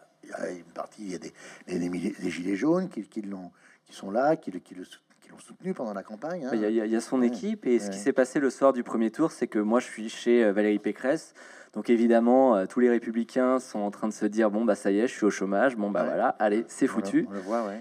une 0.52 0.64
partie, 0.74 1.04
il 1.04 1.12
y 1.12 1.16
a 1.16 1.18
des, 1.18 1.32
des, 1.68 2.30
gilets 2.30 2.56
jaunes 2.56 2.90
qui, 2.90 3.04
qui, 3.04 3.24
qui 3.86 3.94
sont 3.94 4.12
là, 4.12 4.36
qui, 4.36 4.52
qui 4.62 4.76
le 4.76 4.84
qui 5.22 5.30
l'ont 5.30 5.40
soutenu 5.40 5.74
pendant 5.74 5.94
la 5.94 6.04
campagne. 6.04 6.46
Hein. 6.46 6.52
Il, 6.54 6.62
y 6.62 6.66
a, 6.66 6.70
il, 6.70 6.92
y 6.92 6.96
a, 6.96 7.02
son 7.02 7.22
équipe 7.22 7.66
et 7.66 7.80
ce 7.80 7.90
qui 7.90 7.98
s'est 7.98 8.14
passé 8.14 8.40
le 8.40 8.50
soir 8.50 8.74
du 8.74 8.84
premier 8.84 9.12
tour, 9.12 9.32
c'est 9.32 9.48
que 9.48 9.60
moi 9.60 9.80
je 9.80 9.86
suis 9.86 10.10
chez 10.10 10.44
euh, 10.44 10.52
Valérie 10.52 10.80
Pécresse. 10.80 11.34
Donc 11.74 11.90
évidemment, 11.90 12.56
euh, 12.56 12.66
tous 12.66 12.80
les 12.80 12.90
républicains 12.90 13.60
sont 13.60 13.80
en 13.80 13.92
train 13.92 14.08
de 14.08 14.14
se 14.14 14.26
dire 14.26 14.50
bon 14.50 14.66
bah 14.66 14.76
ça 14.76 14.92
y 14.92 15.00
est, 15.00 15.08
je 15.08 15.14
suis 15.14 15.26
au 15.26 15.30
chômage, 15.30 15.76
bon 15.76 15.92
bah 15.92 16.04
voilà, 16.04 16.30
allez, 16.40 16.66
c'est 16.68 16.88
foutu. 16.88 17.28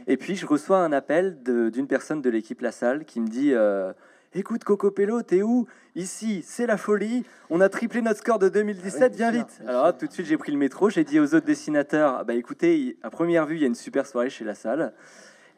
Et 0.07 0.17
puis 0.17 0.37
je 0.37 0.47
reçois 0.47 0.79
un 0.79 0.93
appel 0.93 1.39
d'une 1.43 1.87
personne 1.87 2.21
de 2.21 2.31
l'équipe 2.31 2.61
La 2.61 2.73
Salle 2.73 3.05
qui 3.05 3.21
me 3.21 3.29
dit 3.29 3.55
euh, 3.55 3.93
écoute 4.35 4.65
Coco 4.65 4.91
Pello, 4.91 5.23
t'es 5.23 5.43
où? 5.43 5.67
Ici, 5.95 6.43
c'est 6.47 6.67
la 6.67 6.77
folie. 6.77 7.25
On 7.51 7.61
a 7.61 7.69
triplé 7.69 8.03
notre 8.03 8.21
score 8.21 8.39
de 8.39 8.49
2017, 8.49 9.17
viens 9.17 9.31
vite. 9.31 9.61
Alors 9.67 9.97
tout 9.97 10.07
de 10.07 10.13
suite, 10.13 10.27
j'ai 10.27 10.37
pris 10.37 10.53
le 10.53 10.59
métro, 10.59 10.91
j'ai 10.91 11.03
dit 11.05 11.19
aux 11.19 11.35
autres 11.35 11.47
dessinateurs 11.47 12.25
bah 12.27 12.35
écoutez, 12.35 12.99
à 13.03 13.11
première 13.11 13.47
vue, 13.47 13.57
il 13.57 13.63
y 13.63 13.65
a 13.65 13.69
une 13.69 13.75
super 13.75 14.07
soirée 14.07 14.31
chez 14.31 14.45
La 14.45 14.55
Salle. 14.55 14.93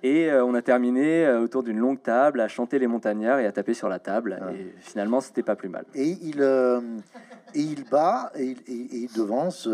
Et 0.03 0.31
euh, 0.31 0.45
on 0.45 0.55
a 0.55 0.63
terminé 0.63 1.27
euh, 1.27 1.41
autour 1.41 1.63
d'une 1.63 1.79
longue 1.79 2.03
table 2.03 2.41
à 2.41 2.49
chanter 2.49 2.79
les 2.79 2.87
montagnards 2.87 3.39
et 3.39 3.47
à 3.47 3.53
taper 3.53 3.75
sur 3.75 3.89
la 3.89 3.99
table. 3.99 4.41
Et 4.55 4.75
finalement, 4.81 5.21
c'était 5.21 5.43
pas 5.43 5.57
plus 5.57 5.69
mal. 5.69 5.85
Et 5.95 6.17
il, 6.23 6.41
euh, 6.41 6.81
et 7.55 7.61
il 7.61 7.85
bat 7.89 8.33
et 8.37 8.57
il, 8.69 9.09
devance 9.15 9.69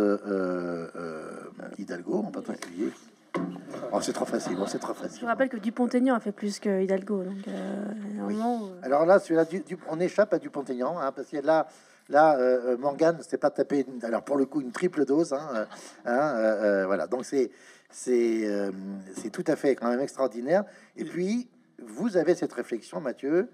Hidalgo 1.79 2.25
en 2.27 2.31
particulier. 2.31 2.91
Oh, 3.93 4.01
c'est 4.01 4.15
trop 4.15 4.25
facile, 4.25 4.57
c'est 4.67 4.79
trop 4.79 4.95
facile. 4.95 5.21
Je 5.21 5.27
rappelle 5.27 5.51
que 5.51 5.59
Dupont-Aignan 5.59 6.15
a 6.15 6.21
fait 6.21 6.33
plus 6.33 6.59
que 6.59 6.83
Hidalgo. 6.83 7.23
Donc, 7.23 7.37
Alors 8.83 9.05
là, 9.05 9.19
celui-là, 9.19 9.45
on 9.91 10.01
échappe 10.01 10.33
à 10.33 10.39
Dupont-Aignan, 10.39 10.99
hein, 10.99 11.13
parce 11.13 11.29
que 11.29 11.37
là, 11.37 11.67
là 12.09 12.39
Morgane 12.79 13.21
s'est 13.21 13.37
pas 13.37 13.51
tapé, 13.51 13.85
alors 14.03 14.23
pour 14.23 14.37
le 14.37 14.47
coup, 14.47 14.63
une 14.63 14.73
triple 14.73 15.05
dose. 15.05 15.35
Hein, 15.35 15.67
hein 16.07 16.87
voilà, 16.87 17.07
donc 17.07 17.27
c'est 17.27 17.51
euh, 18.09 18.71
c'est 19.15 19.31
tout 19.31 19.45
à 19.47 19.57
fait 19.57 19.75
quand 19.75 19.89
même 19.89 20.01
extraordinaire. 20.01 20.65
Et 20.97 21.05
puis, 21.05 21.49
vous 21.83 22.17
avez 22.17 22.35
cette 22.35 22.53
réflexion, 22.53 23.01
Mathieu, 23.01 23.49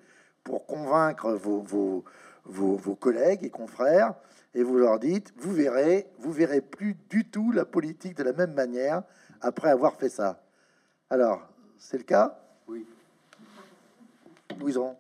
pour 0.45 0.67
convaincre 0.67 1.33
vos, 1.33 1.61
vos, 1.61 2.05
vos, 2.45 2.95
collègues 2.95 3.45
et 3.45 3.51
confrères, 3.51 4.15
et 4.55 4.63
vous 4.63 4.77
leur 4.77 4.99
dites, 4.99 5.33
vous 5.37 5.53
verrez, 5.53 6.07
vous 6.19 6.33
verrez 6.33 6.61
plus 6.61 6.97
du 7.09 7.25
tout 7.25 7.53
la 7.53 7.65
politique 7.65 8.17
de 8.17 8.23
la 8.23 8.33
même 8.33 8.53
manière 8.53 9.03
après 9.41 9.71
avoir 9.71 9.97
fait 9.97 10.09
ça. 10.09 10.43
Alors, 11.11 11.49
c'est 11.79 11.99
le 11.99 12.05
cas? 12.05 12.39
Oui. 12.69 12.87
Louison 14.61 14.97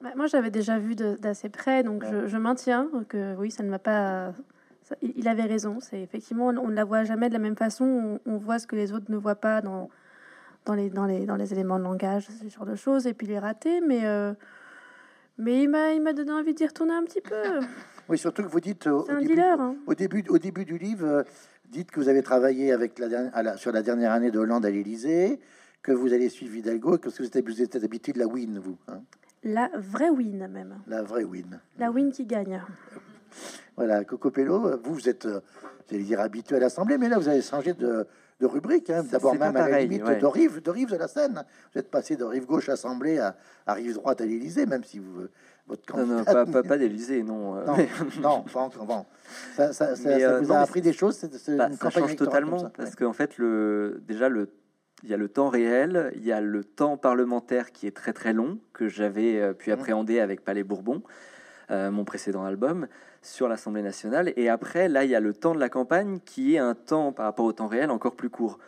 bah, 0.00 0.12
Moi, 0.16 0.26
j'avais 0.26 0.50
déjà 0.50 0.78
vu 0.78 0.94
d'assez 0.94 1.48
près, 1.48 1.82
donc 1.82 2.04
je, 2.04 2.26
je, 2.26 2.36
maintiens 2.36 2.88
que 3.08 3.34
oui, 3.36 3.50
ça 3.50 3.62
ne 3.62 3.70
m'a 3.70 3.78
pas 3.78 4.34
il 5.02 5.28
avait 5.28 5.44
raison. 5.44 5.78
C'est 5.80 6.00
effectivement, 6.00 6.46
on 6.46 6.68
ne 6.68 6.74
la 6.74 6.84
voit 6.84 7.04
jamais 7.04 7.28
de 7.28 7.34
la 7.34 7.38
même 7.38 7.56
façon. 7.56 8.20
On, 8.26 8.36
voit 8.36 8.58
ce 8.58 8.66
que 8.66 8.76
les 8.76 8.92
autres 8.92 9.10
ne 9.10 9.16
voient 9.16 9.34
pas 9.34 9.60
dans, 9.60 9.88
dans, 10.64 10.74
les, 10.74 10.90
dans, 10.90 11.06
les, 11.06 11.26
dans 11.26 11.36
les 11.36 11.52
éléments 11.52 11.78
de 11.78 11.84
langage, 11.84 12.28
ce 12.28 12.48
genre 12.48 12.66
de 12.66 12.74
choses, 12.74 13.06
et 13.06 13.14
puis 13.14 13.26
les 13.26 13.38
rater. 13.38 13.80
Mais, 13.80 14.04
euh, 14.04 14.34
mais 15.38 15.62
il 15.62 15.68
m'a 15.68 16.12
donné 16.12 16.32
envie 16.32 16.54
d'y 16.54 16.66
retourner 16.66 16.94
un 16.94 17.04
petit 17.04 17.20
peu. 17.20 17.60
Oui, 18.06 18.18
surtout 18.18 18.42
que 18.42 18.48
vous 18.48 18.60
dites 18.60 18.86
au, 18.86 19.06
début, 19.18 19.40
hein. 19.40 19.76
au, 19.86 19.94
début, 19.94 20.22
au 20.28 20.36
début 20.36 20.66
du 20.66 20.76
livre, 20.76 21.06
euh, 21.06 21.22
dites 21.70 21.90
que 21.90 21.98
vous 21.98 22.10
avez 22.10 22.22
travaillé 22.22 22.70
avec 22.70 22.98
la, 22.98 23.56
sur 23.56 23.72
la 23.72 23.80
dernière 23.80 24.12
année 24.12 24.30
de 24.30 24.38
Hollande 24.38 24.66
à 24.66 24.70
l'Élysée, 24.70 25.40
que 25.82 25.90
vous 25.90 26.12
allez 26.12 26.28
suivre 26.28 26.54
Hidalgo, 26.54 26.98
que 26.98 27.08
vous 27.08 27.24
êtes, 27.24 27.48
vous 27.48 27.62
êtes 27.62 27.82
habitué 27.82 28.12
de 28.12 28.18
la 28.18 28.26
win, 28.26 28.58
vous. 28.58 28.76
Hein. 28.88 29.00
La 29.42 29.70
vraie 29.74 30.10
win, 30.10 30.46
même. 30.48 30.80
La 30.86 31.02
vraie 31.02 31.24
win. 31.24 31.58
La 31.78 31.90
win 31.90 32.12
qui 32.12 32.26
gagne. 32.26 32.60
Voilà, 33.76 34.04
Coco 34.04 34.30
Pello, 34.30 34.78
vous, 34.82 34.94
vous 34.94 35.08
êtes, 35.08 35.26
j'allais 35.90 36.04
dire, 36.04 36.20
habitué 36.20 36.56
à 36.56 36.60
l'Assemblée, 36.60 36.98
mais 36.98 37.08
là, 37.08 37.18
vous 37.18 37.28
avez 37.28 37.42
changé 37.42 37.72
de, 37.74 38.06
de 38.40 38.46
rubrique. 38.46 38.90
Hein. 38.90 39.04
D'abord, 39.10 39.34
même 39.34 39.56
à 39.56 39.68
la 39.68 39.80
limite 39.80 40.04
de, 40.04 40.26
rive, 40.26 40.62
de 40.62 40.70
rive 40.70 40.90
de 40.90 40.96
la 40.96 41.08
Seine. 41.08 41.44
Vous 41.72 41.80
êtes 41.80 41.90
passé 41.90 42.16
de 42.16 42.24
rive 42.24 42.46
gauche 42.46 42.68
Assemblée 42.68 43.18
à, 43.18 43.36
à 43.66 43.74
rive 43.74 43.94
droite 43.94 44.20
à 44.20 44.26
l'Élysée, 44.26 44.66
même 44.66 44.84
si 44.84 44.98
vous, 44.98 45.28
votre 45.66 45.96
non, 45.96 46.06
non, 46.06 46.24
pas, 46.24 46.44
pas, 46.44 46.62
pas 46.68 46.78
d'Élysée, 46.78 47.22
non. 47.22 47.56
Euh. 47.56 47.64
Non, 48.20 48.42
pas 48.42 48.60
encore. 48.60 48.84
Bon. 48.84 49.06
Ça, 49.56 49.72
ça, 49.72 49.96
ça, 49.96 50.08
euh, 50.08 50.40
vous 50.40 50.52
a 50.52 50.58
appris 50.58 50.82
des 50.82 50.92
choses 50.92 51.16
c'est, 51.16 51.56
bah, 51.56 51.70
Ça 51.80 51.90
change 51.90 52.16
totalement, 52.16 52.70
parce 52.76 52.94
qu'en 52.94 53.12
fait, 53.12 53.38
le, 53.38 54.02
déjà, 54.06 54.28
le, 54.28 54.50
il 55.02 55.10
y 55.10 55.14
a 55.14 55.16
le 55.16 55.28
temps 55.28 55.48
réel, 55.48 56.12
il 56.16 56.24
y 56.24 56.32
a 56.32 56.40
le 56.40 56.64
temps 56.64 56.96
parlementaire 56.96 57.72
qui 57.72 57.86
est 57.86 57.96
très 57.96 58.12
très 58.12 58.32
long, 58.32 58.58
que 58.72 58.88
j'avais 58.88 59.40
euh, 59.40 59.52
pu 59.54 59.70
mmh. 59.70 59.72
appréhender 59.72 60.20
avec 60.20 60.44
Palais 60.44 60.64
Bourbon, 60.64 61.02
mon 61.70 62.04
précédent 62.04 62.44
album 62.44 62.86
sur 63.24 63.48
l'Assemblée 63.48 63.82
nationale. 63.82 64.32
Et 64.36 64.48
après, 64.48 64.88
là, 64.88 65.04
il 65.04 65.10
y 65.10 65.14
a 65.14 65.20
le 65.20 65.32
temps 65.32 65.54
de 65.54 65.60
la 65.60 65.68
campagne 65.68 66.20
qui 66.24 66.54
est 66.54 66.58
un 66.58 66.74
temps 66.74 67.12
par 67.12 67.26
rapport 67.26 67.46
au 67.46 67.52
temps 67.52 67.66
réel 67.66 67.90
encore 67.90 68.14
plus 68.14 68.30
court. 68.30 68.58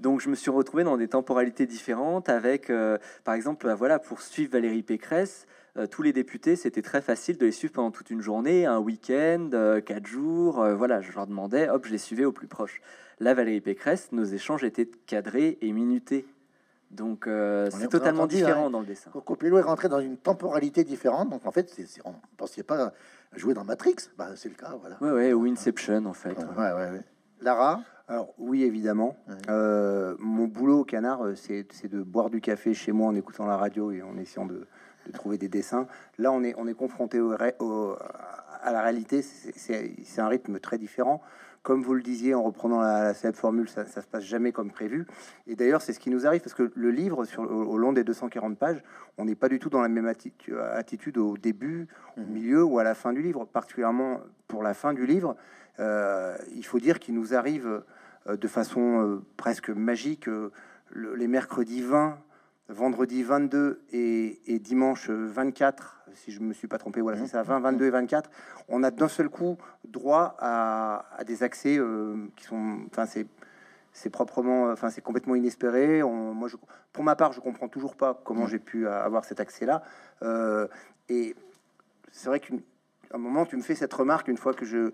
Donc, 0.00 0.20
je 0.20 0.28
me 0.28 0.34
suis 0.34 0.50
retrouvé 0.50 0.84
dans 0.84 0.96
des 0.96 1.08
temporalités 1.08 1.66
différentes 1.66 2.28
avec, 2.28 2.70
euh, 2.70 2.98
par 3.24 3.34
exemple, 3.34 3.66
bah, 3.66 3.74
voilà, 3.74 3.98
pour 3.98 4.22
suivre 4.22 4.52
Valérie 4.52 4.82
Pécresse, 4.82 5.46
euh, 5.76 5.86
tous 5.86 6.02
les 6.02 6.12
députés, 6.12 6.56
c'était 6.56 6.82
très 6.82 7.02
facile 7.02 7.36
de 7.36 7.46
les 7.46 7.52
suivre 7.52 7.74
pendant 7.74 7.90
toute 7.90 8.10
une 8.10 8.22
journée, 8.22 8.66
un 8.66 8.78
week-end, 8.78 9.50
euh, 9.52 9.80
quatre 9.80 10.06
jours. 10.06 10.64
voilà, 10.76 11.00
je 11.00 11.12
leur 11.12 11.26
demandais, 11.26 11.68
hop, 11.68 11.86
je 11.86 11.92
les 11.92 11.98
suivais 11.98 12.24
au 12.24 12.32
plus 12.32 12.48
proche. 12.48 12.80
Là, 13.20 13.34
Valérie 13.34 13.60
Pécresse, 13.60 14.08
nos 14.12 14.24
échanges 14.24 14.64
étaient 14.64 14.88
cadrés 15.06 15.58
et 15.60 15.72
minutés. 15.72 16.26
Donc 16.90 17.28
c'est 17.70 17.88
totalement 17.88 18.26
différent 18.26 18.70
dans 18.70 18.80
le 18.80 18.86
dessin. 18.86 19.10
Copilot 19.10 19.58
est 19.58 19.62
rentré 19.62 19.90
dans 19.90 20.00
une 20.00 20.16
temporalité 20.16 20.84
différente. 20.84 21.28
Donc 21.28 21.44
en 21.44 21.50
fait, 21.50 21.68
c'est, 21.68 21.86
on 22.06 22.12
ne 22.12 22.16
pensait 22.38 22.62
pas 22.62 22.94
jouer 23.36 23.54
dans 23.54 23.64
Matrix, 23.64 23.96
bah, 24.16 24.30
c'est 24.36 24.48
le 24.48 24.54
cas, 24.54 24.74
voilà. 24.80 24.96
Ouais, 25.00 25.10
ouais, 25.10 25.32
ou 25.32 25.44
Inception 25.44 26.06
en 26.06 26.12
fait. 26.12 26.36
Ouais, 26.56 26.72
ouais, 26.72 27.02
Lara 27.40 27.80
alors 28.10 28.32
oui, 28.38 28.64
évidemment. 28.64 29.16
Euh, 29.50 30.16
mon 30.18 30.46
boulot 30.46 30.80
au 30.80 30.84
canard, 30.84 31.26
euh, 31.26 31.34
c'est 31.34 31.88
de 31.88 32.02
boire 32.02 32.30
du 32.30 32.40
café 32.40 32.72
chez 32.72 32.90
moi 32.90 33.08
en 33.08 33.14
écoutant 33.14 33.46
la 33.46 33.58
radio 33.58 33.90
et 33.90 34.00
en 34.00 34.16
essayant 34.16 34.46
de, 34.46 34.66
trouver 35.12 35.36
des 35.36 35.48
dessins. 35.48 35.86
Là, 36.16 36.32
on 36.32 36.42
est, 36.42 36.54
on 36.56 36.66
est 36.66 36.74
confronté 36.74 37.20
au, 37.20 37.32
à 37.32 38.72
la 38.72 38.82
réalité. 38.82 39.20
C'est 39.22 40.20
un 40.20 40.28
rythme 40.28 40.58
très 40.58 40.78
différent. 40.78 41.22
Comme 41.68 41.82
vous 41.82 41.92
le 41.92 42.00
disiez 42.00 42.34
en 42.34 42.42
reprenant 42.42 42.80
la, 42.80 43.12
la 43.12 43.32
formule, 43.34 43.68
ça, 43.68 43.84
ça 43.84 44.00
se 44.00 44.06
passe 44.06 44.24
jamais 44.24 44.52
comme 44.52 44.70
prévu. 44.70 45.06
Et 45.46 45.54
d'ailleurs, 45.54 45.82
c'est 45.82 45.92
ce 45.92 46.00
qui 46.00 46.08
nous 46.08 46.26
arrive 46.26 46.40
parce 46.40 46.54
que 46.54 46.72
le 46.74 46.90
livre, 46.90 47.26
sur, 47.26 47.42
au, 47.42 47.76
long 47.76 47.92
des 47.92 48.04
240 48.04 48.56
pages, 48.56 48.82
on 49.18 49.26
n'est 49.26 49.34
pas 49.34 49.50
du 49.50 49.58
tout 49.58 49.68
dans 49.68 49.82
la 49.82 49.88
même 49.88 50.06
attitude, 50.06 51.18
au 51.18 51.36
début, 51.36 51.86
au 52.16 52.22
mhm. 52.22 52.32
milieu 52.32 52.64
ou 52.64 52.78
à 52.78 52.84
la 52.84 52.94
fin 52.94 53.12
du 53.12 53.20
livre. 53.20 53.44
Particulièrement 53.44 54.20
pour 54.46 54.62
la 54.62 54.72
fin 54.72 54.94
du 54.94 55.04
livre, 55.04 55.36
euh, 55.78 56.38
il 56.54 56.64
faut 56.64 56.80
dire 56.80 57.00
qu'il 57.00 57.14
nous 57.14 57.34
arrive 57.34 57.82
euh, 58.28 58.38
de 58.38 58.48
façon 58.48 59.02
euh, 59.02 59.22
presque 59.36 59.68
magique 59.68 60.26
les 60.94 61.28
mercredis 61.28 61.82
20 61.82 62.18
vendredi 62.68 63.22
22 63.22 63.82
et, 63.92 64.58
dimanche 64.58 65.10
24, 65.10 66.04
si 66.14 66.32
je 66.32 66.40
me 66.40 66.52
suis 66.52 66.68
pas 66.68 66.78
trompé, 66.78 67.00
voilà, 67.00 67.18
c'est 67.18 67.26
ça, 67.26 67.42
20, 67.42 67.60
22 67.60 67.86
et 67.86 67.90
24, 67.90 68.30
on 68.68 68.82
a 68.82 68.90
d'un 68.90 69.08
seul 69.08 69.28
coup 69.28 69.56
droit 69.84 70.36
à, 70.38 71.04
des 71.26 71.42
accès 71.42 71.78
euh, 71.78 72.28
qui 72.36 72.44
sont, 72.44 72.80
enfin, 72.90 73.06
c'est 73.06 73.26
c'est 73.94 74.10
proprement, 74.10 74.70
enfin, 74.70 74.90
c'est 74.90 75.00
complètement 75.00 75.34
inespéré. 75.34 76.04
On, 76.04 76.32
moi, 76.32 76.46
je, 76.46 76.56
pour 76.92 77.02
ma 77.02 77.16
part, 77.16 77.32
je 77.32 77.40
comprends 77.40 77.68
toujours 77.68 77.96
pas 77.96 78.20
comment 78.24 78.46
j'ai 78.46 78.60
pu 78.60 78.86
avoir 78.86 79.24
cet 79.24 79.40
accès-là. 79.40 79.82
Euh, 80.22 80.68
et 81.08 81.34
c'est 82.12 82.28
vrai 82.28 82.38
qu'une 82.38 82.60
un 83.12 83.18
moment, 83.18 83.46
tu 83.46 83.56
me 83.56 83.62
fais 83.62 83.74
cette 83.74 83.92
remarque 83.92 84.28
une 84.28 84.36
fois 84.36 84.54
que 84.54 84.64
je. 84.64 84.92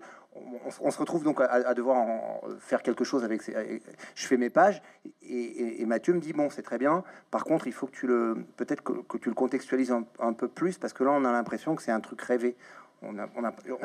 On, 0.81 0.91
se 0.91 0.99
retrouve 0.99 1.23
donc 1.23 1.39
à, 1.39 1.73
devoir 1.73 1.97
en 1.97 2.41
faire 2.59 2.81
quelque 2.83 3.05
chose 3.05 3.23
avec. 3.23 3.41
je 3.43 4.27
fais 4.27 4.35
mes 4.35 4.49
pages 4.49 4.81
et, 5.23 5.85
Mathieu 5.85 6.13
me 6.13 6.19
dit 6.19 6.33
bon, 6.33 6.49
c'est 6.49 6.61
très 6.61 6.77
bien. 6.77 7.03
Par 7.31 7.45
contre, 7.45 7.67
il 7.67 7.73
faut 7.73 7.87
que 7.87 7.95
tu 7.95 8.07
le. 8.07 8.37
Peut-être 8.57 8.83
que, 8.83 9.17
tu 9.17 9.29
le 9.29 9.35
contextualises 9.35 9.93
un, 10.19 10.33
peu 10.33 10.47
plus 10.47 10.77
parce 10.77 10.93
que 10.93 11.03
là, 11.03 11.11
on 11.11 11.23
a 11.25 11.31
l'impression 11.31 11.75
que 11.75 11.81
c'est 11.81 11.91
un 11.91 12.01
truc 12.01 12.21
rêvé. 12.21 12.55
On 13.01 13.13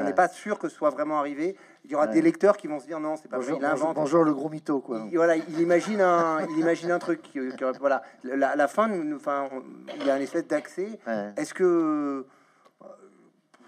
n'est 0.04 0.14
pas 0.14 0.28
sûr 0.28 0.58
que 0.58 0.68
ce 0.68 0.74
soit 0.74 0.90
vraiment 0.90 1.18
arrivé. 1.18 1.56
Il 1.84 1.90
y 1.90 1.94
aura 1.94 2.06
des 2.06 2.22
lecteurs 2.22 2.56
qui 2.56 2.68
vont 2.68 2.80
se 2.80 2.86
dire 2.86 3.00
non, 3.00 3.16
c'est 3.16 3.28
pas 3.28 3.36
bonjour, 3.36 3.58
vrai, 3.58 3.68
il 3.68 3.70
invente. 3.70 3.96
Bonjour, 3.96 4.24
le 4.24 4.32
gros 4.32 4.48
mytho, 4.48 4.80
quoi. 4.80 5.06
Il, 5.10 5.16
voilà, 5.16 5.36
il 5.36 5.60
imagine 5.60 6.00
un, 6.00 6.46
il 6.46 6.58
imagine 6.58 6.90
un 6.90 6.98
truc. 6.98 7.20
voilà, 7.80 8.02
la, 8.24 8.56
la 8.56 8.68
fin, 8.68 8.88
enfin, 9.14 9.48
il 9.96 10.06
y 10.06 10.10
a 10.10 10.14
un 10.14 10.20
espèce 10.20 10.46
d'accès. 10.46 10.98
Est-ce 11.36 11.52
que 11.52 12.24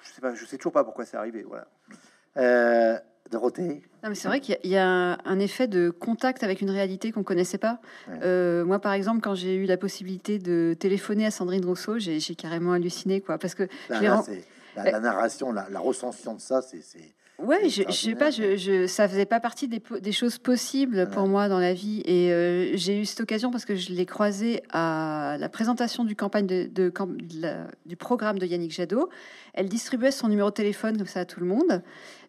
je 0.02 0.12
sais 0.12 0.20
pas, 0.20 0.34
je 0.34 0.44
sais 0.44 0.56
toujours 0.56 0.72
pas 0.72 0.84
pourquoi 0.84 1.04
c'est 1.04 1.16
arrivé. 1.16 1.44
Voilà. 1.46 1.66
Euh, 2.36 2.98
Dorothée 3.30 3.82
c'est 4.14 4.28
vrai 4.28 4.40
qu'il 4.40 4.58
y, 4.64 4.76
a 4.76 5.18
un 5.24 5.38
effet 5.38 5.68
de 5.68 5.90
contact 5.90 6.42
avec 6.42 6.60
une 6.60 6.70
réalité 6.70 7.12
qu'on 7.12 7.22
connaissait 7.22 7.58
pas. 7.58 7.78
Euh, 8.08 8.64
moi, 8.64 8.80
par 8.80 8.92
exemple, 8.94 9.20
quand 9.20 9.36
j'ai 9.36 9.54
eu 9.54 9.64
la 9.64 9.76
possibilité 9.76 10.40
de 10.40 10.74
téléphoner 10.78 11.24
à 11.24 11.30
Sandrine 11.30 11.64
Rousseau, 11.64 11.98
j'ai 11.98 12.34
carrément 12.34 12.72
halluciné, 12.72 13.20
quoi, 13.20 13.38
parce 13.38 13.54
que 13.54 13.68
la, 13.88 14.00
la, 14.76 15.00
narration, 15.00 15.52
la, 15.52 15.68
la 15.70 15.78
recension 15.78 16.34
de 16.34 16.40
ça, 16.40 16.62
c'est 16.62 16.82
Ouais, 17.42 17.68
je, 17.68 17.82
je 17.88 17.92
sais 17.92 18.14
pas, 18.14 18.30
je, 18.30 18.56
je, 18.56 18.86
ça 18.86 19.08
faisait 19.08 19.26
pas 19.26 19.40
partie 19.40 19.66
des, 19.66 19.82
des 20.00 20.12
choses 20.12 20.38
possibles 20.38 21.08
pour 21.10 21.26
moi 21.26 21.48
dans 21.48 21.58
la 21.58 21.74
vie. 21.74 22.02
Et 22.04 22.32
euh, 22.32 22.76
j'ai 22.76 23.00
eu 23.00 23.04
cette 23.04 23.20
occasion 23.20 23.50
parce 23.50 23.64
que 23.64 23.74
je 23.74 23.92
l'ai 23.92 24.06
croisé 24.06 24.62
à 24.70 25.36
la 25.40 25.48
présentation 25.48 26.04
du 26.04 26.14
campagne 26.14 26.46
de, 26.46 26.70
de, 26.72 26.92
du 27.86 27.96
programme 27.96 28.38
de 28.38 28.46
Yannick 28.46 28.72
Jadot. 28.72 29.08
Elle 29.54 29.68
distribuait 29.68 30.12
son 30.12 30.28
numéro 30.28 30.50
de 30.50 30.54
téléphone 30.54 30.96
comme 30.96 31.06
ça 31.06 31.20
à 31.20 31.24
tout 31.24 31.40
le 31.40 31.46
monde. 31.46 31.82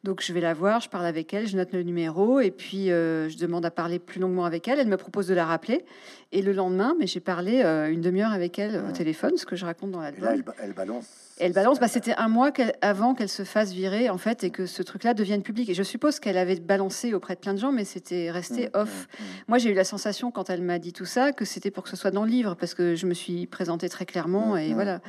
Donc 0.03 0.21
je 0.21 0.33
vais 0.33 0.41
la 0.41 0.53
voir, 0.53 0.81
je 0.81 0.89
parle 0.89 1.05
avec 1.05 1.33
elle, 1.33 1.47
je 1.47 1.55
note 1.55 1.71
le 1.71 1.81
numéro 1.81 2.41
et 2.41 2.51
puis 2.51 2.91
euh, 2.91 3.29
je 3.29 3.37
demande 3.37 3.65
à 3.65 3.71
parler 3.71 3.99
plus 3.99 4.19
longuement 4.19 4.43
avec 4.43 4.67
elle. 4.67 4.79
Elle 4.79 4.89
me 4.89 4.97
propose 4.97 5.27
de 5.27 5.33
la 5.33 5.45
rappeler. 5.45 5.85
Et 6.33 6.41
le 6.41 6.51
lendemain, 6.51 6.95
mais 6.99 7.07
j'ai 7.07 7.21
parlé 7.21 7.61
euh, 7.63 7.89
une 7.89 8.01
demi-heure 8.01 8.33
avec 8.33 8.59
elle 8.59 8.83
au 8.89 8.91
téléphone, 8.91 9.37
ce 9.37 9.45
que 9.45 9.55
je 9.55 9.65
raconte 9.65 9.91
dans 9.91 10.01
la 10.01 10.09
Elle, 10.09 10.43
elle 10.61 10.73
balance. 10.73 11.05
Elle 11.39 11.53
balance. 11.53 11.79
Bah, 11.79 11.87
C'était 11.87 12.15
un 12.17 12.27
mois 12.27 12.51
avant 12.81 13.13
qu'elle 13.13 13.29
se 13.29 13.43
fasse 13.43 13.71
virer 13.71 14.09
en 14.09 14.17
fait 14.17 14.43
et 14.43 14.49
que 14.49 14.65
ce 14.65 14.83
truc-là 14.83 15.13
devienne 15.13 15.41
public. 15.41 15.69
Et 15.69 15.73
je 15.73 15.83
suppose 15.83 16.19
qu'elle 16.19 16.37
avait 16.37 16.59
balancé 16.59 17.13
auprès 17.13 17.35
de 17.35 17.39
plein 17.39 17.53
de 17.53 17.59
gens, 17.59 17.71
mais 17.71 17.85
c'était 17.85 18.29
resté 18.29 18.65
mmh, 18.65 18.77
off. 18.77 18.89
Mmh, 18.89 19.23
mmh. 19.23 19.27
Moi, 19.47 19.57
j'ai 19.59 19.69
eu 19.69 19.73
la 19.73 19.85
sensation 19.85 20.31
quand 20.31 20.49
elle 20.49 20.63
m'a 20.63 20.79
dit 20.79 20.91
tout 20.91 21.05
ça 21.05 21.31
que 21.31 21.45
c'était 21.45 21.71
pour 21.71 21.83
que 21.83 21.89
ce 21.89 21.95
soit 21.95 22.11
dans 22.11 22.25
le 22.25 22.29
livre 22.29 22.55
parce 22.55 22.73
que 22.73 22.95
je 22.95 23.05
me 23.05 23.13
suis 23.13 23.47
présentée 23.47 23.87
très 23.87 24.05
clairement 24.05 24.57
et 24.57 24.73
voilà. 24.73 24.99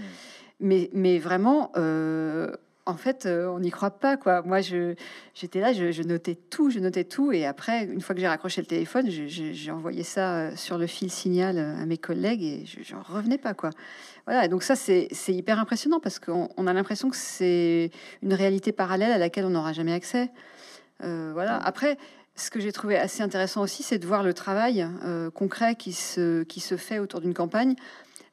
Mais, 0.61 0.89
mais 0.93 1.19
vraiment, 1.19 1.73
euh, 1.77 2.53
en 2.87 2.97
fait, 2.97 3.25
euh, 3.25 3.49
on 3.49 3.61
n'y 3.61 3.71
croit 3.71 3.91
pas, 3.91 4.17
quoi. 4.17 4.43
Moi, 4.43 4.61
je, 4.61 4.95
j'étais 5.35 5.61
là, 5.61 5.73
je, 5.73 6.03
notais 6.03 6.35
tout, 6.35 6.71
je 6.71 6.79
notais 6.79 7.05
tout, 7.05 7.33
et 7.33 7.47
après, 7.47 7.85
une 7.85 8.01
fois 8.01 8.15
que 8.15 8.21
j'ai 8.21 8.29
raccroché 8.29 8.61
le 8.61 8.67
téléphone, 8.67 9.09
j'ai 9.09 9.71
envoyé 9.71 10.03
ça 10.03 10.37
euh, 10.37 10.57
sur 10.57 10.77
le 10.77 10.87
fil 10.87 11.11
signal 11.11 11.59
euh, 11.59 11.83
à 11.83 11.87
mes 11.87 11.97
collègues, 11.97 12.43
et 12.43 12.65
je 12.67 12.95
n'en 12.95 13.03
revenais 13.03 13.39
pas, 13.39 13.55
quoi. 13.55 13.71
Voilà, 14.27 14.49
donc 14.49 14.63
ça, 14.63 14.77
c'est 14.77 15.09
hyper 15.29 15.59
impressionnant, 15.59 16.01
parce 16.01 16.19
qu'on 16.19 16.67
a 16.67 16.73
l'impression 16.73 17.09
que 17.09 17.17
c'est 17.17 17.91
une 18.23 18.35
réalité 18.35 18.73
parallèle 18.73 19.13
à 19.13 19.19
laquelle 19.19 19.45
on 19.47 19.51
n'aura 19.51 19.73
jamais 19.73 19.93
accès. 19.93 20.31
voilà. 21.01 21.57
Après, 21.59 21.99
ce 22.35 22.51
que 22.51 22.59
j'ai 22.59 22.73
trouvé 22.73 22.97
assez 22.97 23.23
intéressant 23.23 23.63
aussi, 23.63 23.83
c'est 23.83 23.99
de 23.99 24.07
voir 24.07 24.23
le 24.23 24.33
travail 24.33 24.89
concret 25.35 25.75
qui 25.75 25.93
se, 25.93 26.43
qui 26.45 26.61
se 26.61 26.79
fait 26.79 26.99
autour 27.01 27.21
d'une 27.21 27.35
campagne 27.35 27.75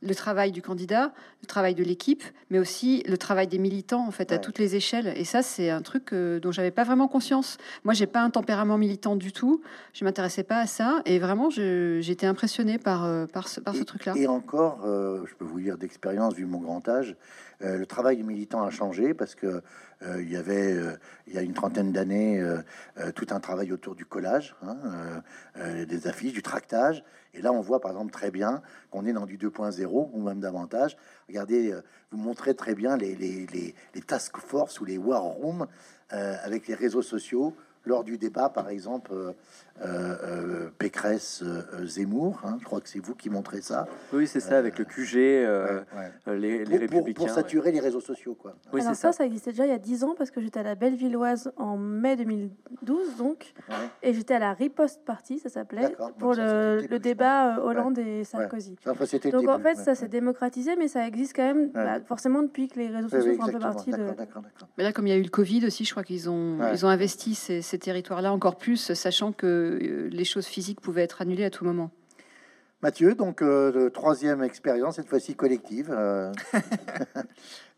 le 0.02 0.16
travail 0.16 0.52
du 0.52 0.62
candidat, 0.62 1.14
le 1.42 1.48
travail 1.48 1.76
de 1.76 1.84
l'équipe, 1.84 2.24
mais 2.50 2.60
aussi 2.60 3.04
le 3.08 3.18
travail 3.18 3.48
des 3.48 3.60
militants 3.60 4.06
en 4.06 4.12
fait 4.12 4.32
à 4.32 4.40
toutes 4.40 4.58
les 4.58 4.76
échelles. 4.76 5.14
Et 5.16 5.26
ça, 5.26 5.42
c'est 5.42 5.70
un 5.70 5.82
truc 5.82 6.14
euh, 6.14 6.40
dont 6.40 6.52
j'avais 6.52 6.72
pas 6.72 6.84
vraiment 6.84 7.08
conscience. 7.08 7.58
Moi, 7.84 7.94
j'ai 7.94 8.08
pas 8.08 8.22
un 8.22 8.30
tempérament 8.30 8.78
militant 8.78 9.16
du 9.16 9.32
tout. 9.32 9.62
Je 9.94 10.04
m'intéressais 10.04 10.44
pas 10.44 10.60
à 10.60 10.68
ça, 10.68 11.02
et 11.06 11.20
vraiment, 11.20 11.50
j'étais 11.50 12.26
impressionné 12.26 12.78
par 12.78 13.06
euh, 13.06 13.26
par 13.28 13.48
ce, 13.48 13.60
par 13.60 13.76
ce 13.76 13.84
truc-là. 13.84 14.14
Et 14.16 14.28
encore, 14.28 14.82
euh, 14.86 15.24
je 15.26 15.36
peux 15.36 15.46
vous 15.46 15.60
dire 15.60 15.78
d'expérience 15.78 16.34
vu 16.34 16.46
mon 16.46 16.60
grand 16.60 16.88
âge, 16.88 17.16
le 17.64 17.86
travail 17.86 18.18
du 18.18 18.24
militant 18.24 18.64
a 18.64 18.72
changé 18.72 19.14
parce 19.14 19.36
que 19.36 19.62
il 20.18 20.32
y 20.32 20.36
avait 20.36 20.76
il 21.28 21.34
y 21.34 21.38
a 21.38 21.44
une 21.44 21.54
trentaine 21.54 21.92
d'années 21.92 22.44
tout 23.14 23.28
un 23.30 23.40
travail 23.40 23.72
autour 23.72 23.94
du 23.94 24.04
collage, 24.04 24.56
hein, 24.64 24.78
des 25.86 26.08
affiches, 26.08 26.34
du 26.34 26.42
tractage. 26.42 27.04
Et 27.34 27.42
là, 27.42 27.54
on 27.54 27.62
voit 27.62 27.80
par 27.80 27.92
exemple 27.92 28.12
très 28.12 28.32
bien 28.32 28.62
qu'on 28.90 29.06
est 29.06 29.14
dans 29.14 29.26
du 29.26 29.38
2.0 29.38 30.10
ou 30.12 30.22
même 30.22 30.40
davantage. 30.40 30.98
Regardez, 31.28 31.72
euh, 31.72 31.82
vous 32.12 32.18
montrez 32.18 32.56
très 32.56 32.76
bien 32.76 32.98
les, 32.98 33.16
les, 33.16 33.48
les, 33.48 34.02
task 34.02 34.38
force 34.38 34.80
ou 34.82 34.86
les 34.86 34.98
war 34.98 35.22
rooms 35.22 35.68
euh, 36.14 36.36
avec 36.44 36.68
les 36.68 36.76
réseaux 36.76 37.02
sociaux 37.02 37.56
lors 37.86 38.04
du 38.04 38.18
débat, 38.18 38.50
par 38.50 38.70
exemple, 38.70 39.12
euh, 39.14 39.34
Pécresse-Zemmour. 40.78 42.42
Hein, 42.44 42.58
je 42.60 42.66
crois 42.66 42.82
que 42.82 42.90
c'est 42.90 43.00
vous 43.00 43.16
qui 43.16 43.30
montrez 43.30 43.62
ça. 43.62 43.88
Oui, 44.14 44.28
c'est 44.28 44.40
ça, 44.40 44.58
avec 44.58 44.78
le 44.78 44.86
QG, 44.86 45.16
les, 46.28 46.66
les 46.66 46.88
pour, 46.88 47.04
Pour, 47.14 47.30
saturer 47.30 47.72
les 47.72 47.80
réseaux 47.80 48.02
sociaux, 48.02 48.36
quoi. 48.36 48.56
Oui, 48.74 48.82
c'est 48.82 48.94
ça. 48.94 49.12
ça. 49.12 49.26
existait 49.26 49.52
déjà 49.52 49.66
il 49.66 49.70
y 49.70 49.74
a 49.74 49.80
10 49.80 50.04
ans, 50.04 50.16
parce 50.18 50.32
que 50.32 50.42
j'étais 50.42 50.60
à 50.60 50.64
la 50.64 50.76
Bellevilloise 50.76 51.52
en 51.58 51.78
mai 51.78 52.16
2012, 52.16 53.18
donc. 53.18 53.54
Et 54.04 54.14
j'étais 54.14 54.36
à 54.36 54.40
la 54.40 54.54
Riposte 54.54 55.04
Party, 55.06 55.40
ça 55.40 55.50
s'appelait, 55.50 55.96
pour 56.20 56.34
le, 56.34 56.86
le 56.90 57.00
débat 57.00 57.60
Hollande 57.64 57.98
et 57.98 58.24
Sarkozy. 58.24 58.76
donc, 59.32 59.48
en 59.48 59.60
fait, 59.60 59.76
ça 59.76 59.96
s'est 59.96 60.08
démocratisé, 60.08 60.76
mais 60.76 60.88
ça 60.88 61.08
existe 61.08 61.36
quand 61.36 61.46
même, 61.46 61.72
bah, 61.72 62.00
forcément, 62.06 62.44
depuis 62.44 62.68
que 62.68 62.80
les 62.80 62.88
réseaux 62.88 63.10
sociaux 63.10 63.34
font 63.36 63.46
un 63.46 63.52
peu 63.52 63.60
partie 63.60 63.92
de... 63.92 64.08
Mais 64.78 64.84
là, 64.84 64.92
comme 64.92 65.08
il 65.08 65.12
y 65.12 65.14
a 65.14 65.18
eu 65.18 65.24
le 65.24 65.30
Covid 65.30 65.66
aussi, 65.66 65.86
je 65.86 65.92
crois 65.92 66.04
qu'ils 66.04 66.30
ont, 66.30 66.58
ils 66.72 66.86
ont 66.86 66.90
investi 66.90 67.36
ces 67.36 67.62
ces 67.72 67.80
territoires-là 67.80 68.34
encore 68.34 68.58
plus, 68.58 68.94
sachant 68.94 69.32
que 69.32 69.61
euh, 69.62 70.10
les 70.10 70.26
choses 70.26 70.46
physiques 70.46 70.82
pouvaient 70.82 71.04
être 71.04 71.22
annulées 71.22 71.46
à 71.46 71.50
tout 71.50 71.66
moment. 71.66 71.92
Mathieu, 72.82 73.14
donc 73.14 73.42
euh, 73.42 73.90
troisième 73.90 74.42
expérience, 74.44 74.96
cette 74.96 75.08
fois-ci 75.08 75.36
collective. 75.36 75.90
Euh. 75.92 76.32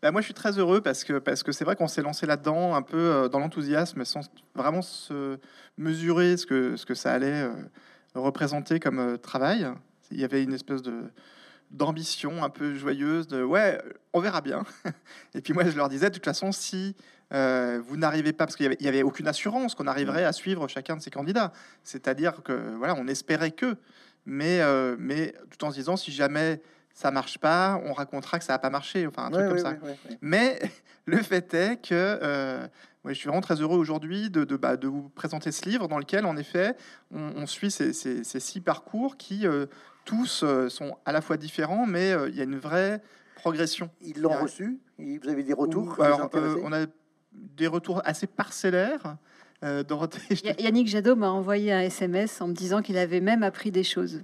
Bah, 0.02 0.10
moi, 0.10 0.20
je 0.20 0.26
suis 0.26 0.34
très 0.34 0.58
heureux 0.58 0.82
parce 0.82 1.02
que 1.02 1.18
parce 1.18 1.42
que 1.42 1.50
c'est 1.50 1.64
vrai 1.64 1.76
qu'on 1.76 1.88
s'est 1.88 2.02
lancé 2.02 2.26
là-dedans 2.26 2.74
un 2.74 2.82
peu 2.82 3.26
dans 3.32 3.38
l'enthousiasme, 3.38 4.04
sans 4.04 4.20
vraiment 4.54 4.82
se 4.82 5.38
mesurer 5.78 6.36
ce 6.36 6.44
que 6.44 6.76
ce 6.76 6.84
que 6.84 6.92
ça 6.92 7.10
allait 7.10 7.48
représenter 8.14 8.80
comme 8.80 9.16
travail. 9.16 9.66
Il 10.10 10.20
y 10.20 10.24
avait 10.24 10.42
une 10.42 10.52
espèce 10.52 10.82
de 10.82 11.04
d'ambition 11.70 12.44
un 12.44 12.50
peu 12.50 12.74
joyeuse 12.74 13.26
de 13.26 13.42
ouais, 13.42 13.80
on 14.12 14.20
verra 14.20 14.42
bien. 14.42 14.64
Et 15.34 15.40
puis 15.40 15.52
moi, 15.54 15.64
je 15.64 15.76
leur 15.76 15.88
disais 15.88 16.10
de 16.10 16.14
toute 16.14 16.24
façon, 16.24 16.52
si 16.52 16.94
euh, 17.32 17.80
vous 17.86 17.96
n'arrivez 17.96 18.32
pas, 18.32 18.46
parce 18.46 18.56
qu'il 18.56 18.76
n'y 18.80 18.88
avait, 18.88 19.02
aucune 19.02 19.28
assurance 19.28 19.74
qu'on 19.74 19.86
arriverait 19.86 20.24
à 20.24 20.32
suivre 20.32 20.68
chacun 20.68 20.96
de 20.96 21.02
ces 21.02 21.10
candidats. 21.10 21.52
C'est-à-dire 21.82 22.42
que 22.42 22.74
voilà, 22.76 22.94
on 22.96 23.06
espérait 23.06 23.50
que, 23.50 23.76
mais, 24.26 24.60
euh, 24.60 24.96
mais 24.98 25.34
tout 25.50 25.64
en 25.64 25.70
se 25.70 25.76
disant 25.76 25.96
si 25.96 26.12
jamais 26.12 26.60
ça 26.92 27.10
marche 27.10 27.38
pas, 27.38 27.80
on 27.84 27.92
racontera 27.92 28.38
que 28.38 28.44
ça 28.44 28.52
n'a 28.52 28.58
pas 28.58 28.70
marché, 28.70 29.06
enfin 29.06 29.26
un 29.26 29.30
truc 29.30 29.48
comme 29.48 29.58
ça. 29.58 29.74
mais 30.20 30.60
le 31.06 31.16
fait 31.16 31.52
est 31.54 31.76
que 31.76 31.92
euh, 31.92 32.66
je 33.04 33.14
suis 33.14 33.26
vraiment 33.26 33.40
très 33.40 33.60
heureux 33.60 33.78
aujourd'hui 33.78 34.30
de, 34.30 34.44
de, 34.44 34.56
bah, 34.56 34.76
de, 34.76 34.86
vous 34.86 35.08
présenter 35.08 35.50
ce 35.50 35.68
livre 35.68 35.88
dans 35.88 35.98
lequel, 35.98 36.24
en 36.24 36.36
effet, 36.36 36.76
on, 37.10 37.46
suit 37.46 37.70
ces, 37.70 37.92
ces, 37.92 38.22
six 38.40 38.60
parcours 38.60 39.16
qui 39.16 39.44
tous 40.04 40.44
sont 40.68 40.96
à 41.04 41.12
la 41.12 41.20
fois 41.20 41.36
différents, 41.36 41.84
mais 41.84 42.14
il 42.28 42.34
y 42.36 42.40
a 42.40 42.44
une 42.44 42.58
vraie 42.58 43.02
progression. 43.34 43.90
Ils 44.00 44.22
l'ont 44.22 44.40
reçu? 44.40 44.78
Vous 44.98 45.28
avez 45.28 45.42
des 45.42 45.52
retours? 45.52 46.00
Alors, 46.00 46.30
On 46.62 46.72
a 46.72 46.86
des 47.34 47.66
retours 47.66 48.02
assez 48.04 48.26
parcellaires. 48.26 49.16
Euh, 49.62 49.82
Dorothée, 49.82 50.20
Yannick 50.58 50.88
Jadot 50.88 51.16
m'a 51.16 51.30
envoyé 51.30 51.72
un 51.72 51.80
SMS 51.80 52.40
en 52.40 52.48
me 52.48 52.54
disant 52.54 52.82
qu'il 52.82 52.98
avait 52.98 53.20
même 53.20 53.42
appris 53.42 53.70
des 53.70 53.84
choses. 53.84 54.22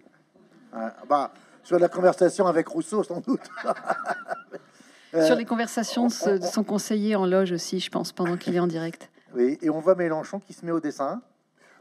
Ah, 0.72 0.94
bah, 1.08 1.32
sur 1.62 1.78
la 1.78 1.88
conversation 1.88 2.46
avec 2.46 2.68
Rousseau, 2.68 3.02
sans 3.02 3.20
doute. 3.20 3.40
sur 5.24 5.34
les 5.34 5.44
conversations 5.44 6.06
de 6.06 6.44
son 6.44 6.64
conseiller 6.64 7.16
en 7.16 7.26
loge 7.26 7.52
aussi, 7.52 7.80
je 7.80 7.90
pense, 7.90 8.12
pendant 8.12 8.36
qu'il 8.36 8.54
est 8.54 8.60
en 8.60 8.66
direct. 8.66 9.10
Oui, 9.34 9.58
et 9.62 9.70
on 9.70 9.80
voit 9.80 9.94
Mélenchon 9.94 10.40
qui 10.40 10.52
se 10.52 10.64
met 10.64 10.72
au 10.72 10.80
dessin. 10.80 11.22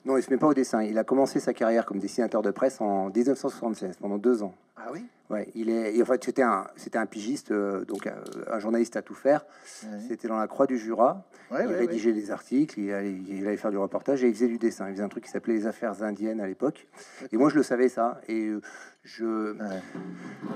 Non, 0.05 0.17
il 0.17 0.23
se 0.23 0.29
met 0.29 0.37
pas 0.37 0.47
au 0.47 0.53
dessin. 0.53 0.81
Il 0.83 0.97
a 0.97 1.03
commencé 1.03 1.39
sa 1.39 1.53
carrière 1.53 1.85
comme 1.85 1.99
dessinateur 1.99 2.41
de 2.41 2.51
presse 2.51 2.79
en 2.79 3.09
1976, 3.09 3.97
pendant 3.97 4.17
deux 4.17 4.43
ans. 4.43 4.53
Ah 4.79 4.89
oui? 4.91 5.05
Ouais, 5.29 5.47
il 5.53 5.69
est. 5.69 6.01
en 6.01 6.05
fait, 6.05 6.23
c'était 6.23 6.41
un, 6.41 6.65
c'était 6.75 6.97
un 6.97 7.05
pigiste, 7.05 7.51
euh, 7.51 7.85
donc 7.85 8.07
euh, 8.07 8.13
un, 8.47 8.57
journaliste 8.57 8.95
à 8.95 9.03
tout 9.03 9.13
faire. 9.13 9.45
C'était 10.07 10.27
dans 10.27 10.37
la 10.37 10.47
Croix 10.47 10.65
du 10.65 10.79
Jura. 10.79 11.23
il 11.51 11.67
rédigeait 11.67 12.13
des 12.13 12.31
articles, 12.31 12.79
il 12.79 12.91
allait, 12.91 13.13
il 13.27 13.45
allait, 13.45 13.57
faire 13.57 13.69
du 13.69 13.77
reportage 13.77 14.23
et 14.23 14.27
il 14.27 14.33
faisait 14.33 14.47
du 14.47 14.57
dessin. 14.57 14.87
Il 14.87 14.93
faisait 14.93 15.03
un 15.03 15.09
truc 15.09 15.25
qui 15.25 15.29
s'appelait 15.29 15.53
les 15.53 15.67
affaires 15.67 16.01
indiennes 16.01 16.41
à 16.41 16.47
l'époque. 16.47 16.87
Et 17.31 17.37
moi, 17.37 17.49
je 17.49 17.57
le 17.57 17.63
savais 17.63 17.89
ça. 17.89 18.21
Et 18.27 18.47
euh, 18.47 18.59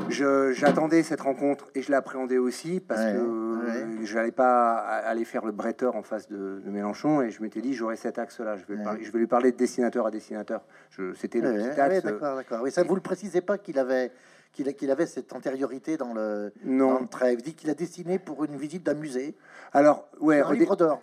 je, 0.09 0.51
j'attendais 0.53 1.03
cette 1.03 1.21
rencontre 1.21 1.69
et 1.75 1.83
je 1.83 1.91
l'appréhendais 1.91 2.39
aussi 2.39 2.79
parce 2.79 3.03
que 3.13 4.03
je 4.03 4.15
n'allais 4.15 4.31
pas 4.31 4.77
aller 4.77 5.23
faire 5.23 5.45
le 5.45 5.51
bretteur 5.51 5.95
en 5.95 6.01
face 6.01 6.27
de, 6.29 6.63
Mélenchon. 6.65 7.21
Et 7.21 7.29
je 7.29 7.43
m'étais 7.43 7.61
dit, 7.61 7.75
j'aurais 7.75 7.95
cet 7.95 8.17
axe-là. 8.17 8.55
Je 8.57 8.73
vais, 8.73 9.03
je 9.03 9.11
vais 9.11 9.19
lui 9.19 9.27
parler 9.27 9.51
de 9.51 9.57
dessinateur 9.57 10.07
à 10.07 10.11
dessinateur. 10.11 10.63
C'était 11.15 11.41
le 11.41 11.53
petit 11.53 11.79
axe. 11.79 12.03
D'accord, 12.03 12.35
d'accord. 12.35 12.59
Oui, 12.61 12.71
ça, 12.71 12.83
vous 12.83 12.95
le 12.95 13.01
précisez 13.01 13.41
pas 13.41 13.57
qu'il 13.57 13.79
avait 13.79 14.11
qu'il 14.53 14.91
avait 14.91 15.07
cette 15.07 15.33
antériorité 15.33 15.97
dans 15.97 16.13
le, 16.13 16.53
non. 16.63 16.99
Dans 16.99 17.07
trêve. 17.07 17.41
dit 17.41 17.55
qu'il 17.55 17.69
a 17.71 17.73
dessiné 17.73 18.19
pour 18.19 18.45
une 18.45 18.55
visite 18.55 18.83
d'un 18.83 18.93
musée. 18.93 19.35
Alors, 19.73 20.07
ouais, 20.19 20.41
un 20.41 20.53
livre 20.53 20.75
d'or. 20.75 21.01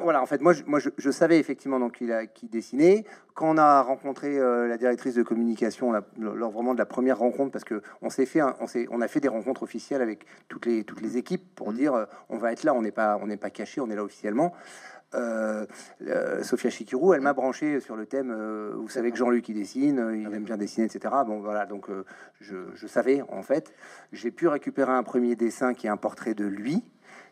Voilà, 0.00 0.20
en 0.20 0.26
fait, 0.26 0.40
moi, 0.40 0.52
je, 0.52 0.64
moi, 0.66 0.80
je, 0.80 1.10
savais 1.10 1.38
effectivement 1.38 1.78
donc 1.78 1.98
qu'il 1.98 2.10
a 2.10 2.26
qui 2.26 2.48
dessinait. 2.48 3.04
Quand 3.34 3.54
on 3.54 3.58
a 3.58 3.82
rencontré 3.82 4.36
euh, 4.36 4.66
la 4.66 4.76
directrice 4.76 5.14
de 5.14 5.22
communication 5.22 5.92
lors 6.18 6.50
vraiment 6.50 6.74
de 6.74 6.78
la 6.78 6.86
première 6.86 7.18
rencontre, 7.18 7.52
parce 7.52 7.64
que 7.64 7.82
on 8.02 8.10
s'est 8.10 8.26
fait, 8.26 8.42
on, 8.42 8.66
on 8.90 9.00
a 9.00 9.06
fait 9.06 9.20
des 9.20 9.28
rencontres 9.28 9.62
officielles 9.62 10.02
avec 10.02 10.26
toutes 10.48 10.66
les 10.66 10.82
toutes 10.82 11.00
les 11.00 11.16
équipes 11.16 11.54
pour 11.54 11.70
mmh. 11.70 11.76
dire, 11.76 11.94
euh, 11.94 12.04
on 12.28 12.38
va 12.38 12.50
être 12.52 12.64
là, 12.64 12.74
on 12.74 12.82
n'est 12.82 12.90
pas 12.90 13.16
on 13.22 13.28
n'est 13.28 13.36
pas 13.36 13.50
caché, 13.50 13.80
on 13.80 13.88
est 13.90 13.96
là 13.96 14.02
officiellement. 14.02 14.52
Euh, 15.14 15.64
euh, 16.06 16.42
Sophia 16.42 16.70
Chikirou, 16.70 17.14
elle 17.14 17.22
m'a 17.22 17.32
branché 17.32 17.80
sur 17.80 17.96
le 17.96 18.06
thème. 18.06 18.30
Euh, 18.30 18.72
vous 18.76 18.88
savez 18.88 19.10
que 19.10 19.16
Jean-Luc 19.16 19.48
il 19.48 19.54
dessine, 19.54 20.12
il 20.14 20.34
aime 20.34 20.44
bien 20.44 20.56
dessiner, 20.56 20.86
etc. 20.86 21.14
Bon 21.26 21.40
voilà, 21.40 21.66
donc 21.66 21.86
je, 22.40 22.86
savais 22.86 23.22
en 23.30 23.42
fait. 23.42 23.74
J'ai 24.12 24.30
pu 24.30 24.48
récupérer 24.48 24.92
un 24.92 25.02
premier 25.02 25.34
dessin 25.36 25.74
qui 25.74 25.86
est 25.86 25.90
un 25.90 25.96
portrait 25.96 26.34
de 26.34 26.44
lui. 26.44 26.84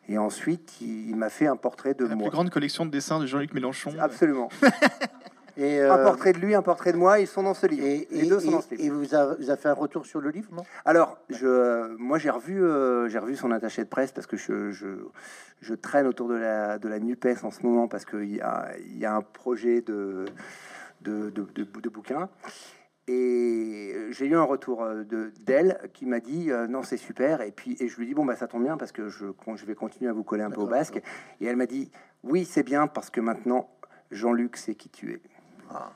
Et 0.08 0.18
ensuite, 0.18 0.80
il, 0.80 1.16
m'a 1.16 1.28
fait 1.28 1.48
un 1.48 1.56
portrait 1.56 1.92
de 1.94 2.04
La 2.04 2.14
moi. 2.14 2.26
La 2.26 2.30
plus 2.30 2.36
grande 2.36 2.50
collection 2.50 2.86
de 2.86 2.92
dessins 2.92 3.18
de 3.18 3.26
Jean-Luc 3.26 3.52
Mélenchon. 3.52 3.92
Absolument. 3.98 4.48
Et 5.56 5.80
un 5.80 5.98
portrait 5.98 6.32
de 6.32 6.38
lui, 6.38 6.54
un 6.54 6.62
portrait 6.62 6.92
de 6.92 6.98
moi, 6.98 7.18
ils 7.18 7.26
sont 7.26 7.42
dans 7.42 7.54
ce 7.54 7.66
livre. 7.66 7.86
Et, 7.86 8.06
Les 8.10 8.28
deux 8.28 8.40
sont 8.40 8.50
dans 8.50 8.60
ce 8.60 8.74
livre. 8.74 8.84
Et 8.84 8.90
vous 8.90 9.14
avez, 9.14 9.56
fait 9.56 9.68
un 9.68 9.74
retour 9.74 10.04
sur 10.04 10.20
le 10.20 10.30
livre, 10.30 10.50
non? 10.52 10.64
Alors, 10.84 11.18
je, 11.30 11.96
moi, 11.96 12.18
j'ai 12.18 12.30
revu, 12.30 12.60
j'ai 13.08 13.18
revu 13.18 13.36
son 13.36 13.50
attaché 13.50 13.82
de 13.82 13.88
presse 13.88 14.12
parce 14.12 14.26
que 14.26 14.36
je, 14.36 14.70
je, 14.70 14.88
je 15.60 15.74
traîne 15.74 16.06
autour 16.06 16.28
de 16.28 16.34
la, 16.34 16.78
de 16.78 16.88
la 16.88 16.98
NUPES 16.98 17.44
en 17.44 17.50
ce 17.50 17.62
moment 17.62 17.88
parce 17.88 18.04
qu'il 18.04 18.34
y 18.34 18.40
a, 18.40 18.68
y 18.94 19.04
a 19.04 19.14
un 19.14 19.22
projet 19.22 19.80
de, 19.80 20.26
de, 21.00 21.30
de, 21.30 21.64
de, 21.64 21.88
bouquin. 21.88 22.28
Et 23.08 23.94
j'ai 24.10 24.26
eu 24.26 24.34
un 24.34 24.42
retour 24.42 24.84
de 24.84 25.32
d'elle 25.44 25.78
qui 25.94 26.06
m'a 26.06 26.18
dit 26.18 26.50
euh, 26.50 26.66
non 26.66 26.82
c'est 26.82 26.96
super 26.96 27.40
et 27.40 27.52
puis 27.52 27.76
et 27.78 27.86
je 27.86 27.96
lui 27.98 28.06
dis 28.06 28.14
bon 28.14 28.24
bah 28.24 28.34
ça 28.34 28.48
tombe 28.48 28.64
bien 28.64 28.76
parce 28.76 28.90
que 28.90 29.08
je, 29.08 29.26
je 29.54 29.64
vais 29.64 29.76
continuer 29.76 30.10
à 30.10 30.12
vous 30.12 30.24
coller 30.24 30.42
un 30.42 30.50
peu 30.50 30.60
au 30.60 30.66
basque 30.66 31.00
et 31.40 31.46
elle 31.46 31.54
m'a 31.54 31.66
dit 31.66 31.92
oui 32.24 32.44
c'est 32.44 32.64
bien 32.64 32.88
parce 32.88 33.10
que 33.10 33.20
maintenant 33.20 33.70
Jean-Luc 34.10 34.56
sait 34.56 34.74
qui 34.74 34.88
tu 34.88 35.12
es. 35.12 35.20
Ah. 35.72 35.90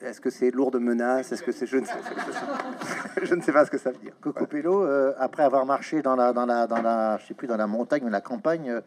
Est-ce 0.00 0.20
que 0.20 0.30
c'est 0.30 0.50
lourde 0.50 0.76
menace? 0.76 1.32
Est-ce 1.32 1.42
que 1.42 1.52
c'est 1.52 1.66
je 1.66 1.76
ne 1.76 1.84
sais, 1.84 1.92
je 3.22 3.34
ne 3.34 3.42
sais 3.42 3.52
pas 3.52 3.64
ce 3.66 3.70
que 3.70 3.78
ça 3.78 3.90
veut 3.90 3.98
dire. 3.98 4.14
Coco 4.20 4.46
Pello, 4.46 4.84
euh, 4.84 5.12
après 5.18 5.42
avoir 5.42 5.66
marché 5.66 6.00
dans 6.00 6.16
la 6.16 6.32
dans 6.32 6.46
la 6.46 6.66
dans 6.66 6.80
la 6.80 7.18
je 7.18 7.26
sais 7.26 7.34
plus 7.34 7.46
dans 7.46 7.56
la 7.56 7.66
montagne 7.66 8.02
mais 8.04 8.10
la 8.10 8.22
campagne, 8.22 8.80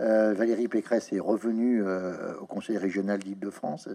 euh, 0.00 0.34
Valérie 0.34 0.68
Pécresse 0.68 1.12
est 1.12 1.20
revenue 1.20 1.82
euh, 1.82 2.34
au 2.40 2.46
Conseil 2.46 2.76
régional 2.76 3.18
d'Île-de-France. 3.20 3.88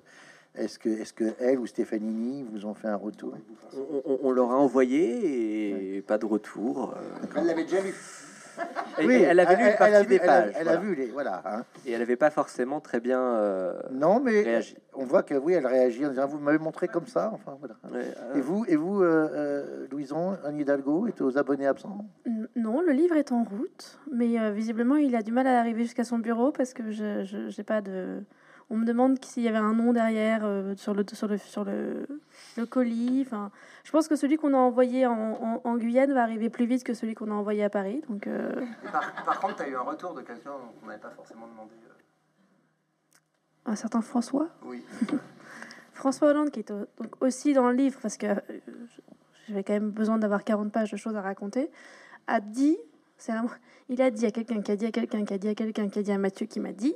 Est-ce 0.56 0.80
que 0.80 0.90
est-ce 0.90 1.14
que 1.14 1.34
elle 1.40 1.60
ou 1.60 1.68
Stéphanini 1.68 2.44
vous 2.52 2.66
ont 2.66 2.74
fait 2.74 2.88
un 2.88 2.96
retour? 2.96 3.36
On, 3.76 4.18
on, 4.24 4.32
leur 4.32 4.52
a 4.52 4.56
envoyé 4.56 5.98
et 5.98 6.02
pas 6.02 6.18
de 6.18 6.26
retour. 6.26 6.96
Elle 7.36 7.46
l'avait 7.46 7.66
déjà 7.66 7.82
lu 7.82 7.94
oui, 9.04 9.16
elle 9.16 9.40
avait 9.40 9.56
lu 9.56 9.70
une 9.70 9.78
partie 9.78 10.08
des 10.08 10.20
pages. 10.20 10.54
Elle, 10.56 10.70
a 10.70 10.78
vu 10.78 10.96
les 10.96 11.08
voilà. 11.08 11.42
Hein. 11.46 11.64
Et 11.86 11.92
elle 11.92 12.00
n'avait 12.00 12.16
pas 12.16 12.30
forcément 12.30 12.80
très 12.80 13.00
bien 13.00 13.20
euh, 13.20 13.74
non, 13.92 14.20
mais 14.20 14.62
on 14.94 15.06
voit 15.06 15.24
que 15.24 15.36
oui, 15.36 15.54
elle 15.54 15.68
réagit 15.68 16.06
en 16.06 16.10
disant 16.10 16.28
vous 16.28 16.40
m'avez 16.40 16.58
montré 16.58 16.88
comme 16.88 17.08
ça. 17.08 17.32
Enfin 17.34 17.58
voilà. 17.60 17.76
Et 18.36 18.42
vous 18.42 18.66
et 18.68 18.76
vous, 18.76 19.02
euh, 19.02 19.30
euh, 19.34 19.88
Louison, 19.92 20.38
Anne 20.44 20.60
Hidalgo 20.60 21.08
est 21.08 21.22
aux 21.22 21.38
abonnés 21.38 21.68
absents? 21.68 22.06
Non, 22.56 22.82
le 22.82 22.92
livre 22.92 23.16
est 23.16 23.32
en 23.32 23.44
route, 23.44 24.00
mais 24.12 24.40
euh, 24.40 24.52
visiblement 24.52 24.96
il 24.96 25.16
a 25.16 25.22
du 25.22 25.32
mal 25.32 25.48
à 25.48 25.60
arriver 25.60 25.84
jusqu'à 25.84 26.04
son 26.04 26.20
bureau 26.20 26.52
parce 26.52 26.74
que 26.74 26.92
je 26.92 27.56
n'ai 27.58 27.64
pas 27.64 27.82
de 27.82 28.24
on 28.70 28.78
me 28.78 28.86
demande 28.86 29.24
s'il 29.24 29.44
y 29.44 29.48
avait 29.48 29.58
un 29.58 29.74
nom 29.74 29.94
derrière 29.94 30.42
euh, 30.44 30.76
sur, 30.76 30.94
le, 30.94 31.06
sur, 31.14 31.28
le, 31.28 31.38
sur 31.38 31.64
le, 31.64 32.08
le 32.58 32.66
colis. 32.66 33.24
Enfin, 33.26 33.52
je 33.84 33.92
pense 33.92 34.08
que 34.08 34.16
celui 34.16 34.38
qu'on 34.38 34.54
a 34.54 34.58
envoyé 34.58 35.06
en, 35.06 35.62
en, 35.64 35.78
Guyane 35.78 36.14
va 36.14 36.24
arriver 36.24 36.50
plus 36.50 36.66
vite 36.66 36.84
que 36.84 36.94
celui 36.94 37.14
qu'on 37.14 37.30
a 37.30 37.34
envoyé 37.34 37.64
à 37.64 37.70
Paris. 37.70 38.02
Donc, 38.10 38.28
euh. 38.28 38.66
par, 38.92 39.40
contre, 39.40 39.58
tu 39.58 39.64
as 39.64 39.68
eu 39.70 39.76
un 39.76 39.82
retour 39.82 40.14
de 40.16 40.22
quelqu'un 40.22 40.52
qu'on 40.80 40.88
n'avait 40.88 41.00
pas 41.00 41.12
forcément 41.12 41.48
demandé. 41.48 41.74
Euh. 41.86 43.72
Un 43.72 43.76
certain 43.76 44.02
François? 44.02 44.50
Oui. 44.64 44.84
François 45.94 46.30
Hollande, 46.30 46.52
qui 46.52 46.60
est 46.60 46.72
donc 46.72 47.22
aussi 47.22 47.54
dans 47.54 47.70
le 47.70 47.76
livre, 47.76 48.00
parce 48.02 48.18
que 48.18 48.28
j'avais 49.48 49.64
quand 49.64 49.74
même 49.74 49.92
besoin 49.92 50.18
d'avoir 50.18 50.44
40 50.44 50.72
pages 50.72 50.92
de 50.92 50.98
choses 50.98 51.16
à 51.16 51.22
raconter, 51.22 51.70
a 52.28 52.42
dit, 52.42 52.78
c'est 53.18 53.34
il 53.88 54.02
a 54.02 54.10
dit 54.10 54.26
à 54.26 54.32
quelqu'un 54.32 54.62
qui 54.62 54.72
a 54.72 54.76
dit 54.76 54.86
à 54.88 54.92
quelqu'un 54.92 55.24
qui 55.24 55.34
a 55.34 55.38
dit 55.38 55.48
à 55.48 55.56
quelqu'un 55.56 55.90
qui 55.90 56.00
a 56.00 56.02
dit 56.02 56.12
à 56.12 56.18
Mathieu 56.18 56.48
qui 56.48 56.60
m'a 56.60 56.74
dit, 56.74 56.96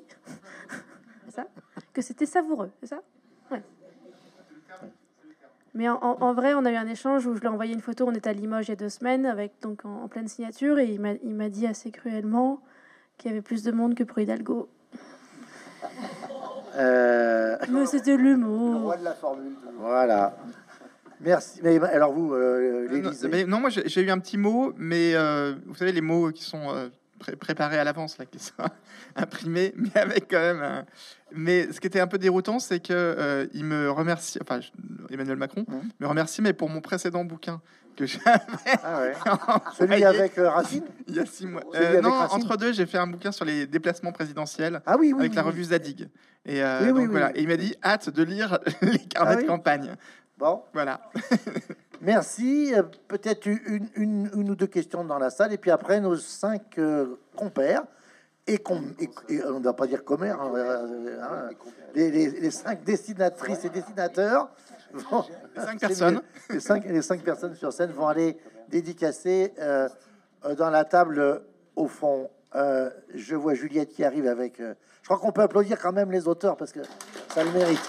Que 1.93 2.01
c'était 2.01 2.25
savoureux, 2.25 2.71
c'est 2.79 2.87
ça 2.87 3.01
ouais. 3.51 3.61
Mais 5.73 5.87
en, 5.87 6.33
vrai, 6.33 6.53
on 6.55 6.65
a 6.65 6.71
eu 6.71 6.75
un 6.75 6.87
échange 6.87 7.25
où 7.27 7.35
je 7.35 7.39
lui 7.39 7.45
ai 7.45 7.49
envoyé 7.49 7.73
une 7.73 7.81
photo. 7.81 8.05
On 8.07 8.11
était 8.13 8.29
à 8.29 8.33
Limoges 8.33 8.67
il 8.67 8.69
y 8.69 8.73
a 8.73 8.75
deux 8.75 8.89
semaines, 8.89 9.25
avec 9.25 9.53
donc 9.61 9.85
en, 9.85 10.07
pleine 10.07 10.27
signature, 10.27 10.79
et 10.79 10.85
il 10.85 11.35
m'a 11.35 11.49
dit 11.49 11.67
assez 11.67 11.91
cruellement 11.91 12.61
qu'il 13.17 13.29
y 13.29 13.33
avait 13.33 13.41
plus 13.41 13.63
de 13.63 13.71
monde 13.71 13.95
que 13.95 14.03
pour 14.03 14.19
Hidalgo. 14.19 14.69
Euh... 16.75 17.57
Mais 17.69 17.85
c'était 17.85 18.17
l'humour. 18.17 18.73
Le 18.73 18.79
roi 18.79 18.97
de 18.97 19.03
la 19.03 19.13
formule. 19.13 19.53
Voilà. 19.77 20.35
Merci. 21.21 21.59
Mais 21.63 21.79
alors 21.79 22.13
vous, 22.13 22.33
euh, 22.33 22.87
non, 23.01 23.11
non, 23.47 23.59
moi 23.59 23.69
j'ai 23.69 24.01
eu 24.01 24.09
un 24.09 24.19
petit 24.19 24.37
mot, 24.37 24.71
mais 24.77 25.15
euh, 25.15 25.53
vous 25.65 25.75
savez 25.75 25.91
les 25.91 25.99
mots 25.99 26.31
qui 26.31 26.43
sont 26.43 26.89
euh, 27.27 27.35
préparés 27.35 27.77
à 27.77 27.83
l'avance, 27.83 28.17
là, 28.17 28.25
qui 28.25 28.39
sont 28.39 28.53
imprimés, 29.15 29.73
mais 29.75 29.95
avec 29.95 30.29
quand 30.29 30.39
même. 30.39 30.85
Mais 31.31 31.71
ce 31.71 31.79
qui 31.79 31.87
était 31.87 31.99
un 31.99 32.07
peu 32.07 32.17
déroutant, 32.17 32.59
c'est 32.59 32.79
que 32.79 32.93
euh, 32.93 33.47
il 33.53 33.65
me 33.65 33.91
remercie, 33.91 34.39
enfin 34.41 34.59
Emmanuel 35.09 35.37
Macron 35.37 35.65
mmh. 35.67 35.77
me 35.99 36.07
remercie, 36.07 36.41
mais 36.41 36.53
pour 36.53 36.69
mon 36.69 36.81
précédent 36.81 37.23
bouquin 37.23 37.61
que 37.95 38.05
j'avais. 38.05 38.39
Ah 38.83 39.01
ouais. 39.01 39.13
Celui 39.77 40.03
avec 40.03 40.33
Racine. 40.37 40.85
Il 41.07 41.15
y 41.15 41.19
a 41.19 41.25
six 41.25 41.45
mois. 41.45 41.63
non, 42.01 42.11
entre 42.11 42.57
deux, 42.57 42.73
j'ai 42.73 42.85
fait 42.85 42.97
un 42.97 43.07
bouquin 43.07 43.31
sur 43.31 43.45
les 43.45 43.67
déplacements 43.67 44.11
présidentiels. 44.11 44.81
Ah 44.85 44.95
oui, 44.97 45.13
oui 45.13 45.21
avec 45.21 45.35
la 45.35 45.43
revue 45.43 45.63
Zadig. 45.63 46.09
Et, 46.45 46.61
donc, 46.61 47.09
voilà. 47.09 47.35
Et 47.37 47.41
il 47.41 47.47
m'a 47.47 47.57
dit 47.57 47.75
hâte 47.83 48.09
de 48.09 48.23
lire 48.23 48.59
les 48.81 48.99
carnets 48.99 49.35
ah 49.37 49.41
de 49.41 49.47
campagne. 49.47 49.95
Bon. 50.37 50.63
Voilà. 50.73 51.01
Merci. 52.01 52.73
Euh, 52.73 52.83
peut-être 53.07 53.45
une, 53.45 53.89
une, 53.95 54.49
ou 54.51 54.55
deux 54.55 54.67
questions 54.67 55.03
dans 55.03 55.17
la 55.17 55.29
salle. 55.29 55.53
Et 55.53 55.57
puis 55.57 55.71
après, 55.71 55.99
nos 55.99 56.15
cinq 56.15 56.77
euh, 56.77 57.15
compères, 57.35 57.83
et, 58.47 58.59
on 58.67 59.59
ne 59.59 59.63
va 59.63 59.73
pas 59.73 59.85
dire 59.85 60.03
commères, 60.03 60.41
hein, 60.41 60.51
euh, 60.55 61.21
hein, 61.21 61.49
les, 61.93 62.49
cinq 62.49 62.83
dessinatrices 62.83 63.63
et 63.65 63.69
dessinateurs 63.69 64.49
vont, 64.91 65.23
les 65.55 65.61
cinq 65.61 65.79
personnes. 65.79 66.21
Les, 66.49 66.59
cinq, 66.59 66.85
les 66.85 67.01
cinq 67.03 67.21
personnes 67.21 67.53
sur 67.53 67.71
scène 67.71 67.91
vont 67.91 68.07
aller 68.07 68.35
dédicacer 68.69 69.53
dans 70.57 70.69
la 70.71 70.83
table 70.83 71.43
au 71.75 71.87
fond. 71.87 72.27
je 73.13 73.35
vois 73.35 73.53
Juliette 73.53 73.89
qui 73.89 74.03
arrive 74.03 74.25
avec. 74.25 74.57
je 74.57 74.73
crois 75.05 75.19
qu'on 75.19 75.31
peut 75.31 75.43
applaudir 75.43 75.77
quand 75.79 75.93
même 75.93 76.11
les 76.11 76.27
auteurs 76.27 76.57
parce 76.57 76.71
que 76.71 76.79
ça 77.27 77.43
le 77.43 77.51
mérite. 77.51 77.87